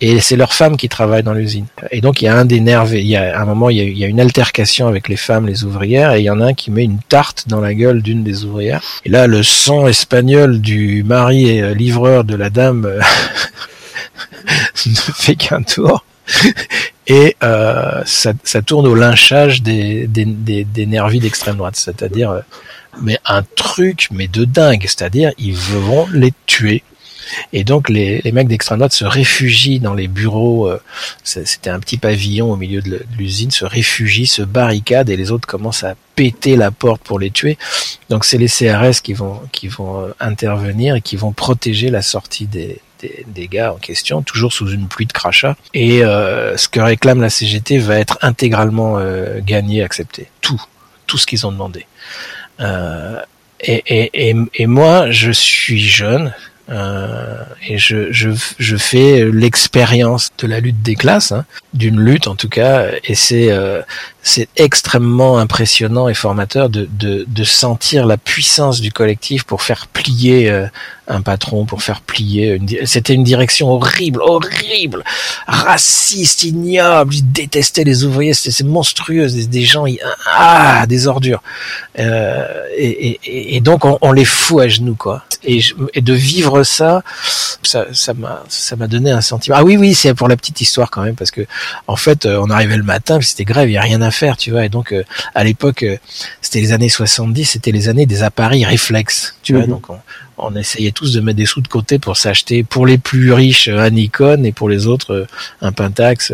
Et 0.00 0.20
c'est 0.20 0.36
leurs 0.36 0.54
femmes 0.54 0.76
qui 0.76 0.88
travaillent 0.88 1.22
dans 1.22 1.34
l'usine. 1.34 1.66
Et 1.90 2.00
donc 2.00 2.22
il 2.22 2.26
y 2.26 2.28
a 2.28 2.36
un 2.36 2.44
des. 2.44 2.56
Il 2.56 3.06
y 3.06 3.16
a 3.16 3.40
un 3.40 3.44
moment, 3.44 3.70
il 3.70 3.76
y 3.76 3.80
a, 3.80 3.84
il 3.84 3.98
y 3.98 4.04
a, 4.04 4.06
une 4.06 4.20
altercation 4.20 4.86
avec 4.88 5.08
les 5.08 5.16
femmes, 5.16 5.46
les 5.46 5.64
ouvrières, 5.64 6.12
et 6.12 6.20
il 6.20 6.24
y 6.24 6.30
en 6.30 6.40
a 6.40 6.46
un 6.46 6.54
qui 6.54 6.70
met 6.70 6.84
une 6.84 7.00
tarte 7.08 7.48
dans 7.48 7.60
la 7.60 7.74
gueule 7.74 8.02
d'une 8.02 8.22
des 8.22 8.44
ouvrières. 8.44 8.80
Et 9.04 9.08
là, 9.08 9.26
le 9.26 9.42
sang 9.42 9.86
espagnol 9.86 10.60
du 10.60 11.02
mari 11.04 11.48
et 11.50 11.74
livreur 11.74 12.24
de 12.24 12.36
la 12.36 12.50
dame 12.50 12.88
ne 14.86 14.94
fait 14.94 15.36
qu'un 15.36 15.62
tour. 15.62 16.04
Et 17.06 17.36
euh, 17.42 18.02
ça, 18.04 18.32
ça, 18.44 18.62
tourne 18.62 18.86
au 18.86 18.94
lynchage 18.94 19.62
des, 19.62 20.06
des, 20.06 20.24
des, 20.24 20.64
des 20.64 20.86
nervis 20.86 21.18
d'extrême 21.18 21.56
droite, 21.56 21.76
c'est-à-dire 21.76 22.30
euh, 22.30 22.40
mais 23.00 23.18
un 23.24 23.42
truc 23.42 24.08
mais 24.12 24.28
de 24.28 24.44
dingue, 24.44 24.82
c'est-à-dire 24.82 25.32
ils 25.38 25.56
vont 25.56 26.06
les 26.12 26.32
tuer. 26.46 26.82
Et 27.52 27.64
donc 27.64 27.88
les, 27.88 28.20
les 28.22 28.32
mecs 28.32 28.46
d'extrême 28.46 28.78
droite 28.78 28.92
se 28.92 29.04
réfugient 29.04 29.80
dans 29.80 29.94
les 29.94 30.06
bureaux. 30.06 30.68
Euh, 30.68 30.80
c'était 31.24 31.70
un 31.70 31.80
petit 31.80 31.96
pavillon 31.96 32.52
au 32.52 32.56
milieu 32.56 32.82
de 32.82 33.04
l'usine, 33.18 33.50
se 33.50 33.64
réfugient, 33.64 34.26
se 34.26 34.42
barricadent 34.42 35.10
et 35.10 35.16
les 35.16 35.32
autres 35.32 35.48
commencent 35.48 35.84
à 35.84 35.96
péter 36.14 36.56
la 36.56 36.70
porte 36.70 37.02
pour 37.02 37.18
les 37.18 37.30
tuer. 37.30 37.58
Donc 38.10 38.24
c'est 38.24 38.38
les 38.38 38.48
CRS 38.48 39.02
qui 39.02 39.14
vont 39.14 39.40
qui 39.50 39.66
vont 39.66 40.00
euh, 40.00 40.12
intervenir 40.20 40.94
et 40.96 41.00
qui 41.00 41.16
vont 41.16 41.32
protéger 41.32 41.90
la 41.90 42.02
sortie 42.02 42.46
des, 42.46 42.80
des, 43.26 43.48
gars 43.48 43.72
en 43.72 43.76
question, 43.76 44.22
toujours 44.22 44.52
sous 44.52 44.68
une 44.70 44.88
pluie 44.88 45.06
de 45.06 45.12
crachats. 45.12 45.56
Et 45.74 46.04
euh, 46.04 46.56
ce 46.56 46.68
que 46.68 46.80
réclame 46.80 47.20
la 47.20 47.30
CGT 47.30 47.78
va 47.78 47.98
être 47.98 48.18
intégralement 48.22 48.98
euh, 48.98 49.40
gagné, 49.40 49.82
accepté. 49.82 50.28
Tout, 50.40 50.62
tout 51.06 51.18
ce 51.18 51.26
qu'ils 51.26 51.46
ont 51.46 51.52
demandé. 51.52 51.86
Euh, 52.60 53.20
et, 53.60 54.30
et, 54.30 54.36
et, 54.54 54.66
moi, 54.66 55.10
je 55.10 55.30
suis 55.30 55.80
jeune, 55.80 56.34
et 56.68 57.78
je, 57.78 58.10
je, 58.12 58.30
je 58.58 58.76
fais 58.76 59.24
l'expérience 59.30 60.30
de 60.38 60.46
la 60.48 60.58
lutte 60.58 60.82
des 60.82 60.96
classes, 60.96 61.30
hein, 61.30 61.44
d'une 61.74 62.00
lutte 62.00 62.26
en 62.26 62.34
tout 62.34 62.48
cas, 62.48 62.86
et 63.04 63.14
c'est 63.14 63.50
c'est 64.22 64.48
extrêmement 64.56 65.38
impressionnant 65.38 66.08
et 66.08 66.14
formateur 66.14 66.68
de, 66.68 66.88
de, 66.92 67.24
de, 67.26 67.44
sentir 67.44 68.06
la 68.06 68.16
puissance 68.16 68.80
du 68.80 68.92
collectif 68.92 69.42
pour 69.42 69.62
faire 69.62 69.88
plier 69.88 70.48
euh, 70.48 70.66
un 71.08 71.22
patron, 71.22 71.66
pour 71.66 71.82
faire 71.82 72.00
plier. 72.00 72.60
C'était 72.84 73.14
une 73.14 73.24
direction 73.24 73.68
horrible, 73.70 74.20
horrible, 74.22 75.02
raciste, 75.48 76.44
ignoble. 76.44 77.16
Ils 77.16 77.32
détestaient 77.32 77.82
les 77.82 78.04
ouvriers, 78.04 78.32
c'était 78.32 78.62
monstrueux, 78.62 79.26
des, 79.26 79.46
des, 79.46 79.64
gens, 79.64 79.86
ah, 80.32 80.86
des 80.86 81.08
ordures. 81.08 81.42
Euh, 81.98 82.46
et, 82.76 83.18
et, 83.24 83.56
et, 83.56 83.60
donc 83.60 83.84
on, 83.84 83.98
on, 84.02 84.12
les 84.12 84.24
fout 84.24 84.62
à 84.62 84.68
genoux, 84.68 84.94
quoi. 84.94 85.24
Et, 85.42 85.60
et 85.94 86.00
de 86.00 86.12
vivre 86.12 86.62
ça, 86.62 87.02
ça, 87.64 87.86
ça 87.92 88.14
m'a, 88.14 88.44
ça 88.48 88.76
m'a 88.76 88.86
donné 88.86 89.10
un 89.10 89.20
sentiment. 89.20 89.56
Ah 89.58 89.64
oui, 89.64 89.76
oui, 89.76 89.94
c'est 89.94 90.14
pour 90.14 90.28
la 90.28 90.36
petite 90.36 90.60
histoire 90.60 90.88
quand 90.90 91.02
même, 91.02 91.16
parce 91.16 91.32
que 91.32 91.44
en 91.88 91.96
fait, 91.96 92.26
on 92.26 92.48
arrivait 92.48 92.76
le 92.76 92.84
matin, 92.84 93.20
c'était 93.20 93.44
grève, 93.44 93.68
il 93.68 93.72
y 93.72 93.76
a 93.76 93.82
rien 93.82 94.00
à 94.02 94.11
faire, 94.12 94.36
tu 94.36 94.50
vois. 94.50 94.64
Et 94.64 94.68
donc, 94.68 94.92
euh, 94.92 95.02
à 95.34 95.44
l'époque, 95.44 95.82
euh, 95.82 95.96
c'était 96.40 96.60
les 96.60 96.72
années 96.72 96.88
70, 96.88 97.44
c'était 97.44 97.72
les 97.72 97.88
années 97.88 98.06
des 98.06 98.22
appareils 98.22 98.64
réflexes, 98.64 99.36
tu 99.42 99.54
vois. 99.54 99.62
Mhm. 99.62 99.68
Donc, 99.68 99.90
on, 99.90 99.98
on, 100.38 100.54
essayait 100.56 100.92
tous 100.92 101.12
de 101.12 101.20
mettre 101.20 101.38
des 101.38 101.46
sous 101.46 101.60
de 101.60 101.68
côté 101.68 101.98
pour 101.98 102.16
s'acheter, 102.16 102.62
pour 102.62 102.86
les 102.86 102.98
plus 102.98 103.32
riches, 103.32 103.68
un 103.68 103.90
Nikon 103.90 104.44
et 104.44 104.52
pour 104.52 104.68
les 104.68 104.86
autres, 104.86 105.12
euh, 105.12 105.26
un 105.60 105.72
Pentax. 105.72 106.32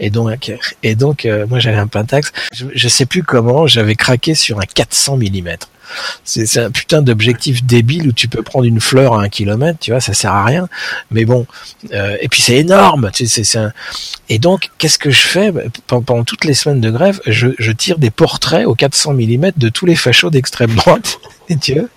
et 0.00 0.10
donc, 0.10 0.52
et 0.82 0.94
donc, 0.94 1.28
moi, 1.48 1.58
j'avais 1.58 1.78
un 1.78 1.86
Pentax. 1.86 2.32
Je, 2.52 2.66
je 2.74 2.88
sais 2.88 3.06
plus 3.06 3.22
comment, 3.22 3.66
j'avais 3.66 3.94
craqué 3.94 4.34
sur 4.34 4.58
un 4.58 4.66
400 4.66 5.16
mm. 5.18 5.56
C'est 6.24 6.58
un 6.58 6.70
putain 6.70 7.02
d'objectif 7.02 7.64
débile 7.64 8.08
où 8.08 8.12
tu 8.12 8.28
peux 8.28 8.42
prendre 8.42 8.64
une 8.64 8.80
fleur 8.80 9.14
à 9.14 9.22
un 9.22 9.28
kilomètre, 9.28 9.78
tu 9.80 9.90
vois, 9.90 10.00
ça 10.00 10.14
sert 10.14 10.32
à 10.32 10.44
rien. 10.44 10.68
Mais 11.10 11.24
bon, 11.24 11.46
euh, 11.92 12.16
et 12.20 12.28
puis 12.28 12.42
c'est 12.42 12.56
énorme. 12.56 13.10
Tu 13.12 13.26
sais, 13.26 13.44
c'est. 13.44 13.58
Et 14.28 14.38
donc, 14.38 14.70
qu'est-ce 14.78 14.98
que 14.98 15.10
je 15.10 15.20
fais? 15.20 15.52
Pendant 15.86 16.24
toutes 16.24 16.44
les 16.44 16.54
semaines 16.54 16.80
de 16.80 16.90
grève 16.90 17.20
je, 17.26 17.72
tire 17.72 17.98
des 17.98 18.10
portraits 18.10 18.66
au 18.66 18.74
400 18.74 19.14
mm 19.14 19.52
de 19.56 19.68
tous 19.68 19.86
les 19.86 19.96
fachos 19.96 20.30
d'extrême 20.30 20.74
droite. 20.74 21.18
Et 21.48 21.56
tu 21.60 21.74
vois 21.74 21.88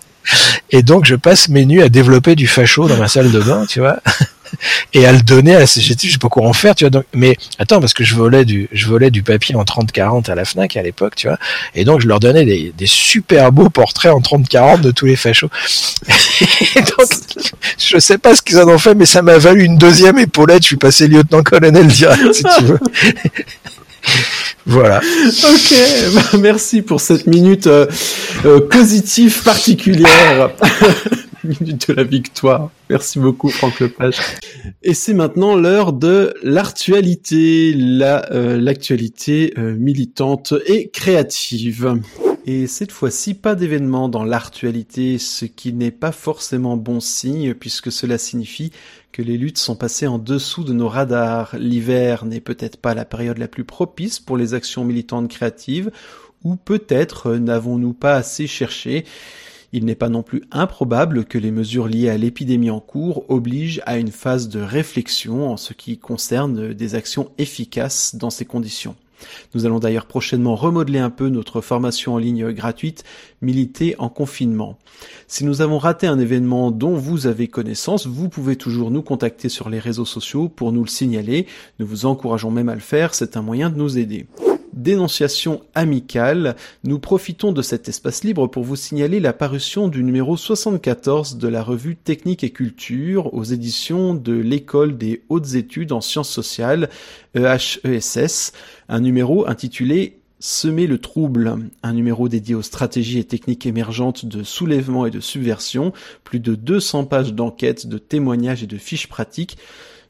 et 0.70 0.84
donc 0.84 1.06
je 1.06 1.16
passe 1.16 1.50
mes 1.50 1.66
nuits 1.66 1.82
à 1.82 1.90
développer 1.90 2.36
du 2.36 2.48
facho 2.48 2.88
dans 2.88 2.98
ma 2.98 3.08
salle 3.08 3.32
de 3.32 3.40
bain, 3.40 3.66
tu 3.68 3.80
vois. 3.80 4.00
et 4.94 5.06
à 5.06 5.12
le 5.12 5.22
donner 5.22 5.56
à 5.56 5.60
la 5.60 5.68
CGT, 5.68 6.08
je 6.08 6.14
sais 6.14 6.18
pas 6.18 6.30
quoi 6.30 6.44
en 6.48 6.54
faire, 6.54 6.76
tu 6.76 6.88
vois. 6.88 7.04
Mais 7.14 7.38
attends, 7.60 7.80
parce 7.80 7.94
que 7.94 8.04
je 8.04 8.16
volais 8.16 8.46
du, 8.46 8.68
je 8.72 8.88
volais 8.88 9.12
du 9.12 9.24
papier 9.24 9.56
en 9.56 9.64
30-40 9.64 10.30
à 10.30 10.36
la 10.36 10.46
Fnac 10.46 10.76
à 10.78 10.82
l'époque, 10.82 11.16
tu 11.16 11.28
vois. 11.28 11.38
Et 11.76 11.84
donc 11.84 12.02
je 12.02 12.08
leur 12.08 12.20
donnais 12.20 12.46
des, 12.46 12.74
super 12.86 13.52
beaux 13.52 13.70
portraits 13.70 14.12
en 14.12 14.20
30-40 14.20 14.82
de 14.82 14.92
tous 14.92 15.06
les 15.06 15.16
fachos. 15.16 15.50
et 16.76 16.82
donc, 16.82 17.10
je 17.78 17.98
sais 18.00 18.18
pas 18.18 18.36
ce 18.36 18.42
qu'ils 18.42 18.60
en 18.60 18.68
ont 18.68 18.78
fait, 18.78 18.96
mais 18.96 19.06
ça 19.06 19.22
m'a 19.22 19.38
valu 19.38 19.64
une 19.64 19.78
deuxième 19.78 20.20
épaulette. 20.20 20.64
Je 20.64 20.68
suis 20.68 20.78
passé 20.78 21.08
lieutenant-colonel 21.08 21.88
direct, 21.88 22.34
si 22.34 22.44
tu 22.44 22.64
veux. 22.66 22.80
Voilà. 24.66 25.00
Ok, 25.00 26.40
merci 26.40 26.82
pour 26.82 27.02
cette 27.02 27.28
minute 27.28 27.68
euh, 27.68 27.88
euh, 28.46 28.60
positive 28.60 29.42
particulière. 29.44 30.52
Minute 31.44 31.90
de 31.90 31.94
la 31.94 32.04
victoire. 32.04 32.72
Merci 32.90 33.20
beaucoup 33.20 33.50
Franck 33.50 33.80
Lepage. 33.80 34.18
Et 34.84 34.94
c'est 34.94 35.14
maintenant 35.14 35.56
l'heure 35.56 35.94
de 35.94 36.34
l'actualité, 36.44 37.74
la 37.76 38.32
euh, 38.32 38.60
l'actualité 38.60 39.54
euh, 39.58 39.76
militante 39.76 40.54
et 40.66 40.90
créative. 40.90 42.02
Et 42.46 42.66
cette 42.66 42.92
fois-ci, 42.92 43.36
pas 43.36 43.54
d'événement 43.54 44.10
dans 44.10 44.24
l'actualité, 44.24 45.20
ce 45.20 45.46
qui 45.46 45.74
n'est 45.74 45.92
pas 45.92 46.12
forcément 46.12 46.76
bon 46.76 47.00
signe, 47.00 47.54
puisque 47.54 47.92
cela 47.92 48.18
signifie 48.18 48.72
que 49.12 49.22
les 49.22 49.38
luttes 49.38 49.60
sont 49.60 49.76
passées 49.76 50.08
en 50.08 50.18
dessous 50.18 50.64
de 50.64 50.74
nos 50.74 50.88
radars. 50.88 51.56
L'hiver 51.58 52.26
n'est 52.26 52.42
peut-être 52.42 52.78
pas 52.78 52.96
la 52.96 53.06
période 53.06 53.38
la 53.38 53.48
plus 53.48 53.64
propice 53.64 54.20
pour 54.20 54.38
les 54.38 54.56
actions 54.56 54.84
militantes 54.86 55.30
créatives, 55.30 55.92
ou 56.44 56.56
peut-être 56.56 57.36
n'avons-nous 57.36 57.94
pas 57.94 58.16
assez 58.16 58.48
cherché. 58.48 59.06
Il 59.74 59.86
n'est 59.86 59.96
pas 59.96 60.10
non 60.10 60.24
plus 60.24 60.44
improbable 60.52 61.26
que 61.26 61.38
les 61.38 61.52
mesures 61.52 61.88
liées 61.88 62.10
à 62.10 62.18
l'épidémie 62.18 62.70
en 62.70 62.82
cours 62.82 63.30
obligent 63.30 63.82
à 63.86 63.98
une 63.98 64.12
phase 64.12 64.50
de 64.50 64.62
réflexion 64.62 65.50
en 65.50 65.58
ce 65.58 65.74
qui 65.74 65.98
concerne 65.98 66.74
des 66.74 66.96
actions 66.96 67.32
efficaces 67.38 68.16
dans 68.16 68.30
ces 68.30 68.46
conditions. 68.46 68.96
Nous 69.54 69.66
allons 69.66 69.80
d'ailleurs 69.80 70.08
prochainement 70.08 70.56
remodeler 70.56 71.00
un 71.00 71.10
peu 71.10 71.30
notre 71.30 71.62
formation 71.62 72.16
en 72.16 72.18
ligne 72.18 72.52
gratuite 72.52 73.04
Militer 73.42 73.96
en 74.00 74.10
confinement. 74.10 74.78
Si 75.28 75.46
nous 75.46 75.62
avons 75.62 75.78
raté 75.78 76.08
un 76.08 76.20
événement 76.20 76.72
dont 76.72 76.96
vous 76.96 77.28
avez 77.28 77.48
connaissance, 77.48 78.08
vous 78.08 78.30
pouvez 78.30 78.56
toujours 78.56 78.92
nous 78.92 79.02
contacter 79.02 79.50
sur 79.50 79.70
les 79.70 79.80
réseaux 79.80 80.06
sociaux 80.06 80.50
pour 80.50 80.72
nous 80.72 80.84
le 80.84 80.90
signaler. 80.90 81.48
Nous 81.80 81.86
vous 81.86 82.06
encourageons 82.06 82.52
même 82.52 82.70
à 82.70 82.76
le 82.76 82.82
faire, 82.82 83.14
c'est 83.14 83.38
un 83.38 83.42
moyen 83.42 83.70
de 83.70 83.78
nous 83.78 83.98
aider 83.98 84.26
dénonciation 84.74 85.62
amicale, 85.76 86.56
nous 86.84 87.00
profitons 87.00 87.52
de 87.52 87.62
cet 87.62 87.90
espace 87.90 88.24
libre 88.24 88.48
pour 88.48 88.64
vous 88.64 88.76
signaler 88.76 89.20
la 89.20 89.34
parution 89.34 89.88
du 89.88 90.04
numéro 90.04 90.38
74 90.38 91.38
de 91.38 91.48
la 91.48 91.64
revue 91.64 91.96
Technique 91.96 92.44
et 92.44 92.52
Culture 92.52 93.34
aux 93.34 93.44
éditions 93.44 94.14
de 94.14 94.34
l'École 94.34 94.98
des 94.98 95.24
hautes 95.30 95.56
études 95.56 95.92
en 95.92 96.02
sciences 96.02 96.30
sociales, 96.30 96.90
EHESS, 97.36 98.54
un 98.90 99.00
numéro 99.00 99.48
intitulé 99.48 100.22
Semer 100.44 100.88
le 100.88 100.98
trouble, 100.98 101.70
un 101.84 101.94
numéro 101.94 102.28
dédié 102.28 102.56
aux 102.56 102.64
stratégies 102.64 103.20
et 103.20 103.24
techniques 103.24 103.68
émergentes 103.68 104.26
de 104.26 104.42
soulèvement 104.42 105.06
et 105.06 105.12
de 105.12 105.20
subversion, 105.20 105.94
plus 106.24 106.40
de 106.40 106.56
200 106.56 107.06
pages 107.06 107.36
d'enquêtes, 107.36 107.86
de 107.86 108.00
témoignages 108.00 108.64
et 108.64 108.68
de 108.68 108.80
fiches 108.80 109.06
pratiques, 109.06 109.60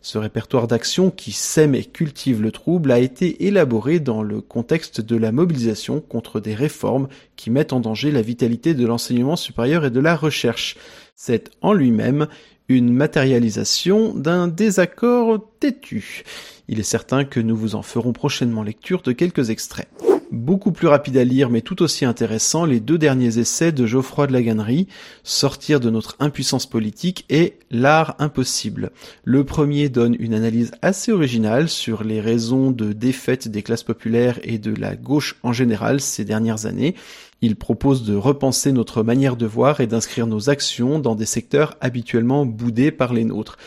ce 0.01 0.17
répertoire 0.17 0.67
d'actions 0.67 1.11
qui 1.11 1.31
sème 1.31 1.75
et 1.75 1.85
cultive 1.85 2.41
le 2.41 2.51
trouble 2.51 2.91
a 2.91 2.99
été 2.99 3.45
élaboré 3.45 3.99
dans 3.99 4.23
le 4.23 4.41
contexte 4.41 4.99
de 4.99 5.15
la 5.15 5.31
mobilisation 5.31 6.01
contre 6.01 6.39
des 6.39 6.55
réformes 6.55 7.07
qui 7.35 7.51
mettent 7.51 7.73
en 7.73 7.79
danger 7.79 8.11
la 8.11 8.23
vitalité 8.23 8.73
de 8.73 8.85
l'enseignement 8.85 9.35
supérieur 9.35 9.85
et 9.85 9.91
de 9.91 9.99
la 9.99 10.15
recherche. 10.15 10.75
C'est 11.15 11.51
en 11.61 11.73
lui-même 11.73 12.27
une 12.67 12.91
matérialisation 12.91 14.15
d'un 14.15 14.47
désaccord 14.47 15.39
têtu. 15.59 16.23
Il 16.67 16.79
est 16.79 16.83
certain 16.83 17.23
que 17.23 17.39
nous 17.39 17.55
vous 17.55 17.75
en 17.75 17.83
ferons 17.83 18.13
prochainement 18.13 18.63
lecture 18.63 19.01
de 19.01 19.11
quelques 19.11 19.49
extraits. 19.49 19.87
Beaucoup 20.31 20.71
plus 20.71 20.87
rapide 20.87 21.17
à 21.17 21.25
lire 21.25 21.49
mais 21.49 21.59
tout 21.59 21.83
aussi 21.83 22.05
intéressant, 22.05 22.63
les 22.63 22.79
deux 22.79 22.97
derniers 22.97 23.37
essais 23.37 23.73
de 23.73 23.85
Geoffroy 23.85 24.27
de 24.27 24.31
la 24.31 24.41
Gannerie, 24.41 24.87
Sortir 25.23 25.81
de 25.81 25.89
notre 25.89 26.15
impuissance 26.21 26.65
politique 26.65 27.25
et 27.29 27.57
L'art 27.69 28.15
impossible. 28.17 28.91
Le 29.25 29.43
premier 29.43 29.89
donne 29.89 30.15
une 30.17 30.33
analyse 30.33 30.71
assez 30.81 31.11
originale 31.11 31.67
sur 31.67 32.05
les 32.05 32.21
raisons 32.21 32.71
de 32.71 32.93
défaite 32.93 33.49
des 33.49 33.61
classes 33.61 33.83
populaires 33.83 34.39
et 34.43 34.57
de 34.57 34.73
la 34.73 34.95
gauche 34.95 35.35
en 35.43 35.51
général 35.51 35.99
ces 35.99 36.23
dernières 36.23 36.65
années. 36.65 36.95
Il 37.41 37.57
propose 37.57 38.05
de 38.05 38.15
repenser 38.15 38.71
notre 38.71 39.03
manière 39.03 39.35
de 39.35 39.45
voir 39.45 39.81
et 39.81 39.87
d'inscrire 39.87 40.27
nos 40.27 40.49
actions 40.49 40.99
dans 40.99 41.15
des 41.15 41.25
secteurs 41.25 41.75
habituellement 41.81 42.45
boudés 42.45 42.91
par 42.91 43.13
les 43.13 43.25
nôtres. 43.25 43.57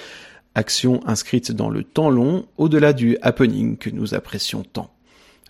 Actions 0.55 1.07
inscrites 1.07 1.53
dans 1.53 1.69
le 1.69 1.85
temps 1.85 2.09
long, 2.09 2.47
au-delà 2.57 2.95
du 2.95 3.19
happening 3.21 3.77
que 3.77 3.91
nous 3.91 4.15
apprécions 4.15 4.63
tant. 4.63 4.94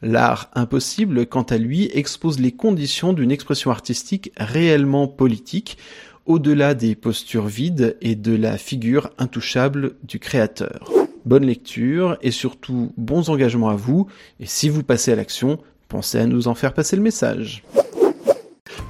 L'art 0.02 0.50
impossible, 0.54 1.26
quant 1.26 1.42
à 1.42 1.56
lui, 1.56 1.90
expose 1.92 2.40
les 2.40 2.52
conditions 2.52 3.12
d'une 3.12 3.30
expression 3.30 3.70
artistique 3.70 4.32
réellement 4.36 5.08
politique, 5.08 5.78
au-delà 6.26 6.74
des 6.74 6.94
postures 6.94 7.46
vides 7.46 7.96
et 8.00 8.14
de 8.14 8.34
la 8.34 8.58
figure 8.58 9.10
intouchable 9.18 9.96
du 10.02 10.18
créateur. 10.18 10.90
Bonne 11.24 11.44
lecture 11.46 12.18
et 12.22 12.30
surtout 12.30 12.92
bons 12.96 13.30
engagements 13.30 13.70
à 13.70 13.76
vous, 13.76 14.08
et 14.40 14.46
si 14.46 14.68
vous 14.68 14.82
passez 14.82 15.12
à 15.12 15.16
l'action, 15.16 15.58
pensez 15.88 16.18
à 16.18 16.26
nous 16.26 16.48
en 16.48 16.54
faire 16.54 16.74
passer 16.74 16.96
le 16.96 17.02
message. 17.02 17.62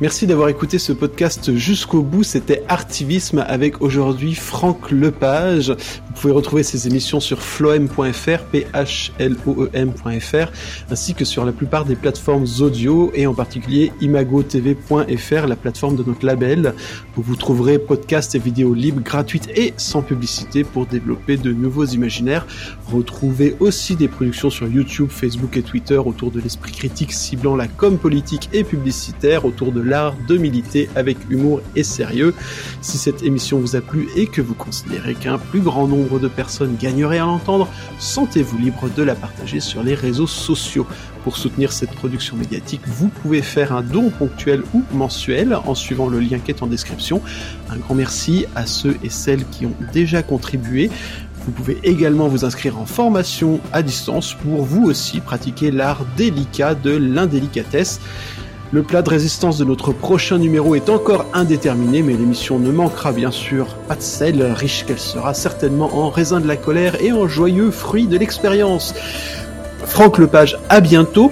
Merci 0.00 0.26
d'avoir 0.26 0.48
écouté 0.48 0.80
ce 0.80 0.92
podcast 0.92 1.54
jusqu'au 1.54 2.02
bout. 2.02 2.24
C'était 2.24 2.64
Artivisme 2.68 3.44
avec 3.46 3.80
aujourd'hui 3.80 4.34
Franck 4.34 4.90
Lepage. 4.90 5.70
Vous 5.70 6.20
pouvez 6.20 6.32
retrouver 6.32 6.64
ses 6.64 6.88
émissions 6.88 7.20
sur 7.20 7.40
floem.fr, 7.40 8.42
p 8.50 8.66
h 8.74 9.12
l 9.20 9.36
o 9.46 9.64
e 9.64 9.70
m.fr, 9.72 10.50
ainsi 10.90 11.14
que 11.14 11.24
sur 11.24 11.44
la 11.44 11.52
plupart 11.52 11.84
des 11.84 11.94
plateformes 11.94 12.44
audio 12.60 13.12
et 13.14 13.28
en 13.28 13.34
particulier 13.34 13.92
imagotv.fr, 14.00 15.46
la 15.46 15.56
plateforme 15.56 15.94
de 15.94 16.02
notre 16.02 16.26
label, 16.26 16.74
où 17.16 17.22
vous 17.22 17.36
trouverez 17.36 17.78
podcasts 17.78 18.34
et 18.34 18.40
vidéos 18.40 18.74
libres, 18.74 19.00
gratuites 19.00 19.48
et 19.56 19.74
sans 19.76 20.02
publicité 20.02 20.64
pour 20.64 20.86
développer 20.86 21.36
de 21.36 21.52
nouveaux 21.52 21.86
imaginaires. 21.86 22.46
Retrouvez 22.86 23.56
aussi 23.60 23.94
des 23.94 24.08
productions 24.08 24.50
sur 24.50 24.66
YouTube, 24.66 25.08
Facebook 25.10 25.56
et 25.56 25.62
Twitter 25.62 25.98
autour 25.98 26.32
de 26.32 26.40
l'esprit 26.40 26.72
critique 26.72 27.12
ciblant 27.12 27.54
la 27.54 27.68
com 27.68 27.96
politique 27.96 28.48
et 28.52 28.64
publicitaire 28.64 29.44
autour 29.44 29.70
de 29.70 29.83
l'art 29.84 30.14
de 30.26 30.36
militer 30.36 30.88
avec 30.96 31.18
humour 31.30 31.60
et 31.76 31.82
sérieux. 31.82 32.34
Si 32.80 32.98
cette 32.98 33.22
émission 33.22 33.58
vous 33.58 33.76
a 33.76 33.80
plu 33.80 34.08
et 34.16 34.26
que 34.26 34.40
vous 34.40 34.54
considérez 34.54 35.14
qu'un 35.14 35.38
plus 35.38 35.60
grand 35.60 35.86
nombre 35.86 36.18
de 36.18 36.28
personnes 36.28 36.76
gagneraient 36.80 37.18
à 37.18 37.26
l'entendre, 37.26 37.68
sentez-vous 37.98 38.58
libre 38.58 38.88
de 38.96 39.02
la 39.02 39.14
partager 39.14 39.60
sur 39.60 39.82
les 39.82 39.94
réseaux 39.94 40.26
sociaux. 40.26 40.86
Pour 41.22 41.38
soutenir 41.38 41.72
cette 41.72 41.92
production 41.92 42.36
médiatique, 42.36 42.82
vous 42.86 43.08
pouvez 43.08 43.40
faire 43.40 43.72
un 43.72 43.82
don 43.82 44.10
ponctuel 44.10 44.62
ou 44.74 44.82
mensuel 44.92 45.56
en 45.64 45.74
suivant 45.74 46.08
le 46.08 46.20
lien 46.20 46.38
qui 46.38 46.50
est 46.50 46.62
en 46.62 46.66
description. 46.66 47.22
Un 47.70 47.78
grand 47.78 47.94
merci 47.94 48.44
à 48.54 48.66
ceux 48.66 48.96
et 49.02 49.08
celles 49.08 49.46
qui 49.48 49.64
ont 49.64 49.74
déjà 49.92 50.22
contribué. 50.22 50.90
Vous 51.46 51.52
pouvez 51.52 51.78
également 51.82 52.28
vous 52.28 52.44
inscrire 52.44 52.78
en 52.78 52.86
formation 52.86 53.60
à 53.72 53.82
distance 53.82 54.34
pour 54.34 54.64
vous 54.64 54.84
aussi 54.84 55.20
pratiquer 55.20 55.70
l'art 55.70 56.04
délicat 56.16 56.74
de 56.74 56.90
l'indélicatesse. 56.90 58.00
Le 58.74 58.82
plat 58.82 59.02
de 59.02 59.08
résistance 59.08 59.56
de 59.56 59.64
notre 59.64 59.92
prochain 59.92 60.36
numéro 60.36 60.74
est 60.74 60.88
encore 60.88 61.26
indéterminé, 61.32 62.02
mais 62.02 62.14
l'émission 62.14 62.58
ne 62.58 62.72
manquera 62.72 63.12
bien 63.12 63.30
sûr 63.30 63.76
pas 63.86 63.94
de 63.94 64.02
sel, 64.02 64.42
riche 64.42 64.84
qu'elle 64.84 64.98
sera 64.98 65.32
certainement 65.32 65.96
en 65.96 66.10
raisin 66.10 66.40
de 66.40 66.48
la 66.48 66.56
colère 66.56 67.00
et 67.00 67.12
en 67.12 67.28
joyeux 67.28 67.70
fruits 67.70 68.08
de 68.08 68.18
l'expérience. 68.18 68.92
Franck 69.86 70.18
Lepage, 70.18 70.58
à 70.70 70.80
bientôt. 70.80 71.30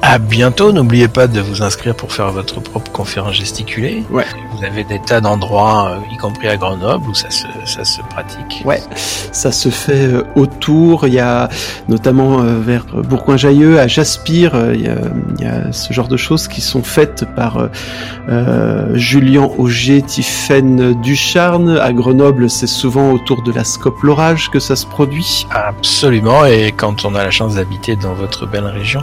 À 0.00 0.18
bientôt, 0.18 0.72
n'oubliez 0.72 1.08
pas 1.08 1.26
de 1.26 1.42
vous 1.42 1.62
inscrire 1.62 1.94
pour 1.94 2.10
faire 2.10 2.32
votre 2.32 2.58
propre 2.62 2.90
conférence 2.90 3.34
gesticulée. 3.34 4.02
Ouais. 4.10 4.24
Vous 4.58 4.64
avez 4.64 4.82
des 4.82 4.98
tas 4.98 5.20
d'endroits, 5.20 5.92
euh, 5.92 6.12
y 6.12 6.16
compris 6.16 6.48
à 6.48 6.56
Grenoble, 6.56 7.08
où 7.08 7.14
ça 7.14 7.30
se, 7.30 7.46
ça 7.64 7.84
se 7.84 8.00
pratique. 8.02 8.62
Ouais, 8.64 8.82
ça 9.30 9.52
se 9.52 9.68
fait 9.68 10.06
euh, 10.06 10.24
autour. 10.34 11.06
Il 11.06 11.14
y 11.14 11.20
a 11.20 11.48
notamment 11.88 12.40
euh, 12.40 12.58
vers 12.58 12.84
Bourgoin-Jallieu, 12.86 13.78
à 13.78 13.86
Jaspire, 13.86 14.72
il, 14.74 14.80
y 14.80 14.88
a, 14.88 14.96
il 15.38 15.44
y 15.44 15.46
a 15.46 15.72
ce 15.72 15.92
genre 15.92 16.08
de 16.08 16.16
choses 16.16 16.48
qui 16.48 16.60
sont 16.60 16.82
faites 16.82 17.24
par 17.36 17.68
euh, 18.28 18.88
Julien 18.94 19.48
Auger, 19.58 20.02
Tiffaine 20.02 21.00
Ducharne. 21.02 21.78
À 21.78 21.92
Grenoble, 21.92 22.50
c'est 22.50 22.66
souvent 22.66 23.12
autour 23.12 23.42
de 23.42 23.52
la 23.52 23.62
Scope 23.62 24.02
l'orage 24.02 24.50
que 24.50 24.58
ça 24.58 24.74
se 24.74 24.86
produit. 24.86 25.46
Absolument, 25.52 26.44
et 26.46 26.72
quand 26.76 27.04
on 27.04 27.14
a 27.14 27.22
la 27.22 27.30
chance 27.30 27.54
d'habiter 27.54 27.94
dans 27.94 28.14
votre 28.14 28.46
belle 28.46 28.66
région, 28.66 29.02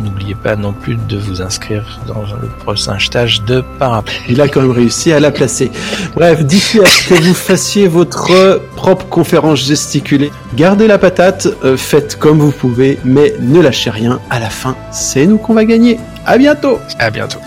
n'oubliez 0.00 0.34
pas 0.34 0.56
non 0.56 0.72
plus 0.72 0.96
de 0.96 1.18
vous 1.18 1.42
inscrire 1.42 2.00
dans 2.06 2.22
le 2.40 2.48
prochain 2.48 2.98
stage 2.98 3.42
de 3.42 3.62
parapluie. 3.78 4.14
Il 4.30 4.40
a 4.40 4.48
quand 4.48 4.62
même 4.62 4.70
à 5.12 5.20
la 5.20 5.30
placer. 5.30 5.70
Bref, 6.14 6.44
d'ici 6.44 6.80
à 6.80 6.86
ce 6.86 7.08
que 7.08 7.14
vous 7.14 7.34
fassiez 7.34 7.88
votre 7.88 8.60
propre 8.76 9.06
conférence 9.06 9.64
gesticulée, 9.64 10.30
gardez 10.54 10.86
la 10.86 10.98
patate, 10.98 11.48
euh, 11.64 11.76
faites 11.76 12.16
comme 12.16 12.38
vous 12.38 12.52
pouvez, 12.52 12.98
mais 13.04 13.34
ne 13.40 13.60
lâchez 13.60 13.90
rien. 13.90 14.20
À 14.30 14.40
la 14.40 14.50
fin, 14.50 14.76
c'est 14.90 15.26
nous 15.26 15.38
qu'on 15.38 15.54
va 15.54 15.64
gagner. 15.64 15.98
À 16.26 16.38
bientôt! 16.38 16.78
À 16.98 17.10
bientôt. 17.10 17.40